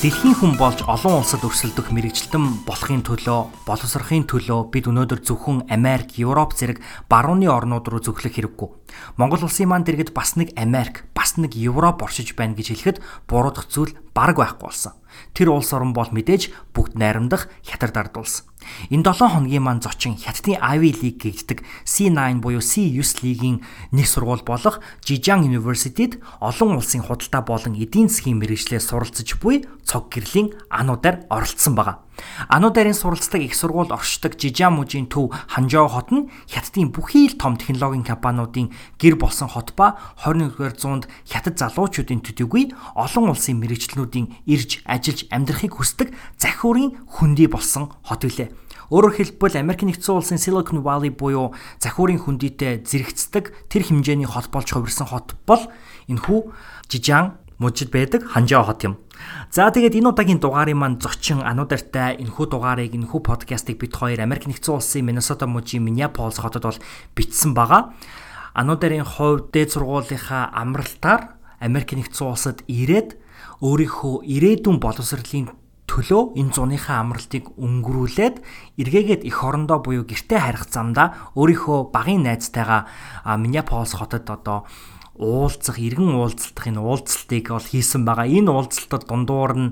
Дэлхийн 0.00 0.32
хүн 0.32 0.56
болж 0.56 0.80
олон 0.88 1.20
улсад 1.20 1.44
өрсөлдөх 1.44 1.92
мэрэгчлэн 1.92 2.64
болохын 2.64 3.04
төлөө, 3.04 3.68
боловсрохын 3.68 4.24
төлөө 4.24 4.72
бид 4.72 4.88
өнөөдөр 4.88 5.20
зөвхөн 5.20 5.68
Америк, 5.68 6.16
Европ 6.16 6.56
зэрэг 6.56 6.80
барууны 7.04 7.44
орнууд 7.44 7.84
руу 7.84 8.00
зөвхлөх 8.00 8.32
хэрэггүй. 8.32 8.68
Монгол 9.20 9.44
улсын 9.44 9.68
маань 9.68 9.84
дэргэд 9.84 10.16
бас 10.16 10.40
нэг 10.40 10.56
Америк, 10.56 11.04
бас 11.12 11.36
нэг 11.36 11.52
Европ 11.52 12.00
оршиж 12.00 12.32
байна 12.32 12.56
гэж 12.56 12.80
хэлэхэд 12.80 13.28
буруудах 13.28 13.68
зүйл 13.68 13.92
бараг 14.16 14.40
байхгүй 14.40 14.72
болсон. 14.72 14.96
Тэр 15.34 15.50
улс 15.54 15.72
орн 15.72 15.92
бол 15.92 16.08
мэдээж 16.10 16.74
бүгд 16.74 16.98
найрамдах 16.98 17.48
хятад 17.64 17.96
ард 17.96 18.16
улс. 18.16 18.44
Энэ 18.90 19.08
7 19.08 19.28
хоногийн 19.32 19.64
маань 19.64 19.80
зочин 19.80 20.16
Хятадын 20.16 20.60
Ivy 20.60 20.92
League 21.00 21.20
гэгддэг 21.24 21.64
C9 21.88 22.44
буюу 22.44 22.60
C9 22.60 23.24
лигийн 23.24 23.64
нэг 23.92 24.06
сургууль 24.06 24.44
болох 24.44 24.84
Jijang 25.00 25.48
University-д 25.48 26.20
олон 26.40 26.76
улсын 26.76 27.00
худалдаа 27.00 27.40
болон 27.40 27.74
эдийн 27.80 28.12
засгийн 28.12 28.36
мэрэгчлээ 28.36 28.80
суралцж 28.84 29.40
буй 29.40 29.64
цог 29.84 30.12
гэрлийн 30.12 30.52
ануудаар 30.68 31.24
оролцсон 31.32 31.74
байгаа. 31.74 32.04
Ануударын 32.48 32.94
суралцдаг 32.94 33.40
их 33.42 33.54
сургууль 33.54 33.92
оршдог 33.92 34.36
Жижаа 34.36 34.70
мужийн 34.70 35.06
төв 35.06 35.34
Ханжоо 35.48 35.88
хот 35.88 36.10
нь 36.12 36.28
Хятадын 36.48 36.92
бүхий 36.92 37.28
л 37.28 37.38
том 37.38 37.56
технологийн 37.56 38.04
компаниудын 38.04 38.72
гэр 38.98 39.16
болсон 39.16 39.48
хот 39.48 39.74
ба 39.76 39.98
21-р 40.24 40.74
зуунд 40.78 41.08
Хятад 41.26 41.58
залуучуудын 41.58 42.24
төдийгүй 42.24 42.72
олон 42.94 43.32
улсын 43.32 43.60
мэрэгчлэнүүдийн 43.60 44.46
ирж 44.46 44.84
ажиллаж 44.84 45.28
амьдрахыг 45.30 45.76
хүсдэг 45.76 46.14
захиурын 46.38 46.96
хөндөй 47.08 47.48
болсон 47.48 47.92
хот 48.04 48.24
үлээ. 48.24 48.50
Өөрөөр 48.90 49.14
хэлбэл 49.14 49.62
Америк 49.62 49.86
нэгдсэн 49.86 50.18
улсын 50.18 50.42
Silicon 50.42 50.82
Valley 50.82 51.14
буюу 51.14 51.54
захиурын 51.78 52.18
хүндийтэй 52.18 52.82
зэрэгцдэг 52.82 53.70
тэр 53.70 53.86
хэмжээний 53.86 54.26
хот 54.26 54.50
болж 54.50 54.66
хувирсан 54.66 55.06
хот 55.06 55.38
бол 55.46 55.62
энэхүү 56.10 56.40
Жижаан 56.90 57.38
мужид 57.62 57.94
байдаг 57.94 58.26
Ханжаа 58.26 58.66
хот 58.66 58.82
юм. 58.82 58.98
За 59.50 59.70
тэгээд 59.70 59.98
энэ 59.98 60.10
удаагийн 60.14 60.38
дугаарын 60.38 60.78
маань 60.78 60.98
зочин 61.02 61.42
ануудартай 61.42 62.20
энэхүү 62.22 62.46
дугаарыг 62.50 62.94
энэхүү 62.94 63.20
подкастыг 63.20 63.82
бид 63.82 63.96
хоёр 63.98 64.22
Америк 64.22 64.46
нэгдсэн 64.46 64.78
улсын 64.78 65.04
Миннесота 65.04 65.50
мужийн 65.50 65.82
Миннеаполис 65.82 66.38
хотод 66.38 66.64
бол 66.64 66.80
бичсэн 67.18 67.54
байгаа. 67.54 67.90
Ануударын 68.54 69.02
хувьд 69.02 69.50
дээд 69.50 69.74
сургуулийнхаа 69.74 70.54
амралтаар 70.54 71.34
Америк 71.58 71.92
нэгдсэн 71.98 72.26
улсад 72.26 72.62
ирээд 72.70 73.18
өөрийнхөө 73.60 74.24
ирээдүйн 74.24 74.78
боловсролын 74.80 75.52
төлөө 75.90 76.38
энэ 76.38 76.54
зуныхаа 76.54 77.02
амралтыг 77.02 77.50
өнгөрүүлээд 77.58 78.36
эргээгээд 78.78 79.26
эх 79.26 79.38
орондоо 79.42 79.82
буюу 79.82 80.06
гэртээ 80.06 80.38
харих 80.38 80.70
замдаа 80.70 81.34
өөрийнхөө 81.34 81.90
багын 81.90 82.22
найзтайгаа 82.30 82.86
Миннеаполис 83.42 83.98
хотод 83.98 84.30
одоо 84.30 84.70
уулзах, 85.20 85.76
иргэн 85.76 86.16
уулзалтах 86.16 86.72
энэ 86.72 86.80
уулзалтыг 86.80 87.52
бол 87.52 87.60
хийсэн 87.60 88.08
байгаа. 88.08 88.24
Энэ 88.24 88.48
уулзалтад 88.48 89.04
дундуур 89.04 89.52
нь 89.52 89.68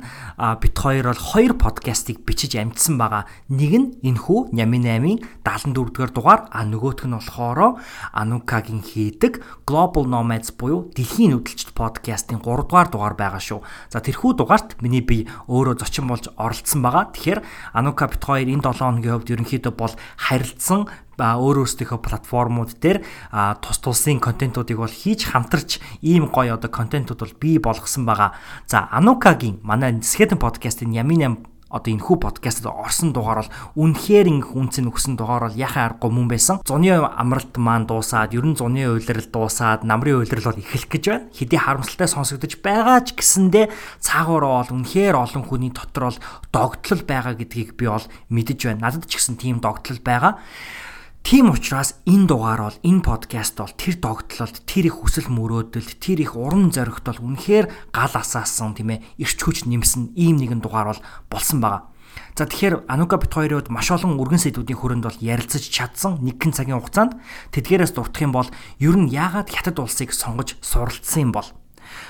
бит 0.60 0.76
хоёр 0.76 1.16
бол 1.16 1.24
хоёр 1.32 1.52
подкастыг 1.56 2.20
бичиж 2.28 2.60
амжсан 2.60 3.00
байгаа. 3.00 3.24
Нэг 3.48 3.72
нь 3.72 3.88
энхүү 4.04 4.52
Нями 4.52 4.78
8-ын 4.84 5.24
74 5.40 6.12
дугаар 6.12 6.52
а 6.52 6.68
нөгөөх 6.68 7.08
нь 7.08 7.16
болохоор 7.16 7.80
Анукагийн 8.12 8.84
хийдэг 8.84 9.40
Global 9.64 10.04
Nomads 10.04 10.52
буюу 10.52 10.92
Дэлхийн 10.92 11.32
нүүдэлчд 11.32 11.72
подкастын 11.72 12.44
3 12.44 12.68
дугаар 12.68 13.16
байгаа 13.16 13.40
шүү. 13.40 13.64
За 13.88 14.04
тэрхүү 14.04 14.36
дугаарт 14.36 14.76
миний 14.84 15.00
би 15.00 15.24
өөрөө 15.48 15.80
зочин 15.80 16.06
болж 16.12 16.28
оролцсон 16.36 16.84
байгаа. 16.84 17.08
Тэгэхээр 17.16 17.40
Анука 17.72 18.06
бит 18.12 18.20
хоёр 18.20 18.52
энэ 18.52 18.68
7 18.68 18.84
хоногийн 18.84 19.14
хувьд 19.16 19.32
ерөнхийдөө 19.32 19.72
бол 19.72 19.94
харилцсан 20.20 21.07
өөр 21.18 21.66
өөрсдийнхөө 21.66 21.98
платформуд 21.98 22.78
дээр 22.78 23.02
тус 23.58 23.78
тусын 23.82 24.22
контентуудыг 24.22 24.78
бол 24.78 24.90
хийж 24.90 25.26
хамтарч 25.26 25.82
ийм 26.00 26.30
гоё 26.30 26.54
одоо 26.54 26.70
контентууд 26.70 27.20
бол 27.20 27.34
бий 27.42 27.58
болгосон 27.58 28.06
байгаа. 28.06 28.38
За 28.70 28.86
Анукагийн 28.90 29.58
манай 29.62 29.98
Skeleton 29.98 30.38
podcast-ын 30.38 30.94
Ямин 30.94 31.42
одоо 31.68 31.92
энэ 31.92 32.00
хүү 32.00 32.16
подкастт 32.24 32.64
орсон 32.64 33.12
дугаар 33.12 33.44
бол 33.44 33.52
үнэхээр 33.76 34.26
их 34.40 34.56
үнцэн 34.56 34.88
өгсөн 34.88 35.20
дугаар 35.20 35.52
бол 35.52 35.56
яхаа 35.56 35.92
аргагүй 35.92 36.08
мөн 36.08 36.28
байсан. 36.32 36.64
Зуны 36.64 36.96
амралт 36.96 37.52
маань 37.60 37.84
дуусаад, 37.84 38.32
ерөн 38.32 38.56
зуны 38.56 38.88
уйлрал 38.88 39.28
дуусаад, 39.28 39.84
намрын 39.84 40.24
уйлрал 40.24 40.48
бол 40.48 40.62
эхлэх 40.64 40.88
гэж 40.88 41.04
байна. 41.04 41.28
Хэдий 41.28 41.60
харамсалтай 41.60 42.08
сонсогдож 42.08 42.56
байгаа 42.64 43.04
ч 43.04 43.12
гэсэндэ 43.20 43.68
цаагаараа 44.00 44.64
бол 44.64 44.80
үнэхээр 44.80 45.16
олон 45.20 45.44
хүний 45.44 45.68
дотор 45.68 46.08
бол 46.08 46.18
догтлол 46.56 47.04
байгаа 47.04 47.36
гэдгийг 47.36 47.76
би 47.76 47.84
бол 47.84 48.06
мэдэж 48.32 48.58
байна. 48.64 48.88
Надад 48.88 49.04
ч 49.04 49.20
гэсэн 49.20 49.36
тийм 49.36 49.60
догтлол 49.60 50.00
байгаа. 50.00 50.40
Тийм 51.22 51.50
учраас 51.50 51.98
энэ 52.08 52.26
дугаар 52.26 52.60
бол 52.72 52.78
энэ 52.82 53.02
подкаст 53.04 53.58
бол 53.60 53.74
тэр 53.74 53.94
догтлолд 54.00 54.56
тэр 54.64 54.88
их 54.88 54.96
хүсэл 55.02 55.28
мөрөөдөлд 55.28 56.00
тэр 56.00 56.18
их 56.24 56.36
урам 56.38 56.72
зоригт 56.72 57.04
бол 57.04 57.20
үнэхээр 57.20 57.92
гал 57.92 58.14
асаасан 58.16 58.72
тийм 58.78 58.96
ээ 58.96 59.04
ирч 59.20 59.38
хүч 59.38 59.68
нэмсэн 59.68 60.16
ийм 60.16 60.40
нэгэн 60.40 60.64
дугаар 60.64 60.96
бол 60.96 61.02
болсон 61.28 61.60
байгаа. 61.60 61.92
За 62.34 62.46
тэгэхээр 62.46 62.88
Анука 62.88 63.18
бит 63.18 63.34
хоёрын 63.34 63.60
хувьд 63.60 63.74
маш 63.74 63.90
олон 63.90 64.16
өргөн 64.16 64.40
сэдвүүдийн 64.40 64.78
хүрээнд 64.78 65.04
бол 65.04 65.18
ярилцаж 65.20 65.64
чадсан 65.68 66.22
нэгэн 66.22 66.54
цагийн 66.54 66.78
хугацаанд 66.78 67.18
тэдгээрээс 67.52 67.92
дуртах 67.94 68.22
юм 68.22 68.32
бол 68.32 68.48
ер 68.78 68.96
нь 68.96 69.10
яагаад 69.10 69.50
хятад 69.50 69.78
улсыг 69.82 70.14
сонгож 70.14 70.56
суралцсан 70.62 71.28
юм 71.28 71.32
бол 71.34 71.48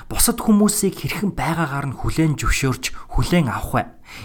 бусад 0.09 0.41
хүмүүсийг 0.41 1.05
хэрхэн 1.05 1.37
байгаагаар 1.37 1.93
нь 1.93 1.99
хүлээн 2.01 2.41
зөвшөөрч 2.41 2.97
хүлээн 3.13 3.53
авах 3.53 3.73
вэ? 3.77 3.83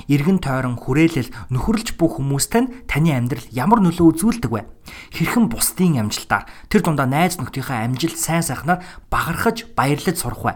Иргэн 0.08 0.40
тойрон 0.40 0.80
хүрээлэл 0.80 1.52
нөхөрлж 1.52 2.00
бух 2.00 2.24
хүмүүст 2.24 2.56
нь 2.56 2.72
таны 2.88 3.12
амьдрал 3.12 3.44
ямар 3.52 3.84
нөлөө 3.84 4.16
үзүүлдэг 4.16 4.48
вэ? 4.48 4.64
Хэрхэн 5.12 5.52
бусдын 5.52 6.00
амжилтаар 6.00 6.48
тэр 6.72 6.88
дундаа 6.88 7.04
найз 7.04 7.36
нөхдийнхээ 7.36 7.84
амжилт 7.84 8.16
сайн 8.16 8.48
сайхнаар 8.48 8.80
багархаж 9.12 9.68
баярлаж 9.76 10.24
сурах 10.24 10.44
вэ? 10.48 10.54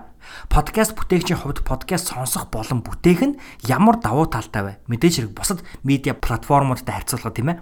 Подкаст 0.48 0.96
бүтээгчийн 0.96 1.40
хувьд 1.44 1.64
подкаст 1.68 2.12
сонсох 2.12 2.48
болон 2.48 2.84
бүтээх 2.84 3.22
нь 3.28 3.40
ямар 3.68 4.00
давуу 4.00 4.32
талтай 4.32 4.64
вэ? 4.64 4.74
Мэдээж 4.88 5.28
хэрэг 5.28 5.34
бусад 5.36 5.60
медиа 5.84 6.16
платформудтай 6.16 7.04
харьцуулахад 7.04 7.36
тийм 7.36 7.52
ээ. 7.52 7.60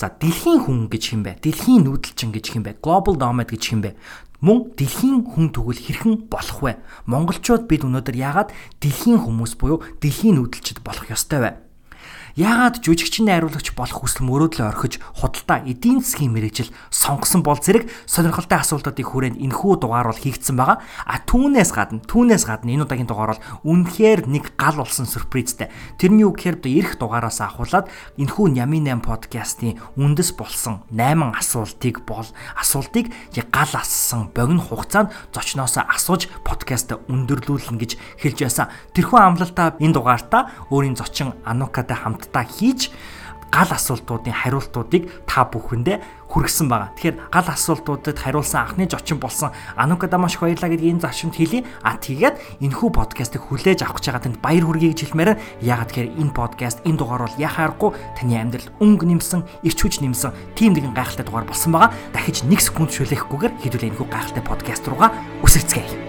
За 0.00 0.08
дэлхийн 0.08 0.64
хүн 0.64 0.88
гэж 0.88 1.04
хэм 1.12 1.22
бэ? 1.26 1.32
Дэлхийн 1.44 1.84
нүүдэлчин 1.84 2.32
гэж 2.32 2.46
хэм 2.56 2.62
бэ? 2.64 2.80
Global 2.80 3.20
nomad 3.20 3.52
гэж 3.52 3.62
хэм 3.68 3.80
бэ? 3.84 3.90
Мөн 4.38 4.70
дэлхийн 4.78 5.26
хүн 5.26 5.50
тэгвэл 5.50 5.82
хэрхэн 5.82 6.30
болох 6.30 6.58
вэ? 6.62 6.78
Монголчууд 7.10 7.66
бид 7.66 7.82
өнөөдөр 7.82 8.14
яагаад 8.14 8.54
дэлхийн 8.78 9.18
хүмүүс 9.26 9.58
буюу 9.58 9.82
дэлхийн 9.98 10.38
нүүдэлчд 10.38 10.86
болох 10.86 11.10
ёстой 11.10 11.42
вэ? 11.42 11.50
Яагаад 12.38 12.78
жүжигчин 12.86 13.26
найруулагч 13.26 13.74
болох 13.74 14.06
хүсэл 14.06 14.22
мөрөөдлөө 14.22 14.70
орхиж 14.70 15.02
худалдаа 15.02 15.66
эдийн 15.66 15.98
засгийн 15.98 16.30
мэрэгжил 16.30 16.70
сонгосон 16.86 17.42
бол 17.42 17.58
зэрэг 17.58 17.90
сонирхолтой 18.06 18.62
асуултуудыг 18.62 19.10
хүрээнд 19.10 19.42
энэхүү 19.42 19.82
дугаар 19.82 20.14
бол 20.14 20.22
хийгдсэн 20.22 20.54
байгаа. 20.54 20.78
А 21.02 21.18
түүнээс 21.26 21.74
гадна 21.74 21.98
түүнээс 22.06 22.46
гадна 22.46 22.78
энэ 22.78 22.86
удаагийн 22.86 23.10
дугаар 23.10 23.34
бол 23.34 23.42
үнэхээр 23.66 24.30
нэг 24.30 24.54
гал 24.54 24.78
болсон 24.78 25.10
сюрпризтэй. 25.10 25.66
Тэрний 25.98 26.22
үг 26.30 26.38
гэхээр 26.38 26.62
ирэх 26.62 27.02
дугаараас 27.02 27.42
ахуулаад 27.42 27.90
энэхүү 28.14 28.46
Нями 28.54 28.86
8 28.86 29.02
подкастын 29.02 29.82
үндэс 29.98 30.38
болсон 30.38 30.86
8 30.94 31.34
асуултыг 31.42 32.06
бол 32.06 32.30
асуултыг 32.54 33.10
гал 33.50 33.72
ассан 33.74 34.30
богино 34.30 34.62
хугацаанд 34.62 35.10
зочноосоо 35.34 35.90
асууж 35.90 36.30
подкаст 36.46 36.94
өндөрлүүлнэ 37.10 37.82
гэж 37.82 37.98
хэлж 38.22 38.38
байсан. 38.46 38.70
Тэрхүү 38.94 39.18
амлалтаа 39.18 39.74
энэ 39.82 39.98
дугаартаа 39.98 40.70
өөрийн 40.70 40.94
зочин 40.94 41.34
Анукатай 41.42 41.98
хамт 41.98 42.27
хамтдаа 42.28 42.44
хийж 42.44 42.90
гал 43.50 43.72
асуултуудын 43.72 44.32
хариултуудыг 44.32 45.24
та 45.24 45.48
бүхэндээ 45.48 46.28
хүргэсэн 46.28 46.68
байгаа. 46.68 46.92
Тэгэхээр 46.92 47.16
гал 47.32 47.48
асуултуудад 47.48 48.20
хариулсан 48.20 48.60
анхны 48.68 48.84
зочин 48.84 49.16
болсон 49.16 49.56
Анукада 49.72 50.20
маш 50.20 50.36
их 50.36 50.44
баярлаа 50.44 50.68
гэдгийг 50.68 50.92
энэ 50.92 51.00
зарчимд 51.00 51.32
хэлье. 51.32 51.64
А 51.80 51.96
тэгээд 51.96 52.60
энэхүү 52.60 52.92
подкастыг 52.92 53.48
хүлээж 53.48 53.88
авах 53.88 54.04
гэж 54.04 54.12
байгаа 54.12 54.24
танд 54.28 54.38
баяр 54.44 54.68
хүргэе 54.68 54.92
гэж 54.92 55.00
хэлмээр 55.08 55.30
яагаад 55.64 55.88
тэгэхээр 55.88 56.12
энэ 56.20 56.36
подкаст 56.36 56.84
энэ 56.84 56.98
дугаар 57.00 57.24
бол 57.24 57.40
яхаарахгүй 57.40 57.90
таны 58.20 58.36
амьдрал 58.36 58.68
өнгө 58.84 59.06
нэмсэн, 59.08 59.40
ирч 59.64 59.78
хүч 59.80 60.04
нэмсэн 60.04 60.36
тийм 60.52 60.76
нэгэн 60.76 60.92
гайхалтай 60.92 61.24
дугаар 61.24 61.48
болсон 61.48 61.72
байгаа. 61.72 61.96
Дахиж 62.12 62.44
нэг 62.44 62.60
секунд 62.60 62.92
шүлэхгүйгээр 62.92 63.64
хэдүүлээ 63.64 63.90
энэхүү 63.96 64.08
гайхалтай 64.12 64.44
подкаст 64.44 64.84
руугаа 64.84 65.16
үсэрцгээе. 65.40 66.07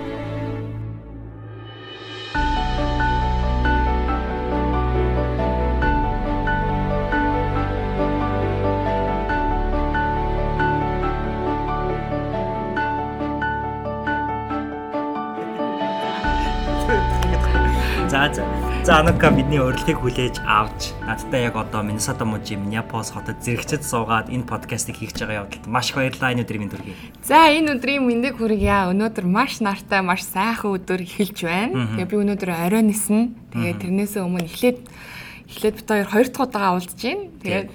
За. 18.89 18.99
Анука 18.99 19.29
бидний 19.29 19.61
урилгыг 19.61 20.01
хүлээж 20.01 20.41
авч 20.49 20.97
надтай 21.05 21.45
яг 21.45 21.55
одоо 21.55 21.83
Миннесота 21.85 22.25
мужийн 22.25 22.65
Миннеаполис 22.65 23.13
хотод 23.13 23.37
зэрэгцэд 23.45 23.85
суугаад 23.85 24.33
энэ 24.33 24.49
подкастыг 24.49 24.97
хийж 24.97 25.13
байгаа 25.13 25.45
явдалд 25.45 25.69
маш 25.69 25.93
их 25.93 26.01
баярлалаа 26.01 26.33
энэ 26.33 26.41
өдрийн 26.41 26.61
мэнд 26.65 26.73
хүргэе. 26.73 26.97
За 27.21 27.53
энэ 27.53 27.77
өдрийн 27.77 28.01
мэндийг 28.01 28.41
хүргье. 28.41 28.89
Өнөөдөр 28.89 29.25
маш 29.29 29.61
нартай, 29.61 30.01
маш 30.01 30.25
сайхан 30.25 30.73
өдөр 30.73 31.05
эхэлж 31.05 31.37
байна. 31.45 31.85
Тэгээ 32.01 32.09
би 32.09 32.17
өнөөдөр 32.17 32.49
орой 32.49 32.83
нисэн. 32.89 33.37
Тэгээ 33.53 33.77
тэрнээсээ 33.77 34.25
өмнө 34.25 34.49
эхлээд 34.49 34.79
эхлээд 34.81 35.75
бит 35.77 35.85
хоёр 35.85 36.07
хоёр 36.09 36.27
дахь 36.33 36.45
удаага 36.49 36.73
уулзж 36.73 36.97
байна. 36.97 37.23
Тэгээд 37.45 37.69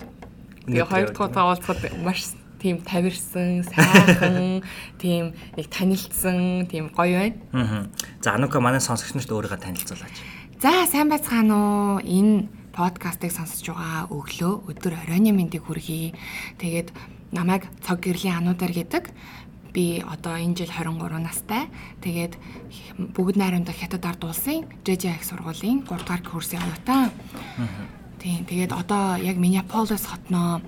тэгээ 0.67 0.91
хоёр 0.91 1.09
дахь 1.15 1.27
удаага 1.31 1.51
уулзахад 1.55 1.81
маш 2.03 2.35
тийм 2.59 2.83
тавирсан, 2.83 3.63
сайхан, 3.63 4.67
тийм 5.03 5.31
нэг 5.55 5.67
танилцсан, 5.71 6.67
тийм 6.67 6.91
гоё 6.91 7.31
байна. 7.55 7.87
За 8.19 8.35
Анука 8.35 8.59
манай 8.59 8.83
сонсогч 8.83 9.15
нарт 9.15 9.31
өөрийгөө 9.31 9.63
танилцуулаач. 9.63 10.34
За 10.63 10.87
сайн 10.87 11.11
байцгаана 11.11 11.55
уу? 11.55 11.99
Энэ 11.99 12.47
подкастыг 12.75 13.35
сонсож 13.35 13.75
байгаа 13.75 14.07
өглөө 14.07 14.71
өдөр 14.71 14.95
оройн 15.03 15.35
мэндийг 15.35 15.67
хүргэе. 15.67 16.15
Тэгээд 16.63 16.95
намайг 17.35 17.67
цог 17.83 17.99
гэрлийн 17.99 18.39
ануудаар 18.39 18.71
гэдэг. 18.71 19.11
Би 19.75 19.99
одоо 20.07 20.39
энэ 20.39 20.55
жил 20.55 20.71
23 20.71 21.19
настай. 21.19 21.67
Тэгээд 22.07 22.39
бүгд 23.19 23.37
найрамдах 23.37 23.75
хятад 23.75 24.07
ард 24.07 24.23
улсын 24.25 24.71
JJ 24.87 25.19
их 25.19 25.25
сургуулийн 25.27 25.83
3 25.83 25.99
дугаар 25.99 26.23
курсын 26.23 26.63
оюутан. 26.63 27.11
Тийм. 28.23 28.47
Тэгээд 28.47 28.73
одоо 28.73 29.19
яг 29.19 29.37
Миннеаполис 29.37 30.07
хотноо 30.07 30.63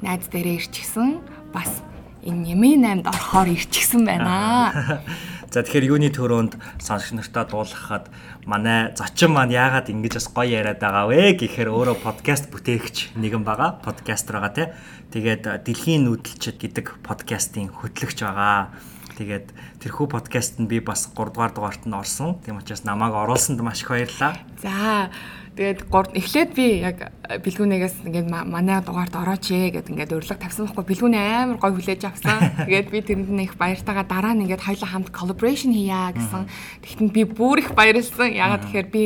найз 0.00 0.26
дээрээ 0.32 0.64
ирчихсэн. 0.64 1.20
Бас 1.52 1.84
энэ 2.24 2.56
Ямин 2.56 2.82
8-д 2.82 3.08
орохоор 3.12 3.52
ирчихсэн 3.52 4.02
байна. 4.08 4.72
За 5.56 5.64
тэгэхээр 5.64 5.88
юуны 5.88 6.12
төрөнд 6.12 6.60
сонсогч 6.84 7.16
нартаа 7.16 7.48
дуулгахад 7.48 8.12
манай 8.44 8.92
зочин 8.92 9.32
маань 9.32 9.56
яагаад 9.56 9.88
ингэж 9.88 10.20
бас 10.20 10.28
гоё 10.28 10.52
яриад 10.52 10.84
байгаа 10.84 11.08
вэ 11.08 11.32
гэхээр 11.32 11.72
өөрөө 11.72 11.96
подкаст 12.04 12.52
бүтээгч 12.52 13.16
нэгэн 13.16 13.40
байгаа. 13.40 13.80
Подкастер 13.80 14.36
байгаа 14.36 14.52
тий. 14.52 14.68
Тэгээд 15.16 15.64
Дэлхийн 15.64 16.04
нүүдэлчд 16.12 16.60
гэдэг 16.60 17.00
подкастын 17.00 17.72
хөтлөгч 17.72 18.20
байгаа. 18.20 18.76
Тэгээд 19.16 19.80
тэрхүү 19.80 20.06
подкаст 20.12 20.60
нь 20.60 20.68
би 20.68 20.84
бас 20.84 21.08
3 21.08 21.32
дугаар 21.32 21.56
дугаарт 21.56 21.88
нь 21.88 21.96
орсон. 21.96 22.36
Тийм 22.44 22.60
учраас 22.60 22.84
намайг 22.84 23.16
оруулсанд 23.16 23.56
маш 23.64 23.80
их 23.80 23.88
баярлалаа. 23.88 24.36
За 24.60 25.08
тэгээд 25.56 25.88
эхлээд 25.88 26.50
би 26.52 26.84
яг 26.84 27.08
бэлгүүнээс 27.26 28.04
ингээд 28.04 28.28
манай 28.28 28.84
дугаарт 28.84 29.16
орооч 29.16 29.48
ээ 29.48 29.80
гэд 29.80 29.88
ингээд 29.88 30.12
урилга 30.12 30.36
тавьсан 30.36 30.68
байхгүй 30.68 30.84
бэлгүүнээ 30.84 31.24
амар 31.48 31.56
гой 31.56 31.72
хүлээж 31.72 32.02
авсан. 32.04 32.68
Тэгээд 32.68 32.88
би 32.92 32.98
тэрэнд 33.00 33.30
нь 33.32 33.44
их 33.48 33.56
баяртайгаа 33.56 34.04
дараа 34.04 34.36
нь 34.36 34.44
ингээд 34.44 34.60
хоёулаа 34.68 34.90
хамт 34.92 35.10
collaboration 35.16 35.72
хийя 35.72 36.12
гэсэн. 36.12 36.44
Тэгтэн 36.84 37.08
би 37.08 37.24
бүр 37.24 37.64
их 37.64 37.72
баярлсан. 37.72 38.36
Ягаад 38.36 38.68
тэгэхээр 38.68 38.88
би 38.92 39.04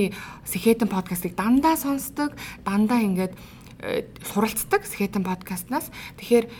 Сэхэтэн 0.50 0.90
подкастыг 0.90 1.38
дандаа 1.38 1.78
сонсдог. 1.78 2.34
Дандаа 2.66 2.98
ингээд 2.98 3.38
э, 3.86 4.10
суралцдаг 4.26 4.82
Сэхэтэн 4.90 5.22
подкастнаас. 5.22 5.86
Тэгэхээр 6.18 6.50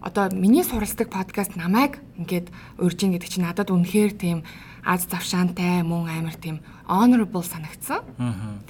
одоо 0.00 0.30
миний 0.30 0.62
суралцдаг 0.62 1.10
подкаст 1.10 1.56
намайг 1.56 1.98
ингээд 2.18 2.50
урьжин 2.78 3.12
гэдэг 3.14 3.28
чинь 3.28 3.46
надад 3.46 3.70
үнэхээр 3.70 4.12
тийм 4.14 4.38
аз 4.86 5.10
завшаантай 5.10 5.82
мөн 5.82 6.06
амар 6.06 6.36
тийм 6.38 6.62
honorable 6.86 7.42
санагдсан. 7.42 8.06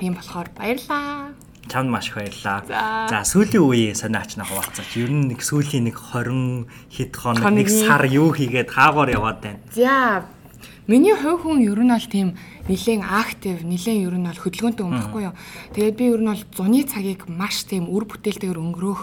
Тийм 0.01 0.17
болохоор 0.17 0.49
баярлаа. 0.57 1.37
Чамд 1.69 1.91
маш 1.93 2.09
их 2.09 2.17
баярлалаа. 2.17 2.65
За. 3.13 3.25
Сүүлийн 3.29 3.61
үеийн 3.61 3.95
сониач 3.95 4.41
на 4.41 4.49
хуваалцаач. 4.49 4.97
Ер 4.97 5.13
нь 5.13 5.29
нэг 5.29 5.45
сүүлийн 5.45 5.93
нэг 5.93 6.01
20 6.01 6.65
хэд 6.89 7.13
хоног 7.13 7.45
нэг 7.45 7.69
сар 7.69 8.09
юу 8.09 8.33
хийгээд 8.33 8.73
хаагоор 8.73 9.13
яваад 9.13 9.39
байна. 9.45 9.61
За 9.77 10.25
миний 10.89 11.13
хувь 11.13 11.45
хүн 11.45 11.61
ер 11.61 11.77
нь 11.85 11.93
бол 11.93 12.09
тийм 12.09 12.29
нэлээд 12.73 13.05
актив, 13.05 13.61
нэлээд 13.61 14.01
ер 14.09 14.17
нь 14.17 14.25
бол 14.25 14.41
хөдөлгөөнтэй 14.41 14.85
хүн 14.85 14.97
байхгүй 14.97 15.23
юу. 15.29 15.37
Тэгээд 15.77 15.97
би 16.01 16.05
ер 16.09 16.21
нь 16.25 16.33
бол 16.33 16.45
зуны 16.57 16.81
цагийг 16.89 17.29
маш 17.29 17.69
тийм 17.69 17.93
үр 17.93 18.09
бүтээлтэйгээр 18.09 18.57
өнгөрөөх 18.57 19.03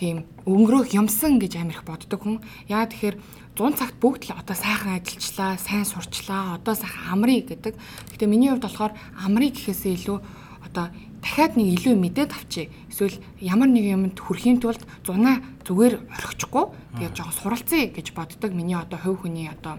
тийм 0.00 0.24
өнгөрөөх 0.48 0.96
юмсан 0.96 1.36
гэж 1.36 1.60
амар 1.60 1.76
их 1.76 1.84
боддог 1.84 2.24
хүн. 2.24 2.40
Яа 2.72 2.88
тэгэхээр 2.88 3.20
100 3.52 3.76
цагт 3.76 3.96
бүгд 4.00 4.32
л 4.32 4.40
одоо 4.40 4.56
сайхан 4.56 4.96
ажиллачлаа, 4.96 5.60
сайн 5.60 5.84
сурчлаа, 5.84 6.56
одоо 6.56 6.72
сайхан 6.72 7.20
амрыг 7.20 7.52
гэдэг. 7.52 7.76
Гэтэ 8.16 8.24
миний 8.24 8.48
хувьд 8.48 8.64
болохоор 8.64 8.96
амрыг 9.20 9.52
гэхээсээ 9.60 10.00
илүү 10.00 10.18
одоо 10.64 10.88
дахиад 11.20 11.60
нэг 11.60 11.68
илүү 11.76 11.94
мэдээд 12.00 12.32
авчи. 12.32 12.72
Эсвэл 12.88 13.20
ямар 13.44 13.68
нэг 13.68 13.84
юмд 13.84 14.16
хүрэхийн 14.16 14.64
тулд 14.64 14.80
зунаа 15.04 15.44
зүгээр 15.68 16.00
орхичихгүй. 16.08 16.64
Тэгээд 16.96 17.16
жоохон 17.20 17.36
суралцъя 17.36 17.84
гэж 17.92 18.16
боддог. 18.16 18.50
Миний 18.56 18.80
одоо 18.80 18.96
хувь 18.96 19.28
хүний 19.28 19.52
одоо 19.52 19.76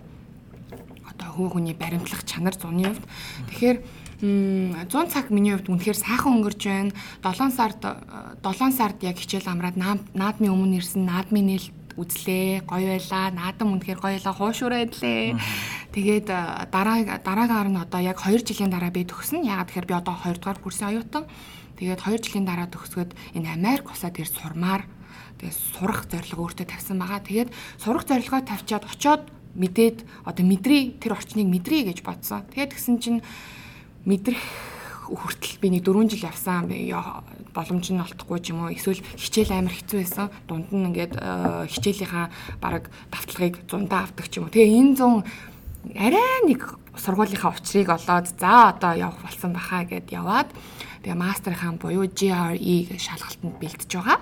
одоо 1.09 1.29
хувь 1.33 1.57
хүний 1.57 1.74
баримтлах 1.74 2.21
чанар 2.29 2.53
зуны 2.53 2.94
хувьд. 2.94 3.06
Тэгэхээр 3.50 3.77
м, 3.81 3.85
100 4.21 4.85
цаг 5.09 5.33
миний 5.33 5.57
хувьд 5.57 5.73
үнэхээр 5.73 5.97
сайхан 5.97 6.38
өнгөрч 6.38 6.62
байна. 6.69 6.94
7 7.25 7.50
сард 7.50 7.81
7 7.81 8.69
сард 8.69 9.01
яг 9.01 9.18
хичээл 9.18 9.50
амраад 9.50 9.77
наад- 9.81 10.13
наадмын 10.13 10.53
өмнө 10.53 10.77
ирсэн 10.77 11.09
наадмын 11.09 11.50
нээлт 11.50 11.73
үзлээ. 11.97 12.62
Гоё 12.69 12.88
байлаа. 12.95 13.33
Наадам 13.33 13.73
үнэхээр 13.73 14.00
гоё 14.00 14.15
байлаа. 14.21 14.38
Хуушураа 14.38 14.85
идлээ. 14.85 15.35
Тэгээд 15.91 16.27
э, 16.29 16.39
дараа 16.69 17.03
дараагаар 17.19 17.69
нь 17.73 17.81
одоо 17.81 18.00
яг 18.00 18.21
2 18.21 18.45
жилийн 18.45 18.69
дараа 18.69 18.94
би 18.94 19.03
төгсөн. 19.09 19.41
Ягаад 19.41 19.73
тэгэхээр 19.73 19.89
би 19.89 19.95
одоо 19.97 20.13
2 20.13 20.38
дугаар 20.38 20.59
курсын 20.62 20.88
оюутан. 20.94 21.25
Тэгээд 21.81 22.00
2 22.06 22.21
жилийн 22.21 22.45
дараа 22.45 22.69
төгсгöd 22.69 23.17
энэ 23.33 23.57
Америк 23.57 23.89
улсад 23.89 24.15
ир 24.21 24.29
сурмаар 24.29 24.85
тэгээд 25.41 25.57
сурах 25.74 26.06
зорилго 26.06 26.45
өөртөө 26.45 26.67
тавьсан 26.69 27.01
байгаа. 27.01 27.25
Тэгээд 27.25 27.50
сурах 27.81 28.06
зорилгоо 28.06 28.41
тавьчаад 28.45 28.85
очоод 28.85 29.24
мэдээд 29.57 30.06
одоо 30.24 30.45
мэдрий 30.45 30.95
тэр 31.01 31.17
орчныг 31.17 31.50
мэдрий 31.50 31.83
гэж 31.83 32.06
бодсон. 32.06 32.45
Тэгээд 32.53 32.71
тэгсэн 32.77 32.95
чинь 33.01 33.19
мэдрэх 34.06 34.42
хүртэл 35.12 35.59
би 35.59 35.68
нэг 35.75 35.83
4 35.83 36.07
жил 36.07 36.30
явсан 36.31 36.71
боломж 37.51 37.86
нь 37.92 38.00
олдохгүй 38.00 38.39
ч 38.39 38.56
юм 38.56 38.63
уу. 38.63 38.71
Эсвэл 38.71 39.03
хичээл 39.19 39.59
амар 39.59 39.75
хэцүү 39.75 39.98
байсан. 40.00 40.31
Дунд 40.48 40.71
нь 40.71 40.88
ингээд 40.88 41.19
э, 41.19 41.68
хичээлийнхаа 41.68 42.31
баг 42.63 42.88
давталгыг 43.12 43.67
зундаа 43.67 44.08
авдаг 44.08 44.31
ч 44.31 44.39
юм 44.39 44.48
уу. 44.48 44.55
Тэгээ 44.55 44.72
энэ 44.72 44.96
зун 44.96 45.27
арай 46.00 46.48
нэг 46.48 46.79
сургуулийнхаа 46.96 47.51
учрыг 47.51 47.89
олоод 47.91 48.27
за 48.39 48.72
одоо 48.72 48.93
явах 48.96 49.20
болсон 49.20 49.51
баха 49.51 49.84
гэд 49.84 50.12
яваад 50.15 50.50
тэгээ 51.03 51.20
мастерхаа 51.20 51.75
буюу 51.75 52.08
GRE 52.08 52.96
шалгалтанд 52.96 53.60
бэлтэж 53.60 53.91
байгаа. 53.91 54.20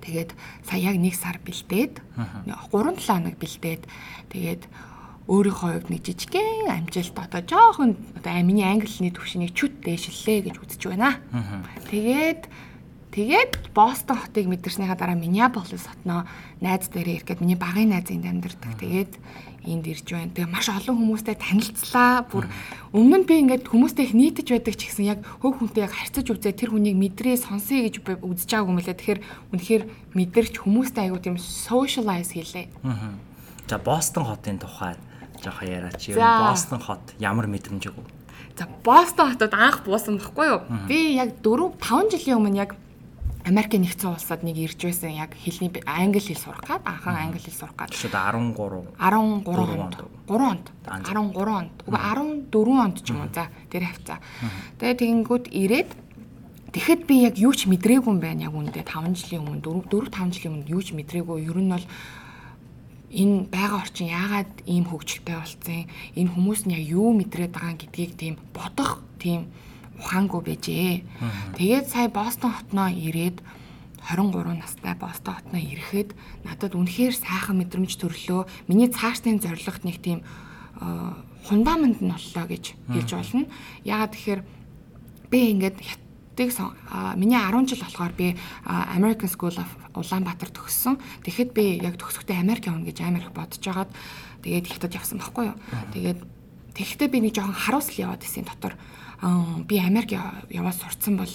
Тэгээд 0.00 0.30
сая 0.64 0.80
яг 0.80 0.96
нэг 0.96 1.14
сар 1.16 1.40
бэлдээд 1.44 2.00
3 2.16 2.48
7 2.72 3.04
хоног 3.04 3.36
бэлдээд 3.36 3.82
тэгээд 4.32 4.62
өөрийнхөө 5.24 5.88
хувьд 5.88 5.88
нэг 5.88 6.04
жижигхэн 6.04 6.68
амжилт 6.68 7.16
одоо 7.16 7.40
жоохон 7.40 7.96
одоо 8.20 8.44
миний 8.44 8.68
англиний 8.68 9.08
төвшнийг 9.08 9.56
чүт 9.56 9.80
дээшлээ 9.80 10.52
гэж 10.52 10.56
үзэж 10.60 10.82
байна. 10.92 11.16
Тэгээд 11.88 12.44
тэгээд 13.08 13.52
Бостон 13.72 14.20
хотыг 14.20 14.52
мэдэрснийхаа 14.52 15.00
дараа 15.00 15.16
Миннеаполис 15.16 15.88
хотноо 15.88 16.28
найз 16.60 16.92
дээрээ 16.92 17.24
ирэх 17.24 17.28
гээд 17.32 17.40
миний 17.40 17.56
багын 17.56 17.96
найз 17.96 18.12
энд 18.12 18.28
амьдардаг. 18.28 18.76
Тэгээд 18.76 19.12
энд 19.64 19.84
ирж 19.88 20.06
байна. 20.12 20.28
Тэгээ 20.36 20.52
маш 20.52 20.68
олон 20.68 20.92
хүмүүстэй 20.92 21.36
танилцлаа. 21.40 22.28
Бүр 22.28 22.44
өмнө 22.92 23.24
нь 23.24 23.24
би 23.24 23.34
ингээд 23.40 23.64
хүмүүстэй 23.64 24.12
их 24.12 24.12
нийтэж 24.12 24.46
байдаг 24.52 24.76
ч 24.76 24.92
гэсэн 24.92 25.08
яг 25.08 25.24
хөв 25.40 25.56
хүнтэй 25.56 25.88
яг 25.88 25.96
харьцаж 25.96 26.26
үзээ 26.28 26.52
тэр 26.52 26.76
хүнийг 26.76 27.00
мэдрээ 27.00 27.40
сонсъё 27.40 27.88
гэж 27.88 28.04
үзэж 28.20 28.50
байгаагүй 28.52 28.72
юм 28.76 28.80
лээ. 28.84 28.98
Тэгэхээр 29.00 29.20
үнэхээр 29.56 29.82
мэдэрч 30.12 30.54
хүмүүстэй 30.60 31.08
айгуу 31.08 31.22
тийм 31.24 31.40
socialize 31.40 32.36
хийлээ. 32.36 32.68
Аа. 32.84 33.16
За 33.64 33.80
Бостон 33.80 34.28
хотын 34.28 34.60
тухай 34.60 35.00
жоохон 35.44 35.68
яриач. 35.68 36.02
За. 36.16 36.48
Бостон 36.48 36.80
хот 36.80 37.04
ямар 37.20 37.46
мэдрэмж 37.46 37.92
өгв? 37.92 38.04
За 38.56 38.66
Бостон 38.84 39.30
хотод 39.30 39.52
анх 39.52 39.84
буусан 39.84 40.16
байхгүй 40.16 40.46
юу? 40.48 40.60
Би 40.88 41.14
яг 41.14 41.36
4 41.44 41.76
5 41.76 42.16
жилийн 42.16 42.40
өмнө 42.40 42.58
яг 42.58 42.74
Америкийн 43.44 43.84
нэгдсэн 43.84 44.16
улсад 44.16 44.40
нэг 44.40 44.56
ирж 44.56 44.80
байсан 44.80 45.12
яг 45.12 45.36
хэлний 45.36 45.68
англи 45.84 46.16
хэл 46.16 46.40
сурах 46.40 46.64
гад 46.64 46.80
анхан 46.88 47.28
англи 47.28 47.44
хэл 47.44 47.52
сурах 47.52 47.76
гад 47.76 47.92
Шүд 47.92 48.16
13 48.16 48.56
13 48.56 49.44
Дөрвөн 49.44 49.84
онд 49.84 50.00
онд. 50.00 50.08
3 50.24 50.40
онд 50.48 50.66
Анз. 50.88 51.04
13 51.12 51.36
онд 51.44 51.74
үгүй 51.84 52.00
14 52.00 52.80
онд 52.80 52.96
ч 53.04 53.12
юм 53.12 53.20
уу 53.20 53.28
за 53.28 53.52
тэр 53.68 53.84
хавцаа. 53.84 54.24
Тэгээ 54.80 54.96
тэгэнгүүт 54.96 55.46
ирээд 55.52 55.90
Тэгэхэд 56.74 57.06
би 57.06 57.22
яг 57.22 57.38
юу 57.38 57.54
ч 57.54 57.70
мэдрээгүй 57.70 58.10
юм 58.10 58.18
байна 58.18 58.50
яг 58.50 58.56
үүндээ 58.56 58.82
5 58.82 59.14
жилийн 59.14 59.46
өмнө 59.46 59.62
4 59.62 59.94
4 59.94 60.10
5 60.10 60.34
жилийн 60.34 60.54
өмнө 60.58 60.72
юу 60.74 60.82
ч 60.82 60.90
мэдрээгүй. 60.90 61.46
Ер 61.46 61.58
нь 61.62 61.70
бол 61.70 61.86
энэ 63.14 63.46
байгаа 63.48 63.80
орчин 63.86 64.10
яагаад 64.10 64.52
ийм 64.66 64.84
хөгжилтэй 64.90 65.36
болцсон 65.38 65.86
энэ 66.18 66.32
хүмүүс 66.34 66.60
нь 66.66 66.74
яг 66.74 66.84
юу 66.90 67.14
мэдрээд 67.14 67.54
байгаа 67.54 67.78
гэдгийг 67.78 68.12
тийм 68.18 68.34
бодох 68.50 69.06
тийм 69.22 69.48
ухаангүй 69.98 70.40
байжээ. 70.42 71.06
Тэгээд 71.56 71.86
сая 71.88 72.08
Бостон 72.10 72.50
хотноо 72.50 72.90
ирээд 72.90 73.38
23 74.10 74.58
настай 74.58 74.94
Бостон 74.98 75.34
хотноо 75.38 75.62
ирэхэд 75.62 76.10
надад 76.44 76.74
үнэхээр 76.74 77.14
сайхан 77.14 77.62
мэдрэмж 77.62 77.94
төрлөө. 77.96 78.50
Миний 78.68 78.90
цаашдын 78.90 79.38
зорилгот 79.38 79.86
нэг 79.86 80.02
тийм 80.02 80.26
э, 80.82 81.12
фундамент 81.46 82.02
нь 82.02 82.10
боллоо 82.10 82.46
гэж 82.50 82.74
хэлж 82.90 83.10
болно. 83.14 83.46
Яагаад 83.86 84.12
тэгэхээр 84.12 84.40
би 85.30 85.38
ингээд 85.54 85.78
а, 86.90 87.14
миний 87.16 87.38
10 87.38 87.68
жил 87.68 87.80
болохоор 87.80 88.12
би 88.12 88.36
American 88.66 89.30
School 89.30 89.54
of 89.56 89.70
Улаанбаатар 89.94 90.50
төгссөн. 90.50 90.98
Тэгэхэд 91.22 91.50
би 91.54 91.78
яг 91.78 91.94
төгсөхдөө 91.94 92.34
Америк 92.34 92.66
явна 92.66 92.82
гэж 92.82 92.98
амар 93.06 93.22
их 93.22 93.32
бодож 93.32 93.62
байгаад 93.62 93.90
тэгээд 94.42 94.66
хятад 94.66 94.94
явсан 94.98 95.22
байхгүй 95.22 95.54
юу. 95.54 95.56
Тэгээд 95.94 96.18
тэгэхдээ 96.74 97.08
би 97.08 97.18
нэг 97.22 97.32
жоохон 97.38 97.54
харуулсал 97.54 98.02
яваад 98.10 98.26
исэн 98.26 98.42
дотор. 98.42 98.74
Би 99.70 99.78
Америк 99.78 100.10
яваад 100.14 100.74
сурцсан 100.74 101.14
бол 101.14 101.30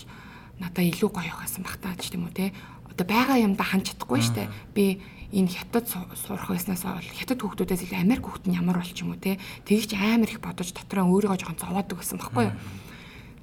надаа 0.59 0.83
илүү 0.83 1.09
гоё 1.09 1.33
хасан 1.39 1.63
баг 1.63 1.79
таа 1.79 1.95
ч 1.95 2.11
тийм 2.11 2.27
үү 2.27 2.35
те. 2.35 2.45
Одоо 2.91 3.07
байгаа 3.07 3.39
юмда 3.39 3.63
ханч 3.63 3.95
чадахгүй 3.95 4.19
штэ. 4.19 4.51
Би 4.75 4.99
энэ 5.31 5.47
хятад 5.47 5.87
сурах 5.87 6.51
байснаас 6.51 6.83
бол 6.83 6.99
хятад 7.15 7.39
хүүхдүүдээс 7.39 7.87
илүү 7.87 7.99
Америк 8.03 8.27
хүүхд 8.27 8.51
нь 8.51 8.59
ямар 8.59 8.83
болч 8.83 8.99
юм 8.99 9.15
уу 9.15 9.21
те. 9.23 9.39
Тэгж 9.63 9.95
амар 9.95 10.27
их 10.27 10.43
бодож 10.43 10.75
дотроо 10.75 11.07
өөрийгөө 11.07 11.39
жоохон 11.39 11.61
зовоодаг 11.63 11.95
гэсэн 11.95 12.19
баггүй 12.19 12.51
юу. 12.51 12.55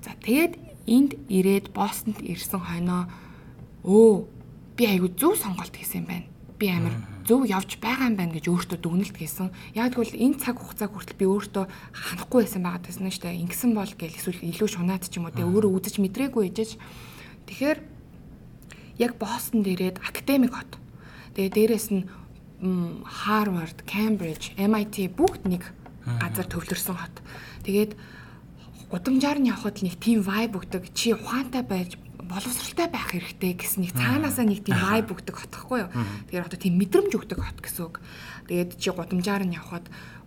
За 0.05 0.13
тэгээд 0.13 0.76
энд 0.87 1.19
ирээд 1.29 1.75
Бостонд 1.75 2.23
ирсэн 2.23 2.63
хойноо 2.63 3.11
өө 3.85 4.27
би 4.79 4.85
айгүй 4.87 5.11
зөв 5.19 5.35
сонголт 5.39 5.75
хийсэн 5.75 6.07
байна. 6.07 6.27
Би 6.59 6.71
амар 6.71 6.95
зөв 7.27 7.45
явж 7.45 7.77
байгаа 7.83 8.09
юм 8.09 8.17
байна 8.17 8.33
гэж 8.39 8.47
өөртөө 8.47 8.79
дүгнэлт 8.81 9.17
хийсэн. 9.19 9.51
Яг 9.75 9.93
тэгвэл 9.93 10.15
энэ 10.15 10.41
цаг 10.41 10.63
хугацаа 10.63 10.89
хүртэл 10.89 11.19
би 11.19 11.27
өөртөө 11.27 11.65
ханахгүй 11.67 12.47
байсан 12.47 12.63
байгаа 12.63 12.87
гэсэн 12.87 13.05
нь 13.05 13.13
шүү 13.13 13.25
дээ. 13.27 13.43
Ингэсэн 13.45 13.71
бол 13.75 13.93
гэл 13.93 14.19
эсвэл 14.19 14.47
илүү 14.47 14.69
шунаад 14.71 15.05
ч 15.11 15.19
юм 15.19 15.27
уу 15.27 15.35
те 15.35 15.43
өөрөө 15.43 15.71
үзэж 15.75 15.99
мэдрээгүй 16.01 16.43
ээжэж. 16.49 16.71
Тэгэхээр 17.51 17.79
яг 19.03 19.13
Бостонд 19.19 19.67
ирээд 19.67 20.01
академик 20.01 20.55
хот. 20.55 20.73
Тэгээ 21.35 21.53
дээрэс 21.53 21.89
нь 21.93 22.07
Harvard, 23.05 23.85
Cambridge, 23.85 24.57
MIT 24.57 25.13
бүгд 25.13 25.45
нэг 25.45 25.63
газар 26.07 26.47
төвлөрсөн 26.49 26.97
хот. 26.97 27.17
Тэгээд 27.67 27.93
удамжаар 28.91 29.39
нь 29.43 29.51
явхад 29.51 29.83
нэг 29.83 29.99
team 29.99 30.23
vibe 30.23 30.63
өгдөг. 30.63 30.95
Чи 30.95 31.15
ухаантай 31.15 31.63
байж 31.67 31.99
боловсралтай 32.27 32.91
байх 32.91 33.11
хэрэгтэй 33.15 33.55
гэсэн 33.55 33.87
нэг 33.87 33.93
цаанаасаа 33.95 34.47
нэг 34.47 34.67
тийм 34.67 34.79
vibe 34.79 35.11
өгдөг 35.15 35.37
хотхгүй 35.37 35.79
юу. 35.87 35.91
Тэгэхээр 36.31 36.47
одоо 36.47 36.59
тийм 36.59 36.75
мэдрэмж 36.79 37.13
өгдөг 37.15 37.39
хот 37.39 37.59
гэсэн 37.63 37.83
үг. 37.87 37.97
Тэгээд 38.51 38.71
чи 38.79 38.91
гудамжаар 38.91 39.47
нь 39.47 39.55
явхад 39.59 39.87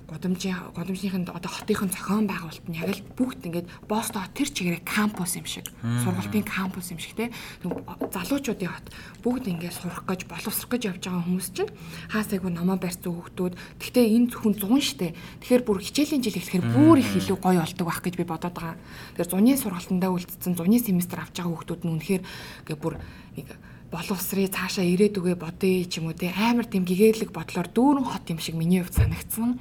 гудамжийн 0.09 0.57
гудамжийнхын 0.73 1.29
одоо 1.29 1.51
хотынхын 1.53 1.93
зохион 1.93 2.25
байгуулалт 2.25 2.65
нь 2.65 2.77
яг 2.81 2.89
л 2.91 3.05
бүгд 3.13 3.45
ингээд 3.45 3.67
Бостон 3.85 4.25
тэр 4.33 4.49
чигээрээ 4.49 4.83
кампус 4.83 5.37
юм 5.37 5.45
шиг 5.45 5.69
сургалтын 5.79 6.43
кампус 6.43 6.89
юм 6.89 6.99
шиг 6.99 7.13
те. 7.13 7.31
Залуучуудын 7.61 8.73
хот 8.73 8.87
бүгд 9.21 9.45
ингээд 9.53 9.77
сурах 9.77 10.03
гэж 10.09 10.25
боловсрох 10.25 10.69
гэж 10.73 10.81
явж 10.89 11.03
байгаа 11.05 11.23
хүмүүс 11.29 11.49
чинь 11.53 11.71
хаасайгүй 12.09 12.51
номоо 12.51 12.77
барьсан 12.81 13.13
хүүхдүүд 13.13 13.53
гэхдээ 13.53 14.05
энэ 14.17 14.29
зөвхөн 14.33 14.55
100 14.57 14.81
штэ. 14.81 15.15
Тэгэхээр 15.45 15.63
бүр 15.63 15.77
хичээлийн 15.85 16.23
жил 16.25 16.39
эхлэхээр 16.41 16.65
бүр 16.73 16.97
их 16.99 17.11
илүү 17.13 17.37
гоё 17.37 17.61
болдог 17.61 17.85
байх 17.85 18.01
гэж 18.01 18.15
би 18.17 18.25
бодоод 18.25 18.55
байгаа. 18.57 18.75
Тэгэхээр 19.15 19.29
зуны 19.29 19.53
сургалтандаа 19.53 20.09
үлдсэн 20.09 20.53
зуны 20.57 20.77
семестр 20.81 21.21
авч 21.21 21.37
байгаа 21.37 21.53
хүүхдүүд 21.53 21.81
нь 21.85 21.93
үнэхээр 21.93 22.23
ингээд 22.65 22.81
бүр 22.81 22.95
нэг 23.37 23.47
боловсрыг 23.89 24.53
цаашаа 24.53 24.85
ирээд 24.85 25.17
үгээ 25.17 25.37
бодъё 25.41 25.89
ч 25.89 25.97
юм 25.97 26.13
уу 26.13 26.17
те 26.17 26.29
амар 26.29 26.69
тийм 26.69 26.85
гэгээлэг 26.85 27.33
бодлоор 27.33 27.67
дүүрэн 27.73 28.05
хот 28.05 28.25
юм 28.29 28.37
шиг 28.37 28.53
миний 28.53 28.85
хувьд 28.85 28.93
санагдсан. 28.93 29.57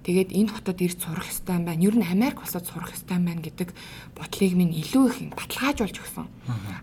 Тэгээд 0.00 0.32
энэ 0.32 0.48
хотод 0.48 0.80
ирж 0.80 0.96
сурах 1.04 1.28
ёстой 1.28 1.60
юм 1.60 1.68
байна. 1.68 1.84
Ер 1.84 1.96
нь 1.96 2.08
Америк 2.08 2.40
улсад 2.40 2.64
сурах 2.64 2.96
ёстой 2.96 3.20
юм 3.20 3.28
байна 3.28 3.44
гэдэг 3.44 3.76
бодлыг 4.16 4.52
минь 4.56 4.72
илүү 4.80 5.04
их 5.12 5.18
баталгаажуулж 5.36 5.96
өгсөн. 6.00 6.26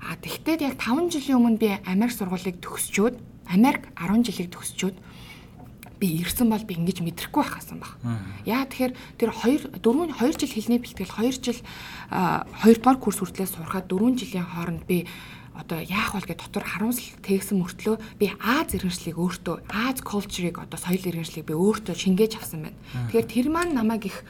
А 0.06 0.14
тэгтээ 0.22 0.62
яг 0.62 0.78
5 0.78 1.10
жилийн 1.10 1.38
өмнө 1.42 1.58
би 1.58 1.70
Америк 1.82 2.14
сургуулийг 2.14 2.62
төгсчөөд 2.62 3.16
Америк 3.50 3.90
10 3.98 4.30
жилийг 4.30 4.54
төгсчөөд 4.54 4.98
би 6.04 6.20
ирсэн 6.20 6.52
бол 6.52 6.62
би 6.68 6.76
ингэж 6.76 7.00
мэдрэхгүй 7.00 7.44
байхсан 7.48 7.80
баг. 7.80 7.96
Яа 8.44 8.68
тэгэхээр 8.68 8.94
тэр 9.16 9.32
2 9.32 9.80
4 9.80 10.14
2 10.20 10.36
жил 10.36 10.52
хэлний 10.52 10.80
бэлтгэл 10.84 11.16
2 11.16 11.40
жил 11.40 11.60
2 12.12 12.76
дугаар 12.76 13.00
курс 13.00 13.24
хүртлээр 13.24 13.48
сурахад 13.48 13.88
4 13.88 14.20
жилийн 14.20 14.44
хооронд 14.44 14.84
би 14.84 15.08
одоо 15.54 15.80
яах 15.82 16.18
вэ 16.18 16.26
гэдэг 16.26 16.40
дотор 16.50 16.66
харамсал 16.66 17.14
тэгсэн 17.22 17.62
мөртлөө 17.62 17.96
би 18.18 18.34
Аз 18.42 18.74
иргэншлийг 18.74 19.18
өөртөө 19.22 19.70
Аз 19.70 20.02
culture-ыг 20.02 20.58
одоо 20.58 20.80
соёл 20.82 21.06
иргэншлийг 21.06 21.46
би 21.46 21.54
өөртөө 21.54 21.94
шингээж 21.94 22.42
авсан 22.42 22.70
байна. 22.70 22.80
Тэгэхээр 23.14 23.28
тэр 23.30 23.48
маань 23.54 23.78
намайг 23.78 24.10
их 24.10 24.26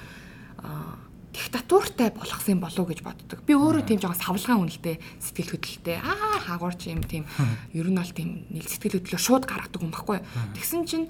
диктатуртай 1.33 2.13
болгосон 2.13 2.59
болов 2.61 2.85
гэж 2.87 3.01
боддог. 3.01 3.41
Би 3.41 3.57
өөрөө 3.57 3.83
тийм 3.89 3.99
жоохон 3.99 4.21
савлгаан 4.21 4.61
үнэлтэй 4.69 5.01
сэтгэл 5.17 5.57
хөдлөлтэй. 5.57 5.97
Аа 5.97 6.37
хаагуурч 6.45 6.85
юм 6.93 7.01
тийм 7.01 7.25
ер 7.73 7.89
нь 7.89 7.97
бол 7.97 8.13
тийм 8.13 8.45
нэг 8.53 8.69
сэтгэл 8.69 9.01
хөдлөлөө 9.01 9.17
шууд 9.17 9.43
гаргадаг 9.49 9.81
юм 9.81 9.89
баггүй. 9.89 10.21
Тэгсэн 10.53 10.85
чинь 10.85 11.09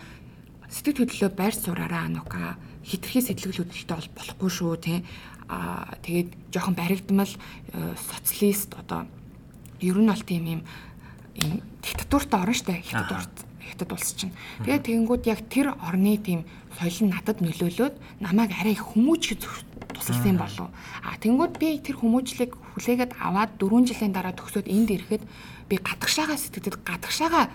сэтгэл 0.72 1.04
хөдлөлөө 1.04 1.32
байр 1.36 1.52
сураараа 1.52 2.08
нука 2.08 2.56
хитрхи 2.88 3.20
сэтгэл 3.20 3.68
хөдлөлтөй 3.68 3.98
бол 4.00 4.10
болохгүй 4.16 4.50
шүү 4.50 4.74
тий. 4.80 5.04
Аа 5.52 5.92
тэгээд 6.00 6.56
жоохон 6.56 6.76
баригдмал 6.80 7.34
социалист 8.00 8.72
одоо 8.80 9.04
ер 9.84 9.98
нь 10.00 10.08
бол 10.08 10.24
тийм 10.24 10.44
юм 10.48 10.62
юм 11.36 11.62
диктатуртаа 11.84 12.48
орно 12.48 12.56
штэ 12.56 12.80
хятад 12.88 13.28
хятад 13.60 13.90
улс 13.92 14.14
чинь. 14.16 14.34
Тэгээд 14.64 14.88
тэгэнгүүт 14.88 15.24
яг 15.28 15.40
тэр 15.50 15.76
орны 15.84 16.18
тийм 16.18 16.46
соёл 16.80 17.10
нь 17.10 17.14
надад 17.14 17.42
нөлөөлөөд 17.42 17.96
намайг 18.22 18.52
арай 18.56 18.78
хүмүүжих 18.78 19.44
тусалсан 19.94 20.38
болов. 20.38 20.70
А 21.04 21.18
тэгэнгүүт 21.18 21.54
би 21.58 21.80
тэр 21.82 21.98
хүмүүжлийг 22.00 22.52
хүлээгээд 22.76 23.18
аваад 23.18 23.58
4 23.58 23.90
жилийн 23.90 24.14
дараа 24.14 24.34
төгсөөд 24.34 24.68
энд 24.68 24.90
ирэхэд 24.90 25.24
би 25.70 25.76
гадагшаага 25.78 26.38
сэтгэдэд 26.38 26.76
гадагшаага 26.86 27.50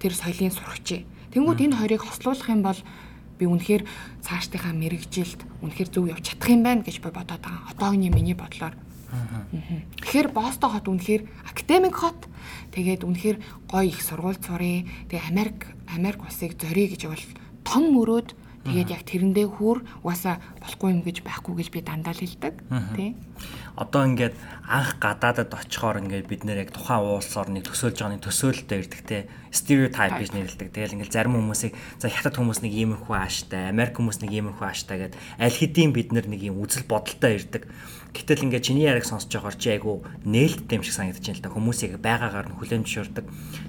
тэр 0.00 0.12
соёлын 0.16 0.52
сурагчээ. 0.52 1.04
Тэнгүүд 1.36 1.60
энэ 1.60 1.76
хоёрыг 1.76 2.02
хослуулах 2.02 2.48
юм 2.48 2.62
бол 2.64 2.80
би 3.38 3.44
үнэхээр 3.46 3.82
цаашдынхаа 4.24 4.74
мэрэгжилд 4.76 5.40
үнэхээр 5.64 5.88
зөв 5.92 6.04
явж 6.08 6.24
чадах 6.34 6.50
юм 6.52 6.62
байна 6.64 6.82
гэж 6.84 7.00
би 7.00 7.08
бодоод 7.12 7.40
байгаа. 7.40 7.70
Одоогийн 7.72 8.12
миний 8.12 8.36
бодлоор 8.36 8.74
Тэгэхээр 9.10 10.28
Бостон 10.30 10.70
хот 10.70 10.86
үнэхээр 10.86 11.22
академик 11.50 11.94
хот. 11.98 12.20
Тэгээд 12.70 13.02
үнэхээр 13.02 13.38
гоё 13.66 13.86
их 13.90 14.00
сургууль 14.02 14.38
сурыг. 14.38 14.86
Тэгээ 15.10 15.28
Америк 15.30 15.58
Америк 15.90 16.22
улсыг 16.22 16.54
зориё 16.54 16.86
гэж 16.94 17.02
бол 17.10 17.24
том 17.66 17.84
мөрөөд 17.94 18.34
Тэгээд 18.60 18.92
яг 18.92 19.02
тэрэндээ 19.08 19.48
хүр 19.56 19.80
угаасаа 20.04 20.36
болохгүй 20.60 20.92
юм 20.92 21.00
гэж 21.00 21.24
байхгүй 21.24 21.64
гэж 21.64 21.68
би 21.72 21.80
дандаа 21.80 22.12
л 22.12 22.20
хэлдэг. 22.20 22.60
Тий. 22.92 23.16
Одоо 23.72 24.04
ингээд 24.04 24.36
анх 24.68 25.00
гадаадад 25.00 25.48
очихоор 25.48 26.04
ингээд 26.04 26.28
бид 26.28 26.44
нэр 26.44 26.68
яг 26.68 26.70
тухайн 26.76 27.08
улс 27.08 27.32
орныг 27.40 27.64
төсөөлж 27.64 27.96
байгааны 27.96 28.20
төсөөлөлтөд 28.20 28.80
ирдэг 28.84 29.00
те 29.08 29.18
стереотип 29.48 30.12
гэж 30.12 30.30
нэрлэдэг. 30.36 30.68
Тэгэл 30.76 30.94
ингээд 31.00 31.08
зарим 31.16 31.40
хүмүүсийг 31.40 31.72
за 31.96 32.12
хятад 32.12 32.36
хүмүүс 32.36 32.60
нэг 32.60 32.72
иймэрхүү 32.76 33.16
ааштай, 33.16 33.72
Америк 33.72 33.96
хүмүүс 33.96 34.20
нэг 34.28 34.28
иймэрхүү 34.28 34.66
ааштай 34.68 35.08
гэд 35.08 35.16
аль 35.40 35.56
хэдийн 35.56 35.96
бид 35.96 36.12
нар 36.12 36.28
нэг 36.28 36.44
юм 36.44 36.60
үзэл 36.60 36.84
бодолтой 36.84 37.40
ирдэг. 37.40 37.64
Гэтэл 38.10 38.50
ингээд 38.50 38.66
чиний 38.66 38.90
яриг 38.90 39.06
сонсож 39.06 39.30
байгаа 39.30 39.54
чи 39.54 39.70
айгу 39.70 40.02
нээлттэй 40.26 40.78
юм 40.78 40.84
шиг 40.84 40.94
санагдаж 40.98 41.22
байна 41.22 41.38
л 41.38 41.44
да. 41.46 41.54
Хүмүүсийг 41.54 41.92
байгаагаар 42.02 42.48
нь 42.50 42.58
хүлээн 42.58 42.82
зөвшөөрдөг. 42.82 43.26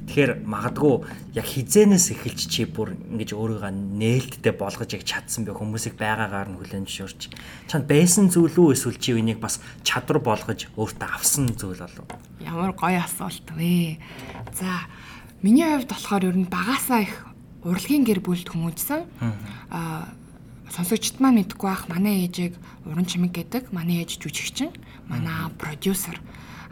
Тэгэхээр 0.09 0.31
магадгүй 0.49 0.93
яг 1.37 1.45
хизэнээс 1.45 2.07
эхэлж 2.17 2.41
чи 2.49 2.65
бүр 2.65 2.97
ингэж 2.97 3.37
өөрийгөө 3.37 3.71
нээлттэй 3.71 4.53
болгож 4.57 4.89
яг 4.97 5.03
чадсан 5.05 5.45
бэ 5.45 5.53
хүмүүсийг 5.53 5.95
байгаагаар 6.01 6.49
нь 6.49 6.57
хүлээн 6.57 6.89
зөвшөөрч. 6.89 7.21
Чанд 7.69 7.85
байсан 7.85 8.33
зүйл 8.33 8.57
үү 8.57 8.73
эсвэл 8.73 8.97
чи 8.97 9.13
энийг 9.13 9.37
бас 9.37 9.61
чадвар 9.85 10.17
болгож 10.17 10.73
өөртөө 10.73 11.09
авсан 11.13 11.53
зүйл 11.53 11.85
болов? 11.85 12.09
Ямар 12.41 12.73
гоё 12.73 13.05
асуулт 13.05 13.45
вэ. 13.53 14.01
За 14.57 14.89
миний 15.45 15.69
хувьд 15.69 15.93
болохоор 15.93 16.33
ер 16.33 16.37
нь 16.37 16.49
багасаа 16.49 17.05
их 17.05 17.13
урлагийн 17.61 18.05
гэр 18.05 18.25
бүлд 18.25 18.49
хүмүүжсэн. 18.49 19.05
Аа 19.69 20.09
сонсогчд 20.71 21.19
маань 21.19 21.43
мэдгүй 21.43 21.67
бах 21.67 21.85
манай 21.91 22.25
ээжийг 22.25 22.55
уран 22.85 23.05
чимэг 23.05 23.31
гэдэг 23.35 23.71
манай 23.71 24.01
ээж 24.01 24.17
жүжигчин 24.21 24.71
манай 25.07 25.49
продюсер 25.57 26.17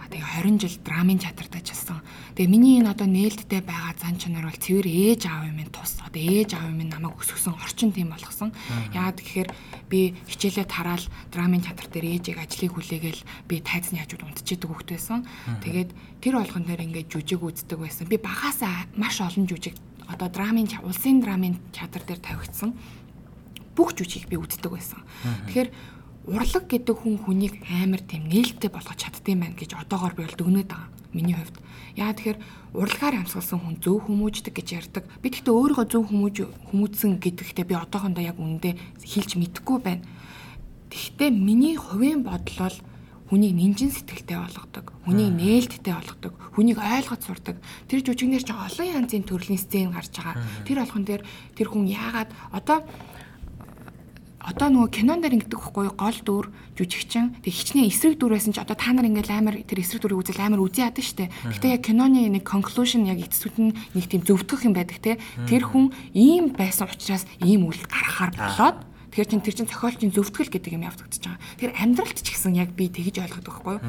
тэгээ 0.10 0.58
20 0.58 0.58
жил 0.58 0.76
драмын 0.82 1.22
театрт 1.22 1.54
ажилласан. 1.54 2.02
Тэгээ 2.34 2.50
миний 2.50 2.82
энэ 2.82 2.92
одоо 2.98 3.06
нээлттэй 3.06 3.62
байгаа 3.62 3.94
зан 3.94 4.18
чанар 4.18 4.50
бол 4.50 4.58
цэвэр 4.58 4.88
ээж 4.90 5.30
аав 5.30 5.54
минь 5.54 5.70
тус. 5.70 6.02
Одоо 6.02 6.18
ээж 6.18 6.58
аав 6.58 6.74
минь 6.74 6.90
намайг 6.90 7.14
өсгсөн 7.22 7.54
орчин 7.54 7.94
тийм 7.94 8.10
болгосон. 8.10 8.50
Яагаад 8.90 9.22
гэхээр 9.22 9.50
би 9.86 10.18
хичээлээ 10.26 10.66
тараал 10.66 11.06
драмын 11.30 11.62
театр 11.62 11.86
дээр 11.94 12.18
ээжийг 12.18 12.42
ажлыг 12.42 12.74
хүлээгээл 12.74 13.22
би 13.46 13.56
тайзны 13.62 14.02
хажууд 14.02 14.26
унтчихдаг 14.26 14.70
хөхт 14.74 14.90
байсан. 14.90 15.30
Тэгээд 15.62 15.90
тэр 16.26 16.34
болгон 16.42 16.66
дээр 16.66 16.86
ингээд 16.90 17.14
жүжиг 17.14 17.42
үздэг 17.46 17.78
байсан. 17.78 18.10
Би 18.10 18.18
багасаа 18.18 18.90
маш 18.98 19.22
олон 19.22 19.46
жүжиг 19.46 19.78
одоо 20.10 20.26
драмын 20.26 20.66
улсын 20.82 21.22
драмын 21.22 21.62
театр 21.70 22.02
дээр 22.02 22.18
тавигдсан 22.18 22.74
бүх 23.78 23.94
жүжигийг 23.94 24.26
би 24.34 24.42
үздэг 24.42 24.74
байсан. 24.74 25.06
Тэгэхээр 25.46 25.70
урлаг 26.30 26.70
гэдэг 26.70 26.94
хүн 26.94 27.18
хүнийг 27.26 27.58
амар 27.66 28.06
тийм 28.06 28.30
нээлттэй 28.30 28.70
болгож 28.70 28.98
чаддсан 29.02 29.42
байх 29.42 29.58
гэж 29.58 29.74
одоогоор 29.74 30.14
би 30.14 30.24
бол 30.30 30.38
дүгнээд 30.38 30.70
байгаа. 30.70 30.90
Миний 31.10 31.34
хувьд. 31.34 31.58
Яа 31.98 32.14
тэгэхээр 32.14 32.38
урлагаар 32.78 33.26
амьсгалсан 33.26 33.58
хүн 33.58 33.82
зөв 33.82 34.06
хүмүүждэг 34.06 34.54
гэж 34.54 34.68
ярьдаг. 34.78 35.04
Би 35.26 35.34
тэгтээ 35.34 35.50
өөрийгөө 35.50 35.88
зөв 35.90 36.06
хүмүүж 36.06 36.36
хүмүүжсэн 36.70 37.18
гэдэгтээ 37.18 37.66
би 37.66 37.74
одоохондоо 37.74 38.22
яг 38.22 38.38
үнэндээ 38.38 38.74
хэлж 39.02 39.32
мэдэхгүй 39.42 39.78
байна. 39.82 40.06
Тэгтээ 40.94 41.34
миний 41.34 41.74
хувийн 41.82 42.22
бодлол 42.22 42.78
хүнийг 43.30 43.54
нинжин 43.54 43.94
сэтгэлтэй 43.94 44.38
болгодог, 44.42 44.86
хүнийг 45.06 45.34
нээлттэй 45.34 45.94
болгодог, 45.94 46.34
хүнийг 46.58 46.82
ойлгож 46.82 47.22
сурдаг. 47.26 47.58
Тэр 47.86 48.02
жүжигнэр 48.02 48.42
ч 48.42 48.50
олон 48.54 48.90
янзын 48.90 49.26
төрлийн 49.26 49.62
сцен 49.62 49.94
гарч 49.94 50.18
байгаа. 50.18 50.42
Тэр 50.66 50.82
болгон 50.82 51.06
дээр 51.06 51.22
тэр 51.54 51.68
хүн 51.70 51.86
яагаад 51.90 52.30
одоо 52.54 52.86
одоо 54.40 54.72
нөгөө 54.72 54.90
кинон 54.96 55.20
дээр 55.20 55.36
ингэдэг 55.36 55.60
байхгүй 55.60 55.88
гол 56.00 56.20
дүр 56.24 56.46
жүжигчин 56.80 57.44
тэг 57.44 57.54
хичнээн 57.54 57.92
эсрэг 57.92 58.16
дүр 58.16 58.40
байсан 58.40 58.56
ч 58.56 58.64
одоо 58.64 58.74
та 58.80 58.96
нар 58.96 59.12
ингээл 59.12 59.36
амар 59.36 59.56
тэр 59.68 59.84
эсрэг 59.84 60.00
дүрийг 60.08 60.24
үзэл 60.24 60.40
амар 60.40 60.64
үзий 60.64 60.88
ядсан 60.88 61.04
штэ. 61.04 61.32
Гэхдээ 61.52 61.76
яг 61.76 61.84
киноны 61.84 62.24
нэг 62.32 62.48
conclusion 62.48 63.04
яг 63.04 63.20
эцсүүд 63.20 63.56
нь 63.60 63.76
нэг 63.76 64.06
тийм 64.08 64.24
зөвтгөх 64.24 64.64
юм 64.64 64.74
байдаг 64.80 65.04
те. 65.04 65.20
Тэр 65.44 65.68
хүн 65.68 65.92
ийм 66.16 66.56
байсан 66.56 66.88
учраас 66.88 67.28
ийм 67.44 67.68
үйл 67.68 67.84
гаргахаар 67.84 68.32
болоод 68.32 68.78
Тэгэхээр 69.10 69.30
чин 69.34 69.42
тэр 69.42 69.56
чин 69.58 69.68
зохиолчийн 69.68 70.14
зөвтгөл 70.14 70.54
гэдэг 70.54 70.72
юм 70.78 70.86
явагдаж 70.86 71.18
байгаа. 71.18 71.42
Тэгэхээр 71.58 71.82
амьдралт 71.82 72.20
ч 72.22 72.28
гэсэн 72.30 72.54
яг 72.56 72.70
би 72.78 72.94
тэгж 72.94 73.26
ойлгодог 73.26 73.58
байхгүй 73.58 73.76
юу? 73.82 73.86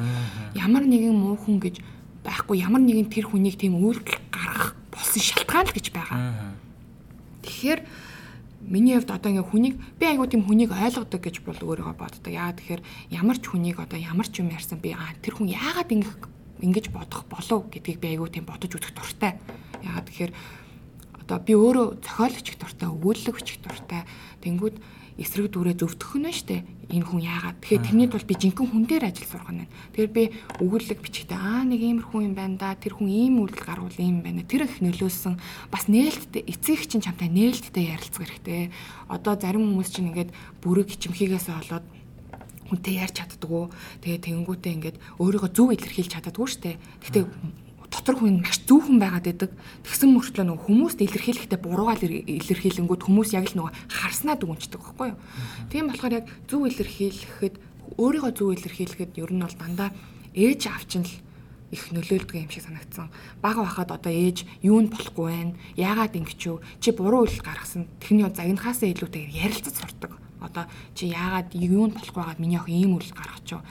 Ямар 0.57 0.83
нэгэн 0.83 1.13
муу 1.13 1.37
хүн 1.37 1.61
гэж 1.61 1.77
байхгүй 2.25 2.65
ямар 2.65 2.81
нэгэн 2.81 3.05
тэр 3.13 3.29
хүнийг 3.29 3.61
тийм 3.61 3.77
үйлдэл 3.77 4.17
гаргах 4.33 4.73
болсон 4.89 5.21
шалтгаан 5.21 5.69
л 5.69 5.75
гэж 5.77 5.87
байгаа. 5.93 6.19
Тэгэхээр 7.45 7.79
миний 8.71 8.95
хувьд 8.95 9.11
одоо 9.11 9.29
ингээ 9.35 9.51
хүнийг 9.51 9.75
би 9.99 10.05
айгуу 10.07 10.31
тийм 10.31 10.47
хүнийг 10.47 10.71
ойлгодог 10.71 11.19
гэж 11.19 11.43
бол 11.43 11.59
өөрийгөө 11.59 11.95
боддог. 11.99 12.31
Яа 12.31 12.55
тэгэхээр 12.55 12.81
ямар 13.11 13.37
ч 13.37 13.51
хүнийг 13.51 13.77
одоо 13.83 13.99
ямар 13.99 14.27
ч 14.31 14.39
юм 14.39 14.47
ярьсан 14.47 14.79
би 14.79 14.95
аа 14.95 15.11
тэр 15.19 15.35
хүн 15.35 15.51
яагаад 15.51 15.91
ингэх 15.91 16.15
ингэж 16.63 16.85
бодох 16.95 17.27
болов 17.27 17.67
гэдгийг 17.67 17.99
би 17.99 18.07
айгуу 18.15 18.31
тийм 18.31 18.47
бодож 18.47 18.71
үзэх 18.71 18.95
дуртай. 18.95 19.35
Яагаад 19.83 20.07
тэгэхээр 20.07 20.31
одоо 21.27 21.37
би 21.43 21.53
өөрөө 21.53 21.87
зохиолч 21.99 22.47
их 22.47 22.57
дуртай, 22.63 22.87
өгүүлэлч 22.87 23.47
их 23.51 23.59
дуртай. 23.59 24.01
Тэнгүүд 24.39 24.75
эсрэг 25.19 25.51
дүүрээ 25.51 25.75
зөвтгөх 25.79 26.15
нь 26.19 26.31
штэ. 26.31 26.63
Энэ 26.91 27.07
хүн 27.07 27.21
яагаад. 27.23 27.57
Тэгэхээр 27.63 27.85
тэрний 27.87 28.09
тулд 28.11 28.27
би 28.27 28.35
жинхэнэ 28.35 28.67
хүн 28.71 28.83
дээр 28.87 29.03
ажил 29.07 29.27
сурах 29.27 29.51
нь. 29.51 29.67
Тэгэхээр 29.95 30.11
би 30.11 30.23
өгүүлэг 30.59 30.99
бичгтээ 30.99 31.39
аа 31.39 31.63
нэг 31.63 31.79
иймэрхүү 31.79 32.19
юм 32.27 32.35
байна 32.35 32.55
да. 32.59 32.75
Тэр 32.75 32.99
хүн 32.99 33.07
ийм 33.07 33.39
үйлдэл 33.43 33.67
гаргуул 33.67 33.95
ийм 33.95 34.23
байна. 34.23 34.43
Тэр 34.43 34.67
их 34.67 34.83
нөлөөсөн. 34.83 35.39
Бас 35.71 35.87
нээлттэй 35.87 36.43
эцэг 36.47 36.87
чинь 36.87 37.03
чамтай 37.03 37.31
нээлттэй 37.31 37.95
ярилцах 37.95 38.27
хэрэгтэй. 38.27 38.71
Одоо 39.07 39.39
зарим 39.39 39.71
хүмүүс 39.71 39.89
чинь 39.91 40.11
ингээд 40.11 40.35
бүрэг 40.63 40.91
хичмхийгээс 40.91 41.47
олоод 41.47 41.85
хүнтэй 42.71 43.03
ярьж 43.03 43.15
чаддгүй. 43.19 43.67
Тэгээ 44.03 44.25
тэнгүүтээ 44.31 44.73
ингээд 44.79 44.97
өөрийгөө 45.19 45.51
зөв 45.51 45.75
илэрхийлж 45.75 46.11
чаддгүй 46.15 46.47
штэ. 46.47 46.79
Гэхдээ 47.03 47.23
дотор 47.91 48.15
хүн 48.15 48.41
маш 48.41 48.63
зөвхөн 48.63 48.97
байгаад 49.03 49.27
байдаг. 49.27 49.51
Тэгсэн 49.83 50.09
мөртлөө 50.15 50.45
нөгөө 50.47 50.65
хүмүүст 50.65 50.99
илэрхийлэхдээ 51.03 51.59
буруугаар 51.59 52.01
илэрхийлэнгүүд 52.01 53.01
хүмүүс 53.03 53.35
яг 53.35 53.51
л 53.51 53.57
нөгөө 53.59 53.73
харснаа 53.91 54.35
дүгнждэг 54.39 54.79
байхгүй 54.79 55.07
юу. 55.11 55.19
Тийм 55.67 55.91
болохоор 55.91 56.17
яг 56.23 56.25
зөв 56.47 56.63
илэрхийлэхэд 56.71 57.55
өөрийгөө 57.99 58.31
зөв 58.31 58.49
илэрхийлэхэд 58.55 59.19
ер 59.19 59.31
нь 59.35 59.43
бол 59.43 59.57
дандаа 59.59 59.89
ээж 60.31 60.61
авчин 60.71 61.03
л 61.03 61.13
их 61.71 61.91
нөлөөлдөг 61.91 62.35
юм 62.35 62.51
шиг 62.51 62.63
санагдсан. 62.63 63.11
Бага 63.43 63.63
байхад 63.63 63.91
одоо 63.91 64.11
ээж 64.11 64.43
юунд 64.63 64.91
болохгүй 64.91 65.27
байна? 65.31 65.55
Яагаад 65.75 66.15
ингэж 66.19 66.39
юу? 66.47 66.59
Чи 66.79 66.91
буруу 66.91 67.27
үйл 67.27 67.39
гаргасан. 67.39 67.87
Тэрний 67.99 68.27
загнахаасаа 68.27 68.91
илүүтэйгээр 68.91 69.39
ярилцаж 69.39 69.75
сурдаг. 69.79 70.11
Одоо 70.43 70.67
чи 70.95 71.07
яагаад 71.11 71.55
юунд 71.55 71.95
болохгүй 71.95 72.19
байгаад 72.19 72.43
миний 72.43 72.59
охин 72.59 72.75
ийм 72.75 72.99
үйл 72.99 73.11
гаргаж 73.15 73.47
юу? 73.55 73.63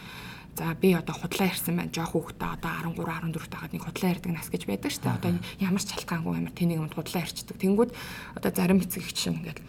За 0.56 0.74
би 0.74 0.92
одоо 0.94 1.14
худлаа 1.14 1.48
ярьсан 1.48 1.76
байна. 1.76 1.92
Жох 1.94 2.12
хүүхдээ 2.14 2.50
одоо 2.58 2.70
13 2.94 3.32
14 3.34 3.48
тахад 3.48 3.72
нэг 3.72 3.82
худлаа 3.84 4.12
ярьдаг 4.12 4.32
нас 4.34 4.48
гэж 4.50 4.62
байдаг 4.66 4.90
шүү 4.90 5.02
дээ. 5.06 5.18
Одоо 5.18 5.30
ямар 5.62 5.82
ч 5.82 5.88
чалгаангүй 5.94 6.34
ямар 6.36 6.54
тэнийг 6.54 6.80
юмд 6.82 6.94
худлаа 6.94 7.22
ярьцдаг. 7.24 7.56
Тэнгүүд 7.56 7.90
одоо 8.36 8.50
зарим 8.52 8.82
эцэгч 8.82 9.16
чинь 9.16 9.38
ингээд 9.40 9.60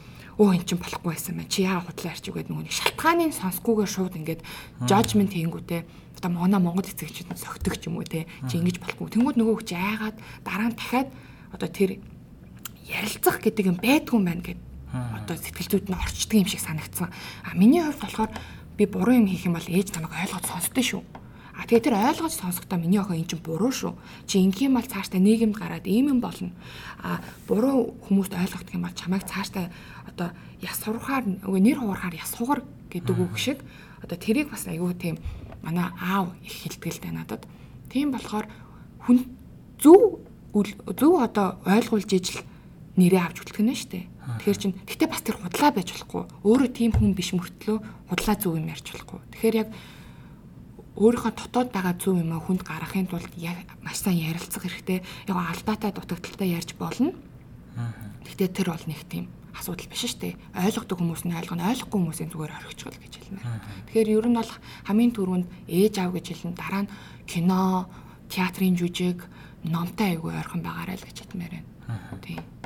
өө 0.41 0.49
эн 0.57 0.63
чинь 0.65 0.81
болохгүй 0.81 1.11
байсан 1.13 1.37
байна. 1.37 1.51
Чи 1.53 1.63
яагаад 1.63 1.87
худлаа 1.91 2.11
ярьчих 2.11 2.33
гээд 2.33 2.49
нөгөө 2.49 2.71
шалтгааныг 2.71 3.31
сонсгүйгээр 3.35 3.91
шууд 3.91 4.15
ингээд 4.19 4.41
judgment 4.89 5.31
хийнгүүтээ 5.37 5.81
одоо 6.17 6.29
манай 6.33 6.59
монгол 6.61 6.85
эцэгчүүд 6.85 7.29
нь 7.29 7.39
согтөг 7.41 7.75
ч 7.77 7.89
юм 7.89 8.01
уу 8.01 8.05
те. 8.05 8.25
Чи 8.49 8.57
ингэж 8.57 8.81
болохгүй. 8.81 9.09
Тэнгүүд 9.15 9.37
нөгөө 9.37 9.55
хүч 9.61 9.69
яагаад 9.73 10.17
дараа 10.45 10.69
нь 10.69 10.77
дахиад 10.77 11.09
одоо 11.53 11.69
тэр 11.69 12.01
ярилцах 12.85 13.37
гэдэг 13.41 13.65
юм 13.69 13.77
байдгүй 13.77 14.17
юм 14.17 14.25
байна 14.25 14.43
гэд 14.43 14.59
одоо 14.91 15.35
сэтгэлзүйд 15.39 15.87
нь 15.87 15.95
орчдөг 15.95 16.37
юм 16.41 16.49
шиг 16.49 16.59
санагдсан. 16.59 17.09
А 17.45 17.55
миний 17.55 17.79
хувьд 17.79 18.01
болохоор 18.01 18.31
би 18.77 18.85
буруу 18.85 19.15
юм 19.15 19.27
хийх 19.27 19.45
юм 19.45 19.55
бол 19.57 19.67
ээж 19.67 19.95
намайг 19.95 20.13
ойлгож 20.15 20.45
сонсдөө 20.47 20.85
шүү. 20.85 21.03
А 21.55 21.67
тэгээ 21.67 21.85
тэр 21.91 21.95
ойлгож 21.99 22.33
сонсохдоо 22.33 22.79
миний 22.79 22.97
охин 22.97 23.21
эн 23.21 23.27
чинь 23.27 23.43
буруу 23.43 23.69
шүү. 23.69 23.93
Чи 24.25 24.39
ингийн 24.41 24.73
мал 24.73 24.87
цааштай 24.87 25.19
нийгэмд 25.19 25.57
гараад 25.57 25.85
ийм 25.85 26.09
юм 26.09 26.19
болно. 26.23 26.55
А 27.03 27.21
буруу 27.47 27.93
хүмүүст 28.07 28.33
ойлгох 28.33 28.65
юм 28.73 28.87
бол 28.87 28.95
чамайг 28.95 29.27
цааштай 29.27 29.69
одоо 30.07 30.31
яс 30.63 30.79
сурахаар 30.79 31.27
нэр 31.27 31.77
хугарахаар 31.77 32.15
яс 32.15 32.33
хугар 32.33 32.63
гэдэг 32.89 33.15
үг 33.19 33.37
шиг 33.37 33.59
одоо 34.01 34.17
тэрийг 34.17 34.49
бас 34.49 34.65
айгүй 34.65 34.95
тийм 34.95 35.15
манай 35.61 35.91
аав 36.01 36.33
их 36.41 36.51
хилтгэл 36.51 36.97
тань 36.97 37.19
надад. 37.21 37.45
Тийм 37.91 38.11
болохоор 38.11 38.47
хүн 39.05 39.27
зөв 39.77 40.23
зөв 40.53 41.13
одоо 41.21 41.59
ойлгуулж 41.65 42.09
ижил 42.09 42.41
нэрээ 42.97 43.21
авч 43.21 43.37
шүү 43.43 43.91
дээ. 43.91 44.10
Тэгэхээр 44.21 44.59
чин 44.61 44.73
гэтээ 44.85 45.09
бас 45.09 45.21
тэр 45.25 45.37
худлаа 45.41 45.71
байж 45.73 45.89
болохгүй. 45.91 46.23
Өөрөө 46.45 46.69
тийм 46.69 46.91
хүн 46.93 47.17
биш 47.17 47.33
мөртлөө 47.33 47.77
худлаа 48.09 48.35
зөв 48.37 48.53
юм 48.53 48.69
ярьж 48.69 48.85
болохгүй. 48.93 49.19
Тэгэхээр 49.33 49.55
яг 49.65 49.69
өөрийнхөө 50.93 51.33
дотоод 51.33 51.69
байгаа 51.73 51.95
зөв 51.97 52.21
юм 52.21 52.31
а 52.35 52.43
хүнд 52.43 52.61
гаргахын 52.61 53.09
тулд 53.09 53.33
яг 53.41 53.65
маш 53.81 53.97
сайн 54.03 54.21
ярилцах 54.21 54.61
хэрэгтэй. 54.61 55.01
Яг 55.25 55.37
алдаатай 55.41 55.89
дутагдaltaй 55.89 56.53
ярьж 56.53 56.77
болно. 56.77 57.17
Гэтээ 58.29 58.49
тэр 58.53 58.69
бол 58.75 58.85
нэг 58.85 59.01
тийм 59.09 59.25
асуудал 59.57 59.89
биш 59.89 60.05
шүү 60.05 60.19
дээ. 60.21 60.33
Ойлгодог 60.53 60.97
хүмүүс 60.99 61.23
нь 61.27 61.35
ойлгоно, 61.35 61.67
ойлгохгүй 61.71 61.99
хүмүүсийн 61.99 62.31
зүгээр 62.31 62.55
орхичихвол 62.55 62.99
гэж 63.01 63.13
хэлмээр. 63.19 63.47
Тэгэхээр 63.89 64.09
ер 64.15 64.27
нь 64.29 64.37
бол 64.39 64.51
хамгийн 64.87 65.11
түрүүнд 65.15 65.47
ээж 65.67 65.93
аав 65.99 66.11
гэж 66.15 66.25
хэлнэ. 66.29 66.59
Дараа 66.59 66.81
нь 66.87 66.93
кино, 67.27 67.87
театрын 68.31 68.75
жүжиг, 68.79 69.19
номтой 69.67 70.15
айгүй 70.15 70.31
ойрхон 70.35 70.63
байгаарай 70.63 70.97
л 70.99 71.07
гэж 71.07 71.17
хэлмээр 71.27 71.53
байна. 71.57 71.69
Тийм. 72.23 72.60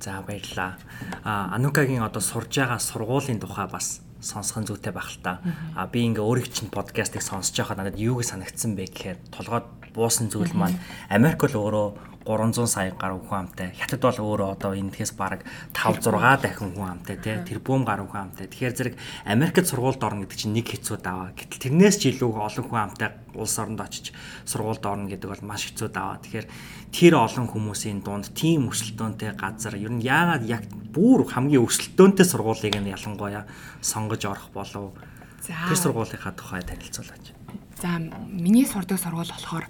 За 0.00 0.22
баярлаа. 0.22 0.78
А 1.24 1.54
Анукагийн 1.54 2.02
одоо 2.02 2.22
сурж 2.22 2.54
байгаа 2.54 2.78
сургуулийн 2.78 3.40
тухай 3.40 3.66
бас 3.66 4.00
сонсох 4.20 4.62
нь 4.62 4.66
зүйтэй 4.66 4.94
байх 4.94 5.10
л 5.10 5.22
та. 5.22 5.42
А 5.74 5.86
би 5.86 6.06
ингээ 6.06 6.22
өөрийг 6.22 6.50
чинь 6.54 6.70
подкастыг 6.70 7.22
сонсож 7.22 7.54
байхад 7.54 7.78
надад 7.78 7.98
юу 7.98 8.18
гэж 8.18 8.34
санагдсан 8.34 8.78
бэ 8.78 8.90
гэхээр 8.90 9.18
толгойд 9.34 9.66
буусан 9.94 10.30
зүйл 10.30 10.54
маань 10.54 10.78
Америк 11.10 11.42
бол 11.42 11.58
өөрөө 11.58 11.88
300 12.28 12.66
сая 12.68 12.92
гаруй 12.92 13.24
хүн 13.24 13.48
амтай. 13.48 13.72
Хятад 13.72 14.04
бол 14.04 14.20
өөрөө 14.20 14.48
одоо 14.52 14.76
энэхээс 14.76 15.16
бараг 15.16 15.48
5 15.72 16.04
6 16.12 16.44
дахин 16.44 16.76
хүн 16.76 17.00
амтай 17.00 17.16
тий. 17.16 17.40
Тэрбум 17.40 17.88
гаруй 17.88 18.04
хүн 18.04 18.28
амтай. 18.28 18.44
Тэгэхээр 18.52 18.76
зэрэг 18.76 18.94
Америкт 19.24 19.64
сургуульд 19.64 20.04
орно 20.04 20.28
гэдэг 20.28 20.36
чинь 20.36 20.52
нэг 20.52 20.68
хэцүү 20.68 21.00
даваа. 21.00 21.32
Гэтэл 21.32 21.72
тэрнээс 21.72 21.96
ч 21.96 22.12
илүү 22.12 22.28
олон 22.28 22.66
хүн 22.68 22.84
амтай 22.84 23.16
улс 23.32 23.56
оронд 23.56 23.80
очиж 23.80 24.12
сургуульд 24.44 24.84
орно 24.84 25.08
гэдэг 25.08 25.24
бол 25.24 25.48
маш 25.48 25.72
хэцүү 25.72 25.88
даваа. 25.88 26.20
Тэгэхээр 26.20 26.46
тэр 26.92 27.20
олон 27.20 27.46
хүмүүсийн 27.48 28.00
дунд 28.00 28.32
тийм 28.32 28.68
өрсөлдөөнтэй 28.72 29.36
газар 29.36 29.74
ер 29.76 29.92
нь 29.92 30.04
яагаад 30.04 30.44
яг 30.48 30.64
бүр 30.94 31.28
хамгийн 31.28 31.64
өрсөлдөөнтэй 31.64 32.26
сургуулийг 32.26 32.74
нь 32.80 32.92
ялангуяа 32.92 33.44
сонгож 33.80 34.22
орох 34.24 34.48
болов? 34.52 34.96
Тэр 35.44 35.78
сургуулийнхаа 35.78 36.32
тухай 36.32 36.62
танилцуулаач. 36.64 37.32
За 37.78 37.98
миний 37.98 38.66
сурдаг 38.66 38.98
сургууль 38.98 39.28
болохоор 39.28 39.66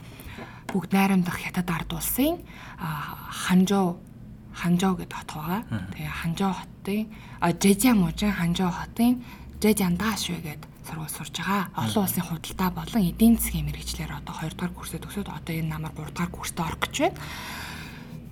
бүгд 0.70 0.92
найрамдах 0.92 1.36
хятад 1.42 1.68
ард 1.68 1.90
улсын 1.92 2.40
Ханжоо 2.78 3.98
Ханжоо 4.54 4.94
гэдэг 4.96 5.16
хот 5.16 5.30
байгаа. 5.34 5.62
Тэгээ 5.92 6.18
Ханжоо 6.22 6.52
хотын 6.54 7.02
Жэжя 7.62 7.92
мужийн 7.94 8.32
Ханжоо 8.32 8.70
хотын 8.70 9.22
Жэжяндаш 9.62 10.22
гэдэг 10.34 10.77
сургууль 10.88 11.12
сурж 11.12 11.36
байгаа. 11.36 11.68
Олон 11.76 12.04
улсын 12.08 12.24
худалдаа 12.24 12.70
болон 12.72 13.04
эдийн 13.04 13.36
засгийн 13.36 13.68
мэрэгчлэр 13.68 14.24
одоо 14.24 14.32
2 14.40 14.56
дугаар 14.56 14.72
курсээ 14.72 15.00
төгсөөд 15.04 15.28
одоо 15.28 15.52
энэ 15.52 15.68
намар 15.68 15.92
3 15.92 16.16
дугаар 16.16 16.32
курстэ 16.32 16.64
орох 16.64 16.80
гэж 16.80 16.96
байна. 17.12 17.20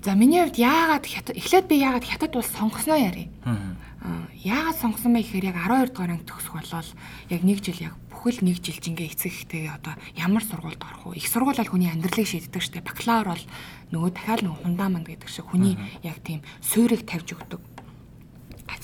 За 0.06 0.14
миний 0.14 0.40
хувьд 0.40 0.56
яагаад 0.56 1.04
эхлээд 1.36 1.66
би 1.68 1.76
яагаад 1.82 2.06
хятад 2.06 2.32
улс 2.38 2.48
сонгосноо 2.56 2.96
яри. 2.96 3.28
Яагаад 4.40 4.78
сонгосон 4.80 5.12
бэ 5.12 5.20
гэхээр 5.26 5.50
яг 5.50 5.58
12 5.66 5.92
дугаар 5.92 6.12
анги 6.14 6.24
төгсөх 6.30 6.54
болол 6.56 6.90
яг 7.28 7.42
нэг 7.42 7.58
жил 7.60 7.80
яг 7.90 7.94
бүхэл 8.08 8.40
нэг 8.46 8.56
жил 8.62 8.78
жингээ 8.78 9.10
эцэг 9.12 9.34
ихтэй 9.34 9.66
одоо 9.66 9.98
ямар 10.14 10.46
сургуульд 10.46 10.78
орох 10.78 11.10
вэ? 11.10 11.18
Их 11.18 11.26
сургууль 11.26 11.58
бол 11.58 11.72
хүний 11.74 11.90
амьдралыг 11.90 12.22
шийддэг 12.22 12.54
дээ. 12.54 12.86
Бакалавр 12.86 13.34
бол 13.34 13.44
нөгөө 13.90 14.10
дахиад 14.14 14.40
нөгөө 14.46 14.62
хундамент 14.62 15.06
гэдэг 15.10 15.26
шиг 15.28 15.50
хүний 15.50 15.74
яг 16.06 16.22
тийм 16.22 16.40
суурийг 16.62 17.02
тавьж 17.02 17.34
өгдөг. 17.34 17.60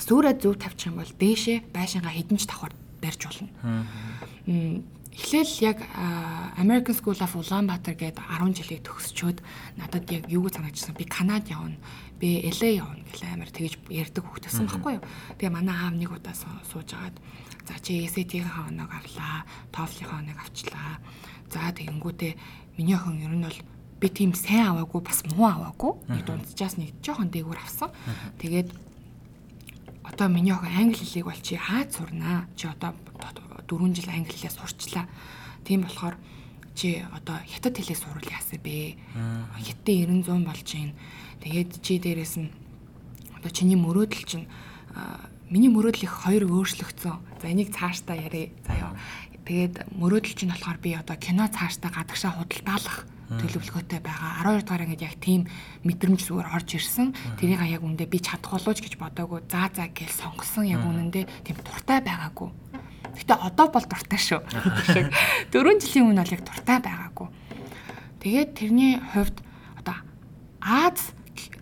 Сүүрээ 0.03 0.35
зөв 0.43 0.59
тавьчих 0.59 0.91
юм 0.91 0.99
бол 0.99 1.07
дээшээ 1.07 1.71
байшингаа 1.71 2.11
хідэнч 2.11 2.43
давхар 2.51 2.75
барьж 3.03 3.27
болно. 3.27 3.51
Эхлээл 5.13 5.53
яг 5.61 5.77
American 6.57 6.95
School 6.97 7.19
of 7.21 7.35
Ulaanbaatar 7.37 7.93
гээд 7.93 8.17
10 8.17 8.57
жилийг 8.57 8.81
төгсчөөд 8.81 9.45
надад 9.77 10.09
яг 10.09 10.25
юу 10.25 10.49
гэж 10.49 10.57
санагдчихсан 10.57 10.97
би 10.97 11.05
Канад 11.05 11.45
явна 11.53 11.77
би 12.17 12.41
LA 12.49 12.81
явна 12.81 13.05
гэл 13.13 13.29
амар 13.29 13.51
тэгж 13.53 13.77
ярьдаг 13.93 14.25
хөхтэйсэн 14.25 14.65
байхгүй 14.65 14.97
юу. 14.97 15.05
Тэгээ 15.37 15.53
манай 15.53 15.77
аав 15.77 15.93
нэг 15.93 16.09
удаа 16.17 16.33
сууж 16.33 16.89
агаад 16.97 17.13
за 17.67 17.77
чи 17.83 18.09
SAT-ийн 18.09 18.49
хоног 18.49 18.89
авлаа, 18.89 19.45
TOEFL-ийн 19.69 20.09
хоног 20.09 20.37
авчлаа. 20.41 20.97
За 21.53 21.69
тэгэнгүүтээ 21.77 22.33
миний 22.81 22.97
охин 22.97 23.21
ер 23.21 23.37
нь 23.37 23.45
бол 23.45 23.59
би 24.01 24.07
тийм 24.09 24.33
сайн 24.33 24.73
аваагүй 24.73 25.01
бас 25.05 25.21
муу 25.29 25.45
аваагүй. 25.45 25.93
Нэг 26.09 26.25
дунджаас 26.25 26.81
нэг 26.81 26.97
жоохон 27.05 27.29
дээгүүр 27.29 27.59
авсан. 27.61 27.93
Тэгээд 28.41 28.73
одоо 30.03 30.27
миний 30.27 30.53
охин 30.53 30.91
англи 30.91 30.99
хэлийг 30.99 31.25
бол 31.25 31.41
чи 31.41 31.55
хаад 31.55 31.95
сурнаа? 31.95 32.47
Чи 32.55 32.67
одоо 32.67 32.93
4 33.67 33.95
жил 33.95 34.09
англи 34.11 34.35
хэлээ 34.35 34.51
сурчлаа. 34.51 35.07
Тийм 35.63 35.87
болохоор 35.87 36.15
чи 36.75 37.03
одоо 37.13 37.39
хятад 37.47 37.77
хэлээ 37.79 37.97
сурвал 37.97 38.27
яасан 38.27 38.59
бэ? 38.59 38.99
Хятадын 39.63 40.23
900 40.27 40.45
болж 40.45 40.67
гин. 40.67 40.93
Тэгээд 41.41 41.71
чи 41.81 41.99
дээрэс 41.99 42.35
нь 42.41 42.51
одоо 43.37 43.51
чиний 43.51 43.79
мөрөөдөл 43.79 44.25
чинь 44.27 44.47
миний 45.49 45.71
мөрөөдөл 45.71 46.07
их 46.07 46.15
хоёр 46.27 46.47
өөрчлөгдсөн. 46.51 47.41
За 47.41 47.47
энийг 47.47 47.71
цаашдаа 47.71 48.17
ярив. 48.19 48.51
За 48.67 48.73
ёо. 48.75 48.91
Тэгээд 49.47 49.91
мөрөөдөл 49.95 50.35
чинь 50.35 50.51
болохоор 50.51 50.79
би 50.83 50.95
одоо 50.95 51.15
кино 51.15 51.47
цаашдаа 51.47 51.91
гадагшаа 51.91 52.31
худалдаалах 52.39 53.07
төлөвлөгөөтэй 53.29 53.99
байгаа. 54.03 54.43
12 54.43 54.65
дугаар 54.67 54.83
ангид 54.87 55.03
яг 55.03 55.15
тийм 55.19 55.47
мэдрэмж 55.83 56.19
зүгээр 56.27 56.49
орж 56.53 56.69
ирсэн. 56.77 57.13
Тэрийг 57.39 57.61
яг 57.63 57.83
үндэ 57.83 58.05
би 58.07 58.19
чадах 58.19 58.57
болооч 58.57 58.79
гэж 58.83 58.97
бодоагүй. 58.99 59.43
За 59.47 59.69
за 59.73 59.87
гэж 59.87 60.09
сонгосон 60.11 60.67
яг 60.67 60.83
үнэндээ 60.83 61.25
тийм 61.45 61.57
дуртай 61.63 61.99
байгаагүй. 62.03 62.49
Гэтэ 63.13 63.33
одоо 63.37 63.67
бол 63.69 63.85
дуртай 63.85 64.19
шүү. 64.19 64.41
Шиг 64.93 65.07
4 65.53 65.79
жилийн 65.79 66.05
өмнө 66.11 66.23
бол 66.23 66.35
яг 66.35 66.43
дуртай 66.43 66.77
байгаагүй. 66.81 67.27
Тэгээд 68.23 68.49
тэрний 68.55 68.99
хувьд 69.13 69.37
одоо 69.77 69.97
Аз 70.63 71.11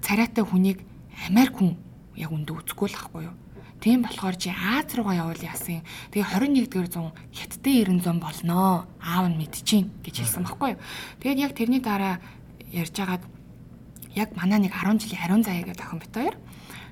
царайтай 0.01 0.45
хүнийг 0.45 0.85
Америк 1.27 1.57
хүн 1.57 1.77
яг 2.15 2.29
үндэ 2.29 2.53
үзэхгүй 2.53 2.87
л 2.89 2.99
ахгүй 3.01 3.21
юу? 3.25 3.35
Тийм 3.81 4.05
болохоор 4.05 4.37
чи 4.37 4.53
Аз 4.53 4.93
руугаа 4.93 5.25
явуул 5.25 5.41
яасан. 5.41 5.81
Тэгээ 6.13 6.69
21-р 6.69 6.85
зуун 6.85 7.17
хятадын 7.33 7.97
90 7.97 8.05
зам 8.05 8.21
болноо. 8.21 8.85
Аав 9.01 9.25
нь 9.25 9.41
мэдчихээн 9.41 9.89
гэж 10.05 10.15
хэлсэн 10.21 10.45
байхгүй 10.45 10.77
юу. 10.77 10.81
Тэгээд 11.17 11.41
яг 11.49 11.51
тэрний 11.57 11.81
дараа 11.81 12.21
ярьж 12.69 12.93
агаад 13.01 13.25
яг 14.13 14.37
манай 14.37 14.61
нэг 14.61 14.77
10 14.77 15.01
жилийн 15.01 15.25
ариун 15.25 15.41
заяа 15.41 15.65
гэдэг 15.65 15.81
охин 15.81 15.97
бит 15.97 16.13
хоёр 16.13 16.37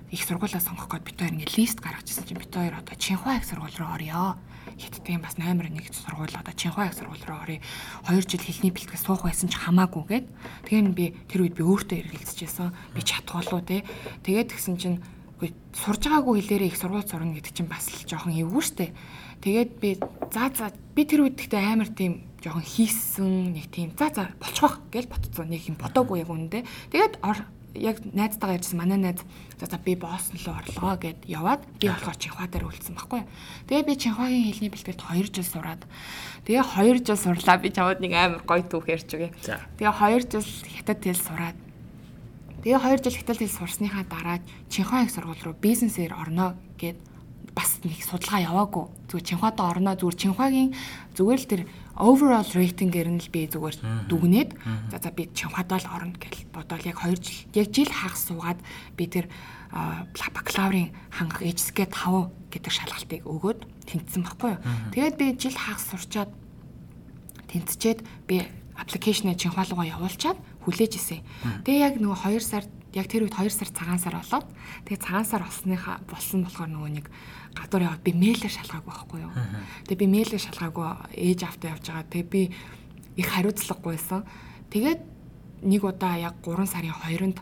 их 0.09 0.25
сургуулаа 0.25 0.57
сонгох 0.57 0.89
гээд 0.89 1.05
бит 1.05 1.17
хоёр 1.21 1.33
ингээ 1.37 1.53
лист 1.61 1.77
гаргачихсан 1.77 2.25
чинь 2.25 2.41
бит 2.41 2.49
хоёр 2.49 2.73
одоо 2.73 2.97
Чинхуа 2.97 3.37
их 3.37 3.45
сургууль 3.45 3.77
руу 3.77 3.93
орё. 3.93 4.33
Хятадын 4.81 5.21
бас 5.21 5.37
номер 5.37 5.69
1 5.69 5.93
сургууль 5.93 6.33
одоо 6.33 6.53
Чинхуа 6.57 6.89
их 6.89 6.97
сургууль 6.97 7.21
руу 7.29 7.37
орё. 7.37 7.61
2 8.09 8.17
жил 8.25 8.41
хэлний 8.41 8.73
бэлтгэл 8.73 8.97
суух 8.97 9.29
байсан 9.29 9.45
ч 9.45 9.61
хамаагүй 9.61 10.03
гээд 10.09 10.25
тэгээ 10.65 10.89
би 10.97 11.13
тэр 11.29 11.45
үед 11.45 11.53
би 11.53 11.61
өөртөө 11.61 12.01
эргэлзэжсэн. 12.01 12.73
Би 12.97 13.01
чадах 13.05 13.45
болов 13.45 13.61
те. 13.69 13.85
Тэгээд 14.25 14.57
тэгсэн 14.57 14.77
чинь 14.81 14.97
Үгүй 15.39 15.55
сурж 15.71 16.03
байгаагүй 16.03 16.43
хэлээрээ 16.43 16.67
их 16.67 16.75
сургууль 16.75 17.07
сурна 17.07 17.31
гэдэг 17.31 17.55
чинь 17.55 17.71
бас 17.71 17.87
л 17.87 18.03
жоохон 18.03 18.35
эвгүй 18.35 18.59
штэ. 18.59 18.91
Тэгээд 19.39 19.71
би 19.79 19.95
за 20.35 20.51
за 20.51 20.75
би 20.91 21.07
тэр 21.07 21.23
үед 21.23 21.39
гэхдээ 21.39 21.63
амар 21.63 21.87
тийм 21.95 22.27
жоохон 22.43 22.67
хийсэн 22.67 23.55
нэг 23.55 23.71
тийм 23.71 23.95
за 23.95 24.11
за 24.11 24.35
болчих 24.35 24.83
гэж 24.91 25.07
ботцсон 25.07 25.47
нэг 25.47 25.63
юм 25.63 25.79
бодоогүй 25.79 26.27
яг 26.27 26.27
үнэндээ. 26.27 26.67
Тэгээд 26.91 27.23
яг 27.79 28.03
найзтайгаа 28.03 28.59
ярьсан 28.59 28.83
манай 28.83 28.99
найз 28.99 29.23
за 29.55 29.71
за 29.71 29.79
би 29.79 29.95
боосон 29.95 30.35
лөө 30.43 30.75
орлоо 30.75 30.99
гэд 30.99 31.23
яваад 31.23 31.63
би 31.79 31.87
болохоор 31.87 32.19
Чинхуа 32.19 32.51
дээр 32.51 32.67
үлдсэн 32.67 32.99
байхгүй. 32.99 33.23
Тэгээ 33.71 33.87
би 33.87 33.93
Чинхуагийн 33.95 34.43
хэлний 34.51 34.71
бэлтгэлд 34.75 35.07
2 35.07 35.31
жил 35.31 35.47
сураад 35.47 35.81
тэгээ 36.43 36.67
2 36.67 37.07
жил 37.07 37.15
сурлаа 37.15 37.57
би 37.63 37.71
чамд 37.71 38.03
нэг 38.03 38.11
амар 38.11 38.43
гоё 38.43 38.67
түүх 38.67 38.91
ярьж 38.91 39.07
өгье. 39.15 39.31
Тэгээ 39.79 39.87
2 39.87 40.35
жил 40.35 40.43
хятад 40.67 40.99
хэл 40.99 41.15
сураад 41.15 41.57
Тэгээ 42.59 42.99
2 42.99 43.03
жил 43.07 43.17
хятад 43.23 43.37
хэл 43.39 43.55
сурсныхаа 43.55 44.03
дараа 44.03 44.37
Чинхуа 44.67 45.07
их 45.07 45.11
сургууль 45.15 45.43
руу 45.47 45.55
бизнесээр 45.55 46.11
орно 46.11 46.59
гэд 46.75 46.99
бас 47.55 47.79
нэг 47.83 48.03
судалгаа 48.03 48.43
яваагүй. 48.51 48.85
Зүгээр 49.07 49.27
Чинхуадаа 49.27 49.67
орно. 49.71 49.95
Зүгээр 49.95 50.19
Чинхуагийн 50.19 50.75
зүгээр 51.15 51.39
л 51.39 51.49
тэр 51.49 51.61
overall 51.95 52.47
rating-ээр 52.51 53.09
нь 53.15 53.21
л 53.23 53.31
би 53.31 53.47
зүгээр 53.47 53.75
дүгнээд 54.11 54.51
за 54.91 54.97
за 54.99 55.11
би 55.11 55.31
Чинхуадаа 55.31 55.79
л 55.79 55.87
орно 55.87 56.15
гэж 56.19 56.51
бодоод 56.51 56.83
яг 56.83 56.99
2 56.99 57.15
жил 57.19 57.39
яг 57.55 57.67
жил 57.71 57.91
хагас 57.91 58.27
суугаад 58.27 58.59
би 58.95 59.03
тэр 59.07 59.25
бакалаврын 59.71 60.91
хангах 61.15 61.43
эжсгээ 61.47 61.87
5 61.91 62.51
гэдэг 62.51 62.73
шалгалтыг 62.73 63.21
өгөөд 63.23 63.59
тэнцсэн 63.87 64.23
баггүй 64.23 64.51
юу. 64.55 64.63
Тэгээд 64.95 65.15
би 65.15 65.27
жил 65.35 65.55
хагас 65.55 65.85
сурчаад 65.91 66.31
тэнцчээд 67.47 67.99
би 68.27 68.45
аппликейшнээ 68.79 69.35
Чинхуалуугаа 69.35 69.99
явуулчаад 69.99 70.37
хүлээж 70.69 70.93
исэн. 70.95 71.25
Тэгээ 71.65 71.81
яг 71.81 71.95
нөгөө 71.97 72.37
2 72.37 72.45
сар 72.45 72.63
яг 72.93 73.05
тэр 73.09 73.25
үед 73.25 73.33
2 73.33 73.49
сар 73.49 73.69
цагаан 73.73 73.97
сар 73.97 74.15
болоод 74.17 74.47
тэгээ 74.85 75.01
цагаан 75.01 75.25
сар 75.25 75.41
болсныхаа 75.41 75.97
болсон 76.05 76.45
болохоор 76.45 76.69
нөгөө 76.69 76.91
нэг 76.93 77.05
гадуур 77.57 77.85
яваад 77.89 78.05
би 78.05 78.13
мэйлээ 78.13 78.49
шалгаагүй 78.53 78.89
байхгүй 78.93 79.19
юу. 79.25 79.33
Тэгээ 79.89 80.01
би 80.01 80.07
мэйлээ 80.09 80.41
шалгаагүй 80.41 80.87
ээж 81.17 81.39
автаа 81.45 81.73
явж 81.73 81.85
байгаа. 81.89 82.05
Тэгээ 82.13 82.29
би 82.29 82.41
их 83.17 83.27
хариуцлагагүйсэн. 83.29 84.21
Тэгээд 84.69 85.01
нэг 85.65 85.81
удаа 85.83 86.15
яг 86.17 86.35
3 86.45 86.65
сарын 86.69 86.93
2-нд 86.93 87.37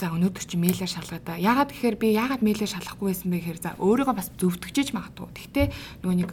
за 0.00 0.08
өнөөдөр 0.16 0.44
чи 0.48 0.56
мэйлээ 0.56 0.88
шалгаа 0.88 1.20
да. 1.20 1.36
Ягаад 1.36 1.70
гэхээр 1.76 1.96
би 2.00 2.16
ягаад 2.16 2.40
мэйлээ 2.40 2.72
шалгахгүй 2.72 3.12
байсан 3.12 3.28
бэ 3.30 3.40
гэхээр 3.44 3.60
за 3.60 3.70
өөрийгөө 3.76 4.16
бас 4.16 4.32
зөвтгөжж 4.40 4.96
магадгүй. 4.96 5.28
Гэхдээ 5.36 5.66
нөгөө 6.00 6.16
нэг 6.24 6.30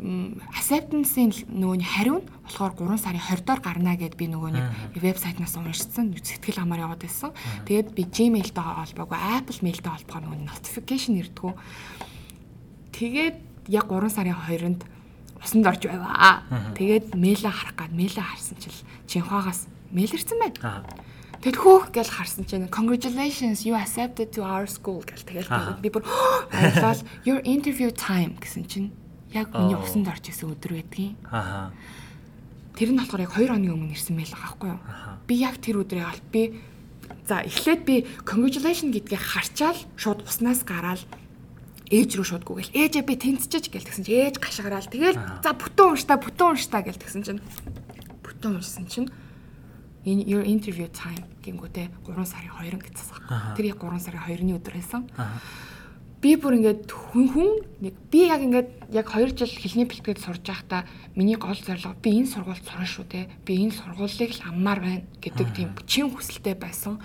acceptance-ийн 0.00 1.30
нөгөө 1.52 1.84
хариу 1.84 2.24
нь 2.24 2.28
болохоор 2.48 2.72
3 2.72 2.96
сарын 2.96 3.20
20 3.20 3.44
доор 3.44 3.60
гарна 3.60 3.92
гэд 4.00 4.16
би 4.16 4.32
нөгөө 4.32 4.50
нэг 4.56 4.66
вебсайтнаас 4.96 5.60
уншсан 5.60 6.16
сэтгэл 6.16 6.64
амаар 6.64 6.88
яваад 6.88 7.04
байсан. 7.04 7.36
Тэгээд 7.68 7.92
би 7.92 8.08
Gmail-тэй 8.08 8.64
холбоогүй 8.64 9.18
Apple 9.36 9.60
Mail-тэй 9.60 9.92
холбоогоо 9.92 10.24
нөгөө 10.24 10.48
notification 10.48 11.20
ирдгүү. 11.20 11.52
Тэгээд 12.96 13.36
яг 13.68 13.86
3 13.92 14.08
сарын 14.08 14.40
2-нд 14.40 14.80
усанд 15.36 15.68
орж 15.68 15.84
байваа. 15.84 16.48
Тэгээд 16.76 17.12
мэйлээ 17.12 17.52
харах 17.52 17.76
гад 17.76 17.92
мэйлээ 17.92 18.24
харсан 18.24 18.56
чил 18.56 18.76
Чинхуагаас 19.04 19.68
мэйл 19.92 20.16
ирсэн 20.16 20.38
байна. 20.40 20.84
Тэгэд 21.40 21.56
хөөх 21.56 21.84
гэж 21.96 22.08
харсан 22.08 22.44
чинь 22.44 22.68
congratulations 22.68 23.64
you 23.64 23.72
accepted 23.72 24.28
to 24.36 24.44
our 24.44 24.68
school 24.68 25.00
гэл 25.00 25.24
тэгэл 25.24 25.80
би 25.80 25.88
бүр 25.88 26.04
баярлал 26.52 27.00
your 27.24 27.40
interview 27.48 27.88
time 27.88 28.36
гэсэн 28.36 28.68
чинь 28.68 28.92
яг 29.32 29.54
миний 29.54 29.78
усанд 29.78 30.08
орж 30.08 30.30
исэн 30.30 30.50
өдөр 30.50 30.82
байдгийн. 30.82 31.14
Аа. 31.30 31.70
Тэр 32.74 32.90
нь 32.94 32.98
болохоор 32.98 33.26
яг 33.26 33.34
2 33.34 33.46
хоногийн 33.46 33.74
өмнө 33.76 33.94
ирсэн 33.94 34.16
байл 34.18 34.34
байгаа 34.34 34.46
байхгүй 34.46 34.70
юу? 34.74 34.80
Би 35.26 35.34
яг 35.38 35.56
тэр 35.62 35.82
өдрөө 35.82 36.06
аль 36.06 36.24
би 36.32 36.42
за 37.26 37.42
эхлээд 37.46 37.80
би 37.86 37.94
congratulation 38.26 38.90
гэдгийг 38.90 39.22
харчаал 39.22 39.78
шууд 39.94 40.26
уснаас 40.26 40.66
гараад 40.66 41.02
ээж 41.90 42.10
рүү 42.18 42.26
шууд 42.26 42.44
гүгэл 42.46 42.74
ээжээ 42.74 43.04
би 43.06 43.14
тэнцэж 43.18 43.70
гэл 43.70 43.86
тэгсэн 43.86 44.06
чи 44.06 44.14
ээж 44.14 44.38
гашгараал 44.38 44.86
тэгэл 44.86 45.18
за 45.42 45.50
бүтэн 45.54 45.86
уншта 45.94 46.14
бүтэн 46.18 46.54
уншта 46.54 46.82
гэл 46.82 46.98
тэгсэн 46.98 47.22
чинь 47.26 47.42
бүтэн 48.22 48.58
уншсан 48.58 48.86
чинь 48.86 49.10
энэ 50.06 50.22
your 50.26 50.46
interview 50.46 50.86
time 50.90 51.26
гингүүтэй 51.42 51.90
3 52.06 52.24
сарын 52.24 52.54
2 52.56 52.78
гэсэн. 52.78 53.54
Тэр 53.58 53.66
яг 53.74 53.82
3 53.82 53.98
сарын 53.98 54.22
2-ны 54.26 54.54
өдөр 54.58 54.74
байсан. 54.78 55.04
Аа 55.18 55.42
би 56.20 56.36
бүр 56.36 56.60
ингээд 56.60 56.92
хүн 56.92 57.26
хүн 57.32 57.50
нэг 57.80 57.94
би 58.12 58.28
яг 58.28 58.44
ингээд 58.44 58.92
яг 58.92 59.08
2 59.08 59.40
жил 59.40 59.48
хэлний 59.48 59.88
бэлтгэлд 59.88 60.20
сурж 60.20 60.44
байхдаа 60.44 60.84
миний 61.16 61.40
гол 61.40 61.56
зорилго 61.56 61.96
би 61.96 62.20
энэ 62.20 62.28
сургуульд 62.28 62.60
сурна 62.60 62.84
шүү 62.84 63.06
те. 63.08 63.32
Би 63.48 63.64
энэ 63.64 63.72
сургуулийг 63.72 64.36
л 64.36 64.44
аммаар 64.44 64.80
байна 64.84 65.04
гэдэг 65.24 65.48
тийм 65.56 65.72
чин 65.88 66.12
хүсэлтэй 66.12 66.60
байсан. 66.60 67.00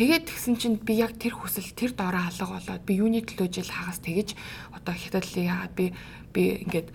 Тэгээд 0.00 0.32
тэгсэн 0.32 0.56
чинь 0.56 0.80
би 0.80 0.96
яг 0.96 1.20
тэр 1.20 1.36
хүсэл 1.36 1.76
тэр 1.76 1.92
доороо 1.92 2.24
алга 2.24 2.56
болоод 2.56 2.82
би 2.88 2.96
юуны 2.96 3.20
төлөө 3.20 3.52
жил 3.52 3.68
хагас 3.68 4.00
тэгэж 4.00 4.32
одоо 4.72 4.94
хятадлыг 4.96 5.44
яагаад 5.44 5.74
би 5.76 5.92
би 6.32 6.64
ингээд 6.64 6.88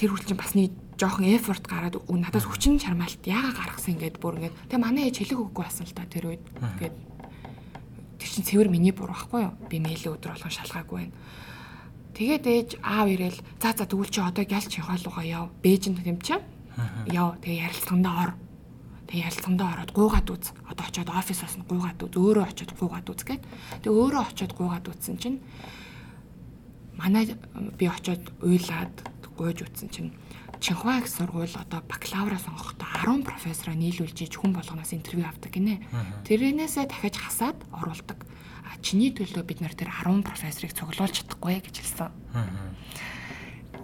тэр 0.00 0.08
хүл 0.08 0.24
чинь 0.24 0.40
бас 0.40 0.56
нэг 0.56 0.72
жоохон 0.96 1.28
effort 1.28 1.66
гараад 1.68 2.00
надаас 2.08 2.48
хүчин 2.48 2.80
чармаалт 2.80 3.20
яагаад 3.26 3.60
гаргасан 3.60 4.00
ингээд 4.00 4.22
бүр 4.22 4.40
ингээд. 4.40 4.56
Тэг 4.70 4.80
манай 4.80 5.10
ээж 5.10 5.20
хэлэг 5.20 5.52
өгөхгүй 5.52 5.64
байсан 5.68 5.84
л 5.84 5.92
та 5.98 6.06
тэр 6.08 6.32
үед. 6.32 6.44
Ингээд 6.62 7.13
Тэр 8.24 8.32
чинь 8.32 8.48
цэвэр 8.48 8.72
миний 8.72 8.96
буруу 8.96 9.12
байхгүй 9.12 9.40
юу? 9.44 9.52
Би 9.68 9.84
мэйлээ 9.84 10.16
өдөр 10.16 10.32
болгон 10.32 10.48
шалгаагүй 10.48 10.96
байна. 10.96 11.16
Тэгээд 12.16 12.44
ээж 12.48 12.70
аав 12.80 13.12
ирээл 13.12 13.36
за 13.60 13.76
за 13.76 13.84
тэгвэл 13.84 14.08
чи 14.08 14.24
одоо 14.24 14.44
гялч 14.48 14.72
хаваалуугаа 14.72 15.24
яв. 15.28 15.52
Бээжинд 15.60 16.00
юм 16.08 16.16
чи. 16.24 16.40
Яв. 17.12 17.36
Тэгээ 17.44 17.68
ярилцлагандаа 17.68 18.16
ор. 18.24 18.32
Тэгээ 19.12 19.28
ярилцлагандаа 19.28 19.68
ороод 19.76 19.92
гуугаад 19.92 20.28
үз. 20.32 20.56
Одоо 20.64 20.84
очиод 20.88 21.10
офисоос 21.12 21.54
нь 21.60 21.68
гуугаад 21.68 22.00
үз. 22.00 22.16
Өөрөө 22.16 22.44
очиод 22.48 22.72
гуугаад 22.72 23.12
үз 23.12 23.20
гэд. 23.28 23.42
Тэгээ 23.84 23.92
өөрөө 23.92 24.22
очиод 24.24 24.52
гуугаад 24.56 24.88
үзсэн 24.88 25.16
чинь 25.20 25.38
манай 26.96 27.28
би 27.76 27.84
очиод 27.92 28.24
уйлаад 28.40 28.94
гуйж 29.36 29.66
үтсэн 29.66 29.88
чинь 29.90 30.10
Чинхуа 30.64 30.96
их 30.96 31.08
сургууль 31.12 31.52
одоо 31.60 31.84
бакалавра 31.84 32.40
сонгохдоо 32.40 32.88
10 33.04 33.28
профессороо 33.28 33.76
нийлүүлж 33.76 34.16
иж 34.24 34.40
хүн 34.40 34.56
болгоноос 34.56 34.96
интервью 34.96 35.28
авдаг 35.28 35.52
гинэ. 35.52 35.84
Тэрнээсээ 36.24 36.88
дахиж 36.88 37.20
хасаад 37.20 37.60
оруулдаг. 37.68 38.24
А 38.64 38.80
чиний 38.80 39.12
төлөө 39.12 39.44
бид 39.44 39.60
нар 39.60 39.76
тэр 39.76 39.92
10 39.92 40.24
профессорыг 40.24 40.72
цуглуулж 40.72 41.20
чадахгүй 41.20 41.60
гэж 41.60 41.76
хэлсэн. 41.84 42.08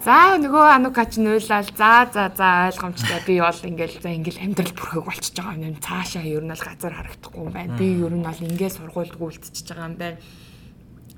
За 0.00 0.40
нөгөө 0.40 0.80
анукач 0.80 1.20
нь 1.20 1.28
уйлал 1.28 1.68
за 1.68 2.08
за 2.08 2.32
за 2.32 2.72
ойлгомжтой 2.72 3.20
би 3.28 3.36
бол 3.44 3.60
ингээл 3.60 4.00
за 4.00 4.16
ингээл 4.16 4.40
амьдрал 4.40 4.72
бүрхэг 4.72 5.04
болчихж 5.04 5.36
байгаа 5.36 5.60
юм 5.60 5.76
цаашаа 5.84 6.24
ер 6.24 6.40
нь 6.40 6.48
бол 6.48 6.64
газар 6.64 6.96
харагдахгүй 6.96 7.44
юм 7.44 7.52
байна. 7.52 7.76
Би 7.76 8.00
ер 8.00 8.08
нь 8.08 8.24
бол 8.24 8.40
ингээл 8.40 8.78
сургуульд 8.80 9.20
гүйлтчихэж 9.20 9.68
байгаа 9.68 9.88
юм 9.92 9.96
байна. 10.00 10.16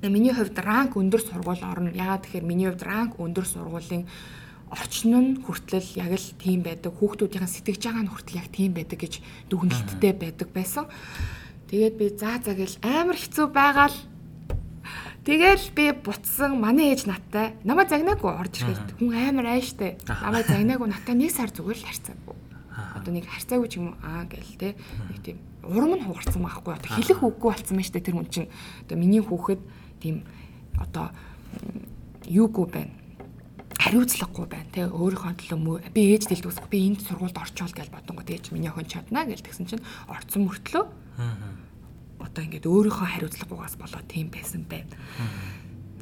Миний 0.02 0.34
хувьд 0.34 0.58
ранк 0.58 0.98
өндөр 0.98 1.22
сургууль 1.22 1.62
орно. 1.62 1.94
Ягаад 1.94 2.26
тэгэхээр 2.26 2.50
миний 2.50 2.66
хувьд 2.66 2.82
ранк 2.82 3.22
өндөр 3.22 3.46
сургуулийн 3.46 4.10
орчин 4.72 5.12
нь 5.12 5.30
хүртэл 5.44 5.84
яг 6.00 6.16
л 6.16 6.28
тийм 6.40 6.64
байдаг. 6.64 6.96
Хүүхдүүдийн 6.96 7.44
сэтгэж 7.44 7.84
байгаа 7.84 8.04
нь 8.08 8.12
хүртэл 8.12 8.40
яг 8.40 8.48
тийм 8.48 8.72
байдаг 8.72 8.98
гэж 9.04 9.20
дүгнэлттэй 9.52 10.12
байдаг 10.16 10.48
байсан. 10.48 10.88
Тэгээд 11.68 11.94
би 12.00 12.06
заа 12.16 12.40
заа 12.40 12.56
гэл 12.56 12.80
амар 12.80 13.16
хэцүү 13.20 13.46
байгаал. 13.52 13.98
Тэгэл 15.28 15.66
би 15.76 15.92
буцсан 15.92 16.56
манай 16.56 16.96
ээж 16.96 17.04
надтай 17.04 17.54
намайг 17.68 17.92
загнаагүй 17.92 18.32
орж 18.32 18.64
ирэхэд 18.64 18.96
хүн 18.96 19.12
амар 19.12 19.46
айштай. 19.60 20.00
Намайг 20.08 20.48
загнаагүй 20.48 20.88
надтай 20.88 21.14
нэг 21.20 21.30
сар 21.30 21.52
зүгээр 21.52 21.78
л 21.78 21.86
харьцаагүй. 21.86 22.36
Одоо 22.72 23.12
нэг 23.12 23.28
харьцаагүй 23.28 23.68
ч 23.68 23.76
юм 23.76 23.92
уу 23.92 23.96
аа 24.02 24.24
гэл 24.24 24.56
те 24.56 24.74
нэг 25.12 25.20
тийм 25.20 25.38
урам 25.68 26.00
нь 26.00 26.04
хугарсан 26.08 26.42
байхгүй. 26.42 26.74
Одоо 26.74 26.90
хэлэх 26.96 27.20
үггүй 27.22 27.48
болсон 27.54 27.76
байна 27.76 27.86
штэ 27.86 28.02
тэр 28.02 28.16
хүн 28.18 28.28
чинь. 28.32 28.50
Одоо 28.88 28.96
миний 28.98 29.22
хүүхэд 29.22 29.60
тийм 30.02 30.26
одоо 30.80 31.14
юугүй 32.26 32.66
байна 32.66 33.01
хариуцлагагүй 33.82 34.46
байна 34.46 34.70
те 34.70 34.86
өөрийнхөө 34.86 35.32
төлөө 35.42 35.92
би 35.94 36.02
ээж 36.14 36.30
дэлдүүс 36.30 36.58
би 36.70 36.78
энд 36.86 37.02
сургуульд 37.02 37.36
орчоол 37.36 37.74
гэж 37.74 37.90
бодонгоо 37.90 38.22
ээж 38.22 38.54
миний 38.54 38.70
охин 38.70 38.86
чадна 38.86 39.26
гэж 39.26 39.42
тэгсэн 39.42 39.66
чинь 39.66 39.86
орцсон 40.06 40.46
мөртлөө 40.46 40.84
одоо 42.22 42.42
ингээд 42.46 42.70
өөрийнхөө 42.70 43.08
хариуцлагагүйгаас 43.10 43.76
болоод 43.82 44.06
тийм 44.06 44.30
байсан 44.30 44.62
байна. 44.70 44.94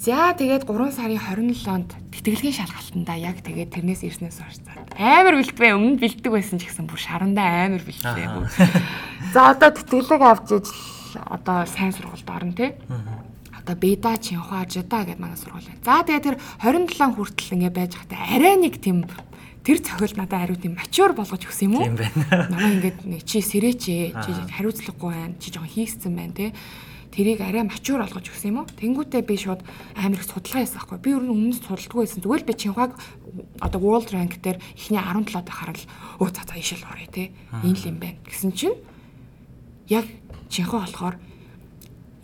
За 0.00 0.32
тэгээд 0.32 0.64
3 0.64 0.96
сарын 0.96 1.20
27-нд 1.20 1.92
тэтгэлгийн 2.08 2.56
шалгалтанда 2.56 3.14
яг 3.20 3.44
тэгээд 3.44 3.72
тэрнээс 3.76 4.00
ирснээс 4.08 4.40
хойш 4.40 4.64
амар 4.96 5.36
бэлтвэ 5.36 5.76
өмнө 5.76 6.00
бэлтдэг 6.00 6.32
байсан 6.32 6.56
ч 6.56 6.72
гэсэн 6.72 6.88
бүр 6.88 7.00
шарандаа 7.00 7.68
амар 7.68 7.84
бэлтвэ. 7.84 8.24
За 9.36 9.52
одоо 9.52 9.70
тэтгэлэг 9.76 10.22
авч 10.24 10.48
иж 10.56 10.66
одоо 11.20 11.68
сайн 11.68 11.92
сургуульд 11.92 12.28
орно 12.32 12.56
тий 12.56 12.72
одоо 13.70 13.78
Беда, 13.78 14.18
Чинхуа, 14.18 14.66
Жида 14.66 15.04
гэдэг 15.04 15.20
манай 15.20 15.36
сургууль 15.36 15.62
байна. 15.62 15.84
За 15.84 16.02
тэгээ 16.02 16.26
тэр 16.26 16.36
27 16.58 17.14
хүртэл 17.14 17.54
ингэ 17.54 17.70
байж 17.70 17.94
хата 17.94 18.18
арай 18.18 18.56
нэг 18.58 18.82
тийм 18.82 19.06
тэр 19.62 19.78
цохил 19.78 20.18
надад 20.18 20.42
хариу 20.42 20.58
тийм 20.58 20.74
мачур 20.74 21.14
болгож 21.14 21.46
өгсөн 21.46 21.70
юм 21.70 21.74
уу? 21.78 21.86
Тийм 21.86 21.96
байна. 22.02 22.50
Намаа 22.50 22.70
ингээд 22.74 22.98
нэг 23.06 23.22
чи 23.22 23.38
сэрэч 23.38 23.78
чи 23.78 24.10
хариуцлагагүй 24.10 25.10
байна. 25.14 25.38
Чи 25.38 25.54
жоохон 25.54 25.70
хийгцэн 25.70 26.14
байна 26.18 26.34
те. 26.34 26.46
Тэрийг 27.14 27.40
арай 27.46 27.62
мачур 27.62 28.02
болгож 28.02 28.26
өгсөн 28.26 28.50
юм 28.50 28.58
уу? 28.64 28.70
Тэнгүүтээ 28.74 29.22
би 29.22 29.36
шууд 29.38 29.62
амар 29.94 30.18
их 30.18 30.26
судалгаа 30.26 30.66
хийсэн 30.66 30.78
байхгүй. 30.82 30.98
Би 30.98 31.10
өөрөө 31.14 31.30
өмнө 31.30 31.54
судалдаггүй 31.62 32.00
байсан. 32.02 32.22
Зүгээр 32.26 32.42
л 32.42 32.48
би 32.50 32.54
Чинхуаг 32.58 32.92
одоо 33.62 33.78
World 33.78 34.10
Rank 34.10 34.34
дээр 34.42 34.58
эхний 34.74 34.98
17-д 34.98 35.50
харал 35.50 35.82
өө 36.18 36.30
за 36.34 36.42
за 36.42 36.54
ишэл 36.58 36.86
орё 36.90 37.06
те. 37.10 37.30
Энэ 37.62 37.78
л 37.78 37.86
юм 37.86 37.98
байна. 38.02 38.18
Гэсэн 38.26 38.50
чинь 38.50 38.78
яг 39.86 40.06
Чинхуа 40.50 40.86
болохоор 40.86 41.18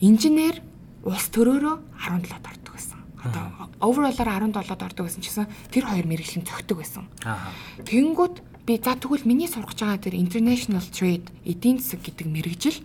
инженер 0.00 0.65
улс 1.06 1.30
төрөөрөө 1.30 1.74
17-д 2.02 2.34
ордог 2.34 2.72
байсан. 2.74 2.98
Одоо 3.22 3.70
overall-аар 3.78 4.42
17-д 4.50 4.82
ордог 4.82 5.04
байсан 5.06 5.22
ч 5.22 5.30
гэсэн 5.30 5.46
тэр 5.70 5.86
хоёр 5.86 6.06
мэрэгжлийн 6.10 6.42
зөгтөг 6.42 6.82
байсан. 6.82 7.06
Аа. 7.22 7.54
Тэнгүүд 7.86 8.42
би 8.66 8.74
за 8.82 8.98
тэгвэл 8.98 9.22
миний 9.22 9.46
сургаж 9.46 9.78
байгаа 9.78 10.02
тэр 10.02 10.18
international 10.18 10.82
trade 10.90 11.30
эдийн 11.46 11.78
засаг 11.78 12.02
гэдэг 12.02 12.26
мэрэгжил 12.26 12.78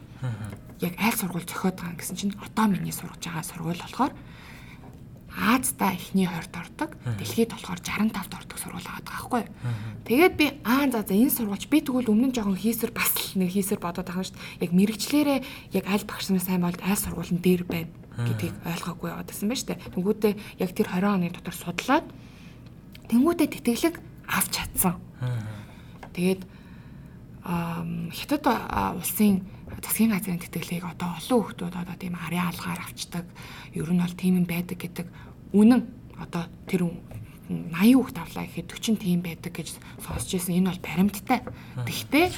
яг 0.86 0.94
аль 1.02 1.18
сургууль 1.18 1.50
зохиод 1.50 1.82
байгаа 1.82 1.98
гэсэн 1.98 2.16
чинь 2.18 2.38
одоо 2.38 2.70
миний 2.70 2.94
сургаж 2.94 3.26
байгаа 3.26 3.42
сургууль 3.42 3.82
болохоор 3.82 4.14
Аазда 5.32 5.96
эхний 5.96 6.28
20-д 6.28 6.60
ордог. 6.60 6.92
Дэлхийд 7.18 7.56
болохоор 7.56 7.80
65-д 7.80 8.36
ордог 8.36 8.58
сургууль 8.60 8.84
байгаа 8.84 9.08
байхгүй. 9.08 9.44
Тэгээд 10.04 10.34
би 10.36 10.46
аа 10.68 10.92
за 10.92 11.08
за 11.08 11.16
энэ 11.16 11.32
сургуульч 11.32 11.72
би 11.72 11.80
тэгвэл 11.80 12.12
өмнө 12.12 12.30
нь 12.30 12.36
жоохон 12.36 12.60
хийсэр 12.60 12.92
бас 12.92 13.16
л 13.16 13.40
нэг 13.40 13.56
хийсэр 13.56 13.80
бодоод 13.80 14.12
байгаа 14.12 14.28
шүү 14.28 14.36
дээ. 14.36 14.68
Яг 14.68 14.72
мэрэгчлэрээ 14.76 15.40
яг 15.72 15.86
аль 15.88 16.04
багш 16.04 16.36
нар 16.36 16.44
сайн 16.44 16.68
бол 16.68 16.76
аль 16.76 17.00
сургууль 17.00 17.32
нь 17.32 17.40
дээр 17.40 17.64
байна 17.64 17.96
гэдгийг 18.18 18.56
ойлгоогүй 18.68 19.10
яваад 19.12 19.30
байсан 19.32 19.48
байна 19.48 19.60
шүү 19.60 19.70
дээ. 19.72 19.84
Тэнгүүдээ 19.96 20.34
яг 20.60 20.72
тэр 20.76 20.88
20 20.92 21.16
оны 21.16 21.28
дотор 21.32 21.56
судлаад 21.56 22.06
тэнгүүдээ 23.08 23.48
тэтгэлэг 23.56 23.96
авч 24.28 24.52
чадсан. 24.52 24.96
Тэгээд 26.12 26.42
хятад 28.12 28.46
улсын 29.00 29.48
засгийн 29.80 30.12
газрын 30.12 30.44
тэтгэлгийг 30.44 30.86
одоо 30.86 31.16
олон 31.18 31.40
хүмүүс 31.48 31.72
одоо 31.72 31.96
тийм 31.96 32.16
арын 32.20 32.52
алгаар 32.52 32.80
авчдаг. 32.84 33.26
Ер 33.74 33.90
нь 33.90 34.04
бол 34.04 34.20
тийм 34.20 34.44
юм 34.44 34.46
байдаг 34.46 34.78
гэдэг 34.78 35.08
үнэн 35.56 35.82
одоо 36.20 36.46
тэр 36.68 36.92
80 37.52 37.96
хүүхд 37.96 38.18
авлаа 38.20 38.46
гэхэд 38.48 38.70
40 38.72 39.00
тийм 39.00 39.20
байдаг 39.24 39.52
гэж 39.56 39.76
сонсч 40.04 40.30
ирсэн. 40.36 40.60
Энэ 40.60 40.72
бол 40.72 40.86
баримттай. 40.86 41.40
Тэгвэл 41.84 42.36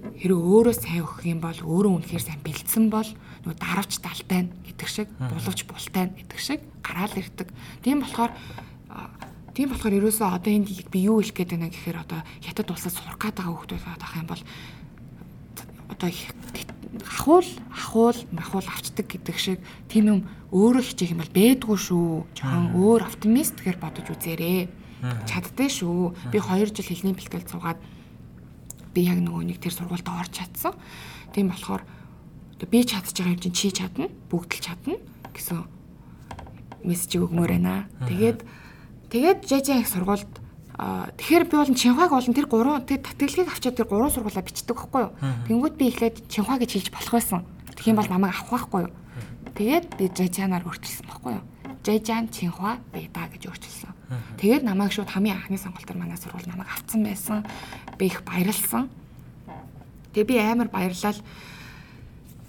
хэрэв 0.00 0.40
өөрөө 0.40 0.74
сайн 0.74 1.04
өгөх 1.04 1.22
юм 1.28 1.40
бол 1.44 1.60
өөрөө 1.60 1.92
үнэхээр 2.00 2.24
сайн 2.24 2.40
бэлдсэн 2.40 2.88
бол 2.88 3.10
нөгөө 3.44 3.58
даравч 3.58 3.92
талтай 4.00 4.40
нь 4.46 4.52
гэдэг 4.68 4.88
шиг 4.88 5.08
булавч 5.18 5.60
бултай 5.64 6.04
нь 6.08 6.16
гэдэг 6.20 6.38
шиг 6.40 6.60
гараал 6.84 7.14
ирдэг. 7.16 7.48
Тийм 7.80 8.04
болохоор 8.04 8.32
тийм 9.56 9.68
болохоор 9.72 9.98
ерөөсөө 9.98 10.28
одоо 10.28 10.50
энд 10.52 10.68
би 10.68 10.98
юу 11.08 11.20
хэлэх 11.20 11.36
гээд 11.36 11.52
байна 11.56 11.72
гэхээр 11.72 11.98
одоо 12.04 12.20
хятад 12.44 12.70
улсад 12.70 12.94
сурах 12.94 13.18
гээд 13.18 13.40
байгаа 13.40 13.56
хүмүүс 13.56 13.84
байх 13.84 14.14
юм 14.16 14.28
бол 14.28 14.42
одоо 15.90 16.08
ахуул 17.06 17.48
ахуул 17.70 18.18
махуул 18.32 18.66
авчдаг 18.66 19.06
гэдэг 19.06 19.36
шиг 19.38 19.58
тийм 19.88 20.04
юм 20.06 20.20
өөрөө 20.50 20.82
хичээх 20.82 21.14
юм 21.14 21.22
бол 21.22 21.36
бэдгүй 21.36 21.78
шүү. 21.78 22.10
Жохон 22.34 22.66
өөр 22.74 23.06
оптимист 23.06 23.56
гэхэр 23.62 23.78
бодож 23.78 24.06
үзээрэй. 24.10 24.68
Чаддээ 25.00 25.70
шүү. 25.70 26.32
Би 26.34 26.38
2 26.42 26.74
жил 26.74 26.88
хэлний 26.90 27.14
бэлтгэл 27.14 27.46
суугаад 27.46 27.78
би 28.94 29.00
яг 29.06 29.22
нөгөө 29.22 29.42
нэг 29.46 29.58
тэр 29.62 29.74
сургуульд 29.74 30.08
орж 30.10 30.34
чадсан. 30.34 30.74
Тийм 31.30 31.54
болохоор 31.54 31.86
би 32.66 32.84
чадж 32.84 33.14
байгаа 33.16 33.34
юм 33.36 33.40
чинь 33.40 33.56
чи 33.56 33.70
чадна, 33.72 34.08
бүгд 34.28 34.50
л 34.52 34.60
чадна 34.60 34.94
гэсэн 35.32 35.64
мессеж 36.84 37.16
өгмөр 37.20 37.50
байна. 37.56 37.88
Тэгээд 38.04 38.44
тэгээд 39.08 39.38
жажаа 39.48 39.80
их 39.80 39.88
сургуульд 39.88 40.28
тэгэхээр 40.80 41.44
би 41.44 41.54
бол 41.56 41.74
Чинхуаг 41.76 42.10
болон 42.10 42.34
тэр 42.34 42.48
гурван 42.48 42.84
тэр 42.88 43.04
татгалгийг 43.04 43.52
авчаад 43.52 43.76
тэр 43.76 43.88
гурван 43.88 44.12
сургуулаа 44.12 44.44
бичдэг 44.44 44.76
байхгүй 44.76 45.02
юу. 45.04 45.12
Тэнгүүд 45.44 45.74
би 45.76 45.84
эхлээд 45.92 46.16
Чинхуа 46.32 46.56
гэж 46.56 46.70
хэлж 46.72 46.88
болох 46.88 47.12
байсан. 47.12 47.44
Тэгэх 47.76 47.92
юм 47.92 48.00
бол 48.00 48.08
намайг 48.08 48.32
авах 48.32 48.48
байхгүй 48.48 48.80
юу. 48.88 48.92
Тэгээд 49.60 49.86
би 50.00 50.04
жажаанаар 50.08 50.64
өөрчилсөн 50.64 51.04
байхгүй 51.04 51.32
юу. 51.36 51.44
Жажаан 51.84 52.32
Чинхуа 52.32 52.80
Бэда 52.96 53.28
гэж 53.28 53.42
өөрчилсөн. 53.44 53.92
Тэгээд 54.40 54.64
намайг 54.64 54.92
шууд 54.96 55.12
хамгийн 55.12 55.36
анхны 55.36 55.60
сонголтоор 55.60 55.98
манай 56.00 56.16
сургууль 56.16 56.48
намайг 56.48 56.68
авцсан 56.72 57.04
байсан. 57.04 57.44
Би 58.00 58.08
их 58.08 58.24
баярлсан. 58.24 58.88
Тэгээ 60.16 60.28
би 60.28 60.36
амар 60.40 60.68
баярлал. 60.72 61.18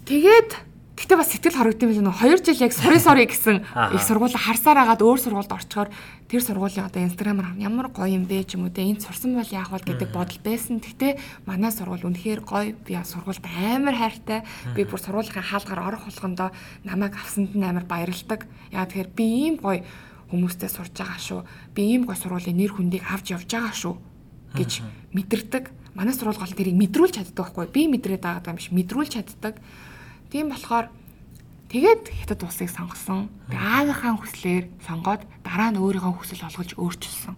Тэгээд 0.06 0.72
Гэтэ 1.02 1.18
бас 1.18 1.34
сэтгэл 1.34 1.58
хорогдсон 1.58 1.90
юм 1.98 2.06
байна. 2.06 2.14
2 2.14 2.46
жил 2.46 2.62
яг 2.62 2.72
сори 2.76 3.02
сори 3.02 3.26
гэсэн 3.26 3.64
их 3.66 4.02
сургууль 4.06 4.38
харсаар 4.38 4.86
агаад 4.86 5.02
өөр 5.02 5.18
сургуульд 5.18 5.50
орчхоор 5.50 5.90
тэр 6.30 6.42
сургуулийн 6.46 6.86
одоо 6.86 7.02
инстаграмаар 7.02 7.58
ямар 7.58 7.90
гоё 7.90 8.12
юм 8.12 8.30
бэ 8.30 8.46
ч 8.46 8.54
юм 8.54 8.68
уу 8.68 8.70
те 8.70 8.86
энд 8.86 9.02
сурсан 9.02 9.34
бол 9.34 9.50
яах 9.50 9.74
вэ 9.74 9.82
гэдэг 9.82 10.14
бодол 10.14 10.38
байсан. 10.46 10.78
Гэтэ 10.78 11.18
манай 11.42 11.74
сургууль 11.74 12.06
үнэхээр 12.06 12.46
гоё. 12.46 12.78
Би 12.86 12.94
сургуульд 13.02 13.42
амар 13.42 13.98
хайртай. 13.98 14.46
Би 14.78 14.86
бүр 14.86 15.00
сургуулийн 15.02 15.42
хаалгаар 15.42 15.80
орох 15.90 16.06
болгондоо 16.06 16.54
намайг 16.86 17.18
авсанд 17.18 17.56
нь 17.56 17.66
амар 17.66 17.82
баярлдаг. 17.82 18.46
Яа 18.70 18.86
тэгэхээр 18.86 19.10
би 19.10 19.26
ийм 19.26 19.54
гоё 19.58 19.82
хүмүүстэй 20.30 20.70
сурж 20.70 20.94
байгаа 20.94 21.18
шүү. 21.18 21.40
Би 21.74 21.98
ийм 21.98 22.06
гоё 22.06 22.14
сургуулийн 22.14 22.54
нэр 22.62 22.78
хүндийг 22.78 23.02
авч 23.10 23.34
явж 23.34 23.50
байгаа 23.50 23.74
шүү 23.74 23.94
гэж 24.54 24.72
мэдэрдэг. 25.18 25.64
Манай 25.98 26.14
сургууль 26.14 26.38
гол 26.38 26.54
тэрийг 26.54 26.78
мэдрүүлж 26.78 27.18
чаддаг 27.18 27.36
байхгүй. 27.42 27.66
Би 27.74 27.90
мэдрээд 27.90 28.22
байгаа 28.22 28.54
юм 28.54 28.60
биш 28.60 28.70
мэдрүүлж 28.70 29.18
чаддаг. 29.18 29.58
Тийм 30.32 30.48
болохоор 30.48 30.88
тэгээд 31.68 32.08
хятад 32.08 32.40
улсыг 32.40 32.72
сонгосон. 32.72 33.28
Аавынхаа 33.52 34.16
хүслээр 34.16 34.64
сонгоод 34.80 35.28
дараа 35.44 35.68
нь 35.68 35.76
өөрийнхөө 35.76 36.08
хүсэл 36.16 36.48
олгож 36.48 36.72
өөрчилсөн. 36.80 37.36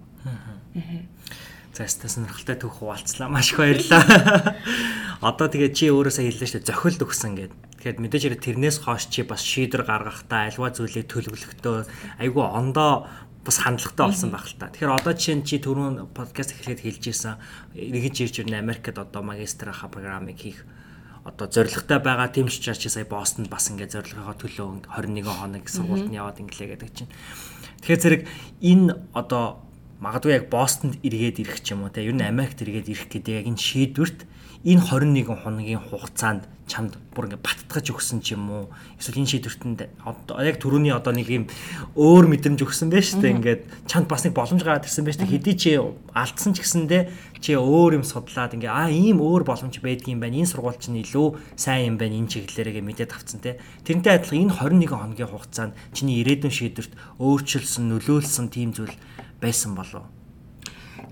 За 1.74 1.90
яста 1.90 2.06
сонирхолтой 2.06 2.54
түүх 2.54 2.78
хуваалцлаа. 2.78 3.26
Маш 3.26 3.50
их 3.50 3.58
баярлалаа. 3.58 4.54
Одоо 5.26 5.50
тэгээ 5.50 5.74
чи 5.74 5.90
өөрөөсөө 5.90 6.22
хэллээ 6.22 6.48
шүү 6.54 6.62
дээ. 6.62 6.70
Зохилд 6.70 7.02
өгсөн 7.02 7.34
гэд. 7.34 7.52
Тэгэхээр 7.82 7.98
мэдээж 7.98 8.22
хэрэг 8.30 8.42
тэрнээс 8.46 8.78
хойш 8.86 9.10
чи 9.10 9.26
бас 9.26 9.42
шийдвэр 9.42 9.82
гаргахдаа 9.82 10.54
альва 10.54 10.70
зүйлийг 10.70 11.10
төлөвлөхдөө 11.10 12.22
айгүй 12.22 12.46
ондоо 12.46 13.10
бас 13.42 13.58
хандлагатай 13.58 14.06
болсон 14.06 14.30
байх 14.30 14.46
л 14.46 14.54
та. 14.54 14.70
Тэгэхээр 14.70 14.94
одоо 15.02 15.12
жишээ 15.18 15.34
нь 15.42 15.42
чи 15.42 15.58
түрүүн 15.58 16.14
подкаст 16.14 16.54
эхлээд 16.54 16.86
хэлж 16.86 17.02
ирсэн 17.10 17.42
эргэж 17.74 18.16
ирж 18.22 18.34
ирнэ 18.46 18.62
Америкт 18.62 18.94
одоо 18.94 19.26
магистрийнхаа 19.26 19.90
програмыг 19.90 20.38
хийх 20.38 20.62
одоо 21.24 21.48
зоригтой 21.48 21.98
байгаа 22.04 22.28
тийм 22.28 22.52
ч 22.52 22.60
учраас 22.60 22.78
чи 22.78 22.88
сая 22.92 23.08
Бостонд 23.08 23.48
бас 23.48 23.72
ингээд 23.72 23.96
зорилгынхоо 23.96 24.36
төлөө 24.36 24.92
21 24.92 25.24
хоног 25.24 25.64
сургуульд 25.72 26.12
нь 26.12 26.20
яваад 26.20 26.40
инглээ 26.44 26.76
гэдэг 26.76 26.90
чинь. 26.92 27.10
Тэгэхээр 27.80 28.02
зэрэг 28.04 28.22
энэ 28.60 28.92
одоо 29.16 29.64
магадгүй 30.04 30.36
яг 30.36 30.52
Бостонд 30.52 31.00
эргээд 31.00 31.40
ирэх 31.40 31.64
ч 31.64 31.72
юм 31.72 31.88
уу 31.88 31.92
те 31.92 32.04
ер 32.04 32.12
нь 32.12 32.20
Америкт 32.20 32.60
эргээд 32.60 32.92
ирэх 32.92 33.08
гэдэг 33.08 33.32
яг 33.40 33.46
энэ 33.48 33.56
шийдвэрт 33.56 34.20
энэ 34.68 34.84
21 34.84 35.32
хоногийн 35.32 35.80
хугацаанд 35.80 36.44
чамд 36.68 36.96
бүр 37.12 37.28
ингээ 37.28 37.44
баттгаж 37.44 37.92
өгсөн 37.92 38.24
ч 38.24 38.32
юм 38.32 38.48
уу. 38.48 38.64
Эсвэл 38.96 39.20
энэ 39.20 39.32
шийдвэртэнд 39.36 39.80
одоо 40.00 40.40
яг 40.40 40.56
түрүүний 40.60 40.92
одоо 40.96 41.12
нэг 41.12 41.28
юм 41.28 41.44
өөр 41.96 42.24
мэдрэмж 42.32 42.64
өгсөн 42.64 42.88
байж 42.88 43.12
тээ 43.16 43.36
ингээд 43.36 43.62
чамд 43.84 44.08
бас 44.08 44.24
нэг 44.24 44.32
боломж 44.32 44.64
гараад 44.64 44.88
ирсэн 44.88 45.04
байж 45.04 45.20
тээ 45.20 45.28
хэдий 45.28 45.56
чи 45.56 45.76
алдсан 46.16 46.56
ч 46.56 46.64
гэсэндээ 46.64 47.02
чи 47.44 47.52
өөр 47.52 48.00
юм 48.00 48.04
судлаад 48.08 48.56
ингээ 48.56 48.72
аа 48.72 48.88
ийм 48.88 49.20
өөр 49.20 49.44
боломж 49.44 49.76
байдгийн 49.84 50.16
байна. 50.16 50.40
Энэ 50.40 50.48
сургууль 50.48 50.80
чинь 50.80 50.96
илүү 51.04 51.60
сайн 51.60 51.92
юм 51.92 51.96
байна. 52.00 52.16
Энэ 52.16 52.32
чиглэлээрээ 52.32 52.80
мэдээд 52.80 53.12
авцсан 53.12 53.44
те 53.44 53.60
тэрнтэй 53.84 54.16
адилхан 54.16 54.48
энэ 54.48 54.88
21 54.88 54.88
хоногийн 54.88 55.28
хугацаанд 55.28 55.76
чиний 55.92 56.24
ирээдүйн 56.24 56.56
шийдвэрт 56.56 56.96
өөрчилсөн 57.20 57.84
нөлөөлсөн 57.92 58.48
тийм 58.48 58.72
зүйл 58.72 58.96
байсан 59.44 59.76
болов 59.76 60.08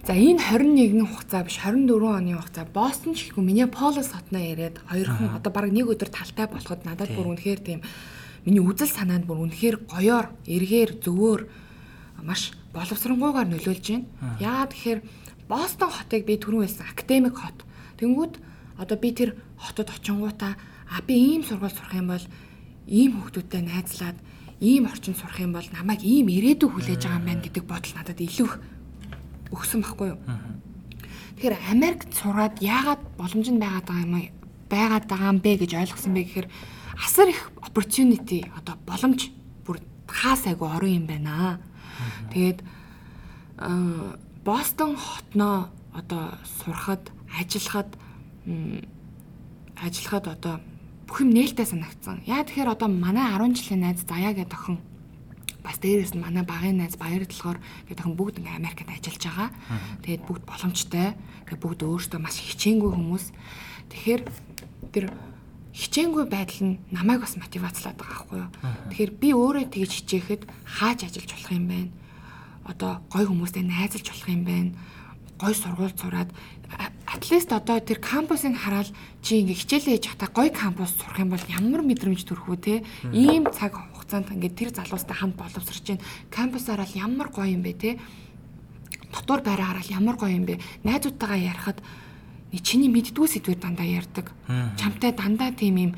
За 0.08 0.16
энэ 0.16 0.40
21 0.40 1.04
хугацаа 1.04 1.44
биш 1.44 1.60
24 1.60 2.16
оны 2.16 2.34
хугацаа. 2.40 2.64
Бостон 2.64 3.12
ч 3.12 3.28
гэхгүй 3.28 3.44
Миннеаполис 3.44 4.10
хотноо 4.16 4.40
яриад 4.40 4.80
хоёрхан 4.88 5.36
одоо 5.36 5.52
баг 5.52 5.68
нэг 5.68 5.86
өдөр 5.92 6.10
талтай 6.10 6.48
болоход 6.48 6.82
надад 6.88 7.12
бүр 7.14 7.36
үнэхээр 7.36 7.60
тийм 7.60 7.84
миний 8.48 8.58
үзэл 8.58 8.90
санаанд 8.90 9.30
бүр 9.30 9.46
үнэхээр 9.46 9.86
гоёор 9.86 10.34
эргээр 10.48 10.98
зөвөөр 11.06 11.40
маш 12.26 12.50
боловсронгуйгаар 12.74 13.46
нөлөөлж 13.46 13.86
байна. 13.94 14.10
Яагаад 14.42 14.72
тэгэхээр 14.74 15.00
Бостон 15.52 15.92
хотыг 15.92 16.24
би 16.24 16.40
түрүүн 16.40 16.64
хэлсэн 16.64 16.88
академик 16.88 17.36
хот. 17.36 17.58
Тэнгүүд 18.00 18.40
одоо 18.80 18.96
би 18.96 19.12
тэр 19.12 19.36
хотод 19.60 19.92
очингуудаа 19.92 20.56
а 20.56 21.04
би 21.04 21.12
ийм 21.12 21.44
сургууль 21.44 21.76
сурах 21.76 21.92
юм 21.92 22.08
бол 22.08 22.24
ийм 22.88 23.20
хүүхдүүдтэй 23.20 23.60
найзлаад 23.60 24.16
ийм 24.64 24.88
орчинд 24.88 25.20
сурах 25.20 25.44
юм 25.44 25.52
бол 25.52 25.68
намайг 25.76 26.00
ийм 26.00 26.32
ирээдүй 26.32 26.72
хүлээж 26.72 27.04
байгаа 27.04 27.20
юм 27.20 27.28
байна 27.28 27.44
гэдэг 27.44 27.64
бодол 27.68 27.92
надад 28.00 28.16
илүү 28.16 28.48
өгсөн 29.52 29.80
байхгүй 29.84 30.08
юу. 30.16 30.20
Тэгэхээр 31.36 31.56
Америкт 31.68 32.10
сураад 32.16 32.56
яагаад 32.64 33.02
боломж 33.20 33.48
нь 33.52 33.60
байгаад 33.60 33.84
байгаа 33.84 34.04
юм 34.08 34.14
байгаад 34.72 35.04
байгаа 35.04 35.30
юм 35.36 35.40
бэ 35.44 35.52
гэж 35.60 35.70
ойлгосон 35.76 36.16
бэ 36.16 36.22
гэхээр 36.32 36.48
асар 36.96 37.28
их 37.28 37.52
opportunity 37.60 38.40
одоо 38.56 38.80
боломж 38.88 39.28
бүр 39.68 39.84
хаас 40.08 40.48
айгу 40.48 40.64
орон 40.64 41.04
юм 41.04 41.06
байна. 41.10 41.60
Тэгээд 42.32 42.64
Бостон 44.44 44.96
хотноо 44.96 45.70
одоо 45.94 46.34
сурахад, 46.58 47.12
ажиллахад 47.38 47.94
ажиллахад 49.78 50.26
одоо 50.26 50.54
бүх 51.06 51.22
юм 51.22 51.30
нээлттэй 51.30 51.66
санагдсан. 51.66 52.26
Яа 52.26 52.42
тэгэхээр 52.42 52.74
одоо 52.74 52.88
манай 52.90 53.30
10 53.30 53.54
жилийн 53.54 53.86
найз 53.86 54.02
Заяа 54.02 54.34
гэдэг 54.34 54.58
охин 54.58 54.78
бас 55.62 55.78
дээрээс 55.78 56.18
нь 56.18 56.24
манай 56.26 56.42
багын 56.42 56.82
найз 56.82 56.98
баяр 56.98 57.22
талаар 57.22 57.62
гэдэг 57.86 58.02
охин 58.02 58.18
бүгд 58.18 58.42
ингээ 58.42 58.58
Америкт 58.58 58.90
ажиллаж 58.90 59.22
байгаа. 59.22 59.50
Тэгээд 60.02 60.26
бүгд 60.26 60.42
боломжтой. 60.42 61.14
Тэгээд 61.46 61.62
бүгд 61.62 61.80
өөртөө 61.86 62.18
маш 62.18 62.36
хичээнгүй 62.42 62.90
хүмүүс. 62.98 63.24
Тэгэхээр 63.94 64.22
тэр 64.90 65.04
хичээнгүй 65.70 66.24
байдал 66.26 66.62
нь 66.66 66.80
намайг 66.90 67.22
бас 67.22 67.38
мотивацлаад 67.38 67.94
байгаа 67.94 68.26
байхгүй 68.26 68.38
юу. 68.42 68.50
Тэгэхээр 68.90 69.12
би 69.22 69.28
өөрөө 69.38 69.64
тэгж 69.70 69.92
хичээхэд 70.02 70.42
хааж 70.66 70.98
ажиллаж 71.06 71.30
болох 71.30 71.52
юм 71.54 71.66
байна. 71.70 71.90
Одоо 72.64 73.02
гой 73.10 73.26
хүмүүстэй 73.26 73.66
найзалж 73.66 74.06
болох 74.06 74.28
юм 74.28 74.44
байна. 74.44 74.70
Гой 75.38 75.54
сургууль 75.54 75.94
сураад 75.98 76.30
атлист 77.06 77.52
одоо 77.52 77.80
тэр 77.80 77.98
кампусыг 77.98 78.56
хараад 78.56 78.88
чи 79.20 79.42
ингээ 79.42 79.58
хичээлээ 79.58 79.96
хийж 79.98 80.06
хата 80.14 80.30
гой 80.30 80.50
кампус 80.50 80.94
сурах 80.94 81.18
юм 81.18 81.34
бол 81.34 81.44
ямар 81.50 81.82
мэдрэмж 81.82 82.22
төрөх 82.22 82.46
вэ 82.48 82.56
те? 82.56 82.74
Ийм 83.10 83.50
цаг 83.50 83.74
хугацаанд 83.74 84.30
ингээ 84.30 84.54
тэр 84.54 84.70
залуустай 84.70 85.16
хамт 85.18 85.36
боловсрч 85.36 85.82
чинь 85.82 86.04
кампусаараа 86.30 86.86
л 86.86 86.94
ямар 86.94 87.28
гоё 87.34 87.50
юм 87.50 87.66
бэ 87.66 87.72
те? 87.74 87.90
Дотор 89.10 89.42
байраараа 89.42 89.82
л 89.82 89.90
ямар 89.90 90.16
гоё 90.16 90.30
юм 90.30 90.46
бэ? 90.46 90.62
Найзуудтайгаа 90.86 91.40
ярихад 91.42 91.82
чиний 92.62 92.88
мэддгүү 92.88 93.26
сэдвэр 93.26 93.58
дандаа 93.58 93.88
ярьдаг. 93.88 94.30
Чамтай 94.78 95.12
дандаа 95.12 95.50
тийм 95.52 95.76
юм 95.76 95.92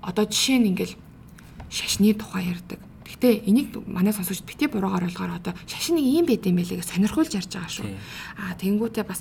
одоо 0.00 0.24
жишээ 0.24 0.58
нь 0.58 0.68
ингээл 0.72 0.96
шашны 1.68 2.14
тухай 2.16 2.48
ярьдаг 2.48 2.80
Гэтэ 3.04 3.44
энийг 3.44 3.76
манай 3.86 4.12
сонсогч 4.16 4.42
бити 4.48 4.66
буруугаар 4.66 5.04
ойлгохоор 5.04 5.36
одоо 5.36 5.52
шашин 5.68 6.00
нэг 6.00 6.06
юм 6.08 6.26
байд 6.26 6.44
юм 6.48 6.56
байлээ 6.56 6.80
гэж 6.80 6.88
сонирхуулж 6.88 7.32
ярьж 7.36 7.52
байгаа 7.52 7.72
шүү. 7.72 7.88
Аа 8.40 8.56
тэнгуүтээ 8.56 9.04
бас 9.04 9.20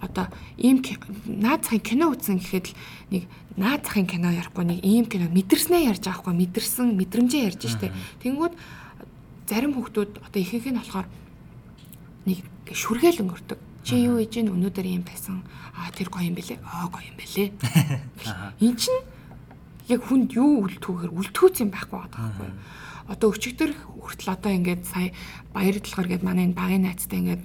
одоо 0.00 0.26
ийм 0.56 0.80
наад 1.26 1.64
захын 1.64 1.84
кино 1.84 2.12
үзсэн 2.14 2.40
гэхэд 2.40 2.66
л 2.72 2.74
нэг 3.12 3.22
наад 3.60 3.84
захын 3.84 4.06
кино 4.06 4.32
ярихгүй 4.32 4.64
нэг 4.64 4.80
ийм 4.80 5.04
кино 5.10 5.28
мэдэрснээ 5.28 5.90
ярьж 5.92 6.08
байгаа 6.08 6.22
хгүй 6.24 6.34
мэдэрсэн 6.40 6.88
мэдрэмжээ 6.96 7.46
ярьж 7.52 7.62
штэ. 7.68 7.92
Тэнгүүд 8.22 8.54
зарим 9.50 9.74
хүмүүс 9.74 9.92
одоо 10.24 10.40
ихэнх 10.40 10.66
нь 10.70 10.78
болохоор 10.78 11.08
нэг 12.28 12.38
шүргээл 12.72 13.22
өнгөрдөг. 13.26 13.58
Чи 13.82 14.04
юу 14.04 14.20
хийж 14.20 14.44
гин 14.44 14.52
өнөөдөр 14.52 14.86
ийм 14.86 15.02
байсан. 15.02 15.42
Аа 15.72 15.90
тэр 15.90 16.12
гоё 16.12 16.28
юм 16.28 16.36
бэлээ. 16.36 16.60
Аа 16.60 16.92
гоё 16.92 17.08
юм 17.08 17.16
бэлээ. 17.16 17.48
Эн 18.64 18.74
чинь 18.76 19.00
яг 19.88 20.04
хүнд 20.04 20.36
юу 20.36 20.68
үлдхүүгээр 20.68 21.12
үлдхүүц 21.16 21.56
юм 21.64 21.72
байхгүй 21.72 21.96
байгаа 21.96 22.12
байхгүй? 22.12 22.50
Одоо 23.08 23.32
өчигдөр 23.32 23.72
хүртэл 24.04 24.36
одоо 24.36 24.52
ингээд 24.52 24.84
сая 24.84 25.16
баяр 25.56 25.80
талгаар 25.80 26.08
гээд 26.12 26.22
манай 26.28 26.44
энэ 26.44 26.58
багын 26.60 26.84
найзтай 26.84 27.24
ингээд 27.24 27.42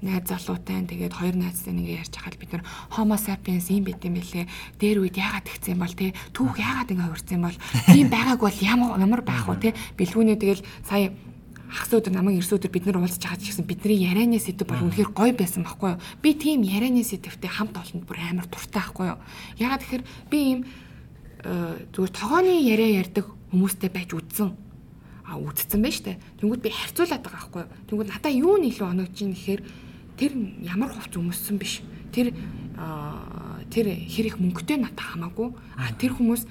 найз 0.00 0.24
залуутай 0.24 0.88
тэгээд 0.88 1.12
хоёр 1.12 1.36
найзтай 1.36 1.76
нэг 1.76 1.86
ярьж 2.00 2.16
хахад 2.16 2.40
бид 2.40 2.52
нар 2.56 2.64
homo 2.96 3.20
sapiens 3.20 3.68
юм 3.68 3.84
байт 3.84 4.00
юм 4.00 4.16
бэлээ 4.16 4.48
дээр 4.80 5.04
үед 5.04 5.20
яагаад 5.20 5.44
тэгсэн 5.44 5.76
бол 5.76 5.92
те 5.92 6.16
түүх 6.32 6.56
яагаад 6.56 6.90
ингээд 6.96 7.10
хувирсан 7.12 7.44
бол? 7.44 7.58
Тийм 7.92 8.08
байгааг 8.08 8.40
бол 8.40 8.58
ямар 8.64 8.96
ямар 8.96 9.20
байх 9.20 9.44
вэ 9.52 9.56
те? 9.60 9.70
Бэлгүүнээ 10.00 10.36
тэгэл 10.40 10.64
сая 10.88 11.12
хагас 11.68 11.92
өдөр 11.92 12.12
намайг 12.16 12.40
эрс 12.40 12.52
өдөр 12.52 12.72
бид 12.72 12.88
нар 12.88 13.00
уулзж 13.00 13.20
байгаа 13.20 13.40
ч 13.40 13.52
гэсэн 13.52 13.68
бидний 13.68 14.00
ярианы 14.00 14.40
сэдв 14.40 14.64
бол 14.64 14.80
үнэхээр 14.80 15.12
гоё 15.12 15.32
байсан 15.36 15.64
байхгүй 15.64 15.96
юу? 15.96 16.00
Би 16.24 16.36
тийм 16.36 16.64
ярианы 16.64 17.04
сэдвтэй 17.04 17.52
хамт 17.52 17.76
олонд 17.76 18.04
бүр 18.08 18.16
амар 18.20 18.48
дуртай 18.48 18.80
байхгүй 18.80 19.06
юу? 19.12 19.18
Ягаад 19.56 19.80
тэгэхээр 19.80 20.04
би 20.28 20.38
ийм 20.40 20.60
э, 21.44 21.88
зүгээр 21.96 22.12
тогооны 22.12 22.52
яриа 22.60 23.00
ярьдаг 23.00 23.24
хүмүүстэй 23.52 23.88
байж 23.88 24.12
үдсэн 24.12 24.71
а 25.26 25.38
үдцсэн 25.38 25.82
байж 25.82 26.02
тээ. 26.02 26.18
Тэнгүүд 26.42 26.62
би 26.62 26.70
харьцуулаад 26.70 27.22
байгаа 27.22 27.40
байхгүй. 27.40 27.64
Тэнгүүд 27.88 28.08
надаа 28.10 28.32
юу 28.32 28.58
нь 28.58 28.68
илүү 28.70 28.88
оногч 28.90 29.16
юм 29.22 29.32
гэхээр 29.32 29.62
тэр 30.18 30.32
ямар 30.66 30.90
хувц 30.90 31.14
өмссөн 31.14 31.56
биш. 31.58 31.80
Тэр 32.10 32.34
тэр 33.70 33.86
хэр 33.88 34.26
их 34.28 34.36
мөнгөтэй 34.42 34.78
надад 34.82 35.00
хамаагүй. 35.00 35.54
А 35.78 35.94
тэр 35.96 36.12
хүмүүс 36.18 36.44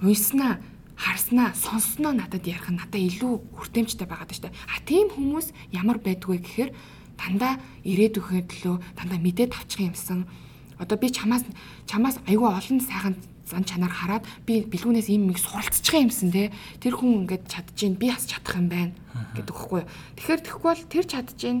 унснаа 0.00 0.62
харснаа 0.96 1.52
сонссноо 1.52 2.12
надад 2.16 2.46
ярих 2.48 2.70
нь 2.72 2.80
надад 2.80 2.96
илүү 2.96 3.58
хүртээмжтэй 3.60 4.08
байгаад 4.08 4.32
байна 4.32 4.48
дээ. 4.48 4.56
А 4.72 4.74
тийм 4.86 5.06
хүмүүс 5.12 5.52
ямар 5.76 6.00
байдгүй 6.00 6.40
гэхээр 6.40 6.70
дандаа 7.20 7.60
ирээдүйн 7.84 8.48
төлөө 8.48 8.76
дандаа 8.96 9.20
мэдээд 9.20 9.52
авчих 9.52 9.92
юмсан. 9.92 10.24
Одоо 10.80 10.96
би 10.96 11.12
чамаас 11.12 11.44
чамаас 11.84 12.16
айгүй 12.24 12.48
олон 12.48 12.80
сайхан 12.80 13.14
зан 13.46 13.64
чанар 13.64 13.94
хараад 13.94 14.24
би 14.46 14.66
бэлгүүнээс 14.66 15.08
ийм 15.08 15.30
нэг 15.30 15.38
суралцчих 15.38 15.94
юмсан 15.94 16.34
те 16.34 16.50
тэр 16.82 16.98
хүн 16.98 17.24
ингээд 17.26 17.46
чадчихээн 17.46 17.94
би 17.94 18.10
бас 18.10 18.26
чадах 18.26 18.58
юм 18.58 18.68
байна 18.68 18.92
гэдэг 19.38 19.54
хэвгүй. 19.54 19.82
Тэгэхээр 20.18 20.40
тэгэхгүй 20.42 20.70
бол 20.74 20.84
тэр 20.90 21.04
чадчихээн 21.06 21.58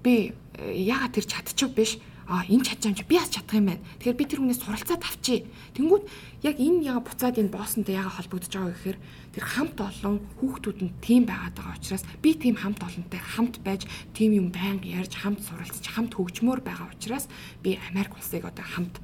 би 0.00 0.14
э, 0.56 0.72
яагаад 0.88 1.12
тэр 1.12 1.26
чадчих 1.28 1.70
биш 1.76 2.00
а 2.28 2.44
энэ 2.44 2.64
чадчих 2.64 2.92
юм 2.92 2.96
чи 2.96 3.04
би 3.04 3.16
бас 3.16 3.28
чадах 3.32 3.56
юм 3.56 3.68
байна. 3.72 3.84
Тэгэхээр 4.00 4.20
би 4.20 4.24
тэр 4.24 4.40
хүнээс 4.40 4.60
суралцаад 4.60 5.04
авчи. 5.04 5.48
Тэнгүүд 5.76 6.04
яг 6.44 6.56
энэ 6.60 6.84
яга 6.84 7.00
буцаад 7.04 7.40
энэ 7.40 7.52
боссонтой 7.52 7.96
яга 7.96 8.12
холбогдож 8.12 8.52
байгаа 8.52 8.72
гэхээр 8.76 8.98
тэр 9.32 9.44
хамт 9.48 9.78
олон 9.80 10.16
хүүхдүүд 10.36 10.78
нь 10.84 10.92
тийм 11.00 11.24
байгаад 11.24 11.56
байгаа 11.56 11.76
учраас 11.80 12.04
би 12.20 12.30
тийм 12.36 12.56
хамт 12.60 12.84
олонтой 12.84 13.20
хамт 13.20 13.56
байж 13.64 13.88
тийм 14.12 14.36
юм 14.36 14.48
байнга 14.52 14.84
ярьж 14.84 15.12
хамт 15.16 15.40
суралцж 15.40 15.84
хамт 15.88 16.12
хөгжмөр 16.16 16.60
байгаа 16.60 16.92
учраас 16.92 17.32
би 17.64 17.80
Америк 17.88 18.12
улсыг 18.12 18.44
одоо 18.44 18.64
хамт 18.64 19.00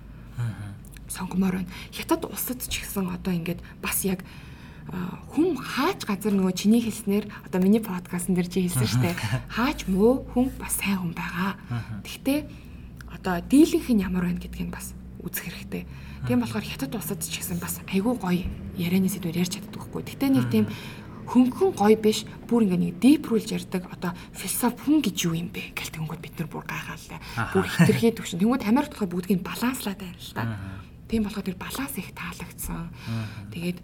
сонгомоор 1.09 1.63
байна. 1.63 1.73
Хятад 1.93 2.25
улсад 2.25 2.61
ч 2.65 2.83
гэсэн 2.83 3.11
одоо 3.11 3.33
ингээд 3.33 3.61
бас 3.83 4.05
яг 4.05 4.25
хүм 5.33 5.57
хаач 5.57 6.05
газар 6.05 6.33
нөгөө 6.37 6.53
чиний 6.53 6.85
хэлснээр 6.85 7.25
одоо 7.49 7.59
миний 7.61 7.81
подкастн 7.81 8.37
дээр 8.37 8.49
чи 8.53 8.69
хэлсэн 8.69 8.85
шүү 8.85 9.01
дээ. 9.01 9.17
Хаач 9.57 9.89
мөө 9.89 10.29
хүн 10.37 10.53
бас 10.61 10.77
сайн 10.77 11.01
хүн 11.01 11.17
байгаа. 11.17 11.57
Гэхдээ 12.05 12.41
одоо 13.09 13.41
дийлэнх 13.41 13.89
нь 13.89 14.05
ямар 14.05 14.29
байна 14.29 14.45
гэдгийг 14.45 14.69
бас 14.69 14.93
үзэх 15.25 15.49
хэрэгтэй. 15.49 15.89
Тийм 16.29 16.45
болохоор 16.45 16.65
хятад 16.69 16.93
улсад 16.93 17.25
ч 17.25 17.41
гэсэн 17.41 17.65
бас 17.65 17.81
айгүй 17.89 18.15
гоё 18.21 18.45
ярианы 18.77 19.09
сэдвээр 19.09 19.41
ярьж 19.41 19.57
чаддаг 19.57 19.81
хгүй. 19.89 20.05
Гэхдээ 20.05 20.31
нэг 20.37 20.53
тийм 20.53 20.69
хөнгөн 21.33 21.73
гоё 21.73 21.97
биш 21.97 22.29
бүр 22.45 22.69
ингээ 22.69 22.81
нэг 22.85 22.95
deep 23.01 23.25
рүүлж 23.33 23.57
ярьдаг 23.57 23.89
одоо 23.89 24.13
философи 24.37 24.85
хүн 24.85 25.01
гэж 25.01 25.17
юу 25.25 25.35
юм 25.41 25.49
бэ 25.49 25.73
гэл 25.73 25.97
тэнгүүд 25.97 26.21
бид 26.21 26.35
нар 26.37 26.49
бүр 26.53 26.65
гайхаалаа. 26.69 27.21
Бүр 27.57 27.65
хитрхээ 27.65 28.13
төвшин. 28.21 28.41
Тэнгүүд 28.45 28.69
Америкт 28.69 28.93
болохоор 28.93 29.13
бүгдийг 29.17 29.41
баланслаад 29.41 30.01
байна 30.05 30.21
л 30.21 30.37
та. 30.37 30.45
Тийм 31.09 31.23
болохоор 31.25 31.45
тэр 31.45 31.59
баланс 31.61 31.95
их 31.97 32.11
таалагдсан. 32.17 32.89
Тэгээд 33.53 33.79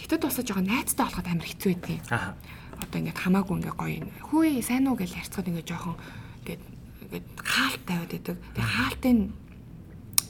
хятад 0.00 0.24
усаж 0.24 0.46
байгаа 0.48 0.64
найзтай 0.64 1.04
болоход 1.06 1.28
амар 1.28 1.48
хэцүү 1.48 1.70
байдгийг. 1.76 2.04
Одоо 2.80 2.98
ингээд 3.00 3.20
хамаагүй 3.20 3.56
ингээ 3.60 3.76
гоё 3.76 3.98
хөөе 4.32 4.62
сайн 4.64 4.88
уу 4.88 4.96
гэж 4.96 5.10
ярьцгаад 5.20 5.48
ингээ 5.52 5.68
жоохон 5.68 5.96
ингээд 6.40 6.62
ингээд 7.04 7.26
хаалт 7.36 7.82
тавиад 7.84 8.10
байдаг. 8.10 8.36
Тэгээ 8.56 8.74
хаалтын 8.74 9.18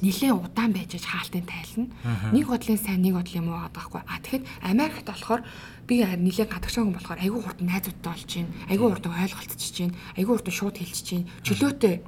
нилээн 0.01 0.37
удаан 0.37 0.73
байж 0.73 0.97
аж 0.97 1.05
хаалтын 1.05 1.45
тайлна. 1.45 1.87
Нэг 2.33 2.49
бодлын 2.49 2.81
сайн, 2.81 3.05
нэг 3.05 3.15
бодлын 3.21 3.45
муу 3.45 3.61
байгаа 3.61 3.77
байхгүй. 3.77 4.03
А 4.09 4.17
тэгэхэд 4.25 4.45
Америкт 4.65 5.07
болохоор 5.07 5.43
би 5.85 5.95
нилээн 6.01 6.49
гадагшаагүй 6.49 6.95
болохоор 6.97 7.21
айгүй 7.21 7.41
хурд 7.45 7.61
найзуудтай 7.61 8.11
болж 8.11 8.25
чинь, 8.25 8.51
айгүй 8.73 8.89
хурд 8.89 9.07
ойлголцож 9.07 9.61
чинь, 9.61 9.93
айгүй 10.17 10.33
хурд 10.41 10.49
шууд 10.49 10.77
хэлж 10.81 10.99
чинь, 11.05 11.29
чөлөөтэй 11.45 12.01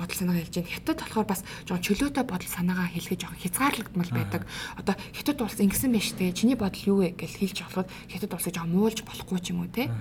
бодол 0.00 0.16
санаагаа 0.16 0.40
хэлж 0.40 0.56
байна. 0.56 0.72
Хятад 0.72 0.98
болохоор 1.04 1.28
бас 1.28 1.40
жоохон 1.68 1.84
чөлөөтэй 1.84 2.24
бодол 2.24 2.50
санаагаа 2.50 2.88
хэлэхэд 2.88 3.20
жоохон 3.20 3.42
хязгаарлагдмал 3.44 4.10
байдаг. 4.16 4.42
Одоо 4.80 4.94
хятад 5.12 5.38
улс 5.44 5.60
ингэсэн 5.60 5.92
байж 5.92 6.08
тээ. 6.16 6.32
Чиний 6.32 6.56
бодол 6.56 6.88
юу 6.88 6.98
вэ 7.04 7.12
гэж 7.12 7.32
хэлж 7.36 7.58
авахад 7.68 7.88
хятад 8.08 8.32
улсыг 8.32 8.56
жоохон 8.56 8.72
муулж 8.72 8.98
болохгүй 9.04 9.38
ч 9.44 9.52
юм 9.52 9.62
уу 9.62 9.70
те. 9.70 9.92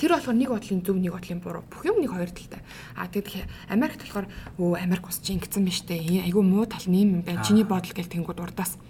Тэр 0.00 0.18
болохоор 0.18 0.34
нэг 0.34 0.50
бодлын 0.50 0.82
зөв 0.82 0.96
нэг 0.98 1.12
бодлын 1.14 1.38
буруу. 1.38 1.62
Бүх 1.70 1.86
юм 1.86 2.02
нэг 2.02 2.10
хоёр 2.10 2.30
талтай. 2.34 2.58
А 2.98 3.06
тэгэд 3.06 3.46
Америкт 3.70 4.02
болохоор 4.02 4.26
өө 4.58 4.82
Америк 4.82 5.06
ус 5.06 5.22
чи 5.22 5.38
ингэсэн 5.38 5.62
байж 5.62 5.78
тээ. 5.86 6.26
Айгүй 6.26 6.42
муу 6.42 6.66
тал 6.66 6.82
нь 6.90 7.06
юм 7.06 7.22
байна. 7.22 7.46
Чиний 7.46 7.62
бодол 7.62 7.94
гэл 7.94 8.10
тэнгууд 8.10 8.42
урдаас 8.42 8.80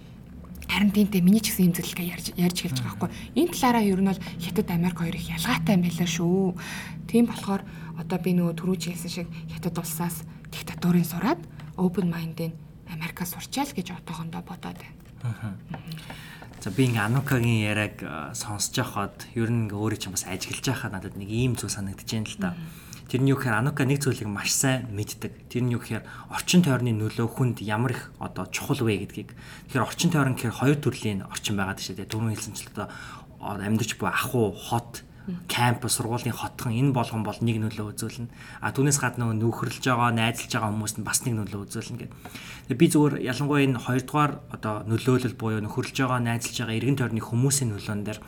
харин 0.73 0.89
тиймтэй 0.89 1.21
миний 1.21 1.37
ч 1.37 1.53
гэсэн 1.53 1.69
имзэглэгээ 1.69 2.11
ярьж 2.17 2.27
ярьж 2.33 2.57
хэлж 2.65 2.77
байгаа 2.81 2.97
байхгүй. 2.97 3.09
Энэ 3.37 3.53
талаараа 3.53 3.83
ер 3.85 4.01
нь 4.01 4.09
бол 4.09 4.21
Хятад 4.41 4.69
Америк 4.73 4.97
хоёр 4.97 5.15
их 5.15 5.29
ялгаатай 5.29 5.75
юм 5.77 5.83
байлаа 5.85 6.09
шүү. 6.09 6.57
Тийм 7.05 7.25
болохоор 7.29 7.61
одоо 7.97 8.17
би 8.19 8.31
нөгөө 8.33 8.55
түрүүч 8.57 8.83
хэлсэн 8.89 9.11
шиг 9.11 9.27
хятад 9.53 9.77
улсаас 9.77 10.23
диктатурын 10.49 11.05
сураад 11.05 11.41
open 11.77 12.09
mind-ын 12.09 12.53
Америкаас 12.89 13.33
сурчаал 13.33 13.71
гэж 13.73 13.93
одоохондоо 13.97 14.41
бодоод 14.41 14.77
байна. 14.77 15.57
За 16.63 16.71
би 16.71 16.87
ингээ 16.87 17.05
Анукагийн 17.11 17.67
яриаг 17.67 17.99
сонсож 18.37 18.75
байхад 18.77 19.27
ер 19.35 19.51
нь 19.51 19.67
ингээ 19.67 19.79
өөрөө 19.79 19.99
ч 19.99 20.07
бас 20.07 20.23
ажиглаж 20.23 20.63
байхад 20.63 20.93
надад 20.95 21.15
нэг 21.19 21.27
ийм 21.27 21.59
зүйл 21.59 21.75
санагдаж 21.75 22.07
байна 22.07 22.29
л 22.29 22.39
да. 22.39 22.51
Тэр 23.11 23.21
нь 23.21 23.29
юу 23.29 23.37
гэхээр 23.37 23.59
Анука 23.59 23.83
нэг 23.83 23.99
зүйлийг 23.99 24.31
маш 24.31 24.55
сайн 24.55 24.87
мэддэг. 24.95 25.51
Тэр 25.51 25.67
нь 25.67 25.75
юу 25.75 25.83
гэхээр 25.83 26.07
орчин 26.31 26.63
тойрны 26.63 26.95
нөлөө 26.95 27.27
хүнд 27.29 27.59
ямар 27.61 27.91
их 27.91 28.15
одоо 28.17 28.47
чухал 28.47 28.79
вэ 28.79 29.03
гэдгийг. 29.03 29.35
Тэгэхээр 29.69 29.85
орчин 29.85 30.09
тойрон 30.09 30.35
гэхээр 30.39 30.55
хоёр 30.55 30.77
төрлийн 30.79 31.27
орчин 31.27 31.59
байгаа 31.59 31.77
шүү 31.77 31.99
дээ. 31.99 32.07
Дөрөв 32.07 32.31
хэлсэнчлээ 32.31 32.73
одоо 32.73 32.87
амьдарч 33.43 33.99
буй 33.99 34.07
ахуй, 34.07 34.55
хот 34.55 35.03
кампус 35.47 35.95
сургуулийн 35.95 36.35
хотхон 36.35 36.75
энэ 36.75 36.91
болгон 36.91 37.23
бол 37.23 37.39
нэг 37.39 37.57
нөлөө 37.63 37.95
үзүүлнэ. 37.95 38.27
А 38.59 38.75
түүнээс 38.75 38.99
гадна 38.99 39.31
нөхөрлөж 39.31 39.79
байгаа, 39.79 40.11
найзалж 40.11 40.51
байгаа 40.51 40.71
хүмүүст 40.75 40.97
нь 40.99 41.07
бас 41.07 41.23
нэг 41.23 41.33
нөлөө 41.39 41.61
үзүүлнэ 41.63 41.97
гэдэг. 42.03 42.11
Тэгээ 42.67 42.79
би 42.79 42.87
зүгээр 42.91 43.15
ялангуяа 43.31 43.63
энэ 43.63 43.79
хоёрдугаар 43.87 44.31
одоо 44.51 44.83
нөлөөлөл 44.83 45.39
буюу 45.39 45.63
нөхөрлөж 45.63 45.95
байгаа, 45.95 46.19
найзалж 46.19 46.57
байгаа 46.59 46.75
эргэн 46.75 46.97
тойрны 46.99 47.21
хүмүүсийн 47.23 47.71
нөлөөн 47.71 48.03
дээр 48.03 48.19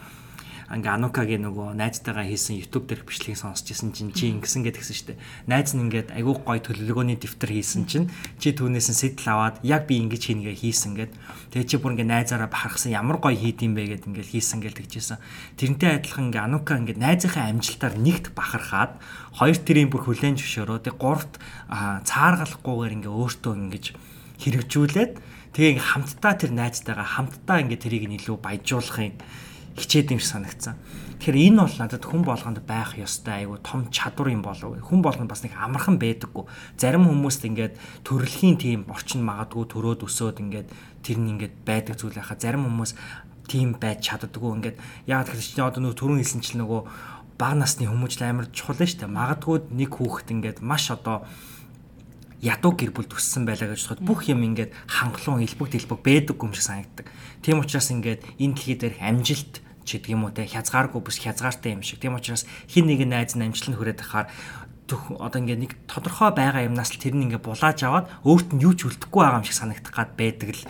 ингээ 0.65 0.97
Анукагийн 0.97 1.45
нөгөө 1.45 1.77
найзтайгаа 1.77 2.25
хийсэн 2.25 2.57
YouTube 2.57 2.89
дээрх 2.89 3.05
бичлэгийг 3.05 3.37
сонсч 3.37 3.69
ирсэн 3.69 3.93
чинь 3.93 4.09
чи 4.09 4.33
ингэсэн 4.33 4.65
гэдэг 4.65 4.81
гисэн 4.81 4.97
штэ. 4.97 5.21
Найз 5.45 5.77
нь 5.77 5.85
ингээд 5.85 6.09
айгүй 6.17 6.35
гой 6.41 6.57
төлөвлөгөөний 6.57 7.21
дэвтэр 7.21 7.51
хийсэн 7.53 7.85
чинь 7.85 8.09
чи 8.41 8.49
түүнээс 8.49 8.89
нь 8.89 8.97
сэтэл 8.97 9.29
аваад 9.29 9.61
яг 9.61 9.85
би 9.85 10.01
ингэж 10.01 10.23
хийнгээ 10.25 10.57
хийсэн 10.57 10.97
гэд. 10.97 11.13
Тэгээ 11.53 11.69
чи 11.69 11.77
бүр 11.77 11.93
ингээ 11.93 12.09
найзаараа 12.09 12.49
бахархсан 12.49 12.97
ямар 12.97 13.21
гой 13.21 13.37
хийдэм 13.37 13.77
бэ 13.77 14.01
гэд 14.01 14.09
ингээ 14.09 14.25
хийсэн 14.25 14.59
гэл 14.65 14.73
тэгжсэн. 14.73 15.21
Тэрнтэй 15.53 16.01
адилхан 16.01 16.33
ингээ 16.33 16.45
Анука 16.49 16.81
ингээ 16.81 16.97
найзынхаа 16.97 17.45
амжилтаар 17.53 17.95
нэгт 18.01 18.33
бахархаад 18.33 18.97
хоёр 19.37 19.57
тэрийн 19.61 19.93
бүр 19.93 20.01
хүлэн 20.09 20.41
зөвшөөрөө. 20.41 20.81
Тэгээ 20.81 20.97
гуравт 20.97 21.33
цааргалахгүйгээр 22.09 22.95
ингээ 23.05 23.13
өөртөө 23.13 23.53
ингэж 23.53 23.85
хэрэгжүүлээд 24.41 25.13
тэгээ 25.55 25.79
хамтдаа 25.79 26.33
тэр 26.35 26.51
найзтайгаа 26.51 27.07
хамтдаа 27.07 27.63
ингээ 27.63 27.79
тэрийг 27.79 28.05
нь 28.11 28.17
илүү 28.19 28.37
баяжуулахын 28.43 29.15
хичээд 29.75 30.11
юм 30.15 30.19
шиг 30.19 30.31
санагдсан. 30.39 30.75
Тэгэхээр 31.19 31.51
энэ 31.51 31.61
бол 31.63 31.75
надад 31.79 32.03
хүн 32.03 32.23
болгонд 32.23 32.59
байх 32.67 32.95
ёстой 32.99 33.43
айгу 33.43 33.59
том 33.59 33.87
чадвар 33.91 34.31
юм 34.31 34.43
болов. 34.43 34.75
Хүн 34.79 34.99
болгонд 35.03 35.31
бас 35.31 35.43
нэг 35.43 35.55
амархан 35.55 35.99
байдаггүй. 35.99 36.47
Зарим 36.79 37.07
хүмүүст 37.07 37.43
ингээд 37.47 37.75
төрөлхийн 38.03 38.55
тийм 38.59 38.79
орчин 38.91 39.23
магадгүй 39.23 39.63
төрөөд 39.67 40.03
өсөөд 40.07 40.37
ингээд 40.43 40.67
тэр 41.03 41.17
нь 41.19 41.31
ингээд 41.35 41.55
байдаг 41.67 41.95
зүйл 41.99 42.19
байхаа 42.19 42.39
зарим 42.39 42.67
хүмүүс 42.67 42.95
тийм 43.47 43.75
байж 43.79 44.03
чаддаггүй 44.03 44.51
ингээд 44.59 44.77
яг 45.07 45.27
тэр 45.27 45.39
чинь 45.39 45.63
одоо 45.63 45.81
нөгөө 45.83 45.99
түрүүн 45.99 46.19
хэлсэн 46.23 46.41
чинь 46.43 46.61
нөгөө 46.63 46.81
бага 47.39 47.55
насны 47.59 47.87
хүмүүжил 47.87 48.27
амар 48.27 48.47
чухал 48.51 48.79
нь 48.79 48.89
шүү 48.89 49.05
дээ. 49.05 49.11
Магадгүй 49.11 49.57
нэг 49.75 49.91
хүүхэд 49.91 50.29
ингээд 50.35 50.59
маш 50.63 50.91
одоо 50.91 51.27
ядуу 52.41 52.77
гэр 52.77 52.91
бүл 52.93 53.09
төссөн 53.09 53.49
байлаа 53.49 53.73
гэж 53.73 53.81
бодоход 53.81 54.05
бүх 54.05 54.29
юм 54.29 54.45
ингээд 54.45 54.71
хангалуун 54.87 55.41
хэлбэг 55.41 55.69
дэлбэг 55.73 55.99
байдаггүй 56.05 56.45
юм 56.45 56.53
шиг 56.53 56.65
санагддаг. 56.69 57.07
Тийм 57.41 57.59
учраас 57.59 57.89
ингээд 57.89 58.21
энэ 58.37 58.53
дэлхий 58.53 58.77
дээрх 58.77 58.99
амжилт 59.01 59.64
ч 59.85 60.01
гэдэг 60.01 60.11
юм 60.11 60.25
уу 60.25 60.33
те 60.33 60.49
хязгааргүй 60.49 61.01
биш 61.05 61.21
хязгаартай 61.21 61.77
юм 61.77 61.85
шиг. 61.85 62.01
Тийм 62.01 62.17
учраас 62.17 62.49
хин 62.67 62.89
нэг 62.89 63.05
найз 63.05 63.37
нь 63.37 63.45
амжилт 63.45 63.69
нь 63.71 63.77
хүрээд 63.77 64.01
ахаар 64.01 64.27
одоо 64.89 65.39
ингээ 65.41 65.61
нэг 65.65 65.73
тодорхой 65.89 66.29
байгаа 66.33 66.65
юмнаас 66.65 66.93
л 66.93 67.01
тэр 67.01 67.17
нь 67.17 67.25
ингээ 67.29 67.41
булааж 67.41 67.79
аваад 67.85 68.09
өөрт 68.21 68.53
нь 68.53 68.61
юу 68.61 68.77
ч 68.77 68.85
үлдэхгүй 68.85 69.21
байгаа 69.21 69.41
юм 69.41 69.47
шиг 69.47 69.57
санагдах 69.57 69.93
гад 69.93 70.11
байдаг 70.13 70.49
л 70.53 70.63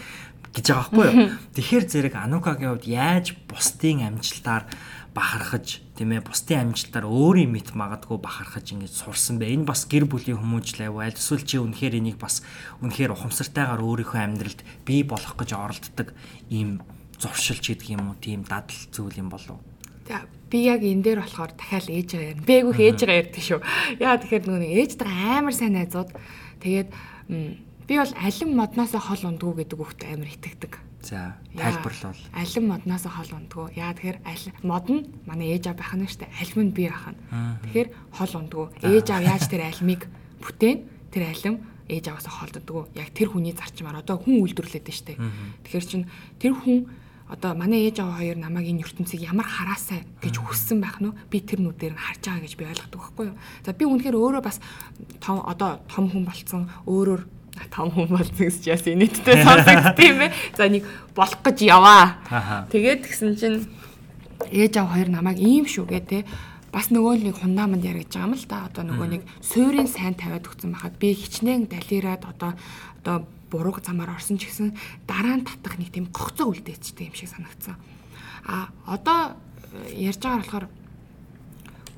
гэж 0.55 0.65
байгаа 0.71 0.87
байхгүй 0.87 1.05
юу. 1.11 1.31
Тэгэхээр 1.51 1.85
зэрэг 1.91 2.15
Анукагийн 2.15 2.71
хувьд 2.71 2.87
яаж 2.87 3.35
бусдын 3.51 4.07
амжилтаар 4.07 4.63
бахархаж 5.11 5.83
тийм 5.99 6.15
ээ 6.15 6.23
бусдын 6.23 6.71
амжилтаар 6.71 7.07
өөрийн 7.07 7.51
мэд 7.51 7.75
магадгүй 7.75 8.19
бахархаж 8.23 8.71
ингэж 8.71 8.93
сурсан 8.95 9.35
бэ. 9.35 9.51
Энэ 9.51 9.67
бас 9.67 9.83
гэр 9.83 10.07
бүлийн 10.07 10.39
хүмүүжлээ 10.39 10.91
аль 10.91 11.15
эсвэл 11.15 11.43
чи 11.43 11.59
үнэхээр 11.59 11.99
энийг 11.99 12.19
бас 12.19 12.39
үнэхээр 12.79 13.15
ухамсартайгаар 13.15 13.83
өөрийнхөө 13.83 14.19
амьдралд 14.19 14.59
бий 14.87 15.03
болох 15.03 15.35
гэж 15.35 15.55
оролддог 15.55 16.15
ийм 16.47 16.83
зуршилж 17.25 17.65
гэдэг 17.73 17.89
юм 17.97 18.13
уу 18.13 18.17
тийм 18.21 18.45
дадал 18.45 18.77
зүйл 18.93 19.17
юм 19.17 19.33
болов. 19.33 19.57
За 20.05 20.21
би 20.49 20.69
яг 20.69 20.85
энэ 20.85 21.01
дээр 21.01 21.19
болохоор 21.25 21.57
дахиад 21.57 21.89
ээжээ 21.89 22.37
ярина. 22.37 22.45
Бээгүүх 22.45 22.79
ээжээ 22.79 23.17
ярьдаг 23.25 23.41
шүү. 23.41 23.59
Яа 23.97 24.21
тэгэхээр 24.21 24.45
нөгөө 24.45 24.71
ээжтэй 24.77 25.09
амар 25.09 25.55
сайн 25.57 25.73
найзууд. 25.73 26.09
Тэгээд 26.61 26.89
би 27.89 27.93
бол 27.97 28.13
алин 28.13 28.49
модноосоо 28.53 29.01
хол 29.01 29.23
ундгүү 29.33 29.53
гэдэг 29.65 29.79
үгт 29.81 30.01
амар 30.05 30.29
итгэдэг. 30.29 30.73
За 31.01 31.37
тайлбарлал. 31.57 32.17
Алин 32.37 32.65
модноосоо 32.69 33.11
хол 33.17 33.31
ундгүү. 33.33 33.65
Яа 33.73 33.97
тэгэхээр 33.97 34.19
аль 34.21 34.45
мод 34.61 34.85
нь 34.93 35.09
манай 35.25 35.57
ээж 35.57 35.73
аав 35.73 35.77
байх 35.81 35.93
нь 35.97 36.05
штэ 36.05 36.29
алим 36.29 36.69
нь 36.69 36.73
би 36.73 36.85
байх 36.85 37.09
нь. 37.09 37.17
Тэгэхээр 37.65 37.89
хол 38.13 38.33
ундгүү. 38.45 38.65
Ээж 38.85 39.07
аав 39.09 39.25
яаж 39.25 39.43
тэр 39.49 39.65
алимыг 39.65 40.05
бүтээн 40.45 40.77
тэр 41.09 41.23
алим 41.33 41.55
ээж 41.89 42.09
аваасаа 42.09 42.33
холддгоо. 42.45 42.89
Яг 42.97 43.09
тэр 43.13 43.33
хүний 43.33 43.53
зарчмаар 43.53 44.01
одоо 44.01 44.17
хүн 44.17 44.41
үйлдвэрлээд 44.41 44.89
штэ. 44.89 45.17
Тэгэхээр 45.65 45.85
чин 45.85 46.09
тэр 46.41 46.57
хүн 46.57 46.89
одоо 47.25 47.57
манай 47.57 47.89
ээж 47.89 48.05
аваа 48.05 48.21
хоёр 48.21 48.37
намайг 48.37 48.69
энэ 48.69 48.85
ертөнцийг 48.85 49.25
ямар 49.25 49.49
хараасаа 49.49 50.05
гэж 50.21 50.35
хүссэн 50.37 50.77
байх 50.77 51.01
нь 51.01 51.09
би 51.33 51.41
тэр 51.41 51.65
нүдээр 51.65 51.97
нь 51.97 52.03
харж 52.05 52.21
байгаа 52.21 52.45
гэж 52.45 52.53
би 52.53 52.65
ойлгодог 52.69 53.01
байхгүй 53.01 53.25
юу. 53.33 53.37
За 53.65 53.73
би 53.73 53.85
үнэхээр 53.89 54.13
өөрөө 54.13 54.43
бас 54.45 54.61
том 55.17 55.41
одоо 55.41 55.81
том 55.89 56.05
хүн 56.05 56.21
болцсон 56.21 56.69
өөрөөр 56.85 57.21
том 57.73 57.89
хүн 57.89 58.13
болсон 58.13 58.37
гэж 58.45 58.69
яс 58.69 58.85
инээдтэй 58.85 59.41
сонсогдсон 59.41 60.05
юм 60.05 60.17
бэ. 60.21 60.27
За 60.53 60.69
нэг 60.69 60.85
болох 61.17 61.41
гэж 61.41 61.57
яваа. 61.65 62.21
Тэгээд 62.69 63.01
тэгсэн 63.09 63.33
чинь 63.33 63.65
ээж 64.53 64.77
аваа 64.77 65.01
хоёр 65.01 65.09
намайг 65.09 65.41
ийм 65.41 65.65
шүүгээ 65.65 66.03
те 66.05 66.29
бас 66.69 66.93
нөгөө 66.93 67.25
нэг 67.25 67.41
фундамент 67.41 67.81
яригдж 67.81 68.21
байгаа 68.21 68.29
юм 68.29 68.37
л 68.37 68.45
да. 68.45 68.69
Одоо 68.69 68.83
нөгөө 68.85 69.07
нэг 69.17 69.23
суурийн 69.41 69.89
сайн 69.89 70.13
тавиад 70.13 70.45
өгсөн 70.45 70.77
байхад 70.77 70.99
би 71.01 71.15
хичнээн 71.17 71.71
далираад 71.73 72.21
одоо 72.21 72.53
одоо 73.01 73.25
бурууг 73.51 73.81
замаар 73.85 74.17
орсон 74.17 74.37
ч 74.37 74.49
гэсэн 74.49 74.73
дараа 75.07 75.41
нь 75.41 75.45
татах 75.45 75.77
нэг 75.77 75.93
тийм 75.93 76.09
гогцоо 76.09 76.51
үлдээчтэй 76.51 77.09
юм 77.09 77.15
шиг 77.15 77.29
санагдсан. 77.29 77.77
А 78.45 78.69
одоо 78.85 79.37
э, 79.89 80.09
ярьж 80.09 80.21
байгаа 80.21 80.41
болохоор 80.41 80.65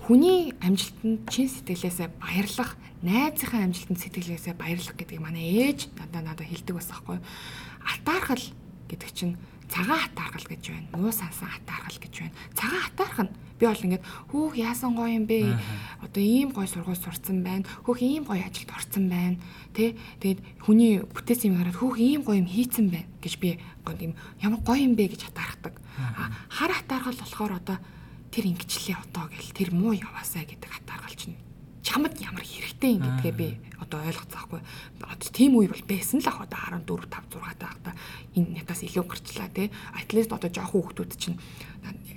хүний 0.07 0.55
амжилтанд 0.63 1.27
чин 1.27 1.51
сэтгэлээсээ 1.51 2.07
баярлах, 2.19 2.79
найзынхаа 3.03 3.67
амжилтанд 3.67 3.99
сэтгэлээсээ 3.99 4.55
баярлах 4.55 4.95
гэдгийг 4.95 5.19
манай 5.19 5.45
ээж 5.51 5.91
надад 5.99 6.23
надад 6.23 6.47
хэлдэг 6.47 6.75
байсан 6.75 6.95
байхгүй 6.95 7.19
юу? 7.19 7.25
Атаархал 7.83 8.45
гэдэг 8.87 9.11
чинь 9.11 9.35
цагаан 9.67 9.99
хатаархал 9.99 10.47
гэж 10.47 10.63
байна. 10.71 10.87
Нуу 10.95 11.11
сансан 11.11 11.49
хатаархал 11.51 11.99
гэж 11.99 12.13
байна. 12.23 12.35
Цагаан 12.55 12.83
хатаарх 12.87 13.19
нь 13.27 13.33
би 13.59 13.65
бол 13.65 13.85
ингээд 13.85 14.05
хүүх 14.31 14.53
яасан 14.55 14.93
гоё 14.95 15.11
юм 15.17 15.25
бэ? 15.25 15.57
Одоо 16.01 16.23
ийм 16.23 16.49
гоё 16.53 16.67
сургууль 16.67 16.97
сурцсан 16.97 17.43
байна. 17.43 17.65
Хүүх 17.83 17.99
ийм 18.01 18.23
гоё 18.23 18.43
ажилд 18.45 18.71
орцсон 18.71 19.05
байна. 19.09 19.37
Тэ? 19.73 19.97
Тэгээд 20.21 20.39
хүний 20.61 21.01
бүтээсэн 21.01 21.51
юм 21.51 21.57
хараад 21.59 21.77
хүүх 21.81 21.95
ийм 21.97 22.21
гоё 22.21 22.37
юм 22.39 22.49
хийцэн 22.49 22.87
байна 22.93 23.09
гэж 23.19 23.33
би 23.41 23.57
юм 23.57 24.13
ямар 24.43 24.61
гоё 24.61 24.81
юм 24.85 24.93
бэ 24.95 25.11
гэж 25.17 25.31
хатаархдаг. 25.31 25.73
Хар 26.53 26.71
хатаархал 26.71 27.17
болохоор 27.17 27.53
одоо 27.57 27.77
тэр 28.31 28.53
ингэчлээ 28.53 28.97
одоо 29.01 29.25
гэл 29.31 29.55
тэр 29.55 29.69
муу 29.73 29.97
яваасаа 29.97 30.45
гэдэг 30.45 30.69
хатаархал 30.69 31.15
чинь 31.17 31.46
чамд 31.87 32.19
ямар 32.19 32.43
хэрэгтэй 32.43 32.99
юм 32.99 33.03
гэдгээ 33.07 33.35
би 33.39 33.47
одоо 33.79 34.03
ойлгоцсоохгүй. 34.03 34.59
Одоо 34.99 35.31
тийм 35.31 35.55
үе 35.55 35.71
бол 35.71 35.85
байсан 35.87 36.19
л 36.19 36.27
ах 36.27 36.43
одоо 36.43 36.83
14 36.83 37.07
5 37.07 37.39
6 37.39 37.63
таахта 37.63 37.95
энэ 38.35 38.59
ятаас 38.59 38.83
илүү 38.83 39.05
гарчлаа 39.07 39.47
тий. 39.55 39.71
At 39.95 40.11
least 40.11 40.35
одоо 40.35 40.51
жоохон 40.51 40.83
хүүхдүүд 40.83 41.11
чинь 41.15 41.39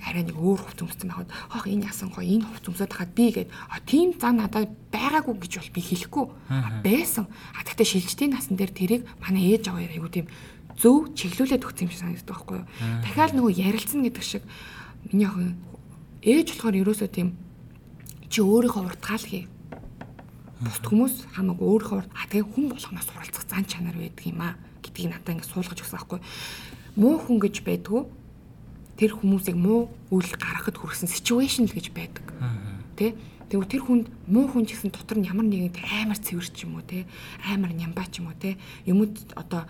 арай 0.03 0.27
нэг 0.27 0.35
өөр 0.35 0.59
хувц 0.59 0.79
өмссөн 0.83 1.07
байхад 1.07 1.31
хох 1.31 1.65
энэ 1.71 1.87
ясан 1.87 2.11
гоё 2.11 2.27
энэ 2.27 2.43
хувц 2.51 2.65
өмсөд 2.67 2.91
хахад 2.91 3.15
би 3.15 3.31
гээд 3.31 3.49
тийм 3.87 4.11
зан 4.19 4.43
надад 4.43 4.75
байгаагүй 4.91 5.35
гэж 5.39 5.53
бол 5.63 5.71
би 5.71 5.81
хэлэхгүй. 5.87 6.25
Байсан. 6.83 7.31
А 7.55 7.63
тэгтээ 7.63 7.87
шилжтийн 7.87 8.35
насан 8.35 8.59
дээр 8.59 8.75
тэрийг 8.75 9.01
манай 9.23 9.55
ээж 9.55 9.71
аваа 9.71 9.87
айгуу 9.87 10.11
тийм 10.11 10.27
зөв 10.75 11.15
чиглүүлээд 11.15 11.63
өгсөн 11.63 11.87
юм 11.87 11.91
шиг 11.95 12.03
санагддаг 12.03 12.35
байхгүй 12.35 12.57
юу. 12.59 12.67
Дахиад 13.05 13.31
нөгөө 13.39 13.53
ярилцсан 13.55 14.03
гэдэг 14.03 14.25
шиг 14.25 14.43
миний 15.07 15.29
охин 15.29 15.55
ээж 16.25 16.59
болохоор 16.59 16.81
ерөөсөө 16.81 17.09
тийм 17.13 17.37
чи 18.27 18.41
өөрийнхөө 18.41 18.83
уртгаал 18.89 19.23
хий 19.23 19.45
бусд 20.61 20.85
хүмүүс 20.85 21.15
хамаагүй 21.35 21.67
өөрийнхөө 21.67 22.01
а 22.13 22.23
тэгээ 22.29 22.45
хүн 22.45 22.65
болгоноос 22.69 23.07
суралцах 23.09 23.45
зан 23.49 23.65
чанар 23.65 23.97
байдаг 23.97 24.25
юм 24.25 24.41
а 24.41 24.55
гэдгийг 24.81 25.09
надад 25.09 25.33
ингэ 25.41 25.49
суулгаж 25.49 25.81
өгсөн 25.81 25.97
байхгүй 25.97 26.19
муу 26.95 27.19
хүн 27.19 27.39
гэж 27.39 27.63
байдгүй. 27.63 28.03
Тэр 28.99 29.11
хүмүүсийг 29.15 29.57
муу 29.57 29.89
үйл 30.11 30.31
гаргахад 30.35 30.77
хүрсэн 30.77 31.07
situation 31.09 31.65
л 31.65 31.73
гэж 31.73 31.95
байдаг. 31.95 32.25
Тэ? 32.99 33.15
Тэгвэл 33.49 33.71
тэр 33.71 33.83
хүнд 33.83 34.05
муу 34.27 34.47
хүн 34.51 34.67
ч 34.67 34.75
гэсэн 34.75 34.91
дотор 34.91 35.17
нь 35.19 35.27
ямар 35.27 35.47
нэгэн 35.47 35.75
амар 36.05 36.19
цэвэр 36.19 36.47
ч 36.51 36.67
юм 36.67 36.79
уу 36.79 36.85
те 36.85 37.07
амар 37.47 37.71
нямбаа 37.73 38.07
ч 38.07 38.19
юм 38.19 38.31
уу 38.31 38.37
те 38.37 38.55
юмуд 38.85 39.15
одоо 39.35 39.67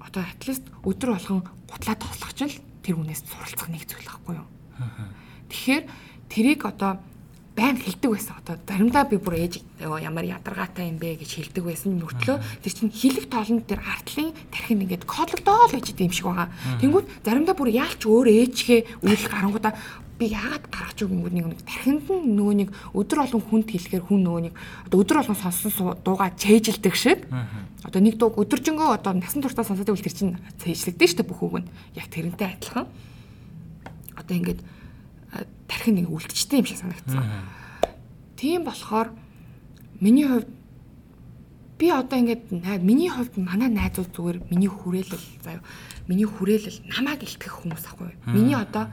одоо 0.00 0.22
атлист 0.22 0.64
өдөр 0.82 1.14
болгон 1.14 1.46
гутлаа 1.68 1.94
тоглох 1.98 2.32
ч 2.34 2.40
л 2.48 2.58
тэр 2.82 2.98
хүнээс 2.98 3.22
суралцах 3.28 3.70
нэг 3.70 3.86
зүйл 3.86 4.08
байхгүй 4.08 4.34
юу? 4.38 4.48
Тэгэхээр 5.50 5.84
тэрийг 6.26 6.60
одоо 6.66 6.98
байн 7.54 7.78
хэлдэг 7.78 8.10
байсан. 8.10 8.34
Одоо 8.42 8.58
заримдаа 8.66 9.06
би 9.06 9.16
бүр 9.16 9.38
ээж 9.46 9.62
ямар 9.78 10.26
ядаргаатай 10.26 10.90
юм 10.90 10.98
бэ 10.98 11.22
гэж 11.22 11.30
хэлдэг 11.38 11.64
байсан. 11.64 11.94
Мөртлөө 12.02 12.36
тэр 12.62 12.72
чинь 12.74 12.90
хилэг 12.90 13.30
тоолонд 13.30 13.66
тэр 13.70 13.78
артлын 13.78 14.34
тархинд 14.50 14.82
ингээд 14.82 15.06
кодлогдоо 15.06 15.70
л 15.70 15.76
гэж 15.78 15.94
идэм 15.94 16.10
шиг 16.10 16.26
байгаа. 16.26 16.50
Тэнгүүд 16.82 17.06
заримдаа 17.22 17.54
бүр 17.54 17.70
яалч 17.70 18.02
өөр 18.02 18.26
ээжгээ 18.26 19.06
үйл 19.06 19.24
гарангуудаа 19.30 19.72
би 20.18 20.30
яагаад 20.30 20.66
гаргаж 20.70 20.98
өгөнгөө 21.02 21.32
нэг 21.34 21.46
тархинд 21.66 22.06
нь 22.06 22.34
нөгөө 22.38 22.54
нэг 22.54 22.70
өдөр 22.94 23.18
болгон 23.22 23.42
хүнд 23.50 23.66
хэлэхээр 23.70 24.06
хүн 24.06 24.22
нөгөө 24.22 24.42
нэг 24.46 24.54
одоо 24.86 24.98
өдөр 25.02 25.16
болгон 25.18 25.38
сонссон 25.42 25.98
дууга 26.06 26.30
чэйжилдэг 26.38 26.94
шиг 26.94 27.26
одоо 27.82 27.98
нэг 27.98 28.14
дуу 28.14 28.30
өдөржингөө 28.30 28.94
одоо 28.94 29.18
насан 29.18 29.42
туршдаа 29.42 29.66
сонсоод 29.66 29.90
байвал 29.90 30.06
тэр 30.06 30.14
чинь 30.14 30.38
цэйжлэгдэн 30.62 31.10
штэ 31.10 31.26
бүх 31.26 31.42
үг 31.42 31.66
нь 31.66 31.70
яг 31.98 32.06
тэрнтэй 32.14 32.46
адилхан 32.46 32.86
одоо 34.14 34.34
ингээд 34.38 34.62
тархин 35.68 36.00
нэг 36.00 36.08
үлдчихтэй 36.10 36.60
юм 36.60 36.66
шиг 36.66 36.78
санагдсан. 36.78 37.24
Тийм 38.36 38.64
болохоор 38.64 39.12
миний 40.00 40.26
хувьд 40.28 40.48
би 41.78 41.90
одоо 41.90 42.18
ингээд 42.18 42.82
миний 42.82 43.10
хувьд 43.10 43.36
манай 43.36 43.68
найзууд 43.68 44.10
зүгээр 44.14 44.38
миний 44.50 44.68
хүрээлэл 44.70 45.26
заяа 45.42 45.62
миний 46.06 46.28
хүрээлэл 46.28 46.84
намайг 46.92 47.24
илтгэх 47.24 47.64
хүмүүс 47.64 47.84
ахгүй 47.88 48.12
юу. 48.12 48.18
Миний 48.28 48.54
одоо 48.54 48.92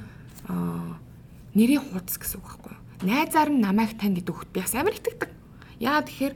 нэрийн 1.54 1.84
хуудас 1.84 2.18
гэсэн 2.18 2.40
үг 2.40 2.48
байхгүй. 2.48 2.76
Найзаар 3.04 3.50
нь 3.52 3.62
намайг 3.62 4.00
гэдэг 4.00 4.32
хөлт 4.32 4.52
би 4.56 4.64
бас 4.64 4.76
амар 4.76 4.96
итгэдэг. 4.96 5.30
Яа 5.84 6.02
тэгэхээр 6.02 6.34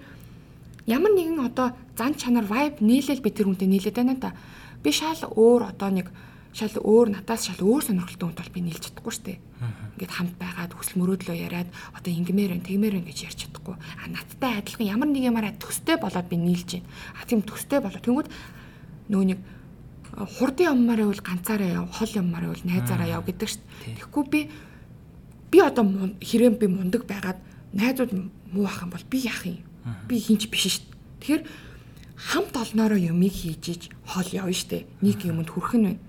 ямар 0.86 1.12
нэгэн 1.16 1.40
одоо 1.42 1.72
зан 1.98 2.14
чанар 2.20 2.46
vibe 2.46 2.84
нийлэл 2.84 3.24
би 3.24 3.30
тэр 3.32 3.48
хүнтэй 3.48 3.68
нийлээд 3.72 3.96
байна 3.96 4.16
та. 4.20 4.36
Би 4.84 4.92
шал 4.92 5.18
өөр 5.24 5.72
одоо 5.72 5.90
нэг 5.90 6.12
шал 6.56 6.72
өөр 6.72 7.12
надаас 7.12 7.52
шал 7.52 7.60
өөр 7.60 7.84
сонирхолтой 7.84 8.32
хүнтэй 8.32 8.44
бол 8.48 8.56
би 8.56 8.62
нийлж 8.64 8.84
чадахгүй 8.88 9.12
шүү 9.12 9.26
дээ. 9.28 9.40
Ингээд 10.00 10.14
хамт 10.16 10.36
байгаад 10.40 10.72
хүсэл 10.72 11.00
мөрөөдлөө 11.04 11.36
яриад 11.36 11.70
одоо 11.92 12.12
ингэмээр 12.16 12.56
эн 12.56 12.64
тэгмээр 12.64 12.96
эн 13.04 13.08
гэж 13.12 13.20
ярьж 13.28 13.40
чадахгүй. 13.44 13.76
А 13.76 14.08
надтай 14.08 14.64
адилхан 14.64 14.88
ямар 14.88 15.12
нэг 15.12 15.28
юмараа 15.28 15.52
төстэй 15.60 16.00
болоод 16.00 16.32
би 16.32 16.40
нийлж 16.40 16.80
байна. 16.80 16.88
А 17.20 17.28
тийм 17.28 17.44
төстэй 17.44 17.84
болоо. 17.84 18.00
Тэнгүүд 18.00 18.32
нөө 19.12 19.24
нэг 19.36 19.40
хурдын 20.16 20.72
юммаараа 20.72 21.12
бол 21.12 21.24
ганцаараа 21.28 21.84
яв, 21.84 21.92
хол 21.92 22.12
юммаараа 22.24 22.56
бол 22.56 22.64
найзаараа 22.64 23.10
яв 23.20 23.28
гэдэг 23.28 23.50
шүү 23.52 23.60
дээ. 23.60 23.96
Тэгэхгүй 24.00 24.24
би 24.32 24.40
би 25.52 25.58
одоо 25.60 25.84
хэрээн 26.24 26.56
би 26.56 26.68
мундаг 26.72 27.04
байгаад 27.04 27.40
найзууд 27.76 28.12
муу 28.56 28.64
ах 28.64 28.80
юм 28.88 28.96
бол 28.96 29.06
би 29.12 29.28
яах 29.28 29.44
юм? 29.44 29.60
Би 30.08 30.24
хинч 30.24 30.48
биш 30.48 30.72
шүү 30.72 30.88
дээ. 30.88 30.96
Тэгэхээр 31.20 31.44
хамт 32.16 32.56
олноороо 32.56 33.00
юмыг 33.00 33.36
хийж 33.36 33.64
иж 33.76 33.82
хол 34.08 34.28
явна 34.32 34.56
шүү 34.56 34.70
дээ. 34.72 34.84
Нэг 35.04 35.20
юмд 35.28 35.52
хүрэх 35.52 35.76
нь 35.76 35.84
байна. 35.84 36.00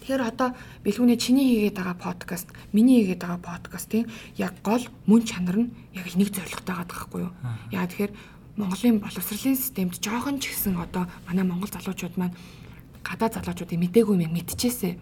Тэгэхээр 0.00 0.24
одоо 0.24 0.56
бэлгүүний 0.80 1.20
чиний 1.20 1.44
хийгээд 1.44 1.76
байгаа 1.76 1.96
подкаст, 2.00 2.48
миний 2.72 3.04
хийгээд 3.04 3.20
байгаа 3.20 3.40
подкастын 3.44 4.08
яг 4.40 4.56
гол 4.64 4.80
мөн 5.04 5.22
чанар 5.28 5.56
нь 5.60 5.72
яг 5.92 6.08
л 6.08 6.16
нэг 6.16 6.32
зорилготой 6.32 6.72
байгаа 6.72 6.88
байхгүй 6.88 7.20
юу? 7.28 7.32
Яа 7.68 7.84
тэгэхээр 7.84 8.12
Монголын 8.56 9.00
боловсролын 9.00 9.56
системд 9.56 10.00
жоохон 10.00 10.40
ч 10.40 10.56
гэсэн 10.56 10.80
одоо 10.80 11.04
манай 11.28 11.44
монгол 11.44 11.68
залуучууд 11.68 12.16
маань 12.16 12.36
гадаа 13.04 13.28
залуучуудын 13.28 13.80
мдээгүй 13.80 14.16
юм 14.24 14.32
мэдчихээсэ. 14.32 14.96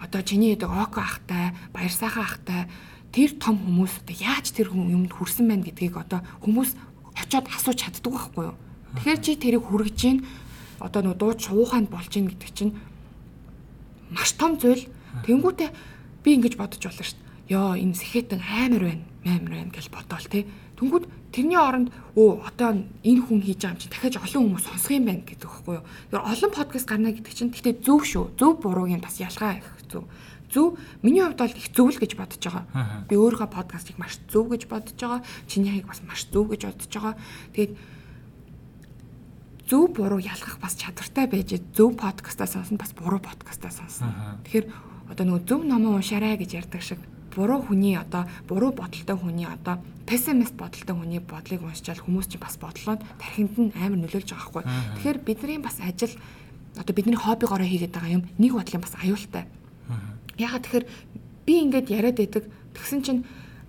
Одоо 0.00 0.20
чиний 0.22 0.52
хийдэг 0.54 0.68
око 0.68 1.00
ахтай, 1.00 1.56
баяр 1.72 1.92
сайхан 1.92 2.24
ахтай 2.24 2.68
тэр 3.16 3.32
том 3.40 3.56
хүмүүс 3.56 4.04
одоо 4.04 4.16
яаж 4.16 4.52
тэр 4.52 4.72
юмд 4.76 5.12
хүрсэн 5.12 5.48
байна 5.48 5.64
гэдгийг 5.64 5.96
одоо 5.96 6.20
хүмүүс 6.44 6.76
очиод 7.16 7.48
асууж 7.48 7.80
чаддаг 7.80 8.12
байхгүй 8.12 8.44
юу? 8.52 8.56
Тэгэхээр 9.00 9.20
чи 9.24 9.32
тэрийг 9.36 9.64
хүргэж 9.64 9.96
гин 9.96 10.18
одоо 10.80 11.00
нөө 11.00 11.16
дууд 11.16 11.38
шууханд 11.40 11.88
болж 11.88 12.12
гин 12.12 12.28
гэдэг 12.28 12.50
чинь 12.52 12.72
маш 14.16 14.32
том 14.40 14.56
зүйл. 14.56 14.88
Тэнгүүтээ 15.28 15.70
би 16.24 16.28
ингэж 16.40 16.56
бодож 16.56 16.80
байна 16.80 17.04
шүү 17.04 17.20
дээ. 17.20 17.52
Йоо 17.52 17.76
энэ 17.76 17.94
сэхэтэн 18.00 18.40
амар 18.40 18.82
байна, 18.88 19.04
амар 19.28 19.52
байна 19.60 19.72
гэж 19.76 19.86
бодоол 19.92 20.26
те. 20.26 20.48
Тэнгүүд 20.80 21.04
тэрний 21.32 21.60
оронд 21.60 21.88
өө 22.16 22.48
одоо 22.48 22.80
энэ 23.04 23.22
хүн 23.22 23.40
хийж 23.44 23.60
байгаа 23.60 23.76
юм 23.76 23.80
чинь 23.80 23.92
дахиад 23.92 24.20
олон 24.24 24.42
хүмүүс 24.56 24.64
сонсох 24.66 24.92
юм 24.96 25.04
байна 25.06 25.24
гэдэг 25.24 25.48
байхгүй 25.48 25.74
юу. 25.76 25.84
Тэр 26.10 26.20
олон 26.24 26.50
подкаст 26.52 26.88
гарна 26.88 27.12
гэдэг 27.12 27.32
чинь 27.36 27.52
гэхдээ 27.52 27.76
зөв 27.84 28.00
шүү. 28.04 28.24
Зөв 28.40 28.52
бурууг 28.60 28.88
нь 28.92 29.04
бас 29.04 29.20
ялгаа 29.20 29.60
их 29.60 29.68
зөв. 29.88 30.04
Зөв 30.52 30.76
миний 31.00 31.22
хувьд 31.22 31.40
бол 31.40 31.54
их 31.56 31.68
зөв 31.72 31.88
л 31.92 32.00
гэж 32.00 32.12
бодож 32.16 32.42
байгаа. 32.44 32.64
Би 33.08 33.14
өөрийнхөө 33.16 33.50
подкастыг 33.52 33.96
маш 33.96 34.20
зөв 34.28 34.52
гэж 34.52 34.68
бодож 34.68 34.96
байгаа. 34.96 35.20
Чиний 35.48 35.72
хайг 35.76 35.86
бас 35.86 36.00
маш 36.04 36.28
зөв 36.28 36.50
гэж 36.50 36.60
бодож 36.68 36.92
байгаа. 36.92 37.14
Тэгээд 37.54 37.72
зөв 39.66 39.90
буруу 39.90 40.18
ялгах 40.22 40.58
бас 40.62 40.78
чадвартай 40.78 41.26
байж 41.26 41.58
зөв 41.74 41.98
подкастаа 41.98 42.46
сонсно 42.46 42.78
бас 42.78 42.94
буруу 42.94 43.18
подкастаа 43.18 43.70
сонсно. 43.70 44.38
Тэгэхээр 44.46 44.66
одоо 45.10 45.24
нөгөө 45.26 45.42
зөв 45.46 45.60
номоо 45.66 45.98
уншаарай 45.98 46.38
гэж 46.38 46.54
ярьдаг 46.54 46.82
шиг 46.82 47.02
буруу 47.34 47.62
хүний 47.66 47.98
одоо 47.98 48.30
буруу 48.48 48.72
бодолтой 48.72 49.16
хүний 49.18 49.46
одоо 49.46 49.82
пессимист 50.06 50.54
бодолтой 50.54 50.94
хүний 50.94 51.20
бодлыг 51.20 51.62
уншчаал 51.62 51.98
хүмүүс 51.98 52.30
чинь 52.30 52.40
бас 52.40 52.56
бодлоод 52.56 53.02
тархинд 53.18 53.58
нь 53.58 53.74
амар 53.74 53.98
нөлөөлж 54.06 54.30
байгаа 54.30 54.46
хгүй. 54.46 54.64
Тэгэхээр 55.02 55.18
бидний 55.26 55.58
бас 55.58 55.76
ажил 55.82 56.14
одоо 56.78 56.94
бидний 56.94 57.18
хоббигоороо 57.18 57.66
хийгээд 57.66 57.92
байгаа 57.92 58.16
юм 58.22 58.24
нэг 58.38 58.52
бодлын 58.54 58.80
бас 58.80 58.94
аюултай. 59.02 59.44
Ягаад 60.38 60.62
тэгэхээр 60.62 60.86
би 61.46 61.54
ингээд 61.66 61.90
яриад 61.90 62.16
байдаг 62.16 62.44
тэгсэн 62.72 63.00
чинь 63.02 63.20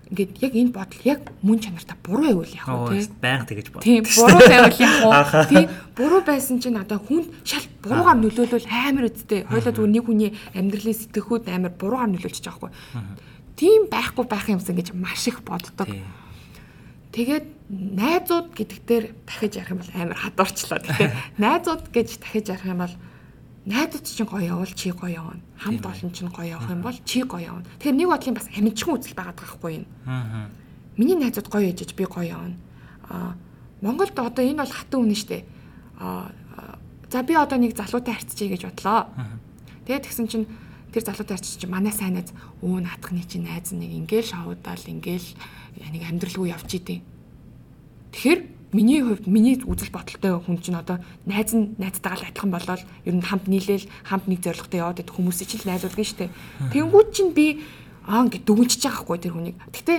ингээд 0.08 0.32
яг 0.40 0.52
энэ 0.56 0.72
бодол 0.72 1.02
яг 1.04 1.20
мөн 1.44 1.58
чанартай 1.60 1.96
буруу 2.00 2.24
байвал 2.32 2.56
яах 2.56 2.88
вэ 2.88 3.04
те? 3.04 3.12
байнга 3.20 3.44
тэгэж 3.44 3.66
бод. 3.72 3.82
Тийм 3.84 4.02
буруу 4.08 4.40
байвал 4.40 4.78
яах 4.80 5.32
вэ? 5.36 5.44
Тийм 5.52 5.66
буруу 5.92 6.22
байсан 6.24 6.56
чинь 6.64 6.80
одоо 6.80 6.98
хүн 6.98 7.28
шал 7.44 7.66
буруугаар 7.84 8.16
нөлөөлөл 8.16 8.68
амар 8.72 9.12
үсттэй. 9.12 9.44
Хойлоо 9.44 9.72
зүгээр 9.76 9.92
нэг 9.92 10.04
хүний 10.08 10.30
амьдралын 10.56 10.96
сэтгэхүйд 10.96 11.44
амар 11.52 11.72
буруугаар 11.76 12.08
нөлөөлж 12.08 12.40
байгаа 12.40 12.72
байхгүй. 12.72 13.28
Тийм 13.60 13.80
байхгүй 13.92 14.24
байх 14.24 14.46
юмсан 14.48 14.74
гэж 14.80 14.88
маш 14.96 15.28
их 15.28 15.44
боддог. 15.44 15.92
Тэгээд 17.12 17.46
найзууд 17.68 18.48
гэдэг 18.56 18.78
дээр 18.88 19.04
дахиж 19.28 19.60
ярих 19.60 19.72
юм 19.76 19.80
бол 19.84 19.92
амар 19.92 20.16
хадуурчлаа. 20.16 20.80
Тэгэхээр 20.80 21.12
найзууд 21.44 21.84
гэж 21.92 22.08
дахиж 22.22 22.46
ярих 22.48 22.64
юм 22.64 22.80
бол 22.80 22.94
найзууд 23.68 24.04
чинь 24.08 24.24
гоё 24.24 24.44
явал 24.48 24.72
чи 24.72 24.90
гоё 24.90 25.12
явна. 25.12 25.40
Хамт 25.60 25.84
олон 25.84 26.10
чинь 26.12 26.32
гоё 26.32 26.56
явах 26.56 26.70
юм 26.72 26.80
бол 26.80 26.96
чи 27.04 27.20
гоё 27.22 27.52
явна. 27.52 27.68
Тэгэхээр 27.76 27.98
нэг 28.00 28.08
бодлын 28.08 28.36
бас 28.40 28.48
амжихан 28.48 28.96
үзэл 28.96 29.18
байгаа 29.18 29.36
байхгүй 29.36 29.72
юм. 29.76 29.86
Аа. 30.08 30.48
Миний 30.96 31.16
найзууд 31.20 31.52
гоё 31.52 31.68
ээжэж 31.68 31.92
би 31.92 32.04
гоё 32.08 32.24
явна. 32.32 32.56
Аа 33.12 33.36
Монголд 33.84 34.16
одоо 34.16 34.42
энэ 34.44 34.64
бол 34.64 34.72
хатан 34.72 35.04
үнэ 35.04 35.16
штэ. 35.20 35.44
Аа 36.00 36.32
за 37.12 37.22
би 37.22 37.34
одоо 37.36 37.58
нэг 37.60 37.76
залуутай 37.76 38.16
харьцчихъя 38.16 38.56
гэж 38.56 38.62
бодлоо. 38.72 39.12
Тэгээд 39.84 40.04
тэгсэн 40.08 40.26
чинь 40.28 40.46
тэр 40.92 41.04
залуутай 41.04 41.36
харьцчих 41.36 41.60
чинь 41.60 41.72
манай 41.72 41.92
сайн 41.92 42.16
найз 42.16 42.32
өө 42.64 42.88
наадхны 42.88 43.20
чинь 43.28 43.44
найз 43.44 43.72
нэг 43.76 43.92
ингээл 43.92 44.32
шоудаал 44.32 44.84
ингээл 44.88 45.28
нэг 45.92 46.02
амьдралгүй 46.08 46.48
явж 46.52 46.72
идэв. 46.72 47.00
Тэгэхээр 48.12 48.40
миний 48.72 49.00
хувьд 49.00 49.26
миний 49.26 49.56
үзэл 49.56 49.92
бодолтой 49.92 50.40
хүн 50.44 50.58
чинь 50.60 50.76
одоо 50.76 51.00
найз 51.24 51.56
нь 51.56 51.72
найзтайгаа 51.80 52.20
л 52.20 52.28
адилхан 52.28 52.52
болоод 52.52 52.82
ер 53.08 53.14
нь 53.16 53.24
хамт 53.24 53.48
нийлээл 53.48 53.88
хамт 54.04 54.28
нэг 54.28 54.44
зорилготой 54.44 54.80
яваад 54.84 55.00
идэх 55.00 55.16
хүмүүсийн 55.16 55.48
чинь 55.48 55.62
л 55.64 55.70
найзууд 55.72 55.96
гин 55.96 56.04
штэ. 56.04 56.28
Тэнгүүд 56.72 57.08
чинь 57.16 57.32
би 57.32 57.64
аа 58.04 58.28
ингэ 58.28 58.44
дүгнчихэж 58.44 58.84
байгаа 58.84 59.04
хгүй 59.04 59.18
тэр 59.24 59.32
хүнийг. 59.32 59.56
Гэтэ 59.72 59.94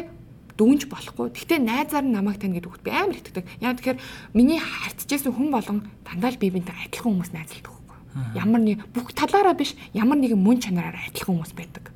дүгнж 0.60 0.82
болохгүй. 0.92 1.34
Гэтэ 1.34 1.56
найзаар 1.64 2.06
нь 2.06 2.14
намайг 2.14 2.38
тань 2.38 2.54
гэдэг 2.54 2.70
үгт 2.70 2.84
би 2.86 2.92
амар 2.92 3.18
итгэдэг. 3.18 3.46
Яа 3.64 3.74
тэгэхээр 3.74 3.98
миний 4.36 4.60
харьцажсэн 4.60 5.34
хүн 5.34 5.50
болгон 5.50 5.88
дандаа 6.04 6.30
л 6.36 6.42
би 6.42 6.52
бинтэй 6.52 6.76
адилхан 6.76 7.16
хүмүүс 7.16 7.32
найзалдаг 7.32 7.74
хгүй. 7.74 7.98
Ямар 8.36 8.62
нэг 8.62 8.86
бүх 8.92 9.16
талаараа 9.16 9.56
биш 9.56 9.74
ямар 9.96 10.20
нэгэн 10.20 10.38
мөн 10.38 10.60
чанараараа 10.60 11.08
адилхан 11.08 11.40
хүмүүс 11.40 11.54
байдаг. 11.56 11.90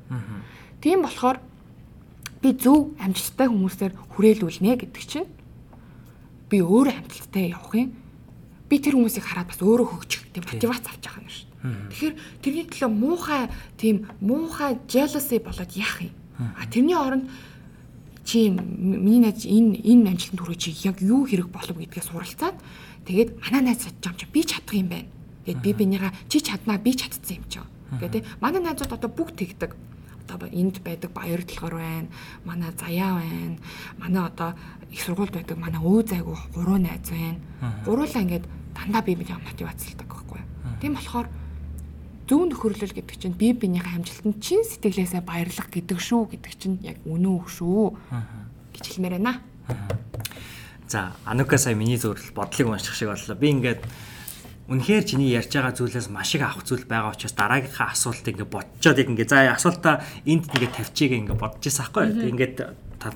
Тийм 0.80 1.04
болохоор 1.04 1.38
би 2.40 2.50
зөв 2.56 2.96
амжилттай 2.98 3.48
хүмүүсээр 3.52 3.92
хүрээлүүлнэ 4.16 4.80
гэдэг 4.80 5.04
чинь 5.04 5.28
би 6.54 6.62
өөрөө 6.62 6.94
амжилттай 7.02 7.50
явах 7.50 7.74
юм. 7.74 7.90
Би 8.70 8.78
тэр 8.78 8.94
хүмүүсийг 8.94 9.26
хараад 9.26 9.50
бас 9.50 9.58
өөрөө 9.58 9.86
хөгжих 9.90 10.22
тийм 10.30 10.44
мотивац 10.46 10.86
авч 10.86 11.02
байгаа 11.02 11.22
юм 11.26 11.32
шүү 11.34 11.46
дээ. 11.50 11.54
Тэгэхээр 11.90 12.14
тэрний 12.42 12.66
төлөө 12.70 12.90
муухай 12.94 13.42
тийм 13.74 13.96
муухай 14.22 14.78
jealousy 14.86 15.42
болоод 15.42 15.72
яах 15.74 15.98
юм? 16.06 16.14
А 16.38 16.62
тэрний 16.70 16.94
оронд 16.94 17.26
чи 18.24 18.48
миний 18.54 19.20
найз 19.20 19.42
энэ 19.44 19.82
энэ 19.82 20.14
амжилтанд 20.14 20.40
хүрэх 20.40 20.62
чи 20.62 20.70
яг 20.86 21.02
юу 21.02 21.26
хэрэг 21.26 21.50
болов 21.50 21.76
гэдгээ 21.76 22.04
суралцаад 22.06 22.56
тэгээд 23.04 23.30
манай 23.42 23.74
найз 23.74 23.82
чадчих 23.84 24.14
юм 24.14 24.18
чи 24.22 24.26
би 24.30 24.40
чадах 24.46 24.74
юм 24.78 24.88
байна. 24.88 25.10
Тэгээд 25.44 25.60
би 25.60 25.70
бинийгаа 25.74 26.12
чи 26.30 26.40
чаднаа 26.40 26.78
би 26.78 26.94
чадсан 26.94 27.36
юм 27.36 27.44
чи. 27.50 27.60
Гэдэг 28.00 28.22
манай 28.40 28.62
найзууд 28.64 28.96
одоо 28.96 29.10
бүгд 29.10 29.36
тэгдэг 29.38 29.70
одоо 30.24 30.48
энд 30.48 30.80
байдаг 30.80 31.12
баяр 31.12 31.42
талгаар 31.44 31.74
байна. 31.74 32.08
Манай 32.44 32.72
заяа 32.80 33.20
байна. 33.20 33.58
Манай 33.98 34.24
одоо 34.24 34.54
их 34.94 35.02
сургуульд 35.02 35.34
байдаг 35.34 35.58
манай 35.58 35.82
өө 35.82 36.06
зайгүй 36.06 36.38
гурван 36.54 36.86
найз 36.86 37.10
байна. 37.10 37.42
Гуруулаа 37.82 38.22
ингээд 38.22 38.46
дандаа 38.78 39.02
бие 39.02 39.18
биенээ 39.18 39.42
мотивацлдаг 39.42 40.06
байхгүй. 40.06 40.40
Тийм 40.78 40.94
болохоор 40.94 41.26
зөв 42.30 42.40
нөхөрлөл 42.46 42.94
гэдэг 42.94 43.16
чинь 43.18 43.34
бие 43.34 43.58
биенийхээ 43.58 43.98
амжилтанд 43.98 44.38
чин 44.38 44.62
сэтгэлээсээ 44.62 45.26
баярлах 45.26 45.68
гэдэг 45.68 45.98
шүү 45.98 46.38
гэдэг 46.38 46.52
чинь 46.54 46.78
яг 46.86 47.02
үнэн 47.02 47.26
үг 47.26 47.50
шүү 47.50 47.98
гэж 48.70 48.84
хэлмээр 48.86 49.18
байна. 49.18 49.42
За, 50.86 51.12
Анука 51.26 51.58
сая 51.58 51.74
миний 51.74 51.98
зөвөрл 51.98 52.30
бодлыг 52.30 52.70
унших 52.70 52.94
шиг 52.94 53.10
боллоо. 53.10 53.34
Би 53.34 53.50
ингээд 53.50 53.82
үнэхээр 54.70 55.04
чиний 55.04 55.36
ярьж 55.36 55.52
байгаа 55.52 55.76
зүйлээс 55.76 56.08
маш 56.08 56.32
их 56.38 56.46
авах 56.46 56.64
зүйл 56.64 56.88
байгаа 56.88 57.12
учраас 57.12 57.36
дараагийнхаа 57.36 57.92
асуултыг 57.92 58.40
ингээд 58.40 58.52
бодцоод 58.54 58.96
яг 58.96 59.08
ингээд 59.12 59.28
за 59.28 59.52
асуултаа 59.52 60.00
энд 60.24 60.48
ингээд 60.48 60.76
тавьчихыг 60.80 61.20
ингээд 61.28 61.40
бодож 61.40 61.60
байсан 61.60 61.84
байхгүй 61.84 62.04
юу. 62.08 62.28
Ингээд 62.32 62.56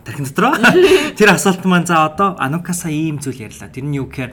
тархин 0.05 0.28
дотроо 0.28 0.55
тэр 1.18 1.28
асуулт 1.32 1.64
маань 1.64 1.89
за 1.89 2.05
одоо 2.05 2.36
Анука 2.36 2.76
сая 2.76 2.93
ийм 2.93 3.16
зүйл 3.22 3.49
ярьлаа. 3.49 3.72
Тэр 3.72 3.89
нь 3.89 3.97
юу 3.97 4.12
гэхээр 4.12 4.32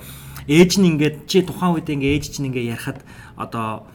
ээж 0.52 0.72
нь 0.82 0.90
ингээд 0.92 1.30
чи 1.30 1.42
тухайн 1.42 1.80
үед 1.80 1.88
ингээд 1.88 2.16
ээж 2.20 2.26
чинь 2.36 2.52
ингээд 2.52 2.72
ярихад 2.76 3.00
одоо 3.40 3.88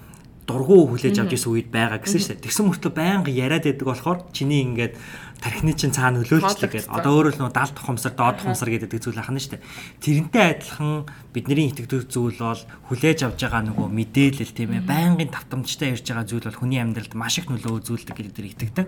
дургу 0.50 0.90
хүлээж 0.90 1.22
авч 1.22 1.38
исэн 1.38 1.52
үед 1.54 1.68
байгаа 1.70 2.02
гэсэн 2.02 2.18
шүү 2.18 2.30
дээ. 2.34 2.44
Тэгсэн 2.50 2.66
мөртлөө 2.66 2.92
байнга 2.94 3.30
яриад 3.30 3.64
байдаг 3.70 3.86
болохоор 3.86 4.18
чиний 4.34 4.66
ингээд 4.66 4.98
тархины 5.38 5.72
чинь 5.78 5.94
цаана 5.94 6.20
нөлөөлчлөг 6.20 6.90
гэдэг. 6.90 6.90
Одоо 6.90 7.12
өөрөөр 7.22 7.38
нь 7.38 7.54
далд 7.54 7.74
тухамсар, 7.78 8.12
доод 8.18 8.42
тухамсар 8.42 8.70
гэдэг 8.74 8.98
зүйл 8.98 9.22
ахна 9.22 9.38
шүү 9.38 9.56
дээ. 9.56 9.64
Тэрнтэй 10.02 10.44
адилхан 10.58 11.06
бидний 11.30 11.70
итгэдэг 11.70 12.10
зүйл 12.10 12.38
бол 12.42 12.62
хүлээж 12.90 13.18
авж 13.30 13.38
байгаа 13.40 13.62
нөгөө 13.70 13.88
мэдээлэл 13.88 14.56
тийм 14.58 14.70
ээ. 14.74 14.88
Байнгын 14.90 15.30
давтамжтай 15.30 15.94
ярьж 15.94 16.06
байгаа 16.10 16.26
зүйл 16.26 16.46
бол 16.50 16.60
хүний 16.60 16.82
амьдралд 16.82 17.14
маш 17.14 17.38
их 17.38 17.46
нөлөө 17.46 17.80
үзүүлдэг 17.80 18.16
гэдэг 18.18 18.34
дээр 18.34 18.50
итгэдэг. 18.52 18.86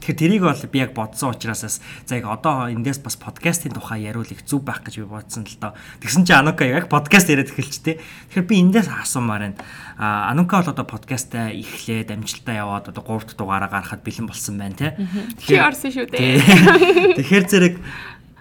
Тэгэхээр 0.00 0.20
тэрийг 0.20 0.42
бол 0.42 0.62
би 0.70 0.78
яг 0.78 0.92
бодсон 0.92 1.32
учраас 1.32 1.62
бас 1.62 1.80
за 2.04 2.16
яг 2.16 2.26
одоо 2.26 2.68
эндээс 2.68 3.00
бас 3.00 3.16
подкастын 3.16 3.72
тухай 3.72 4.06
яриул 4.06 4.26
их 4.28 4.44
зүв 4.44 4.62
байх 4.62 4.82
гэж 4.84 5.00
би 5.00 5.06
бодсон 5.08 5.48
л 5.48 5.56
доо. 5.60 5.72
Тэгсэн 6.00 6.24
чинь 6.26 6.40
Анука 6.40 6.64
яг 6.66 6.88
подкаст 6.88 7.30
яриад 7.32 7.50
эхэлчихтэй. 7.50 8.00
Тэгэхээр 8.32 8.46
би 8.46 8.54
эндээс 8.60 8.88
асуумаар 8.92 9.52
байна. 9.52 9.58
А 9.96 10.30
Анука 10.30 10.60
бол 10.60 10.72
одоо 10.74 10.84
подкастаа 10.84 11.50
эхлээд 11.54 12.12
амжилтаа 12.12 12.54
яваад 12.54 12.92
одоо 12.92 13.02
3 13.02 13.32
дахь 13.32 13.38
дугаараа 13.38 13.70
гаргахад 13.72 14.04
бэлэн 14.04 14.28
болсон 14.28 14.58
байна 14.60 14.76
тий. 14.76 14.92
Чи 15.40 15.56
орсон 15.56 15.90
шүү 15.90 16.06
дээ. 16.12 17.16
Тэгэхээр 17.16 17.44
зэрэг 17.48 17.74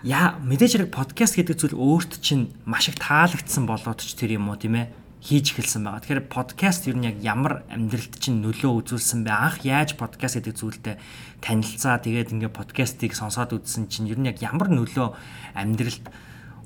яа 0.06 0.38
мэдээж 0.38 0.86
хэрэг 0.86 0.92
подкаст 0.94 1.40
гэдэг 1.40 1.58
зүйл 1.58 1.80
өөрт 1.80 2.22
чинь 2.22 2.54
маш 2.70 2.94
их 2.94 3.02
таалагдсан 3.02 3.66
болоод 3.66 4.06
ч 4.06 4.14
тэр 4.14 4.38
юм 4.38 4.54
уу 4.54 4.60
тийм 4.60 4.78
ээ 4.78 5.05
хийж 5.26 5.58
эхэлсэн 5.58 5.82
байгаа. 5.82 6.02
Тэгэхээр 6.06 6.30
подкаст 6.30 6.86
ер 6.86 7.02
нь 7.02 7.10
яг 7.10 7.18
ямар 7.26 7.66
амьдралд 7.74 8.14
чинь 8.22 8.46
нөлөө 8.46 8.86
үзүүлсэн 8.86 9.26
бэ? 9.26 9.34
Анх 9.34 9.66
яаж 9.66 9.98
подкаст 9.98 10.38
гэдэг 10.38 10.54
зүйлтэй 10.54 10.96
танилцаа 11.42 11.98
тэгээд 11.98 12.30
ингээ 12.38 12.54
подкастыг 12.54 13.18
сонсоод 13.18 13.58
үзсэн 13.58 13.90
чинь 13.90 14.06
ер 14.06 14.22
нь 14.22 14.30
яг 14.30 14.38
ямар 14.46 14.70
нөлөө 14.70 15.18
амьдралд 15.58 16.06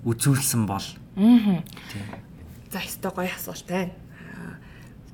үзүүлсэн 0.03 0.68
бол? 0.68 0.84
Аа. 1.16 1.64
За 2.68 2.84
өстой 2.84 3.12
гоё 3.16 3.32
асуулт 3.32 3.64
байна. 3.72 3.95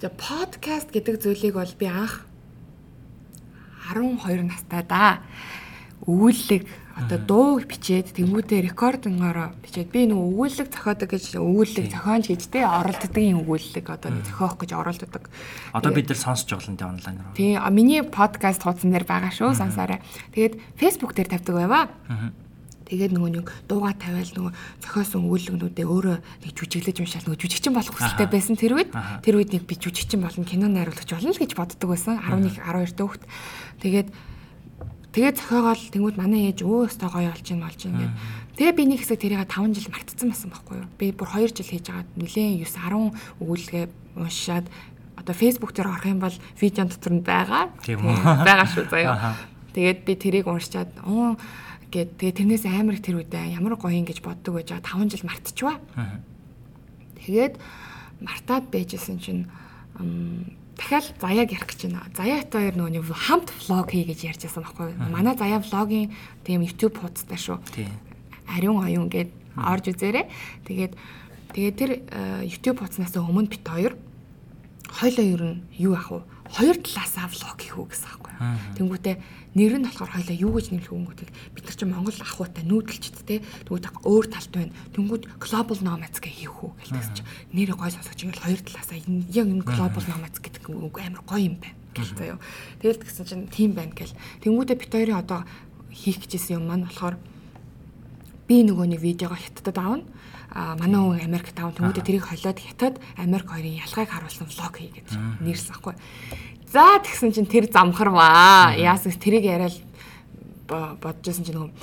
За 0.02 0.10
подкаст 0.10 0.90
гэдэг 0.90 1.22
зүйлийг 1.22 1.54
бол 1.54 1.74
би 1.78 1.86
анх 1.86 2.26
12 3.94 4.50
настай 4.50 4.82
да. 4.90 5.22
Өгүүлэг 6.10 6.66
одоо 6.96 7.20
дуу 7.20 7.60
бичээд 7.60 8.16
тэнгуүтээ 8.16 8.72
рекордингоор 8.72 9.52
бичээд 9.60 9.92
би 9.92 10.08
нэг 10.08 10.16
өгүүлэг 10.16 10.72
зохиодог 10.72 11.12
гэж 11.12 11.36
өгүүлэг 11.36 11.92
зохионч 11.92 12.32
гэж 12.32 12.42
те 12.48 12.64
оролддгийн 12.64 13.44
өгүүлэг 13.44 13.86
одоо 13.92 14.16
зохиох 14.24 14.56
гэж 14.64 14.72
оролддог. 14.80 15.28
Одоо 15.76 15.92
бид 15.92 16.08
нар 16.08 16.20
сонсож 16.24 16.56
байгаа 16.56 16.80
те 16.80 16.88
онлайнаар. 16.88 17.36
Тий, 17.36 17.60
миний 17.76 18.00
подкаст 18.00 18.64
хуудсан 18.64 18.96
дээр 18.96 19.04
байгаа 19.04 19.28
шүү 19.36 19.52
сансаараа. 19.60 20.00
Тэгээд 20.32 20.56
Facebook 20.80 21.12
дээр 21.12 21.36
тавьдаг 21.36 21.56
байваа. 21.68 21.86
Тэгээд 22.86 23.12
нөгөө 23.18 23.32
нэг 23.44 23.48
дууга 23.66 23.98
тавиал 23.98 24.30
нөгөө 24.30 24.54
зохиосон 24.86 25.26
өгүүлэгнүүдээ 25.26 25.88
өөрөө 25.90 26.18
нэг 26.22 26.52
жүжиглэж 26.54 27.02
уншаал 27.02 27.26
нөгөө 27.26 27.42
жүжигчин 27.42 27.74
болох 27.74 27.98
хүсэлтэй 27.98 28.30
байсан 28.30 28.54
тэр 28.62 28.78
үед 28.78 28.94
тэр 29.26 29.42
үед 29.42 29.58
нэг 29.58 29.66
би 29.66 29.74
жүжигчин 29.74 30.22
болно 30.22 30.46
кино 30.46 30.70
найруулагч 30.70 31.10
болно 31.10 31.34
л 31.34 31.42
гэж 31.42 31.58
боддог 31.58 31.90
байсан 31.90 32.22
11 32.22 32.62
12 32.62 32.94
дэх 32.94 33.10
хүүхд. 33.10 33.24
Тэгээд 33.82 34.08
Тэгээд 35.16 35.40
зохиогоол 35.40 35.80
тэнгууд 35.96 36.20
манай 36.20 36.52
ээж 36.52 36.68
өө 36.68 36.92
өстой 36.92 37.08
гоё 37.08 37.32
болж 37.32 37.48
ин 37.48 37.64
болж 37.64 37.80
ин 37.88 37.96
гэдэг. 37.96 38.12
Тэгээ 38.60 38.76
би 38.76 38.84
нэг 38.84 39.00
хэсэг 39.00 39.20
тэрийг 39.24 39.48
5 39.48 39.72
жил 39.72 39.88
мартцсан 39.96 40.28
байсан 40.28 40.52
байхгүй 40.52 40.76
юу. 40.76 40.92
Би 41.00 41.16
бүр 41.16 41.30
2 41.32 41.56
жил 41.56 41.72
хийж 41.72 41.88
байгаа 41.88 42.04
нэлээд 42.20 42.68
9 42.68 42.68
10 42.68 43.16
өгүүлгээ 43.40 43.86
уншаад 44.20 44.68
одоо 45.16 45.32
Facebook 45.32 45.72
дээр 45.72 45.88
орох 45.88 46.04
юм 46.04 46.20
бол 46.20 46.36
видео 46.60 46.84
дотор 46.84 47.14
нь 47.16 47.24
байгаа. 47.24 47.72
Тийм 47.80 48.04
үү. 48.04 48.16
Байгаа 48.44 48.68
шүү 48.68 48.92
заяа. 48.92 49.40
Тэгээд 49.72 50.00
би 50.04 50.14
тэрийг 50.20 50.52
уншичаад 50.52 50.92
оо 51.08 51.40
гэд 51.96 52.20
тэгээ 52.20 52.36
тэрнээс 52.36 52.68
амар 52.68 53.00
их 53.00 53.04
тэр 53.08 53.24
үедээ 53.24 53.56
ямар 53.56 53.80
гоё 53.80 53.96
юм 53.96 54.04
гэж 54.04 54.20
боддог 54.20 54.60
байж 54.60 54.76
байгаа 54.76 55.00
5 55.00 55.16
жил 55.16 55.24
мартчихва. 55.32 55.80
Тэгээд 57.24 57.56
мартаад 58.20 58.68
байжсэн 58.68 59.16
чинь 59.24 59.48
дахиад 60.78 61.06
заяаг 61.20 61.50
ярих 61.52 61.68
гэж 61.68 61.80
байна. 61.88 62.06
Заяат 62.16 62.52
хоёр 62.52 62.76
нөгөө 62.76 63.16
хамт 63.16 63.50
влог 63.66 63.90
хий 63.92 64.04
гэж 64.06 64.20
ярьж 64.36 64.42
байсан 64.46 64.64
байхгүй 64.64 64.86
юу? 64.92 65.10
Манай 65.10 65.36
заяа 65.36 65.60
влогийн 65.64 66.12
тийм 66.44 66.62
YouTube 66.62 67.00
хуудастай 67.00 67.40
шүү. 67.40 67.60
Ариун 68.48 68.84
оюун 68.84 69.10
гэд 69.10 69.32
орж 69.56 69.96
үзээрэй. 69.96 70.28
Тэгээд 70.68 70.94
тэгээд 71.56 71.76
тэр 71.80 71.92
э, 72.12 72.44
YouTube 72.44 72.84
хуудаснаас 72.84 73.16
өмнө 73.16 73.50
бит 73.50 73.64
хоёр 73.64 73.96
хойлоо 74.92 75.26
ер 75.26 75.44
нь 75.44 75.64
юу 75.80 75.96
ах 75.96 76.12
вэ? 76.12 76.22
Хоёр 76.52 76.76
талаасаа 76.80 77.28
влог 77.32 77.58
хийх 77.60 77.76
үү 77.80 77.88
гэсэн 77.90 78.08
байхгүй 78.12 78.34
юу? 78.36 78.44
Тэнгүүтээ 78.78 79.16
нэр 79.56 79.80
нь 79.80 79.88
болохоор 79.88 80.12
хоёлаа 80.20 80.36
юу 80.36 80.52
гэж 80.52 80.68
нэмэх 80.76 80.92
өнгөтэй 80.92 81.30
бид 81.56 81.64
нар 81.64 81.76
чинь 81.80 81.92
Монгол 81.96 82.20
ахуйтай 82.20 82.64
нүүдэлчд 82.68 83.16
те 83.24 83.40
тэгвэл 83.64 83.88
өөр 84.04 84.26
талд 84.28 84.52
байна. 84.52 84.76
Тэнгүүд 84.92 85.24
global 85.40 85.80
nomads 85.80 86.20
гэх 86.20 86.36
хийх 86.36 86.60
үү 86.60 86.72
гэлтэж 86.76 87.24
чинь 87.24 87.30
нэр 87.56 87.72
гой 87.80 87.88
сонсогч 87.88 88.20
ингээл 88.28 88.44
хоёр 88.44 88.62
талаасаа 88.68 89.00
яг 89.00 89.48
энэ 89.48 89.64
global 89.64 90.06
nomads 90.12 90.44
гэдэг 90.44 90.64
үг 90.68 90.96
амар 91.00 91.24
гоё 91.24 91.48
юм 91.48 91.56
байна. 91.64 91.80
Гэл 91.96 92.12
заяо 92.20 92.38
тэгэл 92.84 93.00
тэгсэн 93.00 93.26
чинь 93.26 93.48
тийм 93.48 93.72
байна 93.80 93.96
гэл. 93.96 94.12
Тэнгүүдээ 94.44 94.76
бит 94.76 94.92
хоёрын 94.92 95.24
одоо 95.24 95.48
хийх 95.88 96.20
гэжсэн 96.20 96.60
юм 96.60 96.68
маань 96.68 96.92
болохоор 96.92 97.16
би 98.52 98.62
нөгөө 98.68 98.86
нэг 98.92 99.00
видеого 99.00 99.40
хятадд 99.40 99.80
аавна 99.80 100.04
манай 100.56 101.00
хүн 101.04 101.20
Америкт 101.20 101.60
аав 101.60 101.76
тэмүүдээ 101.76 102.04
тэрийг 102.08 102.26
холиод 102.32 102.56
хятад 102.56 102.96
Америк 103.20 103.52
хоёрын 103.52 103.76
ялгааг 103.76 104.08
харуулсан 104.08 104.48
влог 104.48 104.76
хий 104.80 104.88
гэж 104.88 105.12
нэрсэн 105.44 105.76
байхгүй. 105.76 105.96
За 106.72 106.96
тэгсэн 107.04 107.36
чинь 107.36 107.52
тэр 107.52 107.68
замхарваа. 107.68 108.72
Яасан 108.80 109.12
тэрийг 109.20 109.44
яриад 109.44 109.76
бодож 110.68 111.28
байсан 111.28 111.44
чинь 111.44 111.60
нөгөө 111.60 111.76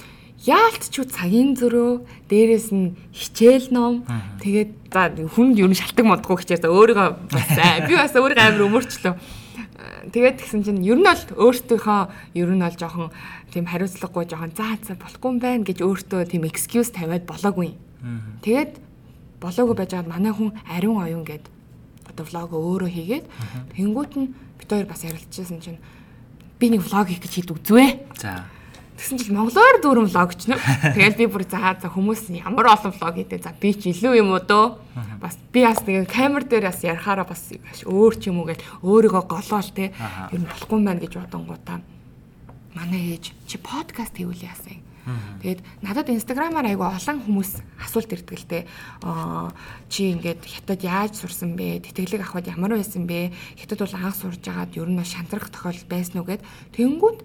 яалт 0.49 0.85
ч 0.89 1.05
цагийн 1.05 1.53
зөрөө 1.53 2.01
дээрэс 2.33 2.73
нь 2.73 2.97
хичээл 3.13 3.69
ном. 3.77 4.09
Тэгээд 4.41 4.89
за 4.89 5.13
хүн 5.21 5.53
ер 5.53 5.69
нь 5.69 5.77
шалтгаан 5.77 6.09
модгүй 6.09 6.41
хичээл 6.41 6.73
өөрийгөө 6.73 7.09
бас 7.29 7.49
би 7.87 7.95
бас 7.95 8.17
өөрийгөө 8.17 8.47
амар 8.57 8.67
өмөрчлөө. 8.73 9.15
Тэгээд 10.17 10.41
тэгсэн 10.41 10.65
чинь 10.65 10.81
ер 10.81 10.97
нь 10.97 11.07
бол 11.07 11.23
өөртөөхөө 11.45 12.01
ер 12.41 12.51
нь 12.51 12.65
бол 12.65 12.75
жоохон 12.81 13.13
тийм 13.53 13.69
хариуцлагагүй 13.69 14.25
жоохон 14.27 14.57
заа 14.57 14.81
заа 14.83 14.97
болохгүй 14.97 15.29
юм 15.31 15.39
байна 15.39 15.63
гэж 15.63 15.79
өөртөө 15.85 16.27
тийм 16.27 16.49
excuse 16.49 16.91
тавиад 16.91 17.29
болоогүй 17.29 17.77
тэгээд 18.43 18.73
болоогүй 19.41 19.77
байж 19.79 19.91
байгаа 19.95 20.13
манай 20.13 20.33
хүн 20.33 20.51
ариун 20.67 21.03
оюун 21.03 21.25
гэд 21.27 21.47
одоо 22.11 22.25
влог 22.27 22.51
өөрөө 22.53 22.91
хийгээд 22.91 23.27
тэнгуут 23.75 24.13
нь 24.19 24.35
бид 24.59 24.69
хоёр 24.71 24.87
бас 24.87 25.03
ярилцчихсан 25.07 25.61
чинь 25.63 25.81
би 26.59 26.71
нэг 26.71 26.83
влог 26.83 27.09
хийх 27.09 27.23
гэж 27.23 27.33
хэд 27.43 27.51
үзвэ. 27.55 27.87
За. 28.19 28.47
Тэгсэн 28.99 29.19
чинь 29.19 29.35
монголоор 29.35 29.83
дүүрэн 29.83 30.11
влогч 30.13 30.47
нэ. 30.47 30.59
Тэгэл 30.95 31.19
би 31.19 31.27
бүр 31.27 31.43
за 31.49 31.75
за 31.81 31.91
хүмүүс 31.91 32.31
ямар 32.39 32.71
олон 32.71 32.95
влог 32.95 33.15
хийдэг. 33.19 33.43
За 33.43 33.51
би 33.51 33.75
ч 33.75 33.91
илүү 33.91 34.23
юм 34.23 34.31
уу 34.31 34.43
дөө. 34.43 34.79
Бас 35.19 35.35
би 35.51 35.67
бас 35.67 35.83
тэгээ 35.83 36.07
камер 36.07 36.47
дээр 36.47 36.71
бас 36.71 36.87
ярахаараа 36.87 37.27
бас 37.27 37.51
өөр 37.83 38.15
ч 38.21 38.31
юм 38.31 38.45
уу 38.45 38.47
гэж 38.47 38.63
өөрийгөө 38.87 39.25
голоол 39.27 39.71
те. 39.75 39.91
Ер 40.31 40.39
нь 40.39 40.47
болохгүй 40.47 40.79
юм 40.79 40.87
байна 40.87 41.03
гэж 41.03 41.19
бодонгуудаа 41.19 41.83
манай 42.75 43.17
ээж 43.17 43.33
чи 43.47 43.59
подкаст 43.59 44.17
хийвэл 44.17 44.47
яасан 44.49 44.81
Тэгээд 45.43 45.61
надад 45.83 46.09
инстаграмаар 46.15 46.71
айгу 46.71 46.87
олон 46.87 47.19
хүмүүс 47.27 47.59
асуулт 47.83 48.15
ирдэг 48.15 48.39
л 48.39 48.47
дээ. 48.47 48.65
Аа 49.03 49.51
чи 49.91 50.15
ингээд 50.15 50.47
хятад 50.47 50.81
яаж 50.87 51.19
сурсан 51.19 51.59
бэ? 51.59 51.83
Тэтгэлэг 51.83 52.23
авахд 52.23 52.47
ямар 52.47 52.79
байсан 52.79 53.11
бэ? 53.11 53.35
Хятад 53.59 53.83
бол 53.83 53.99
анх 53.99 54.15
сурж 54.15 54.47
агаад 54.47 54.79
ер 54.79 54.87
нь 54.87 55.03
шантрах 55.03 55.51
тохиол 55.51 55.83
байсан 55.91 56.23
уу 56.23 56.31
гэд. 56.31 56.47
Тэнгүүд 56.79 57.19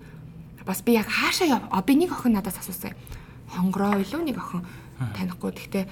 бас 0.65 0.81
би 0.81 0.97
яг 0.97 1.05
хаашаа 1.05 1.61
яв. 1.61 1.85
Би 1.85 1.93
нэг 1.93 2.17
охин 2.17 2.33
надаас 2.33 2.57
асуусан. 2.57 2.97
Хонгороо 3.53 4.01
илүү 4.01 4.25
нэг 4.25 4.41
охин 4.41 4.65
танихгүй. 5.13 5.53
Гэхдээ 5.53 5.85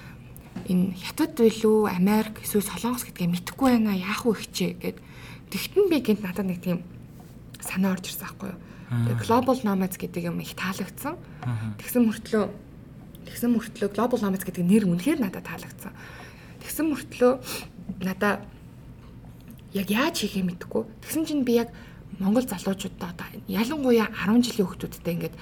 энэ 0.65 0.97
хятад 0.97 1.37
билүү 1.37 1.93
Америк 1.93 2.41
эсвэл 2.41 2.65
Солонгос 2.65 3.05
гэдгээ 3.05 3.29
мэдэхгүй 3.29 3.77
байна. 3.77 3.93
Яах 3.93 4.25
вэ 4.25 4.33
хчээ 4.41 4.71
гэд. 4.81 4.97
Тэгтэн 5.53 5.85
би 5.85 6.01
гинт 6.01 6.25
надад 6.25 6.49
нэг 6.49 6.65
тийм 6.65 6.81
санаа 7.61 7.93
орж 7.93 8.09
ирсэн 8.09 8.25
байхгүй 8.25 8.49
юу? 8.49 8.59
Global 9.21 9.57
Nomads 9.65 9.97
гэдэг 9.97 10.29
юм 10.29 10.39
их 10.39 10.53
таалагдсан. 10.53 11.17
Тэгсэн 11.81 12.05
мөртлөө 12.05 12.45
тэгсэн 13.25 13.49
мөртлөө 13.53 13.89
Global 13.97 14.19
Nomads 14.21 14.45
гэдэг 14.45 14.61
нэр 14.61 14.85
үнэхээр 14.85 15.19
надад 15.25 15.45
таалагдсан. 15.49 15.93
Тэгсэн 16.61 16.85
мөртлөө 16.93 17.31
надаа 18.05 18.45
яг 19.73 19.87
яаж 19.89 20.21
хийхээ 20.21 20.45
мэдэхгүй. 20.45 20.83
Тэгсэн 21.01 21.25
чинь 21.25 21.43
би 21.43 21.59
яг 21.65 21.73
Монгол 22.19 22.45
залуучуудаа 22.45 23.11
одоо 23.11 23.27
ялангуяа 23.49 24.07
10 24.07 24.45
жилийн 24.45 24.67
хүүхдүүдтэй 24.69 25.13
ингээд 25.17 25.35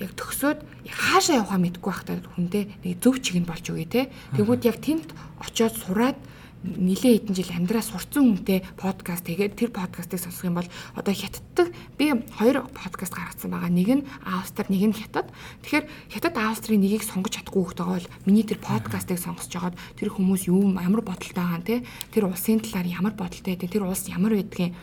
яг 0.00 0.10
төгсөөд 0.14 0.58
хаашаа 0.86 1.42
явахаа 1.42 1.60
мэдэхгүй 1.60 1.90
байхдаа 1.90 2.16
хүндээ 2.36 2.64
нэг 2.84 3.00
зөв 3.02 3.18
чигэнд 3.18 3.48
болж 3.50 3.66
өгье 3.66 3.88
те. 3.88 4.02
Тэгвэл 4.36 4.68
яг 4.68 4.78
тэнд 4.78 5.08
очиод 5.42 5.74
сураад 5.74 6.16
нилээ 6.60 7.24
хэдэн 7.24 7.32
жил 7.32 7.52
амьдраа 7.56 7.80
сурцсан 7.80 8.36
хүнтэй 8.36 8.60
подкаст 8.76 9.24
тэгээд 9.24 9.56
тэр 9.56 9.70
подкастыг 9.72 10.20
сонсох 10.20 10.44
юм 10.44 10.60
бол 10.60 10.68
одоо 10.92 11.14
хятаддаг 11.16 11.72
би 11.96 12.12
хоёр 12.36 12.68
подкаст 12.68 13.16
гаргацсан 13.16 13.48
байгаа. 13.48 13.72
Нэг 13.72 13.88
нь 13.88 14.06
Австри, 14.28 14.68
нэг 14.68 14.92
нь 14.92 14.98
хятад. 15.00 15.32
Тэгэхээр 15.64 15.88
хятад 16.12 16.36
Австрийн 16.36 16.84
нэгийг 16.84 17.00
сонгож 17.00 17.32
чадахгүй 17.32 17.64
хөхтэй 17.64 17.86
бол 17.88 18.06
миний 18.28 18.44
тэр 18.44 18.60
подкастыг 18.60 19.16
сонгосож 19.16 19.48
жагаад 19.48 19.76
тэр 19.96 20.12
хүмүүс 20.12 20.52
юу 20.52 20.68
ямар 20.76 21.00
бодолтой 21.00 21.32
байгаа 21.32 21.64
те 21.64 21.80
тэр 22.12 22.28
улсын 22.28 22.60
талаар 22.60 22.88
ямар 22.92 23.16
бодолтой 23.16 23.56
байдаг 23.56 23.72
тэр 23.72 23.88
улс 23.88 24.04
ямар 24.12 24.36
байдгийг 24.36 24.76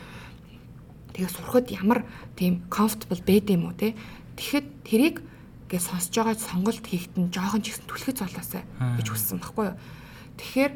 тэгээ 1.14 1.30
сурахад 1.30 1.70
ямар 1.70 2.02
тийм 2.34 2.66
comfortable 2.66 3.22
байд 3.22 3.46
юм 3.54 3.70
уу 3.70 3.78
те 3.78 3.94
тэгэхэд 4.34 4.66
тэрийг 4.82 5.16
гээ 5.70 5.78
сонсож 5.78 6.10
байгаа 6.10 6.34
сонголт 6.34 6.82
хийхэд 6.82 7.14
нь 7.22 7.30
жоохон 7.30 7.62
ч 7.62 7.70
ихсэн 7.70 7.86
түлхэц 7.86 8.18
болоосай 8.18 8.62
гэж 8.98 9.06
хүссэн 9.06 9.38
баггүй 9.38 9.70
юу. 9.70 9.76
Тэгэхээр 10.40 10.72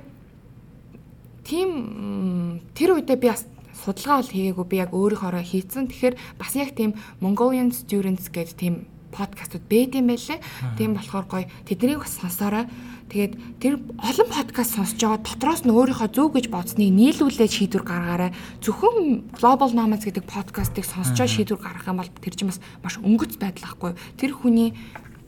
тийм 1.45 2.61
тэр 2.75 2.99
үедээ 2.99 3.19
би 3.19 3.29
бас 3.31 3.47
судалгаа 3.83 4.23
бол 4.23 4.33
хийгээгүй 4.33 4.67
би 4.69 4.77
яг 4.79 4.91
өөрийнхоороо 4.95 5.43
хийцэн. 5.43 5.91
Тэгэхээр 5.91 6.15
бас 6.39 6.53
яг 6.55 6.75
тийм 6.79 6.95
Mongolian 7.19 7.75
students 7.75 8.31
гэдэг 8.31 8.57
тийм 8.57 8.75
подкастууд 9.13 9.65
байд 9.69 9.93
юм 9.95 10.09
байлээ. 10.09 10.41
Тийм 10.79 10.95
болохоор 10.97 11.27
гоё 11.29 11.47
тэднийг 11.69 12.01
бас 12.03 12.17
сонсоорой. 12.17 12.67
Тэгээд 13.13 13.61
тэр 13.61 13.75
олон 14.01 14.29
подкаст 14.33 14.73
сонсож 14.73 14.97
байгаа 14.97 15.21
дотроос 15.21 15.63
нь 15.69 15.75
өөрийнхөө 15.77 16.09
зөв 16.17 16.33
гэж 16.33 16.47
бодсныг 16.49 16.89
нийлүүлээд 16.97 17.53
шийдвэр 17.53 17.85
гаргаарай. 17.85 18.33
Зөвхөн 18.65 19.29
Global 19.37 19.69
Nomads 19.77 20.09
гэдэг 20.09 20.25
подкастыг 20.25 20.89
сонсож 20.89 21.29
шийдвэр 21.29 21.61
гаргах 21.61 21.93
юм 21.93 22.01
бол 22.01 22.09
тэр 22.09 22.33
чинь 22.33 22.49
бас 22.49 22.61
маш 22.81 22.97
өнгөц 23.05 23.37
байдал 23.37 23.69
ахгүй. 23.69 23.93
Тэр 24.17 24.33
хүний 24.33 24.73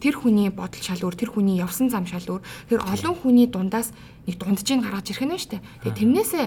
тэр 0.00 0.16
хүний 0.16 0.48
бодол 0.48 0.80
шал 0.80 1.00
өөр, 1.00 1.16
тэр 1.16 1.32
хүний 1.32 1.60
явсан 1.60 1.92
зам 1.92 2.08
шал 2.08 2.24
өөр. 2.24 2.42
Тэр 2.72 2.80
олон 2.88 3.14
хүний 3.20 3.48
дундаас 3.48 3.92
нэг 4.26 4.36
дунджийг 4.38 4.80
гаргаж 4.82 5.06
ирэх 5.12 5.24
нь 5.24 5.36
шүү 5.36 5.50
дээ. 5.58 5.62
Тэгээд 5.84 5.98
тэрнээсээ 6.00 6.46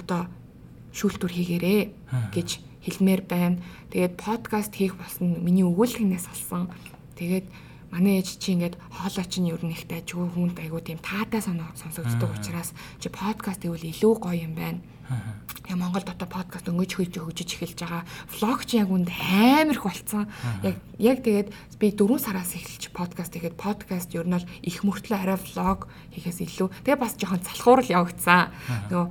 одоо 0.00 0.20
шүүлтүр 0.94 1.32
хийгээрээ 1.32 1.80
гэж 2.34 2.48
хэлмээр 2.84 3.22
байна. 3.26 3.58
Тэгээд 3.90 4.14
подкаст 4.20 4.72
хийх 4.76 4.94
болсон 4.96 5.40
миний 5.42 5.64
өгүүлбэрнээс 5.64 6.28
олсон. 6.30 6.70
Тэгээд 7.18 7.46
манай 7.94 8.18
ээж 8.18 8.42
чи 8.42 8.58
ингээд 8.58 8.74
хоолой 8.90 9.26
чинь 9.30 9.54
ер 9.54 9.62
нь 9.62 9.70
ихтэй 9.70 10.02
чгүй 10.02 10.26
хүнд 10.34 10.58
айгуу 10.58 10.82
тийм 10.82 10.98
таатай 10.98 11.38
сонсогддог 11.38 12.34
учраас 12.34 12.74
чи 12.98 13.06
подкаст 13.06 13.62
гэвэл 13.62 13.86
илүү 13.94 14.14
гоё 14.18 14.34
юм 14.50 14.58
байна. 14.58 14.82
Тэгээ 15.64 15.78
Монгол 15.78 16.02
дотор 16.02 16.28
подкаст 16.28 16.66
өнгөж 16.66 16.90
хөлж 16.96 17.14
хөгжиж 17.22 17.50
эхэлж 17.54 17.78
байгаа. 17.86 18.02
Влог 18.34 18.66
чи 18.66 18.80
яг 18.82 18.90
үнд 18.90 19.08
амар 19.08 19.76
их 19.76 19.84
болцсон. 19.84 20.26
Яг 20.64 20.76
яг 20.98 21.18
тэгээд 21.22 21.48
би 21.78 21.86
4 21.92 22.18
сараас 22.18 22.56
эхэлж 22.56 22.90
подкаст 22.90 23.32
хийгээд 23.36 23.56
подкаст 23.60 24.10
ер 24.16 24.26
нь 24.26 24.34
бол 24.34 24.48
их 24.64 24.76
мөртлөө 24.82 25.18
арай 25.20 25.38
влог 25.38 25.88
хийхээс 26.16 26.40
илүү. 26.44 26.68
Тэгээ 26.88 26.98
бас 27.00 27.14
жоохон 27.20 27.44
залхуурал 27.44 27.94
явагдсан. 27.94 28.52
Нөгөө 28.90 29.06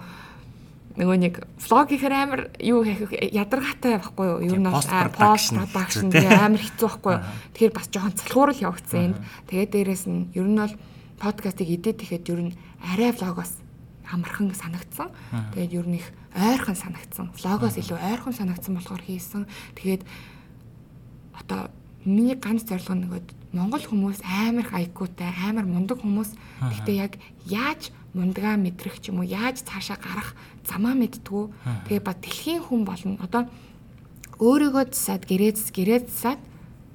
нөгөө 0.93 1.17
нэг 1.17 1.35
влог 1.57 1.89
гэхээр 1.89 2.13
амар 2.13 2.41
юу 2.61 2.85
ядаргаатай 2.85 3.97
байхгүй 3.97 4.27
юу? 4.29 4.39
Ер 4.45 4.59
нь 4.61 4.69
бол 4.69 4.77
пост 4.77 5.49
продакшн 5.57 6.13
амар 6.13 6.61
хэцүү 6.61 6.85
байхгүй 6.85 7.13
юу? 7.17 7.23
Тэгэхээр 7.57 7.73
бас 7.73 7.87
жоохон 7.89 8.13
цалхуурал 8.13 8.61
явагдсан 8.61 9.01
энд. 9.01 9.17
Тэгээд 9.49 9.73
дээрэс 9.73 10.05
нь 10.05 10.29
ер 10.37 10.45
нь 10.45 10.59
бол 10.61 10.75
подкастыг 11.17 11.69
эдит 11.69 11.97
хийхэд 12.05 12.29
ер 12.29 12.41
нь 12.45 12.53
арай 12.93 13.09
влогоос 13.09 13.57
амархан 14.05 14.53
санагдсан. 14.53 15.09
Тэгээд 15.57 15.73
ер 15.73 15.87
нь 15.89 15.97
их 15.97 16.07
ойрхон 16.37 16.77
санагдсан. 16.77 17.33
Влогоос 17.33 17.81
илүү 17.81 17.97
ойрхон 17.97 18.33
санагдсан 18.37 18.77
болохоор 18.77 19.01
хийсэн. 19.01 19.49
Тэгээд 19.73 20.05
одоо 21.33 21.73
миний 22.05 22.37
ганц 22.37 22.69
зорилго 22.69 22.93
нөгөө 22.93 23.21
Монгол 23.53 23.85
хүмүүс 23.85 24.25
амар 24.25 24.65
их 24.65 24.73
айкуутай, 24.73 25.29
амар 25.45 25.65
мундаг 25.69 26.01
хүмүүс. 26.01 26.33
Гэхдээ 26.61 26.97
яг 26.97 27.13
яаж 27.45 27.93
мундгаа 28.13 28.61
мэдрэх 28.61 29.01
ч 29.01 29.09
юм 29.09 29.25
уу 29.25 29.27
яаж 29.27 29.65
цаашаа 29.65 29.97
гарах 29.97 30.37
замаа 30.61 30.93
мэдтгүү. 30.93 31.89
Тэгээ 31.89 32.01
ба 32.05 32.13
дэлхийн 32.13 32.61
хүн 32.61 32.85
болно. 32.85 33.17
Одоо 33.17 33.49
өөрийгөө 34.37 34.93
засаад 34.93 35.25
гэрээц 35.25 35.73
гэрээ 35.73 36.05
засаад 36.05 36.41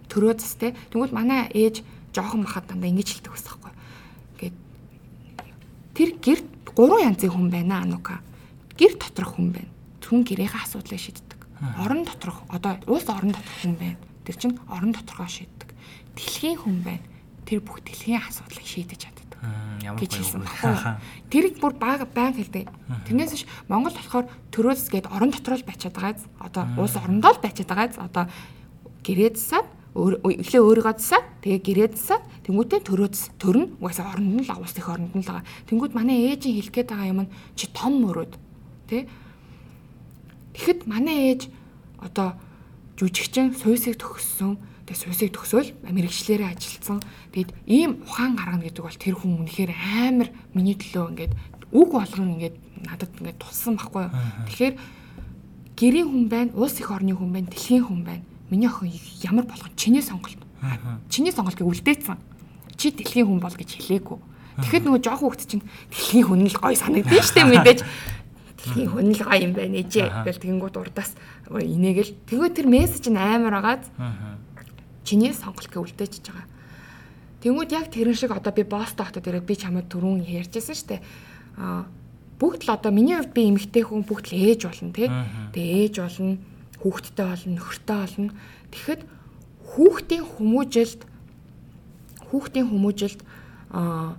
төрөө 0.06 0.38
застэй. 0.38 0.78
Тэгвэл 0.94 1.10
манай 1.10 1.50
ээж 1.50 1.82
жоохон 2.14 2.46
махад 2.46 2.70
дандаа 2.70 2.90
ингэж 2.94 3.18
хэлдэг 3.18 3.34
байсан 3.34 3.50
байхгүй. 3.50 3.74
Ингээд 4.38 4.56
тэр 5.98 6.10
гэр 6.22 6.40
гурван 6.78 7.10
янзын 7.10 7.34
хүн 7.34 7.50
байна 7.50 7.82
анука. 7.82 8.22
Гэр 8.78 8.94
доторх 8.94 9.34
хүн 9.34 9.50
байна. 9.58 9.70
Хүн 10.06 10.22
гэрээхээ 10.22 10.62
асуудлыг 10.62 11.02
шийддэг. 11.02 11.40
Орон 11.82 12.06
доторх 12.06 12.46
одоо 12.46 12.78
улс 12.86 13.10
орон 13.10 13.34
доторх 13.34 13.58
хүн 13.66 13.74
байна. 13.74 13.98
Тэр 14.22 14.36
чинь 14.38 14.56
орон 14.70 14.94
доторхоо 14.94 15.26
шийддэг. 15.26 15.74
Дэлхийн 16.14 16.62
хүн 16.62 16.78
байна. 16.86 17.04
Тэр 17.42 17.58
бүх 17.58 17.82
дэлхийн 17.82 18.22
асуудлыг 18.22 18.64
шийдэж 18.64 19.02
чаддаг 19.02 19.27
ямар 19.82 20.00
гэж 20.02 20.12
хэлсэн 20.18 20.42
баггүй. 20.42 20.74
Тэрийг 21.30 21.56
бүр 21.62 21.74
баг 21.78 22.02
баян 22.10 22.34
хэлдэг. 22.34 22.66
Тэрнээс 23.06 23.32
биш 23.32 23.44
Монгол 23.70 23.94
болохоор 23.94 24.26
төрөөс 24.50 24.90
гээд 24.90 25.06
орон 25.08 25.30
дотроо 25.30 25.58
л 25.58 25.68
байчаад 25.68 25.94
байгааз. 25.94 26.22
Одоо 26.42 26.64
улс 26.78 26.94
орондоо 26.98 27.32
л 27.36 27.42
байчаад 27.42 27.70
байгааз. 27.70 27.96
Одоо 28.02 28.24
гэрээ 29.06 29.30
засаад 29.38 29.68
эхлээ 29.94 30.62
өөрийгөө 30.62 30.94
засаад 30.98 31.26
тэгээ 31.42 31.60
гэрээ 31.62 31.88
засаад 31.94 32.22
тэнгуүтээ 32.46 32.80
төрөөс 32.82 33.22
төрнө. 33.38 33.78
Угаасаа 33.78 34.14
оронд 34.14 34.30
нь 34.38 34.44
л 34.46 34.50
улс 34.58 34.74
их 34.74 34.88
оронд 34.90 35.14
нь 35.14 35.22
л 35.22 35.30
байгаа. 35.30 35.46
Тэнгуүт 35.66 35.94
манай 35.94 36.34
ээжийн 36.34 36.58
хэлэх 36.58 36.74
гээд 36.74 36.90
байгаа 36.92 37.10
юм 37.10 37.20
нь 37.26 37.32
чи 37.54 37.66
том 37.70 38.02
мөрөөд 38.02 38.32
тий. 38.90 39.06
Тэгэхэд 40.54 40.80
манай 40.90 41.34
ээж 41.34 41.42
одоо 41.98 42.34
жүжигчин 42.98 43.54
суйсыг 43.54 43.98
төгссөн 43.98 44.58
Тэгээ 44.88 45.04
суусыг 45.04 45.36
төгсөөл 45.36 45.70
мэрэгчлэрээ 45.84 46.48
ажилласан. 46.48 47.04
Тэгэд 47.36 47.52
ийм 47.68 48.00
ухаан 48.08 48.40
гаргана 48.40 48.64
гэдэг 48.64 48.84
бол 48.88 48.96
тэр 48.96 49.14
хүн 49.20 49.44
үнэхээр 49.44 49.72
амар 50.08 50.32
миний 50.56 50.72
төлөө 50.80 51.12
ингээд 51.12 51.32
үг 51.76 51.88
болгон 51.92 52.40
ингээд 52.40 52.56
надад 52.88 53.12
ингээд 53.20 53.36
туссан 53.36 53.76
байхгүй 53.76 54.08
юу. 54.08 54.12
Тэгэхээр 54.48 54.74
гэрийн 55.76 56.08
хүн 56.08 56.24
байна, 56.32 56.56
улс 56.56 56.80
их 56.80 56.88
орны 56.88 57.12
хүн 57.12 57.36
байна, 57.36 57.52
дэлхийн 57.52 57.84
хүн 57.84 58.00
байна. 58.00 58.24
Миний 58.48 58.72
охин 58.72 58.96
ямар 59.28 59.44
болгон 59.44 59.76
чиний 59.76 60.00
сонголт. 60.00 60.40
Чиний 61.12 61.36
сонголтыг 61.36 61.68
үлдээсэн. 61.68 62.16
Чи 62.80 62.88
дэлхийн 62.88 63.28
хүн 63.28 63.44
бол 63.44 63.52
гэж 63.52 63.68
хэлээгүй. 63.76 64.18
Тэгэхэд 64.64 64.84
нөгөө 64.88 65.02
жоох 65.04 65.20
хүүхд 65.20 65.42
чинь 65.44 65.64
дэлхийн 65.92 66.26
хүн 66.32 66.48
л 66.48 66.58
гой 66.58 66.74
санагдсан 66.74 67.22
шүү 67.22 67.36
дээ 67.36 67.46
мэдээж 67.46 67.80
дэлхийн 68.58 68.90
хүн 68.90 69.14
л 69.14 69.22
гоё 69.22 69.38
юм 69.46 69.52
байна 69.54 69.78
ээжээ 69.78 70.26
гэл 70.26 70.42
тэгэнгүүт 70.42 70.76
урдаас 70.82 71.14
инээгээл 71.46 72.12
тэгвэл 72.26 72.56
тэр 72.58 72.66
мессеж 72.66 73.06
нь 73.06 73.18
амар 73.18 73.54
агаад 73.62 73.82
чиний 75.08 75.32
сонголтыг 75.32 75.80
үлдээчихэж 75.80 76.26
байгаа. 76.28 76.48
Тэнгүүд 77.40 77.70
яг 77.72 77.86
тэрэн 77.88 78.12
шиг 78.12 78.36
одоо 78.36 78.52
би 78.52 78.68
босс 78.68 78.92
доохтой 78.92 79.24
дээрээ 79.24 79.48
би 79.48 79.56
чамд 79.56 79.88
түрүүн 79.88 80.28
ярьжсэн 80.28 80.76
шүү 80.76 80.88
дээ. 80.92 81.02
Аа 81.56 81.88
бүгд 82.38 82.68
л 82.68 82.74
одоо 82.76 82.92
миний 82.92 83.16
хувьд 83.16 83.32
би 83.34 83.48
эмэгтэй 83.50 83.82
хүн 83.82 84.04
бүгд 84.06 84.30
л 84.30 84.38
ээж 84.38 84.60
болно 84.68 84.92
тий. 84.94 85.08
Тэгээ 85.56 85.78
ээж 85.90 85.94
болно, 85.98 86.38
хүүхэдтэй 86.84 87.26
болно, 87.26 87.52
нөхөртэй 87.58 87.98
болно. 87.98 88.30
Тэгэхэд 88.70 89.02
хүүхдийн 89.74 90.24
хүмүүжилд 90.38 91.00
хүүхдийн 92.30 92.66
хүмүүжилд 92.70 93.20
аа 93.74 94.14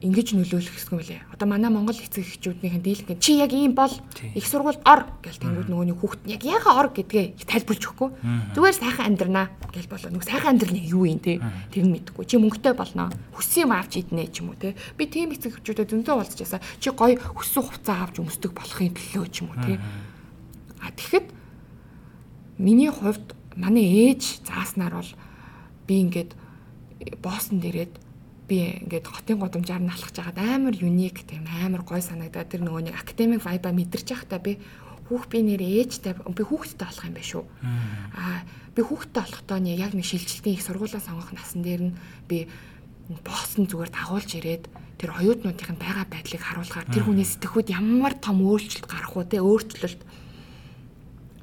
ингэж 0.00 0.32
нөлөөлөх 0.32 0.74
гэсэн 0.80 0.96
юм 0.96 1.04
лээ. 1.04 1.20
Одоо 1.28 1.44
манай 1.44 1.68
Монгол 1.68 1.92
эцэг 1.92 2.24
эхчүүднийхэн 2.24 2.80
дийлэнх 2.80 3.20
чи 3.20 3.36
яг 3.36 3.52
ийм 3.52 3.76
бол 3.76 3.92
их 4.32 4.46
сургуульд 4.48 4.80
ор 4.88 5.04
гэл 5.20 5.36
тэнгууд 5.36 5.68
нөгөөний 5.68 5.92
хүүхэд 5.92 6.24
нь 6.24 6.32
яг 6.40 6.42
яга 6.48 6.72
ор 6.72 6.88
гэдгээ 6.88 7.36
тайлбарч 7.44 7.84
өгөхгүй. 7.84 8.08
Зүгээр 8.56 8.76
сайхан 8.80 9.06
амьдрнаа 9.12 9.52
гэл 9.68 9.92
болоо. 9.92 10.08
Нүг 10.08 10.24
сайхан 10.24 10.56
амьдрал 10.56 10.72
юу 10.80 11.04
юм 11.04 11.20
те 11.20 11.36
тэр 11.68 11.84
нь 11.84 11.92
мэдэхгүй. 11.92 12.24
Чи 12.24 12.40
мөнгөтэй 12.40 12.72
болноо. 12.72 13.12
Хүссэн 13.36 13.68
юм 13.68 13.76
авч 13.76 14.00
иднэ 14.00 14.32
ч 14.32 14.40
юм 14.40 14.56
уу 14.56 14.56
те. 14.56 14.72
Би 14.96 15.04
тийм 15.04 15.36
эцэг 15.36 15.60
эхчүүдэд 15.60 15.92
зөнзөө 15.92 16.16
уулзч 16.16 16.48
ясаа. 16.48 16.64
Чи 16.80 16.88
гоё 16.96 17.20
хүссэн 17.20 17.60
хувцас 17.60 18.00
авч 18.00 18.24
өмсдөг 18.24 18.56
болохын 18.56 18.96
төлөө 18.96 19.28
ч 19.28 19.44
юм 19.44 19.52
уу 19.52 19.60
те. 19.68 19.76
А 20.80 20.88
тэгэхэд 20.96 21.28
миний 22.56 22.88
хувьд 22.88 23.36
манай 23.52 23.84
ээж 23.84 24.48
зааснаар 24.48 24.96
бол 24.96 25.12
би 25.84 25.94
ингээд 26.08 26.32
боосон 27.20 27.60
дээрээд 27.60 28.09
би 28.50 28.82
ингээд 28.82 29.06
хотын 29.06 29.38
годамжаар 29.38 29.78
нь 29.78 29.94
алхаж 29.94 30.18
байгаад 30.18 30.38
амар 30.42 30.74
юник 30.74 31.22
тийм 31.22 31.46
амар 31.46 31.86
гой 31.86 32.02
санагдаад 32.02 32.50
тэр 32.50 32.66
нөгөө 32.66 32.90
нэг 32.90 32.98
академик 32.98 33.46
вайба 33.46 33.70
мэдэрч 33.70 34.10
явахдаа 34.10 34.42
би 34.42 34.58
хүүх 35.06 35.30
би 35.30 35.38
нэр 35.46 35.62
ээжтэй 35.62 36.18
би 36.18 36.42
хүүхдтэй 36.42 36.86
болох 36.90 37.06
юм 37.06 37.14
байна 37.14 37.30
шүү. 37.30 37.44
Аа 38.18 38.42
би 38.74 38.80
хүүхдтэй 38.82 39.22
болохдоо 39.22 39.58
нэг 39.62 39.78
яг 39.78 39.92
нэг 39.94 40.06
шилжилтийн 40.06 40.58
их 40.58 40.66
сургуулаа 40.66 40.98
сонгох 40.98 41.30
насан 41.30 41.62
дээр 41.62 41.82
нь 41.90 41.96
би 42.26 42.50
боосон 43.22 43.70
зүгээр 43.70 43.90
дагуулж 43.90 44.30
ирээд 44.38 44.64
тэр 44.98 45.10
оюутнуудын 45.18 45.78
байгаа 45.78 46.06
байдлыг 46.10 46.42
харуулахаар 46.42 46.86
тэр 46.90 47.06
хүний 47.06 47.26
сэтгхүүд 47.26 47.74
ямар 47.74 48.14
том 48.18 48.38
өөрчлөлт 48.42 48.86
гарах 48.86 49.14
уу 49.14 49.26
те 49.26 49.42
өөрчлөлт. 49.42 50.02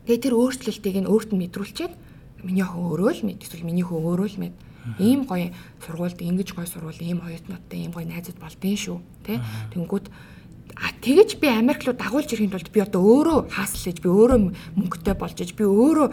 Тэгээ 0.07 0.23
тэр 0.23 0.35
өөрчлөлтийг 0.39 0.97
нь 1.03 1.11
өөрт 1.11 1.35
нь 1.35 1.41
мэдрүүлчихэд 1.43 1.93
миний 2.47 2.63
охин 2.63 2.87
өөрөө 2.87 3.11
л 3.11 3.25
мэд 3.27 3.43
эсвэл 3.43 3.67
миний 3.67 3.83
хөө 3.83 3.99
өөрөө 3.99 4.27
л 4.31 4.39
мэд 4.39 4.55
Ийм 4.99 5.27
гоё 5.27 5.51
сургуульд 5.83 6.19
ингэж 6.23 6.55
гоё 6.55 6.67
сургууль 6.67 7.03
ийм 7.03 7.19
оюутнуудтай 7.21 7.83
ийм 7.83 7.91
гоё 7.91 8.07
найзууд 8.07 8.39
болдгийн 8.39 8.79
шүү. 8.79 8.97
Тэ? 9.27 9.43
Тэнгүүд 9.75 10.05
а 10.77 10.93
тэгэж 11.01 11.39
би 11.41 11.47
Америк 11.49 11.83
руу 11.83 11.95
дагуулж 11.97 12.29
ирэхэд 12.31 12.53
бол 12.53 12.69
би 12.71 12.79
одоо 12.81 13.01
өөрөө 13.01 13.39
хааслаж 13.51 13.97
би 13.99 14.09
өөрөө 14.09 14.39
мөнгөтэй 14.77 15.15
болж 15.17 15.37
иж 15.41 15.51
би 15.57 15.65
өөрөө 15.65 16.07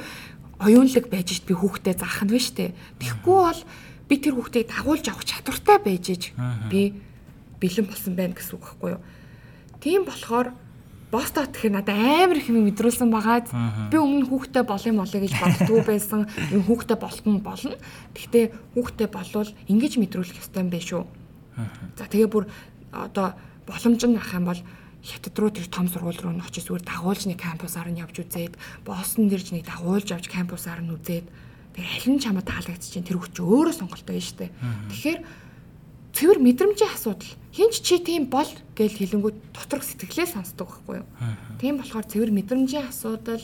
оюунлаг 0.65 1.05
байж 1.13 1.29
иж 1.37 1.41
би 1.45 1.53
хүүхдээ 1.53 1.95
заах 2.01 2.25
нь 2.25 2.33
вэ 2.33 2.41
штэ. 2.41 2.75
Тэгэхгүй 2.97 3.39
бол 3.45 3.61
би 4.09 4.15
тэр 4.17 4.35
хүүхдийг 4.41 4.73
дагуулж 4.73 5.05
авах 5.11 5.27
чадвартай 5.29 5.79
байж 5.85 6.05
иж 6.09 6.23
би 6.73 6.97
бэлэн 7.61 7.87
болсон 7.89 8.15
байна 8.17 8.33
гэсэн 8.33 8.57
үг 8.57 8.65
байхгүй 8.65 8.91
юу. 8.97 9.03
Тийм 9.85 10.09
болохоор 10.09 10.57
бостоо 11.15 11.47
тэгэхээр 11.47 11.75
надад 11.79 11.95
амар 11.95 12.43
их 12.43 12.51
юм 12.51 12.67
мэдрүүлсэн 12.67 13.09
багаад 13.15 13.47
би 13.89 13.97
өмнө 14.03 14.27
хүүхдээ 14.27 14.65
болох 14.67 14.91
юм 14.91 14.99
болоо 14.99 15.21
гэж 15.23 15.33
боддгоо 15.39 15.81
байсан. 15.87 16.21
Юм 16.51 16.63
хүүхдээ 16.67 16.99
болох 16.99 17.23
нь 17.23 17.39
болно. 17.39 17.77
Гэхдээ 18.19 18.45
хүүхдээ 18.75 19.09
болвол 19.15 19.51
ингэж 19.71 19.93
мэдрүүлэх 20.03 20.43
ёстой 20.43 20.67
юм 20.67 20.71
байна 20.75 20.89
шүү. 20.91 21.03
За 21.95 22.11
тэгээ 22.11 22.29
бүр 22.35 22.45
одоо 22.91 23.39
боломж 23.67 24.03
нь 24.03 24.19
ах 24.19 24.35
юм 24.35 24.51
бол 24.51 24.61
хятад 25.05 25.37
руу 25.39 25.51
тэр 25.53 25.69
том 25.69 25.87
сургууль 25.87 26.17
руу 26.17 26.33
н 26.33 26.41
очиж 26.41 26.65
зүгээр 26.65 26.89
дагуулж 26.89 27.29
нэг 27.29 27.39
кампусаар 27.39 27.93
нь 27.93 28.01
явж 28.01 28.25
үзээд 28.25 28.57
Бостон 28.89 29.29
дэрж 29.29 29.53
нэг 29.53 29.69
дагуулж 29.69 30.09
авч 30.11 30.33
кампусаар 30.33 30.81
нь 30.81 30.93
үзээд 30.97 31.27
тэгээ 31.77 31.93
аль 31.93 32.09
нь 32.09 32.23
чамд 32.25 32.43
таалагдчих 32.49 32.93
чинь 32.97 33.05
тэр 33.05 33.21
хүч 33.21 33.37
өөрөө 33.37 33.75
сонголтоо 33.77 34.17
байна 34.17 34.25
шүү 34.25 34.39
дээ. 34.41 34.53
Тэгэхээр 34.91 35.21
цэвэр 36.15 36.39
мэдрэмжийн 36.39 36.95
асуудал 36.95 37.31
хинч 37.55 37.83
чи 37.83 37.99
тийм 37.99 38.31
бол 38.31 38.49
гэж 38.79 38.93
хэлэнгүүт 38.99 39.37
доторх 39.55 39.83
сэтгэлээ 39.83 40.27
сонсдог 40.31 40.71
байхгүй 40.71 41.03
юу. 41.03 41.09
Тийм 41.59 41.79
болохоор 41.79 42.07
цэвэр 42.07 42.31
мэдрэмжийн 42.31 42.91
асуудал 42.91 43.43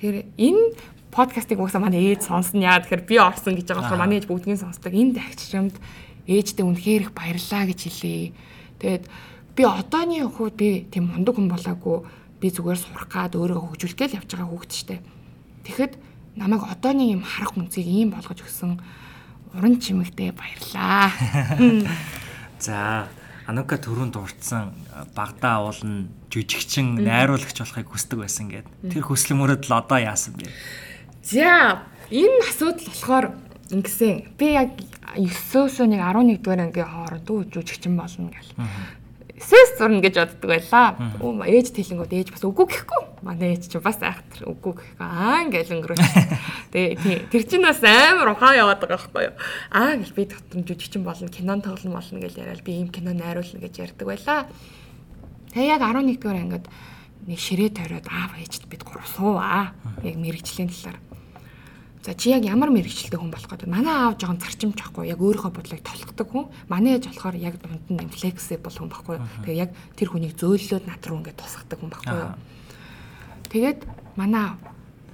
тэр 0.00 0.28
энэ 0.36 0.76
подкастыг 1.12 1.60
уусаа 1.60 1.80
манай 1.80 2.12
ээж 2.12 2.28
сонсно 2.28 2.60
яа 2.60 2.80
тэгэхээр 2.80 3.08
би 3.08 3.16
орсон 3.16 3.56
гэж 3.56 3.68
байгаа 3.68 3.82
болохоор 3.84 4.02
манай 4.04 4.16
ээж 4.20 4.28
бүгднийг 4.28 4.60
сонсдог 4.60 4.92
энэ 4.92 5.16
тагчрамд 5.16 5.76
ээждээ 6.28 6.64
үнэхээр 6.66 7.02
их 7.08 7.12
баярлаа 7.16 7.64
гэж 7.64 7.80
хэлье. 7.84 8.32
Тэгээд 8.80 9.04
би 9.56 9.62
одооний 9.64 10.24
хувьд 10.24 10.56
би 10.60 10.84
тийм 10.92 11.08
мундаг 11.08 11.40
хүн 11.40 11.48
болоогүй 11.48 12.04
би 12.40 12.46
зүгээр 12.52 12.76
сурах 12.76 13.08
гад 13.08 13.32
өөрөө 13.38 13.72
хөгжүүлэх 13.72 13.96
гээл 13.96 14.18
явж 14.20 14.28
байгаа 14.36 14.50
хүүхэд 14.52 14.72
штэ. 14.72 15.00
Тэгэхэд 15.64 15.92
намайг 16.36 16.68
одооний 16.68 17.16
юм 17.16 17.24
харах 17.24 17.56
үнцгийг 17.56 17.88
ийм 17.88 18.12
болгож 18.12 18.44
өгсөн 18.44 18.76
уран 19.56 19.80
чимэгтэй 19.80 20.32
баярлаа. 20.36 21.10
За 22.60 23.08
Анука 23.46 23.78
төрөнд 23.78 24.16
дурдсан 24.16 24.74
багада 25.14 25.62
уулна 25.62 26.08
жүжигчин 26.34 26.98
найруулагч 26.98 27.62
болохыг 27.62 27.88
хүсдэг 27.94 28.18
байсан 28.18 28.50
гэд. 28.50 28.66
Тэр 28.90 29.06
хүслийн 29.06 29.38
мөрөд 29.38 29.70
л 29.70 29.78
одоо 29.78 30.02
яасан 30.02 30.34
бэ? 30.34 30.50
За 31.22 31.86
энэ 32.10 32.42
асуудал 32.42 32.90
болохоор 32.90 33.26
ингэсэн. 33.70 34.34
Би 34.34 34.50
яг 34.58 34.74
9-өөс 35.14 35.78
нэг 35.86 36.02
11 36.02 36.42
дугаар 36.42 36.66
ангийн 36.66 36.90
хооронд 36.90 37.26
үү 37.30 37.40
жүжигчин 37.54 37.94
болно 37.94 38.34
гэл. 38.34 38.50
Сэс 39.36 39.76
зурна 39.76 40.00
гэж 40.00 40.16
боддог 40.16 40.48
байлаа. 40.48 40.96
Өө 41.20 41.44
ээж 41.44 41.76
тэлэнгүүд 41.76 42.12
ээж 42.16 42.28
бас 42.32 42.44
үгүй 42.48 42.66
гэхгүй. 42.72 43.02
Манай 43.20 43.52
ээж 43.52 43.68
чинь 43.68 43.84
бас 43.84 44.00
айхтар 44.00 44.48
үгүй 44.48 44.72
гэхгүй. 44.80 44.96
Аа 44.96 45.44
ингээл 45.44 45.76
өнгөрөөч. 45.76 46.00
Тэгээ 46.72 47.28
тэр 47.28 47.44
чинь 47.44 47.60
бас 47.60 47.84
амар 47.84 48.32
ухаан 48.32 48.56
яваад 48.56 48.80
байгаа 48.80 48.96
байхгүй 48.96 49.28
юу. 49.28 49.36
Аа 49.68 50.00
гэл 50.00 50.16
би 50.16 50.24
дотор 50.24 50.64
жүжигчин 50.64 51.04
болно, 51.04 51.28
кинон 51.28 51.60
тоглоно 51.60 52.00
болно 52.00 52.16
гэж 52.16 52.40
яриад 52.40 52.64
би 52.64 52.80
ийм 52.80 52.88
кино 52.88 53.12
найруулна 53.12 53.60
гэж 53.60 53.74
ярьдаг 53.92 54.08
байлаа. 54.08 54.48
Тэгээ 55.52 55.68
яг 55.68 55.84
11 55.84 56.16
дугаар 56.16 56.40
ангид 56.40 56.66
нэг 57.28 57.36
ширээ 57.36 57.70
тавиад 57.76 58.08
аав 58.08 58.40
ээжд 58.40 58.64
бид 58.72 58.88
гур 58.88 59.04
сууаа. 59.04 59.76
Яг 60.00 60.16
мэрэгжлийн 60.16 60.72
талаар. 60.72 60.96
За 62.06 62.14
чи 62.14 62.30
яг 62.30 62.46
ямар 62.46 62.70
мэрэгчлээ 62.70 63.18
хүн 63.18 63.34
болох 63.34 63.50
гэдэг. 63.50 63.66
Манай 63.66 63.90
аав 63.90 64.14
жоохон 64.14 64.38
зарчимч 64.38 64.78
ахгүй 64.78 65.10
яг 65.10 65.18
өөрийнхөө 65.18 65.50
бодлыг 65.50 65.82
толгодог 65.82 66.28
хүн. 66.30 66.46
Манай 66.70 67.02
ээж 67.02 67.10
болохоор 67.10 67.34
яг 67.34 67.58
дунд 67.58 67.82
нь 67.90 68.14
флексибл 68.14 68.70
хүн 68.70 68.86
байхгүй. 68.94 69.18
Тэгээ 69.42 69.58
яг 69.58 69.74
тэр 69.98 70.14
хүнийг 70.14 70.38
зөөллөөд 70.38 70.86
над 70.86 71.02
руу 71.02 71.18
ингээд 71.18 71.34
тусгадаг 71.42 71.82
хүн 71.82 71.90
байхгүй. 71.90 72.22
Тэгээд 73.50 73.80
манай 74.14 74.54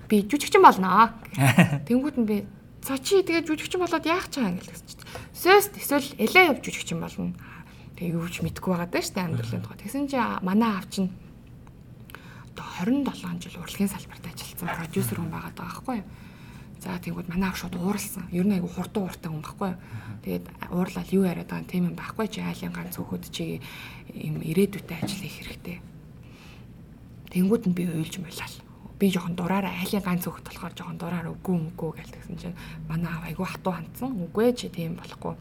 би 0.05 0.21
жүжигчин 0.21 0.61
болноо. 0.61 1.17
Тэнгүүд 1.89 2.17
нь 2.21 2.29
би 2.29 2.37
за 2.85 3.01
чи 3.01 3.25
тэгээ 3.25 3.49
жүжигчин 3.49 3.81
болоод 3.81 4.05
яах 4.05 4.29
чаа 4.29 4.53
ингээд 4.53 4.85
чинь. 4.85 5.01
Сөс 5.33 5.73
эсвэл 5.73 6.13
элэ 6.21 6.53
яв 6.53 6.61
жүжигчин 6.61 7.01
болно. 7.01 7.33
Тэгээ 7.97 8.21
юу 8.21 8.29
ч 8.29 8.45
мэдэхгүй 8.45 8.69
байгаа 8.69 8.93
даа 8.93 9.01
штэ 9.01 9.25
амьдралын 9.33 9.65
тухай. 9.65 9.81
Тэгсэн 9.81 10.13
чи 10.13 10.21
манай 10.45 10.77
аав 10.77 10.85
чинь 10.93 11.09
одоо 12.53 12.69
27 12.85 13.49
жил 13.49 13.65
урлагийн 13.65 13.89
салбарт 13.89 14.29
ажилласан 14.29 14.69
продюсер 14.77 15.17
хүн 15.17 15.33
байгаа 15.33 15.53
даа 15.57 15.73
байхгүй 15.73 15.97
юу? 16.05 16.09
За 16.83 16.99
тэгвэл 16.99 17.31
манай 17.31 17.55
аав 17.55 17.59
шууд 17.63 17.79
ууралсан. 17.79 18.27
Ер 18.35 18.43
нь 18.43 18.59
айгу 18.59 18.67
хурдан 18.67 19.07
ууртай 19.07 19.31
хүн 19.31 19.47
байхгүй 19.47 19.71
юу? 19.71 19.79
Тэгээд 20.27 20.45
уурлал 20.75 21.15
юу 21.15 21.23
яриад 21.23 21.47
байгаа 21.47 21.71
тийм 21.71 21.87
юм 21.87 21.95
байхгүй 21.95 22.27
чи 22.27 22.43
айлын 22.43 22.75
ганц 22.75 22.99
өөхөд 22.99 23.25
чи 23.31 23.63
юм 24.11 24.43
ирээдүйтэй 24.43 24.99
ажил 24.99 25.23
хийх 25.23 25.39
хэрэгтэй. 25.39 25.79
Тэнгүүд 27.31 27.65
нь 27.71 27.77
би 27.79 27.87
уйлж 27.87 28.19
муулал. 28.19 28.57
Би 28.99 29.07
жоохон 29.15 29.39
дураараа 29.39 29.79
айлын 29.79 30.03
ганц 30.03 30.27
өөхөд 30.27 30.51
болохоор 30.51 30.75
жоохон 30.75 30.99
дураараа 30.99 31.31
үгүй 31.39 31.57
үгүй 31.71 31.91
гэл 32.03 32.15
тэгсэн 32.19 32.37
чинь 32.43 32.59
манай 32.91 33.15
аав 33.15 33.31
айгу 33.31 33.47
хатуу 33.47 33.79
хандсан. 33.79 34.19
Үгүй 34.19 34.51
чи 34.59 34.67
тийм 34.67 34.99
болохгүй. 34.99 35.39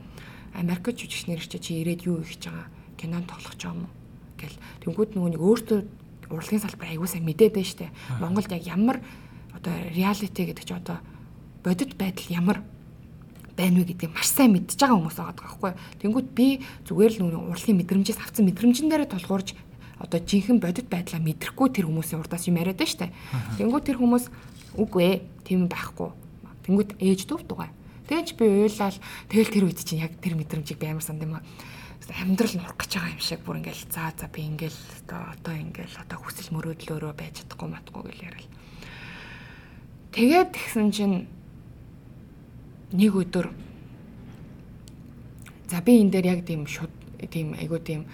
Америк 0.54 0.94
жүжигчнэр 0.94 1.42
чи 1.42 1.58
чи 1.58 1.82
ирээд 1.82 2.06
юу 2.06 2.22
хийж 2.22 2.54
байгаа? 2.54 2.70
Кинонд 3.02 3.26
тоглох 3.26 3.58
ч 3.58 3.66
юм 3.66 3.89
уу? 3.89 3.92
гэл. 4.42 4.58
Тэнгүүд 4.82 5.14
нөгөө 5.18 5.38
өөртөө 5.38 5.80
урлагийн 6.34 6.64
салбар 6.64 6.89
айгуу 6.89 7.08
сайн 7.08 7.26
мэдээд 7.26 7.54
байна 7.54 7.70
штэ. 7.70 7.94
Монголд 8.18 8.52
яг 8.52 8.66
ямар 8.66 8.98
одоо 9.54 9.74
реалити 9.94 10.42
гэдэг 10.50 10.66
чи 10.66 10.74
одоо 10.74 10.98
бодит 11.64 11.97
байдал 11.97 12.28
ямар 12.30 12.57
байна 13.57 13.82
вэ 13.82 13.93
гэдгийг 13.93 14.14
маш 14.14 14.30
сайн 14.34 14.53
мэдж 14.53 14.78
байгаа 14.78 14.97
хүмүүс 14.97 15.18
байгаа 15.18 15.38
байхгүй. 15.38 15.72
Тэнгүүт 16.01 16.30
би 16.34 16.47
зүгээр 16.88 17.12
л 17.18 17.20
нүг 17.30 17.51
урлагийн 17.53 17.80
мэдрэмжээс 17.82 18.20
авсан 18.22 18.45
мэдрэмжэн 18.49 18.89
дээрээ 18.89 19.09
тулгуурж 19.12 19.53
одоо 20.01 20.20
жинхэнэ 20.20 20.64
бодит 20.64 20.88
байдлаа 20.89 21.22
мэдрэхгүй 21.22 21.68
тэр 21.70 21.86
хүмүүсийн 21.86 22.22
урдаас 22.26 22.47
юм 22.49 22.57
яриад 22.57 22.82
байна 22.82 22.89
штэ. 22.89 23.14
Тэнгүүт 23.62 23.86
тэр 23.86 23.97
хүмүүс 24.01 24.26
үгүй 24.82 25.03
ээ 25.05 25.18
тийм 25.45 25.70
байхгүй. 25.70 26.09
Тэнгүүт 26.66 26.91
ээж 26.97 27.30
дүүв 27.30 27.43
дугай. 27.45 27.70
Тэгэж 28.09 28.28
би 28.34 28.45
уйлал 28.49 28.97
тэгэл 29.30 29.53
тэр 29.53 29.66
үед 29.70 29.80
чинь 29.86 30.01
яг 30.01 30.18
тэр 30.18 30.34
мэдрэмжийг 30.36 30.82
би 30.82 30.89
амар 30.89 31.05
санд 31.05 31.22
юм 31.22 31.38
аа 31.38 31.45
амьдрал 32.09 32.55
нурах 32.57 32.76
гэж 32.76 32.91
байгаа 32.97 33.14
юм 33.14 33.22
шиг 33.22 33.41
бүр 33.45 33.62
ингээл 33.62 33.86
заа 33.88 34.12
за 34.18 34.28
би 34.28 34.43
ингээл 34.43 34.80
одоо 35.07 35.55
ингээл 35.55 35.95
одоо 36.01 36.18
хүсэл 36.20 36.51
мөрөөдлөөрөө 36.51 37.14
байж 37.16 37.45
чадахгүй 37.45 37.70
матгүй 37.72 38.01
гэл 38.09 38.26
яриад. 38.28 38.51
Тэгээд 40.12 40.49
тэгсэн 40.51 40.91
чинь 40.91 41.16
нэг 42.92 43.16
өдөр 43.16 43.52
за 45.72 45.82
би 45.82 46.02
энэ 46.04 46.12
дээр 46.12 46.26
яг 46.38 46.46
тийм 46.46 46.68
шуд 46.68 46.92
тийм 47.32 47.56
айгуу 47.56 47.80
тийм 47.80 48.06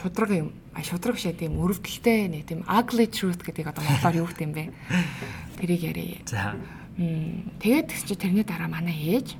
шудраг 0.00 0.30
юм 0.32 0.48
а 0.72 0.82
шудраг 0.82 1.18
шээ 1.20 1.36
тийм 1.36 1.60
өрөвдөлтэй 1.60 2.28
нэг 2.28 2.48
тийм 2.48 2.64
ugly 2.64 3.08
truth 3.08 3.40
гэдэг 3.44 3.72
одоо 3.72 3.84
монголоор 3.84 4.16
юу 4.16 4.28
гэх 4.28 4.44
юм 4.44 4.52
бэ 4.52 4.72
тэрийг 5.60 5.82
яриа. 5.84 6.20
За. 6.24 6.56
Тэгээд 6.96 7.92
тэгсэн 7.92 8.08
чинь 8.08 8.22
тэрний 8.24 8.44
дараа 8.44 8.68
манай 8.68 8.96
ээж 8.96 9.36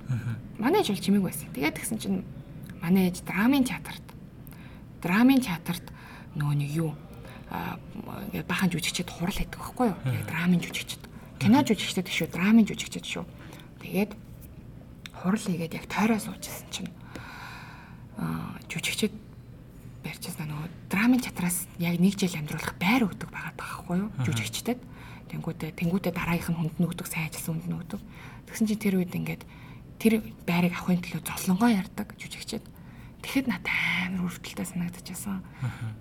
манай 0.60 0.80
ээж 0.84 0.92
бол 0.92 1.04
чимээг 1.04 1.24
байсан. 1.24 1.48
Тэгээд 1.56 1.76
тэгсэн 1.80 1.98
чинь 2.00 2.18
манай 2.80 3.08
ээж 3.08 3.24
драмын 3.24 3.64
театрт 3.64 4.06
драмын 5.00 5.40
театрт 5.40 5.86
нөгөө 6.36 6.56
нэг 6.56 6.70
юу 6.72 6.92
ингээд 8.32 8.48
бахан 8.48 8.68
жүжигчд 8.72 9.08
хурал 9.08 9.36
хийдэг 9.36 9.60
байхгүй 9.60 9.86
юу? 9.92 9.98
Тэгээд 10.04 10.28
драмын 10.28 10.60
жүжигчд. 10.60 11.02
Кино 11.38 11.62
жүжигчд 11.62 12.08
шүү, 12.10 12.28
драмын 12.32 12.66
жүжигчд 12.66 13.06
шүү. 13.06 13.24
Тэгээд 13.86 14.12
хурал 15.14 15.38
хийгээд 15.38 15.78
яг 15.78 15.86
тойроо 15.86 16.18
суужсэн 16.18 16.66
чинь 16.74 16.90
аа 18.18 18.58
жүжигчд 18.66 19.14
барьчихсан 20.02 20.50
нөгөө 20.50 20.90
драмын 20.90 21.22
чатраас 21.22 21.70
яг 21.78 22.02
нэг 22.02 22.18
жил 22.18 22.34
амьдруулах 22.34 22.74
байр 22.82 23.06
өгдөг 23.06 23.30
байгаа 23.30 23.54
байхгүй 23.54 23.96
юу? 24.02 24.10
Жүжигчдэд. 24.26 24.82
Тэнгүүтээ 25.30 25.70
тэнгүүтээ 25.78 26.12
дараагийнх 26.18 26.50
нь 26.50 26.58
хүнд 26.58 26.76
нөгдөг 26.82 27.06
сайн 27.06 27.30
ажилласан 27.30 27.62
хүнд 27.62 27.70
нөгдөг 27.70 28.00
тэгсэн 28.50 28.66
чинь 28.66 28.82
тэр 28.82 28.94
үед 28.98 29.14
ингээд 29.14 29.42
тэр 30.02 30.12
байрыг 30.46 30.74
авахын 30.74 31.02
төлөө 31.02 31.22
золонгоо 31.22 31.70
ярддаг 31.70 32.10
жүжигчд 32.18 32.66
тэгэхэд 33.26 33.50
надад 33.50 33.74
амар 34.06 34.30
өрөвдөлтэй 34.30 34.66
санагдчихсан. 34.70 35.42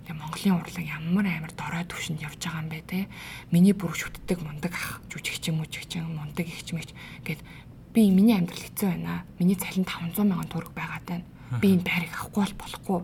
Тэгээ 0.05 0.13
Монголын 0.13 0.61
урлаг 0.61 0.85
ямар 0.85 1.25
амар 1.25 1.53
дорой 1.57 1.81
төвшөнд 1.89 2.21
явж 2.21 2.37
байгаа 2.37 2.61
юм 2.61 2.69
бэ 2.69 2.81
те? 2.85 3.09
Миний 3.49 3.73
бүр 3.73 3.97
шүтдэг 3.97 4.45
мундаг 4.45 4.73
ах 4.77 5.01
жүжигч 5.09 5.49
юм 5.49 5.65
уу 5.65 5.65
жүжигч 5.65 6.05
мундаг 6.05 6.45
ихч 6.45 6.69
мэгч 6.77 6.93
гэд 7.25 7.41
би 7.95 8.11
миний 8.11 8.35
амьдрал 8.35 8.59
хэцүү 8.59 8.89
байна. 8.91 9.23
Миний 9.39 9.55
цалин 9.55 9.87
500 9.87 10.27
мянган 10.27 10.51
төгрөг 10.51 10.75
байгаад 10.75 11.05
байна. 11.07 11.25
Би 11.63 11.71
энэ 11.71 11.87
байрыг 11.87 12.11
авахгүй 12.11 12.43
бол 12.43 12.59
болохгүй. 12.59 12.99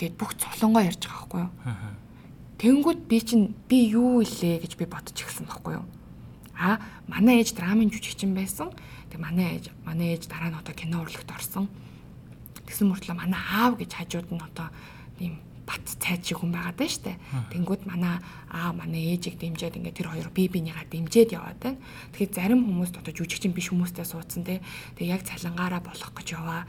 Гэт 0.00 0.14
бүх 0.16 0.32
цолонгоо 0.40 0.82
ярьж 0.82 1.04
байгаа 1.04 1.20
байхгүй 1.20 1.40
юу? 1.44 1.52
Тэнгүүд 2.58 3.00
би 3.04 3.18
чинь 3.20 3.46
би 3.68 3.92
юу 3.92 4.24
илээ 4.24 4.64
гэж 4.64 4.72
би 4.80 4.88
бодож 4.88 5.12
ирсэн 5.20 5.44
байхгүй 5.44 5.76
юу? 5.76 5.86
А 6.56 6.80
манай 7.06 7.44
ээж 7.44 7.52
драмын 7.52 7.92
жүжигчин 7.92 8.32
байсан. 8.32 8.72
Тэг 9.12 9.20
манай 9.20 9.60
ээж 9.60 9.68
манай 9.84 10.16
ээж 10.16 10.32
дараа 10.32 10.48
нь 10.48 10.58
одоо 10.58 10.72
кино 10.72 11.04
урлагт 11.04 11.28
орсон. 11.28 11.68
Тэгсэн 12.64 12.88
мөртлөө 12.88 13.14
манай 13.20 13.36
аав 13.52 13.76
гэж 13.76 13.90
хажууд 14.00 14.32
нь 14.32 14.40
одоо 14.40 14.72
ийм 15.20 15.36
бат 15.64 15.84
цайд 15.84 16.24
шиг 16.24 16.40
хүн 16.40 16.52
байгаа 16.52 16.76
даа 16.76 16.88
штэ. 16.88 17.16
Тэнгүүд 17.52 17.88
манай 17.88 18.20
аа 18.52 18.72
манай 18.76 19.16
ээжийг 19.16 19.40
дэмжиад 19.40 19.80
ингээд 19.80 19.96
тэр 19.96 20.08
хоёр 20.12 20.28
бие 20.30 20.48
бинийгаа 20.52 20.84
дэмжиад 20.88 21.32
яваад 21.32 21.58
байна. 21.60 21.80
Тэгэхээр 22.12 22.36
зарим 22.36 22.60
хүмүүс 22.68 22.92
одоо 23.00 23.12
жүжигчин 23.12 23.56
биш 23.56 23.72
хүмүүстэй 23.72 24.04
суудсан 24.04 24.44
те. 24.44 24.60
Тэгээ 25.00 25.14
яг 25.16 25.22
цалингаараа 25.24 25.80
болох 25.80 26.12
гэж 26.12 26.28
яваа. 26.36 26.68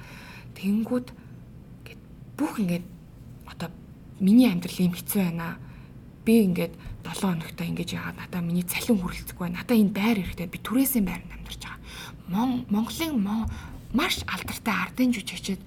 Тэнгүүд 0.56 1.08
ингээд 1.12 2.02
бүх 2.40 2.54
ингээд 2.64 2.86
одоо 3.52 3.70
миний 4.20 4.48
амьдрал 4.48 4.80
юм 4.80 4.96
хэцүү 4.96 5.22
байна. 5.22 5.60
Би 6.24 6.48
ингээд 6.48 6.74
7 7.04 7.22
хоногтой 7.22 7.68
ингэж 7.70 7.90
яагаад 8.00 8.18
надаа 8.18 8.42
миний 8.42 8.64
цалин 8.64 8.98
хүрэлцэхгүй 9.04 9.44
байна. 9.46 9.60
Надаа 9.62 9.78
энэ 9.78 9.94
байр 9.94 10.18
хэрэгтэй. 10.24 10.48
Би 10.50 10.60
түрээсийн 10.64 11.06
байранд 11.06 11.36
амьдарч 11.36 11.62
байгаа. 11.62 12.64
Монголын 12.72 13.20
маш 13.94 14.24
алдартай 14.26 14.74
ардын 14.74 15.14
жүжигчид 15.14 15.62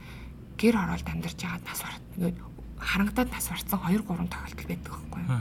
гэр 0.59 0.75
оролд 0.75 1.07
амьдарч 1.07 1.39
байгаа 1.39 1.63
нас 1.63 1.81
барт 1.87 2.48
харангадаад 2.81 3.31
нас 3.31 3.49
барцсан 3.51 3.79
2 3.83 4.03
3 4.03 4.31
тохиолдол 4.31 4.67
байдаг 4.67 4.93
байхгүй 4.95 5.23
юу. 5.27 5.41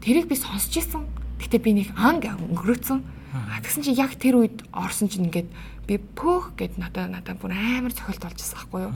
Тэрийг 0.00 0.26
би 0.28 0.36
сонсч 0.36 0.72
ирсэн. 0.76 1.02
Гэтэ 1.40 1.58
би 1.58 1.70
нэг 1.72 1.88
анг 1.96 2.24
өнгөрөөцсөн. 2.24 3.00
А 3.34 3.60
тэгсэн 3.60 3.82
чинь 3.84 4.00
яг 4.00 4.14
тэр 4.16 4.40
үед 4.40 4.64
орсон 4.72 5.08
чинь 5.10 5.28
ингээд 5.28 5.50
би 5.86 5.98
пөөх 5.98 6.56
гэд 6.56 6.78
надаа 6.78 7.10
надаа 7.10 7.34
бүр 7.36 7.52
амар 7.52 7.92
цохилт 7.92 8.22
болж 8.22 8.38
ирсэн 8.40 8.56
байхгүй 8.56 8.80
юу. 8.88 8.94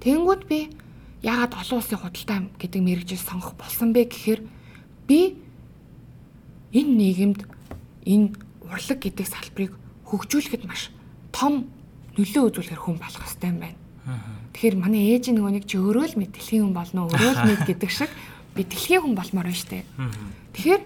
Тэнгүүд 0.00 0.42
би 0.48 0.70
яагаад 1.20 1.52
олон 1.60 1.78
улсын 1.82 2.00
худалдаа 2.00 2.38
гэдэг 2.56 2.80
мэрэгжил 2.80 3.20
сонгох 3.20 3.54
болсон 3.60 3.92
бэ 3.92 4.08
гэхээр 4.08 4.40
би 5.04 5.36
энэ 6.72 6.92
нийгэмд 6.96 7.40
энэ 8.08 8.32
урлаг 8.64 8.98
гэдэг 9.02 9.26
салбарыг 9.28 9.76
хөгжүүлэхэд 10.08 10.64
маш 10.64 10.88
том 11.34 11.68
нөлөө 12.16 12.42
үзүүлэх 12.48 12.80
хүн 12.80 12.96
болох 12.96 13.20
хэрэгтэй 13.20 13.50
юм 13.52 13.58
байна. 13.60 13.78
Тэгэхээр 14.60 14.76
манай 14.76 15.16
ээж 15.16 15.32
нөгөө 15.32 15.52
нэг 15.56 15.64
чи 15.64 15.80
өөрөө 15.80 16.04
л 16.04 16.18
мэд 16.20 16.36
дэлхийн 16.36 16.68
хүн 16.68 16.76
болно 16.76 17.08
өөрөө 17.08 17.32
л 17.32 17.44
мэд 17.48 17.64
гэдэг 17.72 17.88
шиг 17.88 18.12
би 18.52 18.60
дэлхийн 18.68 19.00
хүн 19.00 19.16
болмоор 19.16 19.48
байна 19.48 19.56
штэ. 19.56 19.88
Тэгэхээр 20.52 20.82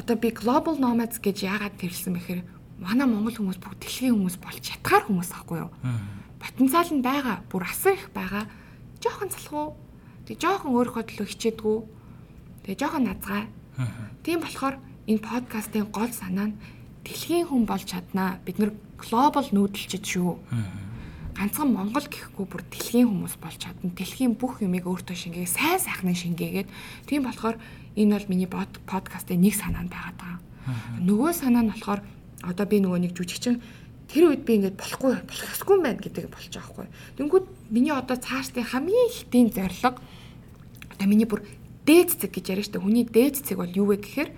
одоо 0.00 0.16
би 0.16 0.32
global 0.32 0.80
nomads 0.80 1.20
гэж 1.20 1.44
яагаад 1.44 1.76
тэрсэн 1.76 2.16
бэхээр 2.16 2.40
манай 2.80 3.04
монгол 3.04 3.36
хүмүүс 3.36 3.60
бүгд 3.60 3.84
дэлхийн 3.84 4.16
хүмүүс 4.16 4.40
болж 4.40 4.64
чадхаар 4.64 5.04
хүмүүс 5.12 5.28
аахгүй 5.28 5.60
юу? 5.60 5.70
Потенциал 6.40 6.88
нь 6.88 7.04
байгаа. 7.04 7.44
Бүр 7.52 7.68
асар 7.68 8.00
их 8.00 8.08
байгаа. 8.16 8.48
Жохон 9.04 9.28
залхуу. 9.28 9.76
Тэг 10.24 10.40
жохон 10.40 10.72
өөрийнхөө 10.72 11.04
төлөө 11.04 11.28
хичээдгүү. 11.36 11.78
Тэг 12.64 12.80
жохон 12.80 13.12
назгай. 13.12 13.44
Тийм 14.24 14.40
болохоор 14.40 14.80
энэ 15.04 15.20
подкастын 15.20 15.84
гол 15.92 16.08
санаа 16.08 16.48
нь 16.48 16.56
дэлхийн 17.04 17.44
хүн 17.52 17.68
болж 17.68 17.84
чаднаа. 17.84 18.40
Бид 18.40 18.56
нэр 18.56 18.72
глобал 18.96 19.44
нүүдэлчд 19.52 20.00
шүү. 20.00 20.32
Ганцхан 21.32 21.68
Монгол 21.72 22.06
гэхгүй 22.06 22.46
бүр 22.46 22.62
дэлхийн 22.68 23.08
хүмүүс 23.08 23.40
болж 23.40 23.56
чадна. 23.56 23.88
Дэлхийн 23.92 24.36
бүх 24.36 24.60
юмыг 24.60 24.84
өөртөө 24.84 25.16
шингээе, 25.16 25.48
сайн 25.48 25.80
сайхныг 25.80 26.16
шингээгээд 26.20 26.68
тийм 27.08 27.24
болохоор 27.24 27.56
энэ 27.96 28.14
бол 28.20 28.28
миний 28.28 28.48
подкастын 28.48 29.40
нэг 29.40 29.56
санаа 29.56 29.84
нь 29.84 29.92
байгаад 29.92 30.18
байгаа. 30.20 30.40
Нөгөө 31.00 31.32
санаа 31.32 31.64
нь 31.64 31.72
болохоор 31.72 32.00
одоо 32.44 32.66
би 32.68 32.78
нөгөө 32.84 33.00
нэг 33.08 33.12
жүжигчин 33.16 33.64
тэр 34.12 34.28
үед 34.28 34.44
би 34.44 34.60
ингэж 34.60 34.76
болохгүй 34.76 35.24
болохгүй 35.24 35.74
юм 35.76 35.82
байна 35.82 36.04
гэдэг 36.04 36.28
болж 36.28 36.52
байгаа 36.52 36.68
хгүй. 36.68 36.86
Тэнгүүд 37.16 37.46
миний 37.72 37.94
одоо 37.96 38.16
цаашдын 38.20 38.68
хамгийн 38.68 39.08
ихтийн 39.08 39.48
зорилго 39.48 39.96
одоо 40.92 41.06
миний 41.08 41.24
бүр 41.24 41.40
дээд 41.88 42.20
цэг 42.20 42.30
гэж 42.36 42.44
яриа 42.52 42.66
штэ 42.66 42.76
хүний 42.76 43.08
дээд 43.08 43.40
цэг 43.40 43.56
бол 43.56 43.72
юу 43.72 43.88
вэ 43.88 44.04
гэхээр 44.04 44.30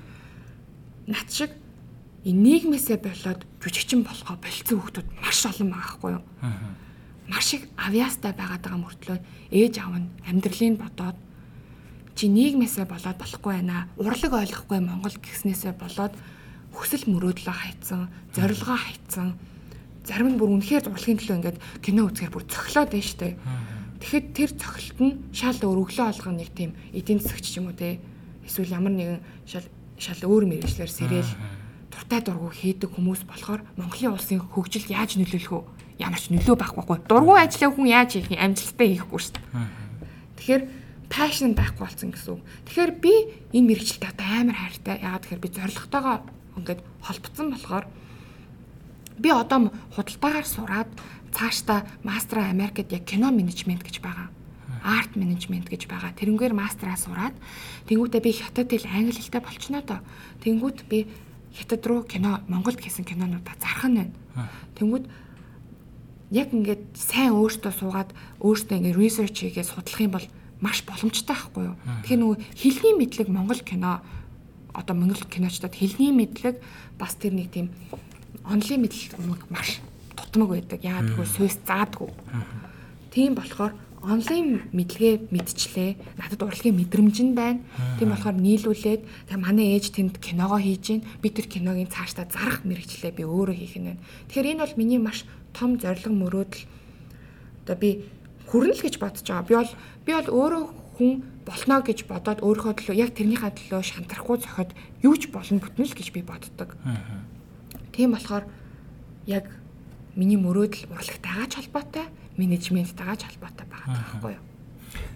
над 1.10 1.28
шиг 1.28 1.50
энэ 2.24 2.38
нийгмээсээ 2.38 3.02
болоод 3.02 3.42
жүжигчин 3.60 4.06
болохоо 4.06 4.38
болцсон 4.38 4.78
хүмүүс 4.78 5.06
маш 5.20 5.44
олон 5.44 5.68
байгаа 5.74 5.90
хгүй 5.98 6.12
юу. 6.16 6.24
Маш 7.28 7.54
их 7.54 7.68
авьяастай 7.76 8.32
байгаад 8.36 8.62
байгаа 8.64 8.80
мөртлөө 8.84 9.18
ээж 9.48 9.74
аав 9.80 9.96
нь 9.96 10.12
амьдралыг 10.28 10.76
бодоод 10.76 11.16
чи 12.14 12.28
нийгмээсээ 12.28 12.86
болоод 12.86 13.18
болохгүй 13.18 13.52
байна. 13.64 13.88
Урлаг 13.96 14.32
ойлгохгүй 14.32 14.80
Монгол 14.80 15.16
гэснээсээ 15.18 15.74
болоод 15.74 16.14
хүсэл 16.74 17.08
мөрөөдлөө 17.10 17.54
хайцсан, 17.54 18.10
зорилгоо 18.34 18.78
хайцсан. 18.78 19.38
Зарим 20.04 20.34
нь 20.34 20.38
бүр 20.38 20.52
үнэхээр 20.60 20.84
зурлагын 20.84 21.18
төлөө 21.18 21.38
ингээд 21.38 21.58
кино 21.80 22.06
үзэхээр 22.06 22.34
бүр 22.34 22.44
цохлоод 22.44 22.90
байна 22.92 23.08
штэ. 23.08 23.38
Тэгэхэд 24.04 24.26
тэр 24.36 24.50
цохилт 24.52 24.98
нь 25.00 25.12
шал 25.32 25.58
өөр 25.64 25.80
өглөө 25.88 26.06
алган 26.12 26.36
нэг 26.36 26.50
тийм 26.52 26.76
эдийн 26.92 27.24
засагч 27.24 27.56
юм 27.56 27.72
уу 27.72 27.78
те. 27.78 28.04
Эсвэл 28.44 28.76
ямар 28.76 28.92
нэгэн 28.92 29.20
шал 29.48 29.64
шал 29.96 30.20
өөр 30.28 30.44
мэрэгчлэр 30.44 30.90
сэрэл 30.90 31.30
дуртай 31.88 32.20
дургу 32.20 32.50
хийдэг 32.50 32.90
хүмүүс 32.90 33.24
болохоор 33.24 33.62
Монголын 33.78 34.18
улсын 34.18 34.42
хөгжилд 34.42 34.90
яаж 34.90 35.16
нөлөөлөх 35.16 35.54
вэ? 35.54 35.62
Ямар 35.98 36.18
ч 36.18 36.30
нөлөө 36.34 36.56
байхгүй. 36.58 36.98
Дургу 37.06 37.38
ажиллаа 37.38 37.70
хүн 37.70 37.86
яаж 37.86 38.10
хийх 38.18 38.30
юм 38.34 38.42
амжилттай 38.42 38.88
хийхгүй 38.98 39.20
шүү 39.20 39.34
дээ. 39.38 39.46
Тэгэхээр 40.38 40.62
пашн 41.06 41.54
байхгүй 41.54 41.84
болсон 41.86 42.10
гэсэн 42.10 42.32
үг. 42.34 42.42
Тэгэхээр 42.66 42.92
би 42.98 43.12
энэ 43.54 43.68
мэрэгчлэлтэй 43.70 44.28
амар 44.42 44.58
хайртай. 44.58 44.98
Яагаад 44.98 45.22
тэгэхээр 45.22 45.44
би 45.44 45.50
зоригтойгоо 45.54 46.16
ингээд 46.58 46.80
холбогдсон 47.06 47.46
болохоор 47.54 47.84
би 49.18 49.28
одоо 49.30 49.70
худалдаагаар 49.94 50.46
сураад 50.46 50.90
цаашдаа 51.30 51.86
мастер 52.02 52.38
Америкт 52.42 52.90
яг 52.90 53.04
кино 53.06 53.30
менежмент 53.30 53.82
гэж 53.82 54.02
байгаа. 54.02 54.30
Арт 54.82 55.16
менежмент 55.16 55.70
гэж 55.70 55.86
байгаа. 55.86 56.14
Тэрнгээр 56.18 56.54
мастераа 56.54 56.98
сураад 56.98 57.34
тэнгуүтээ 57.86 58.22
би 58.22 58.30
хятад 58.34 58.70
хэл 58.70 58.90
англи 58.90 59.18
хэлтэй 59.18 59.42
болчихно 59.42 59.82
доо. 59.82 60.00
Тэнгуут 60.42 60.82
би 60.90 61.06
хятад 61.54 61.86
руу 61.86 62.02
кино 62.02 62.42
Монголд 62.48 62.82
хийсэн 62.82 63.06
кинонуудаа 63.06 63.54
зарах 63.62 63.86
нь 63.86 63.98
байна. 64.02 64.14
Тэнгуут 64.74 65.06
яг 66.34 66.50
ингээд 66.50 66.98
сайн 66.98 67.38
өөртөө 67.38 67.72
суугаад 67.78 68.10
өөртөө 68.42 68.76
ингээд 68.82 68.98
research 68.98 69.38
хийгээд 69.46 69.70
судлах 69.70 70.00
юм 70.02 70.12
бол 70.18 70.26
маш 70.58 70.82
боломжтой 70.82 71.34
байхгүй 71.38 71.62
юу. 71.70 71.76
Тэгэхээр 72.02 72.20
нөгөө 72.20 72.38
хэлний 72.58 72.94
мэдлэг 72.98 73.28
Монгол 73.30 73.62
кино 73.62 74.02
одоо 74.74 74.94
монгол 74.98 75.22
киночдод 75.30 75.74
хэлний 75.74 76.10
мэдлэг 76.10 76.58
бас 76.98 77.14
тэр 77.14 77.38
нэг 77.38 77.54
тийм 77.54 77.70
онлын 78.42 78.82
мэдлэг 78.82 79.14
маш 79.48 79.78
тутмаг 80.18 80.50
байдаг. 80.50 80.82
Яагаад 80.82 81.14
гэвэл 81.14 81.36
сүйс 81.38 81.62
заадгүй. 81.62 82.10
Тийм 83.14 83.38
болохоор 83.38 83.72
онлайн 84.02 84.68
мэдлэгээ 84.74 85.32
мэдчлээ. 85.32 86.18
Надад 86.18 86.42
урлагийн 86.42 86.76
мэдрэмж 86.76 87.16
нь 87.22 87.34
байна. 87.38 87.62
Тийм 87.96 88.10
болохоор 88.12 88.36
нийлүүлээд 88.36 89.02
тэг 89.30 89.38
манай 89.38 89.78
ээж 89.78 89.96
тэнд 89.96 90.18
киногоо 90.20 90.60
хийж 90.60 90.82
гин. 90.84 91.06
Би 91.22 91.30
тэр 91.30 91.46
киногийн 91.48 91.88
цаашдаа 91.88 92.28
зарах 92.28 92.66
мэрэгчлээ 92.66 93.14
би 93.16 93.24
өөрөө 93.24 93.56
хийх 93.56 93.78
нь 93.80 93.88
байна. 93.94 94.02
Тэгэхээр 94.28 94.50
энэ 94.58 94.62
бол 94.66 94.74
миний 94.76 95.00
маш 95.00 95.24
том 95.54 95.78
зорилго 95.78 96.10
мөрөөдөл. 96.10 96.66
Одоо 97.64 97.76
би 97.78 98.04
хүрнэ 98.50 98.74
л 98.74 98.84
гэж 98.84 98.98
бодож 98.98 99.24
байгаа. 99.24 99.48
Би 99.48 99.54
бол 99.54 99.72
би 100.04 100.12
бол 100.12 100.28
өөрөө 100.34 100.64
хүн 100.98 101.12
болно 101.46 101.80
гэж 101.80 102.06
бодоод 102.10 102.40
өөрийнхөө 102.42 102.74
төлөө 102.78 102.96
яг 102.98 103.10
тэрнийхээ 103.14 103.52
төлөө 103.56 103.82
шантрахгүй 103.82 104.36
зохиод 104.42 104.70
юу 105.02 105.14
ч 105.16 105.30
болно 105.30 105.60
бүтнэ 105.62 105.86
л 105.86 105.96
гэж 105.96 106.08
би 106.14 106.22
боддог. 106.22 106.76
Тийм 107.92 108.14
болохоор 108.14 108.44
яг 109.26 109.50
миний 110.16 110.38
мөрөөдөл 110.38 110.90
урлагтайгаа 110.94 111.46
ч 111.50 111.52
холбоотой, 111.60 112.06
менежменттайгаа 112.38 113.16
ч 113.18 113.22
холбоотой 113.28 113.66
байгаа 113.66 113.94
байхгүй 113.94 114.32
юу? 114.38 114.44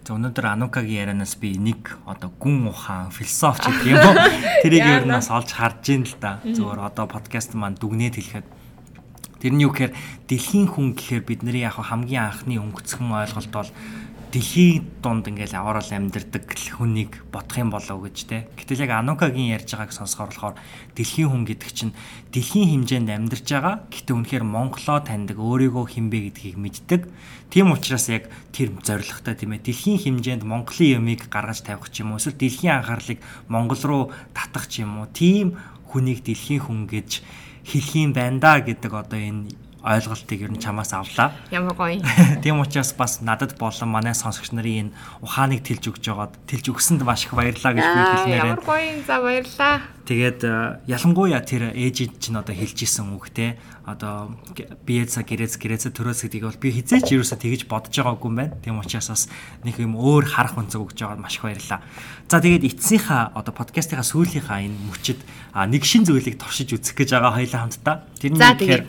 За 0.02 0.16
өнөөдөр 0.16 0.46
Анукагийн 0.56 1.06
ярианаас 1.06 1.36
би 1.38 1.54
нэг 1.60 2.00
одоо 2.08 2.32
гүн 2.40 2.72
ухаан 2.72 3.12
философч 3.14 3.62
гэх 3.68 3.92
юм 3.92 4.02
уу 4.02 4.16
тэрийг 4.64 4.82
ер 4.82 5.04
нь 5.06 5.14
бас 5.14 5.30
олж 5.30 5.52
харж 5.54 5.84
ийн 5.92 6.02
л 6.08 6.16
да. 6.18 6.40
Зөвөр 6.42 6.80
одоо 6.82 7.06
подкаст 7.06 7.54
маань 7.54 7.78
дүгнээд 7.78 8.16
хэлэхэд 8.16 8.46
тэрний 9.40 9.66
юу 9.66 9.72
гэхээр 9.72 9.94
дэлхийн 10.28 10.66
хүн 10.68 10.94
гэхээр 10.94 11.22
бидний 11.26 11.62
яг 11.62 11.78
хамгийн 11.78 12.30
анхны 12.30 12.58
өнгөцгөн 12.58 13.14
ойлголт 13.14 13.50
бол 13.54 13.70
дэлхийн 14.28 15.00
дунд 15.00 15.24
ингээл 15.24 15.56
аваарал 15.56 15.88
амьдэрдэг 15.88 16.52
хүнийг 16.76 17.24
бодох 17.32 17.56
юм 17.56 17.72
болов 17.72 18.04
гэж 18.04 18.16
те. 18.28 18.44
Гэтэл 18.60 18.84
яг 18.84 19.00
Анукагийн 19.00 19.56
ярьж 19.56 19.72
байгааг 19.72 19.92
сонсохоор 19.96 20.28
болохоор 20.28 20.56
дэлхийн 20.92 21.32
хүн 21.32 21.44
гэдэг 21.48 21.70
чинь 21.72 21.96
дэлхийн 22.28 22.84
хэмжээнд 22.84 23.08
амьдарч 23.08 23.48
байгаа. 23.48 23.88
Гэтэ 23.88 24.12
үнэхээр 24.12 24.44
Монголоо 24.44 25.00
таньдаг, 25.00 25.40
өөрийгөө 25.40 25.84
хинбэ 25.88 26.18
гэдгийг 26.28 26.56
мэддэг. 26.60 27.02
Тийм 27.48 27.72
учраас 27.72 28.12
яг 28.12 28.28
тэр 28.52 28.76
зоригтой 28.84 29.32
тийм 29.32 29.56
ээ. 29.56 29.64
Дэлхийн 29.64 29.96
хэмжээнд 29.96 30.44
Монголын 30.44 31.00
ямыг 31.00 31.24
гаргаж 31.32 31.64
тавих 31.64 31.88
ч 31.88 32.04
юм 32.04 32.12
уу 32.12 32.20
эсвэл 32.20 32.36
дэлхийн 32.36 32.84
анхаарлыг 32.84 33.24
Монгол 33.48 33.80
руу 33.80 34.04
татах 34.36 34.68
ч 34.68 34.84
юм 34.84 35.00
уу. 35.00 35.08
Тийм 35.08 35.56
хүнийг 35.88 36.20
дэлхийн 36.20 36.68
хүн 36.68 36.84
гэж 36.84 37.24
хэлэх 37.68 37.94
юм 37.94 38.12
байна 38.16 38.38
да 38.40 38.52
гэдэг 38.60 38.92
одоо 38.92 39.20
энэ 39.20 39.67
ойлголтыг 39.88 40.38
ер 40.44 40.52
нь 40.52 40.60
чамаас 40.60 40.92
авлаа. 40.92 41.32
Ямар 41.48 41.72
гоё. 41.72 42.04
Тийм 42.44 42.60
учраас 42.60 42.92
бас 42.92 43.20
надад 43.24 43.56
болон 43.56 43.88
манай 43.88 44.12
сонсогч 44.12 44.52
нарын 44.52 44.92
энэ 44.92 44.94
ухааныг 45.24 45.64
тэлж 45.64 45.88
өгч 45.88 46.04
жагаад 46.04 46.36
тэлж 46.44 46.68
өгсөнд 46.68 47.02
маш 47.08 47.24
их 47.24 47.32
баярлалаа 47.32 47.72
гэж 47.72 47.86
би 47.88 48.00
хэлмээр 48.04 48.42
байна. 48.44 48.52
Ямар 48.52 48.64
гоё 48.68 48.92
за 49.08 49.16
баярлалаа. 49.24 49.76
Тэгээд 50.08 50.40
э, 50.44 50.80
ялангуяа 50.88 51.44
тэр 51.44 51.72
ээжид 51.76 52.16
чинь 52.16 52.40
одоо 52.40 52.56
хэлж 52.56 52.80
исэн 52.80 53.12
үг 53.12 53.28
те 53.28 53.60
одоо 53.84 54.36
биеца 54.84 55.24
гэрэц 55.24 55.60
гэрэцэ 55.60 55.92
төрөөс 55.92 56.24
гэдгийг 56.24 56.44
бол 56.44 56.60
би 56.60 56.72
хизээч 56.76 57.12
юусоо 57.12 57.36
тэгэж 57.40 57.68
бодож 57.68 57.92
байгаагүй 57.92 58.28
юм 58.28 58.36
байна. 58.36 58.56
Тийм 58.60 58.80
учраас 58.80 59.08
бас 59.08 59.24
нэг 59.64 59.76
юм 59.80 59.96
өөр 59.96 60.24
харах 60.28 60.56
өнцөг 60.60 60.80
өгч 60.80 61.00
байгаад 61.04 61.20
маш 61.24 61.40
их 61.40 61.44
баярлалаа. 61.44 61.80
За 62.28 62.40
тэгээд 62.40 62.68
эцсийнхаа 62.68 63.32
одоо 63.36 63.52
подкастынхаа 63.52 64.04
сүүлийнхаа 64.04 64.64
энэ 64.64 64.76
мөчид 64.92 65.20
нэг 65.52 65.82
шин 65.84 66.04
зүйлийг 66.04 66.36
туршиж 66.36 66.72
үзэх 66.76 66.96
гэж 66.96 67.16
байгаа 67.16 67.36
хоёлаа 67.36 67.60
хамтдаа. 67.64 67.96
Тэрний 68.20 68.40
тэгэхээр 68.40 68.84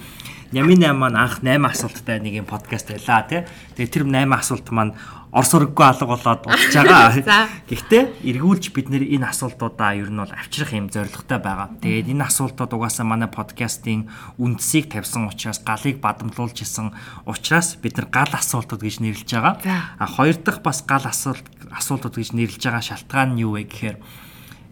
Нямын 0.50 0.82
8 0.82 0.98
маань 0.98 1.14
анх 1.14 1.46
8 1.46 1.62
асуулттай 1.62 2.18
нэг 2.18 2.42
юм 2.42 2.48
подкаст 2.50 2.90
байлаа 2.90 3.22
тий. 3.30 3.46
Тэгээ 3.78 3.94
тэр 3.94 4.06
8 4.10 4.34
асуулт 4.34 4.68
маань 4.74 4.98
орс 5.30 5.54
ураггүй 5.54 5.86
алга 5.86 6.10
болоод 6.10 6.42
болж 6.42 6.74
байгаа. 6.74 7.14
Гэхдээ 7.70 8.26
эргүүлж 8.26 8.74
бид 8.74 8.90
нэр 8.90 9.06
энэ 9.06 9.30
асуултуудаа 9.30 9.94
ер 9.94 10.10
нь 10.10 10.18
бол 10.18 10.34
авчрах 10.34 10.74
юм 10.74 10.90
зорилготой 10.90 11.38
байгаа. 11.38 11.70
Тэгээд 11.86 12.10
энэ 12.18 12.26
асуултууд 12.26 12.74
угаасаа 12.74 13.06
манай 13.06 13.30
подкастын 13.30 14.10
үндсийг 14.42 14.90
тавьсан 14.90 15.30
учраас 15.30 15.62
галыг 15.62 16.02
бадамлуулж 16.02 16.66
исэн 16.66 16.98
учраас 17.30 17.78
бид 17.78 18.02
нар 18.02 18.10
гал 18.10 18.34
асуултууд 18.34 18.82
гэж 18.82 19.06
нэрлэж 19.06 19.30
байгаа. 19.30 19.54
А 20.02 20.06
хоёр 20.10 20.34
дахь 20.42 20.66
бас 20.66 20.82
гал 20.82 21.06
асуулт 21.06 21.46
асуултууд 21.78 22.18
гэж 22.18 22.34
нэрлэж 22.34 22.64
байгаа 22.66 22.82
шалтгаан 22.82 23.38
нь 23.38 23.46
юу 23.46 23.54
вэ 23.54 23.70
гэхээр 23.70 23.98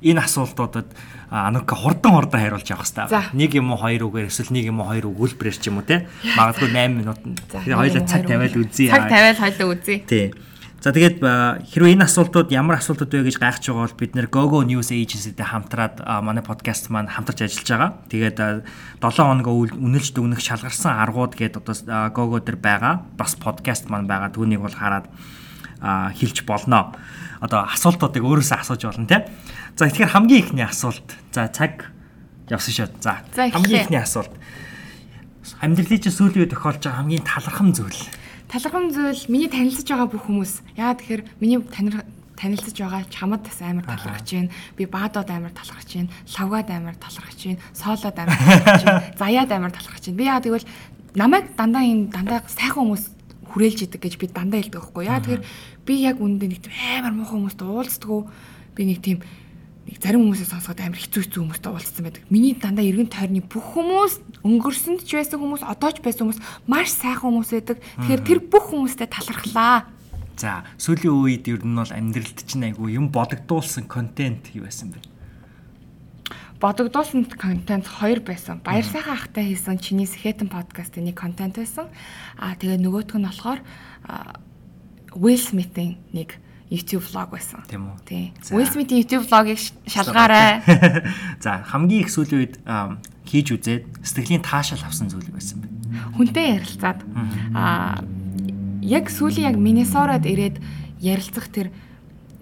энэ 0.01 0.21
асуултуудад 0.21 0.87
анука 1.29 1.75
хурдан 1.75 2.11
хурдан 2.13 2.41
хариулж 2.41 2.69
явах 2.69 2.85
хэрэгтэй. 2.85 3.33
Нэг 3.33 3.51
юм 3.57 3.73
уу 3.73 3.81
хоёр 3.81 4.07
үгээр 4.07 4.29
эсвэл 4.29 4.53
нэг 4.53 4.69
юм 4.69 4.79
уу 4.79 4.87
хоёр 4.93 5.09
өгүүлбэрээр 5.09 5.57
ч 5.57 5.67
юм 5.67 5.81
уу 5.81 5.87
те. 5.87 6.07
Магадгүй 6.37 6.69
8 6.71 6.93
минут. 6.93 7.19
Хоёулаа 7.51 8.05
цаг 8.05 8.23
тавиад 8.29 8.55
үзье. 8.55 8.93
Цаг 8.93 9.09
тавиад 9.09 9.37
хоёулаа 9.41 9.67
үзье. 9.73 10.05
Тий. 10.05 10.31
За 10.77 10.93
тэгээд 10.93 11.19
хэрвээ 11.73 11.97
энэ 11.97 12.05
асуултууд 12.05 12.53
ямар 12.53 12.77
асуултууд 12.77 13.09
вэ 13.09 13.33
гэж 13.33 13.41
гайхаж 13.41 13.65
байгаа 13.65 13.89
бол 13.89 13.97
бид 13.97 14.13
нэр 14.13 14.29
Gogo 14.29 14.61
News 14.61 14.93
Agency-тэй 14.93 15.41
хамтраад 15.41 16.05
манай 16.21 16.45
подкаст 16.45 16.93
маань 16.93 17.09
хамтарч 17.09 17.49
ажиллаж 17.49 17.67
байгаа. 17.67 17.91
Тэгээд 18.13 18.37
7 19.01 19.25
хоног 19.25 19.49
үнэлж 19.73 20.13
дүгнэх 20.13 20.37
шалгарсан 20.37 21.01
аргууд 21.01 21.33
гээд 21.33 21.57
одоо 21.57 21.75
Gogo 22.13 22.37
дээр 22.45 22.61
байгаа. 22.61 23.09
Бас 23.17 23.33
подкаст 23.33 23.89
маань 23.89 24.05
байгаа. 24.05 24.29
Түүнийг 24.29 24.61
бол 24.61 24.77
хараад 24.77 25.09
хэлж 25.81 26.45
болно. 26.45 26.93
Одоо 27.41 27.65
асуултуудыг 27.69 28.23
өөрөөсөө 28.23 28.57
асууж 28.61 28.81
болно 28.87 29.05
тийм. 29.05 29.23
За 29.77 29.85
тэгэхээр 29.85 30.13
хамгийн 30.13 30.41
ихний 30.41 30.65
асуулт. 30.65 31.05
За 31.31 31.47
цаг 31.47 31.93
явсан 32.49 32.73
шүү. 32.73 32.87
За 33.01 33.21
хамгийн 33.35 33.85
ихний 33.85 34.01
асуулт. 34.01 34.33
Амьдралын 35.61 36.01
чинь 36.01 36.13
сүүлийн 36.13 36.47
үед 36.47 36.53
тохиолж 36.53 36.81
байгаа 36.81 37.01
хамгийн 37.01 37.23
талархам 37.23 37.71
зүйл. 37.71 38.01
Талархам 38.49 38.89
зүйл 38.91 39.23
миний 39.29 39.49
танилцж 39.51 39.87
байгаа 39.87 40.09
бүх 40.09 40.25
хүмүүс. 40.27 40.63
Яа 40.75 40.97
тэгэхээр 40.97 41.21
миний 41.39 41.61
танир 41.61 42.03
танилцж 42.37 42.77
байгаа 42.77 43.03
чамд 43.09 43.41
бас 43.41 43.59
амар 43.61 43.85
талархаж 43.85 44.27
байна. 44.27 44.51
Би 44.77 44.85
баадууд 44.85 45.29
амар 45.29 45.53
талархаж 45.53 45.89
байна. 45.93 46.13
Лавгад 46.37 46.69
амар 46.69 46.95
талархаж 46.95 47.39
байна. 47.43 47.61
Соолоод 47.73 48.17
амар 48.17 48.37
талархаж 48.37 48.83
байна. 48.85 49.03
Заяад 49.21 49.51
амар 49.51 49.71
талархаж 49.73 50.03
байна. 50.05 50.17
Би 50.17 50.25
яа 50.29 50.41
тэгвэл 50.43 50.67
намайг 51.17 51.45
дандаа 51.57 51.83
энэ 51.83 52.13
дандаа 52.13 52.39
сайхан 52.45 52.85
хүмүүс 52.85 53.03
хүрээлж 53.49 53.79
идэг 53.89 54.01
гэж 54.05 54.13
би 54.21 54.27
дандаа 54.29 54.61
хэлдэг 54.61 54.77
байхгүй 54.77 55.03
яа 55.09 55.17
тэгэхээр 55.23 55.43
би 55.87 56.03
яг 56.03 56.19
үүндээ 56.19 56.49
нэг 56.51 56.63
амар 56.99 57.15
муухай 57.15 57.39
хүмүүст 57.39 57.63
уулздаггүй 57.63 58.21
би 58.75 58.83
нэг 58.83 58.99
тийм 58.99 59.23
нэг 59.87 60.03
зарим 60.03 60.27
хүмүүсээ 60.27 60.51
сонсоход 60.51 60.83
амар 60.83 60.99
хэцүү 60.99 61.23
хэцүү 61.23 61.41
хүмүүстэй 61.47 61.71
уулзсан 61.71 62.03
байдаг. 62.03 62.23
Миний 62.27 62.51
дандаа 62.59 62.83
эргэн 62.83 63.07
тойрны 63.07 63.39
бүх 63.39 63.63
хүмүүс 63.71 64.43
өнгөрсөнд 64.43 65.07
ч 65.07 65.15
байсан 65.15 65.39
хүмүүс, 65.39 65.63
одоо 65.63 65.91
ч 65.95 66.03
байсан 66.03 66.27
хүмүүс 66.27 66.43
маш 66.67 66.91
сайхан 66.91 67.31
хүмүүс 67.31 67.51
байдаг. 67.55 67.79
Тэгэхээр 68.03 68.21
тэр 68.27 68.39
бүх 68.51 68.67
хүмүүстэй 68.67 69.07
талархлаа. 69.07 69.87
За 70.35 70.67
сүүлийн 70.75 71.15
үед 71.15 71.47
ер 71.47 71.63
нь 71.63 71.79
бол 71.79 71.87
амьдралд 71.87 72.39
чинь 72.43 72.67
айгүй 72.67 72.99
юм 72.99 73.07
бодогдуулсан 73.15 73.87
контент 73.87 74.51
юу 74.51 74.67
байсан 74.67 74.91
бэ? 74.91 74.99
Бодогдуулсан 76.59 77.25
контент 77.39 77.87
хоёр 77.87 78.19
байсан. 78.19 78.59
Баяр 78.59 78.83
сайхан 78.83 79.15
ахтай 79.15 79.55
хийсэн 79.55 79.79
чиний 79.79 80.05
Сэхэтэн 80.05 80.51
подкастын 80.51 81.07
нэг 81.07 81.15
контент 81.15 81.57
байсан. 81.57 81.87
Аа 82.35 82.59
тэгээ 82.59 82.75
нөгөөх 82.75 83.17
нь 83.17 83.25
болохоор 83.25 83.61
Will 85.15 85.39
Smith-ийн 85.39 85.97
нэг 86.11 86.39
YouTube 86.67 87.05
vlog 87.07 87.31
байсан. 87.31 87.63
Тийм 87.67 87.87
үү? 87.87 87.97
Тийм. 88.03 88.25
Will 88.51 88.67
Smith-ийн 88.67 88.99
YouTube 89.03 89.23
vlog-ыг 89.23 89.59
шалгаарай. 89.87 90.59
За 91.43 91.63
хамгийн 91.63 92.03
их 92.03 92.11
сүүлийн 92.11 92.41
үед 92.43 92.55
хийж 93.23 93.47
үзээд 93.55 93.83
сэтгэлийн 94.03 94.43
таашаал 94.43 94.83
авсан 94.83 95.07
зүйл 95.07 95.31
байсан 95.31 95.63
бэ? 95.63 95.67
Хүнтэй 96.19 96.59
ярилцаад 96.59 96.99
аа 97.55 98.03
яг 98.83 99.07
сүүлийн 99.07 99.51
яг 99.51 99.55
Миннесород 99.55 100.27
ирээд 100.27 100.59
ярилцах 100.99 101.47
тэр 101.51 101.71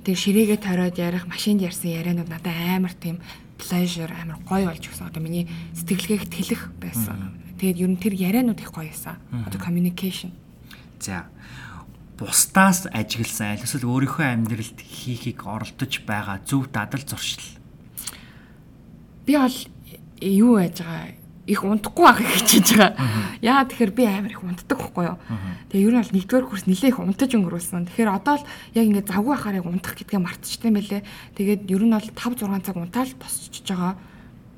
тэр 0.05 0.18
ширээгээ 0.18 0.59
ториод 0.61 0.97
ярих, 1.01 1.26
машинд 1.26 1.66
ярьсан 1.66 1.89
ярианууд 1.89 2.30
надад 2.30 2.53
амар 2.53 2.93
тийм 2.93 3.22
pleasure 3.57 4.13
амар 4.13 4.38
гоё 4.45 4.70
болж 4.70 4.86
өгсөн. 4.86 5.09
Одоо 5.09 5.22
миний 5.22 5.49
сэтгэлгээг 5.74 6.30
тэлэх 6.30 6.70
байсан. 6.78 7.34
Тэгээд 7.57 7.82
ер 7.82 7.89
нь 7.89 7.97
тэр 7.97 8.13
ярианууд 8.13 8.61
их 8.61 8.70
гоё 8.70 8.89
байсан. 8.89 9.18
Одоо 9.34 9.57
communication. 9.57 10.30
За 11.01 11.26
бусдаас 12.16 12.88
ажигласан 12.91 13.59
аль 13.59 13.66
эсвэл 13.68 13.91
өөрийнхөө 13.91 14.26
амьдралд 14.26 14.80
хийхийг 14.80 15.43
оролдож 15.43 15.93
байгаа 16.07 16.39
зөв 16.47 16.72
дадал 16.72 17.03
зуршил. 17.03 17.43
Би 19.28 19.36
бол 19.36 19.57
юу 20.24 20.59
яаж 20.59 20.80
байгаа 20.80 21.11
их 21.45 21.61
унтахгүй 21.63 22.05
байхыг 22.07 22.30
хичээж 22.39 22.68
байгаа. 22.80 22.95
Яа 23.43 23.68
тэгэхээр 23.68 23.91
би 23.91 24.03
амар 24.07 24.32
их 24.32 24.41
унтдаг 24.41 24.80
байхгүй 24.80 25.05
юу. 25.11 25.18
Тэгээ 25.70 25.86
ер 25.86 25.93
нь 25.93 26.01
бол 26.01 26.16
нэгдүгээр 26.16 26.47
курс 26.47 26.66
нилээ 26.66 26.89
их 26.89 26.99
унтаж 27.03 27.32
өнгөрүүлсэн. 27.36 27.86
Тэгэхээр 27.91 28.16
одоо 28.16 28.36
л 28.39 28.47
яг 28.74 28.86
ингээд 28.89 29.11
завгүй 29.11 29.32
байхаар 29.36 29.59
яг 29.59 29.68
унтах 29.68 29.93
гэдгээ 29.99 30.22
мартчихсан 30.24 30.74
байлээ. 30.74 31.03
Тэгээд 31.36 31.61
ер 31.70 31.84
нь 31.84 31.93
бол 31.93 32.09
5 32.16 32.47
6 32.47 32.66
цаг 32.66 32.78
унтаал 32.80 33.11
босчихж 33.20 33.66
байгаа. 33.70 33.93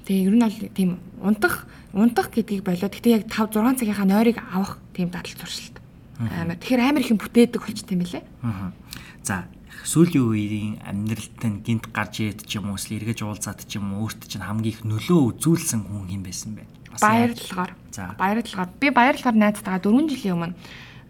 Тэгээ 0.07 0.25
ер 0.29 0.35
нь 0.37 0.45
бол 0.45 0.57
тийм 0.77 0.89
унтах 1.19 1.67
унтах 1.91 2.27
гэдгийг 2.31 2.63
болоод 2.63 2.93
гэтээ 2.93 3.17
яг 3.19 3.23
5 3.27 3.57
6 3.57 3.81
цагийнхаа 3.81 4.07
нойрыг 4.07 4.37
авах 4.53 4.79
тийм 4.95 5.11
дадал 5.11 5.35
зуршилт 5.35 5.76
амар 6.17 6.57
тэгэхээр 6.57 6.81
амар 6.81 7.01
их 7.05 7.11
юм 7.13 7.21
бүтээдэг 7.21 7.61
болчтой 7.61 7.95
юм 7.97 8.03
лээ. 8.05 8.23
Аа. 8.43 8.71
За 9.21 9.35
сүүлийн 9.87 10.25
үеийн 10.25 10.75
амьдралд 10.83 11.41
нь 11.45 11.61
гинт 11.63 11.85
гарч 11.93 12.19
ирээд 12.25 12.43
ч 12.43 12.57
юм 12.59 12.73
уу 12.73 12.79
эсвэл 12.79 12.99
эргэж 12.99 13.23
уулзаад 13.23 13.63
ч 13.63 13.77
юм 13.77 13.95
уу 13.95 14.09
өөртөө 14.09 14.27
чинь 14.27 14.43
хамгийн 14.43 14.73
их 14.73 14.81
нөлөө 14.83 15.19
үзүүлсэн 15.37 15.81
хүн 15.87 16.11
юм 16.11 16.23
байсан 16.25 16.57
бэ? 16.57 16.67
Баярлалгаар. 16.99 17.71
За 17.93 18.15
баярлалгаар. 18.17 18.69
Би 18.81 18.87
баярлалгаар 18.89 19.37
найзтайгаа 19.37 19.79
4 19.79 20.11
жилийн 20.11 20.35
өмнө 20.35 20.55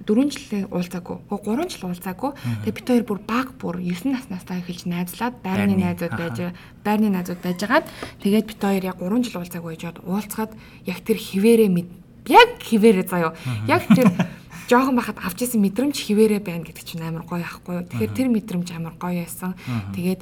4 0.05 0.29
жилийн 0.29 0.67
уулзаагүй. 0.69 1.17
Гоо 1.25 1.39
3 1.41 1.67
жил 1.73 1.89
уулзаагүй. 1.89 2.31
Тэгээ 2.63 2.75
бид 2.77 2.87
хоёр 2.87 3.05
бүр 3.07 3.19
баг 3.25 3.47
бүр 3.57 3.81
9 3.81 4.13
наснастай 4.13 4.61
эхэлж 4.61 4.85
найзлаад 4.85 5.35
байрны 5.41 5.75
найзууд 5.75 6.13
байж 6.13 6.37
байрны 6.85 7.09
найзууд 7.09 7.41
байжгаад 7.41 7.85
тэгээд 8.21 8.45
бид 8.45 8.61
хоёр 8.61 8.83
яг 8.93 8.97
3 9.01 9.25
жил 9.25 9.41
уулзаагүй 9.41 9.75
жоод 9.79 9.97
уулзгаад 10.05 10.51
яг 10.85 10.99
тэр 11.01 11.17
хിവэрэ 11.17 11.67
мэд 11.73 11.89
яг 12.29 12.61
хിവэрэ 12.61 13.03
заяо. 13.09 13.33
Яг 13.67 13.83
тэр 13.89 14.11
жоохон 14.67 14.95
байхад 14.99 15.17
авч 15.23 15.47
исэн 15.47 15.63
мэдрэмж 15.63 15.95
хിവэрэ 15.95 16.43
байна 16.43 16.67
гэдэг 16.67 16.83
чинь 16.83 17.03
амар 17.03 17.23
гоё 17.23 17.43
ахгүй 17.43 17.81
юу. 17.81 17.87
Тэгэхээр 17.87 18.13
тэр 18.13 18.27
мэдрэмж 18.27 18.67
амар 18.75 18.95
гоё 18.99 19.23
байсан. 19.23 19.55
Тэгээд 19.95 20.21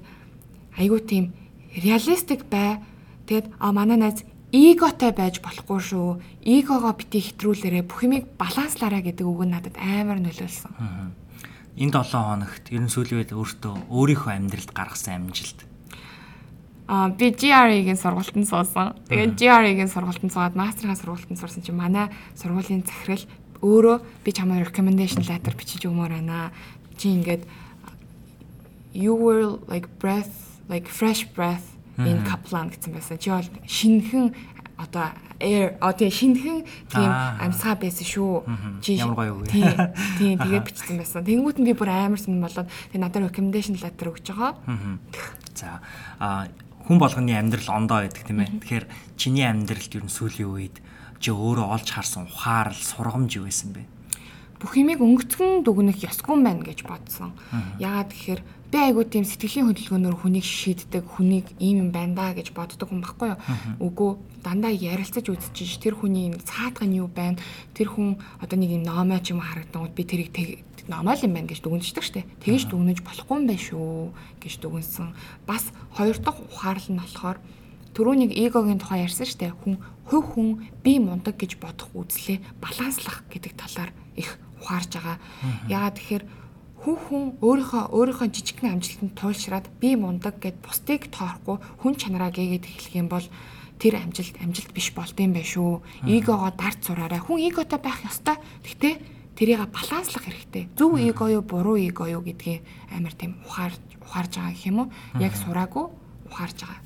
айгуу 0.77 1.01
тийм 1.01 1.33
реалистик 1.73 2.45
бай. 2.45 2.79
Тэгээд 3.25 3.57
а 3.57 3.73
манай 3.73 3.97
найз 3.97 4.21
эготой 4.53 5.11
байж 5.11 5.41
болохгүй 5.41 5.79
шүү. 5.81 6.09
Эгогоо 6.45 6.93
бити 6.93 7.19
хэтрүүлээрэ 7.19 7.89
бүх 7.89 8.05
юмыг 8.05 8.23
баланслаарай 8.37 9.01
гэдэг 9.01 9.25
үг 9.25 9.41
нь 9.43 9.51
надад 9.51 9.75
амар 9.81 10.21
нөлөөлсөн. 10.21 10.71
Энэ 11.75 11.91
7 11.91 12.15
хоногт 12.15 12.65
ер 12.71 12.81
нь 12.85 12.93
сүүлийн 12.93 13.19
үед 13.25 13.31
өөртөө 13.35 13.91
өөрийнхөө 13.91 14.31
амьдралд 14.31 14.71
гаргасан 14.71 15.27
амжилт. 15.27 15.67
А 16.87 17.09
би 17.09 17.33
GRE-гийн 17.33 17.97
сургалтанд 17.97 18.47
суусан. 18.47 18.95
Тэгээд 19.09 19.35
GRE-гийн 19.35 19.91
сургалтанд 19.91 20.31
суугаад 20.31 20.55
мастерын 20.55 20.95
сургалтанд 20.95 21.41
сурсан 21.41 21.65
чинь 21.65 21.75
манай 21.75 22.13
сургуулийн 22.37 22.85
захирал 22.85 23.25
өөрөө 23.61 23.97
би 24.25 24.31
чамаа 24.31 24.63
recommendation 24.63 25.23
letter 25.27 25.55
бичиж 25.55 25.85
өгмөр 25.87 26.15
байна. 26.15 26.51
Чи 26.97 27.11
ингээд 27.15 27.43
you 28.95 29.15
were 29.15 29.59
like 29.67 29.87
breath 29.99 30.59
like 30.69 30.87
fresh 30.87 31.27
breath 31.35 31.75
in 31.97 32.23
Kaplan 32.27 32.71
гэсэн 32.71 32.91
байсан. 32.91 33.17
Чи 33.19 33.29
бол 33.31 33.47
шинхэн 33.67 34.35
одоо 34.77 35.11
air 35.39 35.75
а 35.79 35.93
тий 35.93 36.11
шинхэн 36.11 36.63
тийм 36.91 37.11
амьсгаа 37.39 37.75
байсан 37.79 38.07
шүү. 38.07 38.43
Чи 38.83 38.99
ямар 38.99 39.15
гоё 39.15 39.33
үг. 39.39 39.47
Тий. 39.47 39.63
Тий 40.19 40.35
тэгээд 40.35 40.65
бичсэн 40.67 40.99
байсан. 40.99 41.23
Тэнгүүт 41.23 41.59
нь 41.59 41.67
би 41.67 41.73
бүр 41.75 41.91
амар 41.91 42.19
сэн 42.19 42.39
болоод 42.39 42.67
тэг 42.67 42.99
надад 42.99 43.31
recommendation 43.31 43.79
letter 43.79 44.11
өгч 44.11 44.31
байгаа. 44.31 44.59
За 45.55 45.79
а 46.19 46.47
хүн 46.87 46.99
болгоны 46.99 47.35
амьдрал 47.35 47.71
ондоо 47.71 48.03
байдаг 48.03 48.23
тийм 48.27 48.43
ээ. 48.43 48.59
Тэгэхээр 48.59 48.85
чиний 49.15 49.47
амьдралд 49.47 49.91
ер 49.95 50.03
нь 50.03 50.11
сүүлийн 50.11 50.51
үед 50.51 50.75
чи 51.25 51.33
өөрөө 51.33 51.73
олж 51.73 51.89
харсан 51.89 52.29
ухаарл 52.29 52.77
сургамж 52.77 53.41
юу 53.41 53.49
байсан 53.49 53.73
бэ? 53.73 53.89
Бүх 54.61 54.77
юмыг 54.77 55.01
өнгөцгөн 55.01 55.65
дүгнэх 55.65 56.05
ёсгүй 56.05 56.37
байна 56.37 56.61
гэж 56.61 56.85
бодсон. 56.85 57.33
Яагаад 57.81 58.13
гэхээр 58.13 58.41
би 58.69 58.77
айгуу 58.77 59.09
тийм 59.09 59.25
сэтгэлийн 59.25 59.65
хөдөлгөөнөөр 59.73 60.21
хүнийг 60.21 60.45
шийддэг, 60.45 61.01
хүнийг 61.01 61.49
ийм 61.57 61.81
юм 61.81 61.89
байна 61.89 62.13
да 62.13 62.37
гэж 62.37 62.53
боддог 62.53 62.93
хүн 62.93 63.01
байхгүй 63.01 63.33
юу? 63.33 63.41
Үгүй 63.81 64.09
дандаа 64.45 64.69
ярилцаж 64.69 65.25
үзчихэж 65.33 65.81
тэр 65.81 65.97
хүний 65.97 66.29
цаадах 66.45 66.85
нь 66.85 67.01
юу 67.01 67.09
байна? 67.09 67.41
Тэр 67.73 67.89
хүн 67.89 68.21
одоо 68.37 68.57
нэг 68.61 68.77
юм 68.77 68.85
номоо 68.85 69.17
ч 69.17 69.33
юм 69.33 69.41
харагдангууд 69.41 69.97
би 69.97 70.05
тэрийг 70.05 70.61
нормал 70.85 71.17
юм 71.25 71.33
байна 71.33 71.49
гэж 71.49 71.65
дүгнждэг 71.65 72.05
штэ. 72.05 72.29
Тэгэж 72.45 72.69
дүгнэж 72.69 73.01
болохгүй 73.01 73.33
юм 73.41 73.49
байна 73.49 73.65
шүү 73.65 74.13
гэж 74.45 74.53
дүгнсэн. 74.61 75.09
Бас 75.49 75.73
хоёр 75.97 76.21
дахь 76.21 76.37
ухаарлал 76.37 76.93
нь 76.93 77.01
болохоор 77.01 77.37
Төрөнийг 77.95 78.35
эгогийн 78.35 78.75
тухай 78.75 79.07
ярьсан 79.07 79.23
штэ. 79.23 79.55
Хүн 79.55 79.79
хувь 80.05 80.27
хүн 80.33 80.49
би 80.85 80.99
мундаг 81.01 81.35
гэж 81.37 81.57
бодох 81.57 81.89
үзлээ 81.97 82.39
баланслах 82.61 83.25
гэдэг 83.29 83.53
талаар 83.57 83.91
их 84.15 84.37
ухаарж 84.61 84.91
байгаа. 84.97 85.17
Яагаад 85.69 85.97
тэгэхээр 85.97 86.23
хүн 86.85 86.97
хүн 87.01 87.23
өөрийнхөө 87.41 87.83
өөрийнхөө 87.97 88.29
жижигхэн 88.29 88.73
амжилтанд 88.77 89.13
туйлшраад 89.17 89.65
би 89.81 89.97
мундаг 89.97 90.37
гэд 90.37 90.61
бусдыг 90.61 91.09
тоохгүй 91.09 91.57
хүн 91.81 91.93
чанараа 91.97 92.29
гээгээд 92.29 92.69
эхлэх 92.69 92.93
юм 92.93 93.09
бол 93.09 93.25
тэр 93.81 93.97
амжилт 93.99 94.37
амжилт 94.39 94.71
биш 94.71 94.93
болд 94.93 95.17
юм 95.17 95.33
байна 95.33 95.49
шүү. 95.49 95.81
Эгогоо 96.05 96.51
дард 96.53 96.79
сураарай. 96.85 97.19
Хүн 97.19 97.41
эготой 97.49 97.79
байх 97.81 97.99
ёстой. 98.05 98.37
Гэхдээ 98.63 98.93
тэрийг 99.35 99.67
баланслах 99.73 100.23
хэрэгтэй. 100.23 100.69
Зөв 100.77 100.95
эго 100.95 101.27
юу, 101.27 101.43
буруу 101.43 101.75
эго 101.75 102.07
юу 102.07 102.23
гэдгийг 102.23 102.63
амар 102.93 103.13
тийм 103.17 103.41
ухаарж 103.43 103.81
ухаарж 104.05 104.31
байгаа 104.37 104.53
гэх 104.53 104.69
юм 104.69 104.77
уу? 104.79 104.93
Яг 105.19 105.33
сураагүй 105.35 105.85
ухаарж 106.31 106.57
байгаа. 106.63 106.79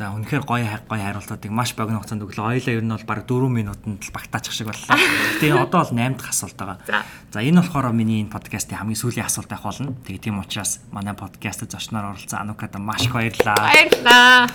За 0.00 0.16
үнэхээр 0.16 0.48
гоё 0.48 0.64
гоё 0.88 1.04
хариултуудыг 1.04 1.52
маш 1.52 1.76
богино 1.76 2.00
хугацаанд 2.00 2.24
өглөө. 2.24 2.56
Ойлоо 2.56 2.72
ер 2.72 2.80
нь 2.80 2.88
бол 2.88 3.04
баг 3.04 3.28
4 3.28 3.52
минутанд 3.52 4.00
л 4.00 4.14
багтаачих 4.16 4.56
шиг 4.56 4.72
боллоо. 4.72 4.96
Тэгээ 5.44 5.60
одоо 5.60 5.84
бол 5.84 5.92
8 5.92 6.16
дахь 6.16 6.32
асуулт 6.32 6.56
байгаа. 6.56 7.04
За 7.28 7.44
энэ 7.44 7.60
болохоор 7.60 7.92
миний 7.92 8.24
энэ 8.24 8.32
подкастын 8.32 8.80
хамгийн 8.80 8.96
сүүлийн 8.96 9.28
асуулт 9.28 9.52
байх 9.52 9.60
болно. 9.60 9.92
Тэгээ 10.08 10.24
тийм 10.24 10.40
учраас 10.40 10.80
манай 10.88 11.12
подкастт 11.12 11.68
зочноор 11.68 12.16
оролцсон 12.16 12.48
Анукада 12.48 12.80
маш 12.80 13.04
их 13.04 13.12
баярлалаа. 13.12 13.60
Баярлалаа. 13.60 14.48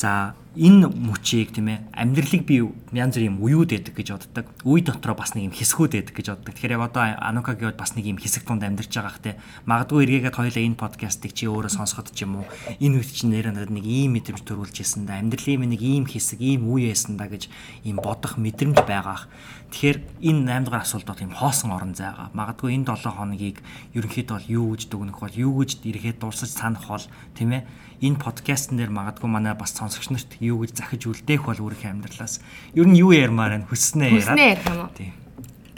За 0.00 0.32
энэ 0.56 0.88
мөчийг 0.88 1.52
тийм 1.52 1.68
ээ 1.68 1.84
амьдралыг 1.92 2.48
би 2.48 2.64
янз 2.96 3.20
бүрийн 3.20 3.36
уюуд 3.36 3.68
байдаг 3.68 3.92
гэж 3.92 4.08
боддог. 4.16 4.46
Үе 4.64 4.80
дотроо 4.80 5.12
бас 5.12 5.36
нэг 5.36 5.52
юм 5.52 5.54
хэсгүүд 5.54 5.92
байдаг 5.92 6.16
гэж 6.16 6.26
боддог. 6.40 6.56
Тэгэхээр 6.56 6.74
яг 6.80 6.88
одоо 6.88 7.04
Анукагийн 7.20 7.76
бас 7.76 7.92
нэг 7.92 8.08
юм 8.08 8.16
хэсэг 8.16 8.48
тунд 8.48 8.64
амьдарч 8.64 8.88
байгаа 8.88 9.12
хте 9.12 9.36
магадгүй 9.68 10.08
эргээгээд 10.08 10.38
хоёлаа 10.40 10.64
энэ 10.64 10.80
подкастыг 10.80 11.36
чи 11.36 11.52
өөрөө 11.52 11.68
сонсоход 11.76 12.16
ч 12.16 12.24
юм 12.24 12.40
уу 12.40 12.48
энэ 12.80 12.96
үед 12.96 13.12
чинь 13.12 13.28
нэр 13.28 13.52
надад 13.52 13.76
нэг 13.76 13.84
ийм 13.84 14.16
мэдрэмж 14.16 14.40
төрүүлж 14.40 14.80
ирсэн 14.80 15.04
да. 15.04 15.20
Амьдралын 15.20 15.68
нэг 15.68 15.84
ийм 15.84 16.08
хэсэг, 16.08 16.40
ийм 16.40 16.64
үе 16.64 16.96
яасан 16.96 17.20
да 17.20 17.28
гэж 17.28 17.52
ийм 17.84 18.00
бодох 18.00 18.40
мэдрэмж 18.40 18.88
байгаах. 18.88 19.28
Тэгэхээр 19.70 20.24
энэ 20.24 20.48
8 20.48 20.64
дугаар 20.64 20.82
асуулт 20.82 21.06
бол 21.06 21.24
юм 21.28 21.36
хоосон 21.36 21.70
орон 21.76 21.94
зай 21.94 22.10
байгаа. 22.10 22.32
Магадгүй 22.34 22.74
энэ 22.74 22.90
7 22.90 23.20
хоногийг 23.20 23.62
ерөнхийдөө 23.94 24.50
юу 24.50 24.74
гэж 24.74 24.90
дүгнэх 24.90 25.20
бол 25.20 25.36
юу 25.36 25.62
гэж 25.62 25.84
ирэхэд 25.86 26.18
дурсаж 26.18 26.50
санах 26.50 26.90
бол 26.90 27.06
тийм 27.38 27.54
ээ 27.54 27.62
энэ 28.00 28.16
подкастн 28.16 28.80
дээр 28.80 28.90
магадгүй 28.90 29.28
манай 29.28 29.54
бас 29.54 29.76
сонсогч 29.76 30.08
нарт 30.08 30.40
юу 30.40 30.64
гэж 30.64 30.72
захиж 30.80 31.04
үлдээх 31.04 31.44
бол 31.44 31.60
өөрийнхөө 31.68 31.92
амьдралаас 31.92 32.40
ер 32.74 32.86
нь 32.88 32.96
юу 32.96 33.12
ярмаар 33.12 33.60
нь 33.60 33.68
хүснээ 33.68 34.16
яриад. 34.16 34.32
Хүснээ 34.32 34.48
ярих 34.56 34.66
юм 34.66 34.80
уу? 34.80 34.90
Тийм. 34.96 35.12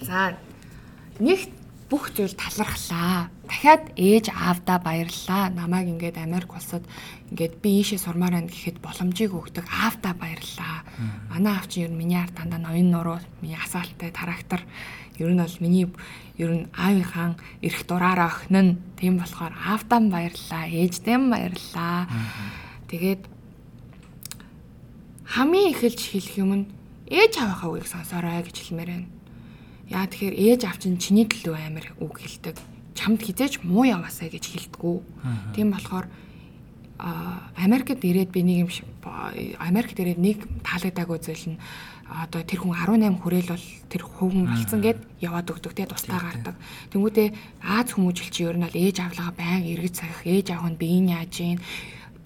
За 0.01 0.39
нэг 1.19 1.40
бүх 1.90 2.15
зүйл 2.15 2.32
талархлаа. 2.32 3.28
дахиад 3.53 3.93
ээж 4.01 4.32
аавдаа 4.32 4.78
баярлалаа. 4.81 5.53
Намайг 5.53 5.93
ингээд 5.93 6.16
Америк 6.16 6.57
улсад 6.57 6.81
ингээд 7.31 7.61
би 7.61 7.85
ийшээ 7.85 8.01
сурмаар 8.01 8.32
байна 8.32 8.49
гэхэд 8.49 8.81
боломжийг 8.81 9.36
өгдөг 9.36 9.69
аавдаа 9.69 10.16
баярлалаа. 10.16 10.89
Манай 11.28 11.53
аав 11.53 11.69
чинь 11.69 11.85
ер 11.85 11.93
нь 11.93 12.01
миний 12.01 12.16
ард 12.16 12.32
дандаа 12.32 12.59
ноён 12.65 12.89
нуруу, 12.89 13.20
миний 13.44 13.61
асаалтай 13.61 14.09
трактор 14.09 14.65
ер 15.20 15.28
нь 15.28 15.36
бол 15.36 15.57
миний 15.61 15.86
ер 16.43 16.51
нь 16.52 16.66
аавынхаа 16.74 17.39
эрх 17.62 17.81
дураараа 17.86 18.28
охин 18.28 18.56
нь 18.59 18.78
тийм 18.98 19.23
болохоор 19.23 19.55
аавдаа 19.55 20.01
баярлалаа, 20.10 20.64
ээждээ 20.66 21.19
баярлалаа. 21.31 22.10
Тэгээд 22.90 23.23
хамгийн 25.24 25.70
эхэлж 25.73 26.01
хэлэх 26.02 26.36
юм 26.43 26.51
нь 26.52 26.64
ээж 27.06 27.32
аваахаа 27.39 27.70
үгийг 27.70 27.89
сонсоорой 27.89 28.43
гэж 28.43 28.56
хэлмээр 28.59 28.90
байна. 28.90 29.09
Яа 29.89 30.06
тэгэхээр 30.10 30.36
ээж 30.36 30.60
аав 30.66 30.78
чинь 30.82 30.98
чиний 30.98 31.27
төлөө 31.31 31.56
амар 31.56 31.86
үг 32.02 32.20
хэлдэг. 32.20 32.56
Чамд 32.98 33.20
хизээч 33.23 33.64
муу 33.64 33.89
яваасаа 33.89 34.28
гэж 34.28 34.44
хэлдэггүй. 34.51 34.97
Тийм 35.56 35.73
болохоор 35.73 36.06
Америкт 37.56 38.05
ирээд 38.05 38.31
би 38.31 38.43
нэг 38.43 38.59
юм 38.64 38.70
Америкт 39.59 39.98
ирээд 39.98 40.20
нэг 40.23 40.39
таалагдаагүй 40.62 41.19
зүйл 41.19 41.56
нь 41.56 41.59
одоо 42.13 42.45
тэр 42.45 42.61
хүн 42.61 42.77
18 42.77 43.25
хүрээл 43.25 43.53
бол 43.57 43.67
тэр 43.89 44.03
хүн 44.05 44.45
болсон 44.53 44.81
гэд 44.85 44.99
яваад 45.25 45.49
өгдөг 45.49 45.73
те 45.73 45.89
тусдаа 45.89 46.21
гардаг. 46.21 46.57
Тэнгүүтээ 46.93 47.29
Аз 47.65 47.97
хүмүүжил 47.97 48.29
чи 48.29 48.45
ер 48.45 48.61
нь 48.61 48.69
л 48.69 48.77
ээж 48.77 49.01
авлага 49.01 49.33
байн 49.33 49.65
эргэж 49.65 49.95
сахих 50.05 50.23
ээж 50.29 50.47
аав 50.53 50.69
нь 50.69 50.77
биеийн 50.77 51.09
яаж 51.17 51.35
ийн 51.41 51.59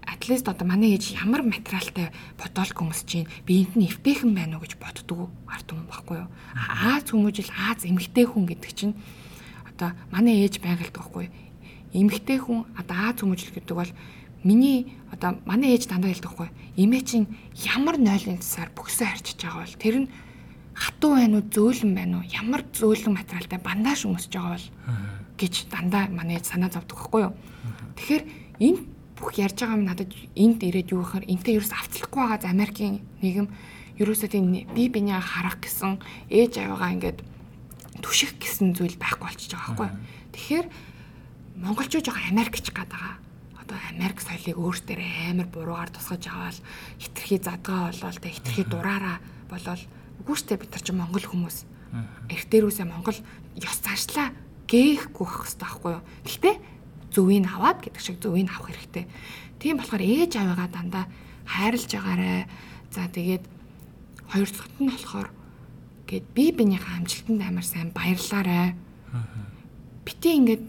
атлист 0.06 0.46
одоо 0.50 0.66
манай 0.66 0.98
ээж 0.98 1.18
ямар 1.22 1.46
материалтай 1.46 2.10
бодолк 2.34 2.78
өмсөж 2.82 3.06
чинь 3.06 3.30
биеинд 3.46 3.74
нь 3.78 3.86
эвтэйхэн 3.86 4.32
байна 4.34 4.58
уу 4.58 4.66
гэж 4.66 4.74
боддгоо 4.82 5.30
ард 5.46 5.68
юм 5.70 5.86
баггүй 5.86 6.26
юу. 6.26 6.30
Аз 6.54 7.06
хүмүүжил 7.06 7.50
Аз 7.54 7.86
эмгтэй 7.86 8.26
хүн 8.26 8.46
гэдэг 8.50 8.72
чинь 8.74 8.94
одоо 9.70 9.94
манай 10.10 10.42
ээж 10.46 10.58
байгаль 10.62 10.94
байхгүй 10.94 11.30
эмгтэй 11.94 12.38
хүн 12.42 12.66
одоо 12.74 12.96
Аз 13.10 13.16
хүмүүжил 13.22 13.54
гэдэг 13.54 13.76
бол 13.76 13.92
миний 14.46 14.78
одоо 15.10 15.42
манай 15.44 15.74
ээж 15.74 15.90
дандаа 15.90 16.14
хэлдэг 16.14 16.30
байхгүй 16.30 16.50
эмээ 16.78 17.02
чинь 17.02 17.26
ямар 17.76 17.98
нойлын 17.98 18.38
цасаар 18.38 18.70
бөксөө 18.78 19.06
харчиж 19.10 19.38
байгаа 19.42 19.62
бол 19.66 19.82
тэр 19.82 19.96
нь 20.06 20.08
хатуу 20.76 21.12
байна 21.18 21.40
уу 21.40 21.48
зөөлөн 21.50 21.92
байна 21.96 22.14
уу 22.20 22.24
ямар 22.30 22.62
зөөлөн 22.70 23.16
материалтай 23.16 23.58
бандаж 23.58 24.04
өмсөж 24.06 24.32
байгаа 24.36 24.54
бол 24.54 24.68
гэж 25.40 25.54
дандаа 25.72 26.04
манай 26.12 26.36
ээж 26.36 26.52
санаа 26.52 26.70
зовдөг 26.70 26.96
байхгүй 27.00 27.22
юу. 27.26 27.34
Тэгэхээр 27.96 28.22
энэ 28.60 28.80
бүх 29.16 29.32
ярьж 29.40 29.56
байгаа 29.56 29.76
юм 29.80 29.88
надад 29.88 30.12
энд 30.36 30.60
ирээд 30.60 30.92
юу 30.92 31.00
гэхээр 31.00 31.24
энтэй 31.32 31.56
ерөөс 31.56 31.72
авцлахгүй 31.72 32.20
байгаа 32.20 32.40
за 32.44 32.52
Америкийн 32.52 33.00
нийгэм 33.24 33.48
ерөөсөө 33.96 34.28
тийм 34.28 34.52
би 34.52 34.82
биний 34.92 35.16
харах 35.16 35.56
гэсэн 35.64 35.96
ээж 36.28 36.60
аваагаа 36.60 36.92
ингээд 36.92 37.18
түших 38.04 38.36
гэсэн 38.36 38.76
зүйл 38.76 39.00
байхгүй 39.00 39.24
болчихж 39.24 39.56
байгаа 39.56 39.72
байхгүй. 39.72 39.90
Тэгэхээр 40.36 40.66
монголчууд 41.64 42.04
жоохон 42.04 42.28
Америкч 42.36 42.68
гад 42.76 42.92
байгаа. 42.92 43.16
Одоо 43.66 43.78
Америк 43.90 44.22
соёлыг 44.22 44.54
өөртөө 44.54 45.02
амар 45.34 45.50
буруугаар 45.50 45.90
тусгаж 45.90 46.22
аваад 46.30 46.62
хитрхи 47.02 47.42
задгаа 47.42 47.90
болоод 47.90 48.22
тэг 48.22 48.38
хитрхи 48.38 48.62
дураараа 48.62 49.18
болоод 49.50 49.82
үгүй 50.22 50.36
штэ 50.38 50.54
бид 50.54 50.70
нар 50.70 50.82
ч 50.86 50.94
монгол 50.94 51.26
хүмүүс. 51.26 51.66
Эрт 52.30 52.46
дээрүүсээ 52.46 52.86
монгол 52.86 53.18
ёс 53.58 53.78
цаашлаа 53.82 54.30
гээхгүй 54.70 55.26
байх 55.26 55.34
хэрэгтэй 55.42 55.66
байхгүй 55.66 55.92
юу. 55.98 56.02
Гэхдээ 56.22 56.54
зөвийг 57.10 57.46
аваад 57.50 57.78
гэдэг 57.82 58.02
шиг 58.02 58.16
зөвийг 58.22 58.54
авах 58.54 58.70
хэрэгтэй. 58.70 59.04
Тийм 59.58 59.82
болохоор 59.82 60.02
ээж 60.02 60.32
аваагаа 60.38 60.68
дандаа 60.70 61.04
хайрлж 61.46 61.90
байгаарэ. 61.90 62.46
За 62.94 63.10
тэгээд 63.10 63.44
хоёр 64.30 64.46
дахьт 64.46 64.78
нь 64.78 64.90
болохоор 64.94 65.28
гээд 66.06 66.26
би 66.34 66.44
бинийхээ 66.54 66.96
амжилтанд 67.02 67.42
амар 67.42 67.66
сайн 67.66 67.90
баярлаарай. 67.90 68.78
Бити 70.06 70.28
ингээд 70.38 70.64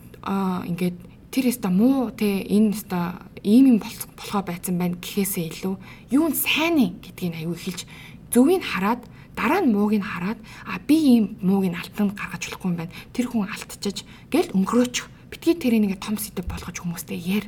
ингээд 0.65 0.97
тэр 1.37 1.53
өста 1.53 1.69
муу 1.69 2.09
те 2.17 2.41
энэ 2.49 2.73
өста 2.73 3.21
ийм 3.45 3.69
юм 3.69 3.77
болохоо 3.77 4.41
байцсан 4.41 4.73
байна 4.81 4.97
гэхээсээ 4.97 5.69
илүү 6.09 6.33
сайн 6.33 6.81
нь 6.81 6.97
гэдгийг 6.97 7.45
аюу 7.45 7.53
эхэлж 7.53 7.85
зөвийг 8.33 8.65
хараад 8.65 9.05
дараа 9.37 9.61
нь 9.61 9.69
мууг 9.69 9.93
нь 9.93 10.01
хараад 10.01 10.41
а 10.65 10.81
би 10.81 10.97
ийм 10.97 11.37
мууг 11.45 11.69
нь 11.69 11.77
алтанд 11.77 12.17
гаргаж 12.17 12.41
болохгүй 12.41 12.69
юм 12.73 12.77
байна. 12.81 12.97
Тэр 13.13 13.29
хүн 13.29 13.53
алтчиж 13.53 14.01
гэл 14.33 14.49
өнгөрөөчих 14.57 15.05
битгий 15.29 15.53
тэрийг 15.53 15.85
ингээ 15.85 16.01
том 16.01 16.17
сэдв 16.17 16.41
болгож 16.41 16.73
хүмүүстэй 16.81 17.21
яар. 17.21 17.45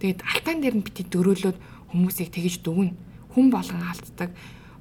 Тэгээд 0.00 0.24
алтан 0.24 0.64
дээр 0.64 0.80
нь 0.80 0.86
бити 0.88 1.04
дөрөөлөөд 1.04 1.92
хүмүүсийг 1.92 2.32
тэгэж 2.32 2.64
дүгнэ. 2.64 2.96
Хүн 3.36 3.52
болгон 3.52 3.84
алддаг. 3.92 4.32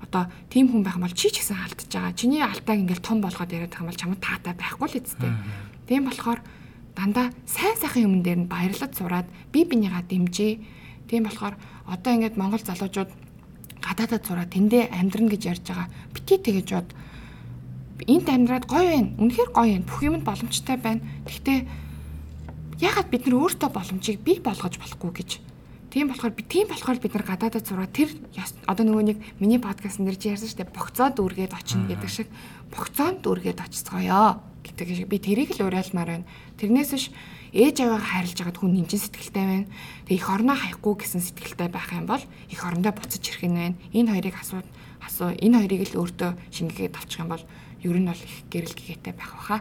Одоо 0.07 0.31
тийм 0.47 0.71
хүн 0.71 0.87
байх 0.87 0.95
юм 0.95 1.03
бол 1.03 1.11
чи 1.19 1.27
ч 1.27 1.43
гэсэн 1.43 1.59
алдаж 1.59 1.91
байгаа. 1.91 2.15
Чиний 2.15 2.39
алтааг 2.39 2.79
ингээл 2.79 3.03
том 3.03 3.19
болгоод 3.19 3.51
яриад 3.51 3.75
байгаа 3.75 3.83
юм 3.83 3.91
бол 3.91 3.99
чамд 3.99 4.23
таатай 4.23 4.55
байхгүй 4.55 4.87
л 4.87 4.99
үсттэй. 5.03 5.31
Тийм 5.83 6.07
болохоор 6.07 6.39
дандаа 6.95 7.31
сайн 7.45 7.75
сайхан 7.79 8.03
юмн 8.07 8.23
дээр 8.23 8.39
нь 8.45 8.51
баярлаж 8.51 8.91
сураад 8.95 9.27
би 9.51 9.63
бинийгаа 9.65 10.03
дэмжээ. 10.05 10.53
Тийм 11.07 11.23
болохоор 11.25 11.55
одоо 11.87 12.11
ингээд 12.13 12.37
монгол 12.37 12.63
залуучууд 12.63 13.11
гадаадад 13.81 14.23
сураад 14.25 14.53
тэндээ 14.53 14.93
амьдрна 14.93 15.31
гэж 15.33 15.41
ярьж 15.51 15.65
байгаа. 15.67 15.87
Бити 16.13 16.37
тэгэж 16.37 16.67
бод 16.71 16.89
энд 18.07 18.27
амьдраад 18.29 18.65
гоё 18.69 18.85
байна. 18.85 19.09
Үнэхээр 19.17 19.49
гоё 19.51 19.71
байна. 19.75 19.87
Бүх 19.89 19.99
юмд 20.03 20.23
боломжтой 20.23 20.77
байна. 20.77 21.01
Гэхдээ 21.25 21.59
ягаад 22.81 23.07
бид 23.09 23.23
нар 23.25 23.35
өөртөө 23.41 23.69
боломжийг 23.69 24.19
бий 24.21 24.37
болгож 24.41 24.77
болохгүй 24.77 25.11
гэж. 25.11 25.31
Тийм 25.91 26.07
болохоор 26.07 26.31
би 26.31 26.43
тийм 26.47 26.71
болохоор 26.71 26.97
бид 27.03 27.13
нар 27.13 27.25
гадаадад 27.27 27.67
сураад 27.67 27.91
тэр 27.91 28.09
одоо 28.63 28.83
нөгөө 28.87 29.03
нэг 29.11 29.17
миний 29.43 29.59
подкаст 29.59 29.99
нэр 29.99 30.15
чи 30.15 30.31
ярьсан 30.31 30.47
шүү 30.47 30.63
дээ 30.63 30.71
богцоод 30.71 31.19
үргээд 31.19 31.51
очино 31.51 31.83
гэдэг 31.91 32.07
шиг 32.07 32.31
богцоонд 32.71 33.27
үргээд 33.27 33.59
очицгоё 33.59 34.39
гэдэг 34.63 34.87
шиг 34.95 35.07
би 35.09 35.17
тэрийг 35.17 35.57
л 35.57 35.67
уриалмаар 35.67 36.21
байна. 36.21 36.29
Тэрнээс 36.57 36.91
биш 36.93 37.05
ээж 37.51 37.83
аваа 37.83 37.99
хайрлаж 37.99 38.37
байгаад 38.39 38.59
хүн 38.61 38.73
нэмжин 38.77 39.01
сэтгэлтэй 39.01 39.45
байна. 39.45 39.67
Тэгээ 40.07 40.19
их 40.21 40.29
орноо 40.29 40.55
хаяхгүй 40.55 40.93
гэсэн 41.03 41.21
сэтгэлтэй 41.21 41.69
байх 41.69 41.89
юм 41.91 42.05
бол 42.07 42.23
их 42.23 42.61
орондоо 42.63 42.93
буцаж 42.95 43.23
ирэх 43.25 43.43
нь 43.45 43.57
байна. 43.57 43.75
Энэ 43.91 44.11
хоёрыг 44.15 44.35
асуу 44.39 44.61
асуу 45.03 45.29
энэ 45.35 45.57
хоёрыг 45.65 45.81
л 45.91 45.99
өөртөө 45.99 46.31
шингээгээд 46.55 46.95
авчих 46.95 47.19
юм 47.19 47.29
бол 47.33 47.43
ер 47.83 47.97
нь 47.97 48.07
бол 48.07 48.21
их 48.21 48.35
гэрэл 48.47 48.77
гэгээтэй 48.77 49.13
байх 49.17 49.33
баха. 49.35 49.57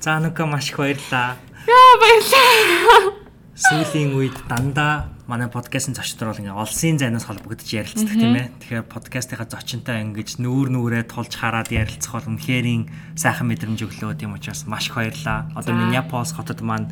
За 0.00 0.16
нүка 0.16 0.46
маш 0.46 0.70
их 0.72 0.78
баярлаа. 0.78 1.36
Яа 1.68 1.92
баярлаа. 2.00 3.19
Сүүлийн 3.60 4.16
үед 4.16 4.36
дандаа 4.48 5.12
манай 5.28 5.52
подкастын 5.52 5.92
зочдор 5.92 6.32
бол 6.32 6.40
ингээ 6.40 6.56
олсын 6.56 6.96
зайнаас 6.96 7.28
холбогдож 7.28 7.68
ярилцдаг 7.68 8.16
тийм 8.16 8.32
ээ. 8.40 8.48
Тэгэхээр 8.56 8.88
подкастынхаа 8.88 9.52
зочинтой 9.52 10.00
ингэж 10.00 10.40
нүүр 10.40 10.72
нүрээ 10.72 11.04
тулж 11.04 11.36
хараад 11.36 11.68
ярилцах 11.68 12.24
бол 12.24 12.40
үнэхэрийн 12.40 12.88
сайхан 13.20 13.52
мэдрэмж 13.52 13.84
өглөө 13.84 14.16
тийм 14.16 14.32
учраас 14.32 14.64
маш 14.64 14.88
их 14.88 14.96
баярлаа. 14.96 15.52
Одоо 15.52 15.76
Миннеаполис 15.76 16.32
хотод 16.32 16.64
маань 16.64 16.88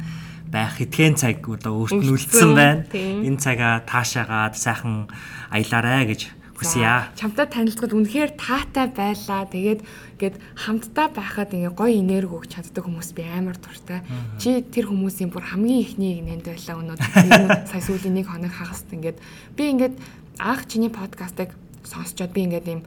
байх 0.52 0.76
хэдхэн 0.76 1.16
цаг 1.16 1.40
одоо 1.40 1.88
өөрт 1.88 2.04
нь 2.04 2.12
үлдсэн 2.12 2.52
байна. 2.52 2.84
Энэ 2.92 3.40
цагаа 3.40 3.80
таашаагаад 3.88 4.52
сайхан 4.52 5.08
аялаарэ 5.48 6.04
гэж 6.04 6.20
хүсье. 6.58 7.08
Чамтай 7.14 7.46
танилцахад 7.46 7.94
үнэхээр 7.94 8.34
таатай 8.34 8.92
байлаа. 8.92 9.46
Тэгээд 9.46 9.80
гээд 10.18 10.36
хамтдаа 10.58 11.08
байхад 11.14 11.54
ингээ 11.54 11.72
гоё 11.72 11.94
энерги 11.94 12.34
өгч 12.34 12.50
чаддаг 12.58 12.84
хүмүүс 12.84 13.10
би 13.14 13.22
амар 13.22 13.56
дуртай. 13.56 14.02
Чи 14.42 14.60
тэр 14.66 14.90
хүмүүсийн 14.90 15.30
бүр 15.30 15.46
хамгийн 15.46 15.82
ихнийг 15.86 16.20
нэнд 16.26 16.44
байлаа 16.50 16.76
өнөөдөр. 16.82 17.70
Сая 17.70 17.82
сүүлийн 17.86 18.18
нэг 18.18 18.26
хоног 18.26 18.52
хагаст 18.52 18.90
ингээд 18.90 19.18
би 19.54 19.62
ингээд 19.72 19.94
анх 20.42 20.66
чиний 20.66 20.90
подкастыг 20.90 21.54
сонсчод 21.86 22.34
би 22.34 22.50
ингээд 22.50 22.66
ийм 22.66 22.80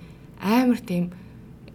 амар 0.43 0.79
тийм 0.83 1.11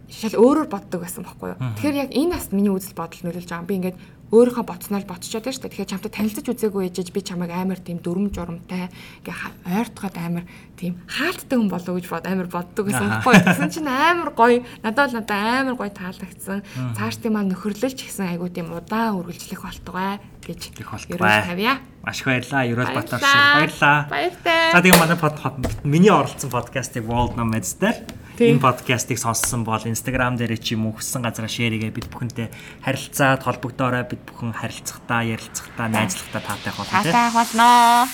шал 0.07 0.39
өөрөөр 0.39 0.69
боддог 0.71 1.03
байсан 1.03 1.27
байхгүй 1.27 1.51
юу. 1.51 1.59
Тэгэхээр 1.59 2.01
яг 2.07 2.11
энэ 2.15 2.31
наст 2.31 2.55
миний 2.55 2.71
үзэл 2.71 2.95
бодол 2.95 3.27
нөлөөлж 3.27 3.49
байгаа. 3.51 3.67
Би 3.67 3.75
ингээд 3.75 3.97
өөрийнхөө 4.27 4.65
ботсноор 4.67 5.05
ботчоод 5.07 5.47
байна 5.47 5.55
шүү 5.55 5.63
дээ. 5.63 5.71
Тэгэхээр 5.71 5.91
чамтай 5.95 6.11
танилцаж 6.11 6.45
үзээгүй 6.51 6.83
ээжэж 6.91 7.07
би 7.15 7.21
чамайг 7.23 7.51
амар 7.55 7.79
тийм 7.79 8.03
дүрм 8.03 8.27
журамтай 8.35 8.91
ингээ 9.23 9.71
ойртоход 9.71 10.15
амар 10.19 10.45
тийм 10.75 10.99
хаалттай 11.07 11.55
хүн 11.55 11.71
болов 11.71 11.95
гэж 11.95 12.05
бод 12.11 12.27
амар 12.27 12.47
боддог 12.51 12.83
гэсэн 12.91 13.07
байхгүй. 13.23 13.39
Тэгсэн 13.47 13.71
чинь 13.71 13.87
амар 13.87 14.35
гоё. 14.35 14.67
Надад 14.83 15.15
бол 15.15 15.17
надад 15.23 15.31
амар 15.31 15.75
гоё 15.79 15.91
таалагдсан. 15.95 16.59
Цааш 16.99 17.15
тийм 17.23 17.39
маань 17.39 17.55
нөхөрлөлч 17.55 18.03
гэсэн 18.03 18.35
айгуу 18.35 18.51
тийм 18.51 18.75
удаан 18.75 19.15
үргэлжлэх 19.23 19.63
болтугай 19.63 20.19
гэж 20.47 20.79
ерөөс 20.79 21.11
тавья. 21.11 21.83
Маш 22.07 22.23
их 22.23 22.31
баярлаа. 22.31 22.63
Ерөөс 22.63 22.91
Батар 22.95 23.19
шиг 23.19 23.43
баярлаа. 23.59 24.07
Баяртай. 24.07 24.71
За 24.71 24.79
тэгээ 24.79 24.99
манай 24.99 25.17
под 25.19 25.35
миний 25.83 26.11
оролцсон 26.11 26.49
подкастыг 26.49 27.03
World 27.03 27.35
Nomads 27.35 27.75
дээр 27.75 28.07
энэ 28.39 28.63
подкастыг 28.63 29.19
сонссон 29.19 29.67
бол 29.67 29.81
Instagram 29.81 30.39
дээр 30.39 30.55
чи 30.61 30.79
юм 30.79 30.87
уу 30.87 30.95
хүссэн 30.95 31.25
газараа 31.25 31.51
шеэрэгээ 31.51 31.91
бид 31.91 32.07
бүхэнтэй 32.07 32.47
харилцаад 32.85 33.43
холбогдоорой 33.43 34.07
бид 34.07 34.23
бүхэн 34.23 34.55
харилцахдаа 34.55 35.25
ярилцахдаа 35.25 35.87
найзлахдаа 35.91 36.41
таатай 36.45 36.73
болно 36.77 37.01
тийм. 37.01 37.11
Таатай 37.11 37.29
болно. 37.35 37.67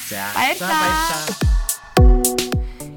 За 0.09 0.23
баярлалаа. 0.33 2.42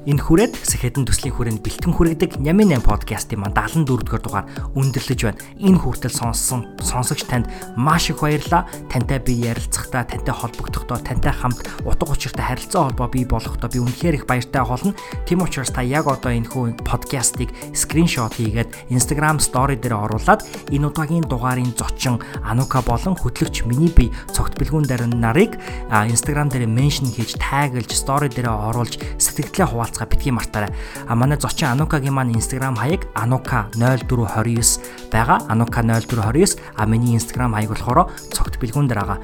Энэ 0.07 0.23
хүрээд 0.23 0.55
Сэхэдэн 0.63 1.03
төслийн 1.03 1.35
хүрээнд 1.35 1.67
бэлтгэн 1.67 1.91
хүргэдэг 1.91 2.39
Нямын 2.39 2.79
8 2.79 2.87
подкастын 2.87 3.43
маань 3.43 3.51
74 3.51 4.23
дугаар 4.23 4.47
өндөрлөж 4.71 5.19
байна. 5.19 5.43
Энэ 5.59 5.83
хүртэл 5.83 6.15
сонссон 6.15 6.63
сонсогч 6.79 7.27
танд 7.27 7.51
маш 7.75 8.07
их 8.07 8.23
баярлалаа. 8.23 8.71
Тантай 8.87 9.19
би 9.19 9.35
ярилцахдаа, 9.35 10.07
тантай 10.07 10.31
холбогдохдоо, 10.31 11.03
тантай 11.03 11.35
хамт 11.35 11.59
утга 11.83 12.15
учиртай 12.15 12.39
харилцаа 12.39 12.87
холбоо 12.87 13.11
бий 13.11 13.27
болохдоо 13.27 13.67
би 13.67 13.83
үнэхээр 13.83 14.23
их 14.23 14.25
баяртай 14.31 14.63
болно. 14.63 14.95
Тэм 15.27 15.43
учраас 15.43 15.75
та 15.75 15.83
яг 15.83 16.07
одоо 16.07 16.31
энэ 16.31 16.55
хүү 16.55 16.87
подкастыг 16.87 17.51
скриншот 17.75 18.39
хийгээд 18.39 18.87
Instagram 18.87 19.43
story 19.43 19.75
дээр 19.75 20.07
оруулаад 20.07 20.71
энэ 20.71 20.87
удаагийн 20.87 21.27
дугаарын 21.27 21.75
зочин 21.75 22.23
Анука 22.47 22.79
болон 22.79 23.19
хөтлөгч 23.19 23.67
миний 23.67 23.91
бие 23.91 24.15
цогт 24.31 24.55
бэлгүүн 24.55 24.87
дээр 24.87 25.03
нарыг 25.19 25.59
Instagram 25.91 26.47
дээр 26.47 26.63
меншн 26.63 27.11
хийж 27.11 27.35
таглж 27.43 27.91
story 27.91 28.31
дээр 28.31 28.55
оруулж 28.55 28.95
сэтгэлдээ 29.19 29.67
хуваалцах 29.67 29.96
хуваалцгаа 29.97 30.07
битгий 30.07 30.31
мартаарай. 30.31 30.69
А 31.07 31.15
манай 31.15 31.37
зочин 31.37 31.69
Анукагийн 31.69 32.13
маань 32.13 32.33
Instagram 32.33 32.77
хаяг 32.77 33.07
anuka0429 33.15 35.11
байгаа. 35.11 35.39
Anuka 35.49 35.81
0429 35.81 36.59
а 36.75 36.85
миний 36.85 37.17
Instagram 37.17 37.53
хаяг 37.53 37.69
болохоор 37.69 38.11
цогт 38.31 38.59
бэлгүүн 38.61 38.87
дээр 38.87 39.01
байгаа. 39.01 39.19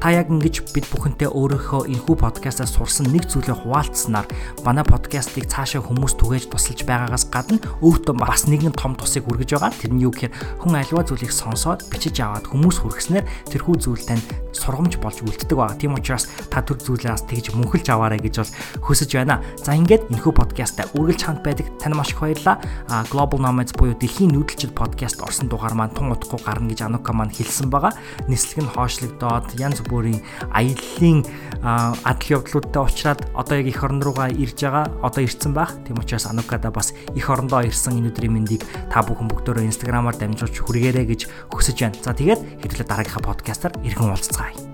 Та 0.00 0.10
яг 0.10 0.28
ингэж 0.28 0.74
бид 0.74 0.86
бүхэнтэй 0.90 1.28
өөрийнхөө 1.30 1.86
энэхүү 1.88 2.16
подкастаас 2.18 2.74
сурсан 2.74 3.06
нэг 3.12 3.30
зүйлээ 3.30 3.62
хуваалцсанаар 3.62 4.26
манай 4.64 4.84
подкастыг 4.84 5.46
цаашаа 5.46 5.82
хүмүүс 5.82 6.18
түгээж 6.18 6.50
тусалж 6.50 6.82
байгаагаас 6.84 7.30
гадна 7.30 7.62
өөртөө 7.80 8.14
бас 8.18 8.46
нэгэн 8.50 8.74
том 8.74 8.98
тусыг 8.98 9.24
хүргэж 9.24 9.56
байгаа. 9.56 9.72
Тэр 9.72 9.92
нь 9.94 10.02
юу 10.02 10.12
гэхээр 10.12 10.32
хүн 10.60 10.74
альва 10.76 11.06
зүйлийг 11.06 11.32
сонсоод 11.32 11.86
бичиж 11.88 12.20
аваад 12.20 12.50
хүмүүс 12.50 12.82
хүргэснээр 12.82 13.24
тэрхүү 13.50 13.74
зүйл 13.78 14.04
танд 14.04 14.26
сургамж 14.52 14.98
болж 15.00 15.20
үлддэг 15.22 15.56
байгаа. 15.56 15.76
Тийм 15.76 15.94
учраас 15.96 16.28
та 16.50 16.64
төр 16.64 16.80
зүйлээс 16.80 17.28
тэгж 17.28 17.52
мөнхөлж 17.56 17.88
аваарай 17.92 18.20
гэж 18.20 18.34
бол 18.40 18.52
хүсэж 18.88 19.10
байна. 19.16 19.40
За 19.60 19.76
ингээд 19.76 20.08
энэхүү 20.16 20.32
подкастаа 20.32 20.88
үргэлж 20.96 21.22
хамт 21.28 21.44
байдаг 21.44 21.68
тань 21.76 21.92
маш 21.92 22.16
их 22.16 22.20
баярлалаа. 22.24 22.56
А 22.88 23.04
Global 23.12 23.36
Nomads 23.36 23.76
буюу 23.76 23.92
дэлхийн 23.92 24.32
нүүдэлчд 24.32 24.72
подкаст 24.72 25.20
орсон 25.20 25.52
дугаар 25.52 25.76
маань 25.76 25.92
тун 25.92 26.10
утгагүй 26.16 26.40
гарна 26.40 26.72
гэж 26.72 26.88
Анука 26.88 27.12
маань 27.12 27.30
хэлсэн 27.30 27.68
байгаа. 27.68 27.92
Нислэг 28.26 28.64
нь 28.64 28.72
хоошлогдоод 28.72 29.52
янз 29.60 29.84
бүрийн 29.84 30.24
аяллаа 30.56 31.92
адал 32.08 32.32
явдлуудтай 32.40 32.80
уулзраад 32.80 33.20
одоо 33.36 33.56
яг 33.60 33.68
эх 33.68 33.84
орн 33.84 34.00
руугаа 34.00 34.32
ирж 34.32 34.56
байгаа. 34.64 34.88
Одоо 35.04 35.22
ирсэн 35.22 35.52
байх. 35.52 35.76
Тийм 35.84 36.00
учраас 36.00 36.26
Анукада 36.26 36.72
бас 36.72 36.96
эх 37.12 37.26
орондоо 37.28 37.60
ирсэн 37.68 38.00
энэ 38.00 38.10
өдрийн 38.10 38.32
мэндийг 38.32 38.64
та 38.88 39.04
бүхэн 39.04 39.28
бүгдөө 39.28 39.68
Instagram-аар 39.68 40.16
дамжуулж 40.16 40.56
хүргээрэй 40.64 41.06
гэж 41.06 41.20
хүсэж 41.52 41.76
байна. 41.84 42.00
За 42.00 42.16
тэгээд 42.16 42.64
хэвлээ 42.64 42.86
дараагийнхаа 42.88 43.22
подкастаар 43.22 43.74
иргэн 43.84 44.10
уулзцгаая. 44.10 44.65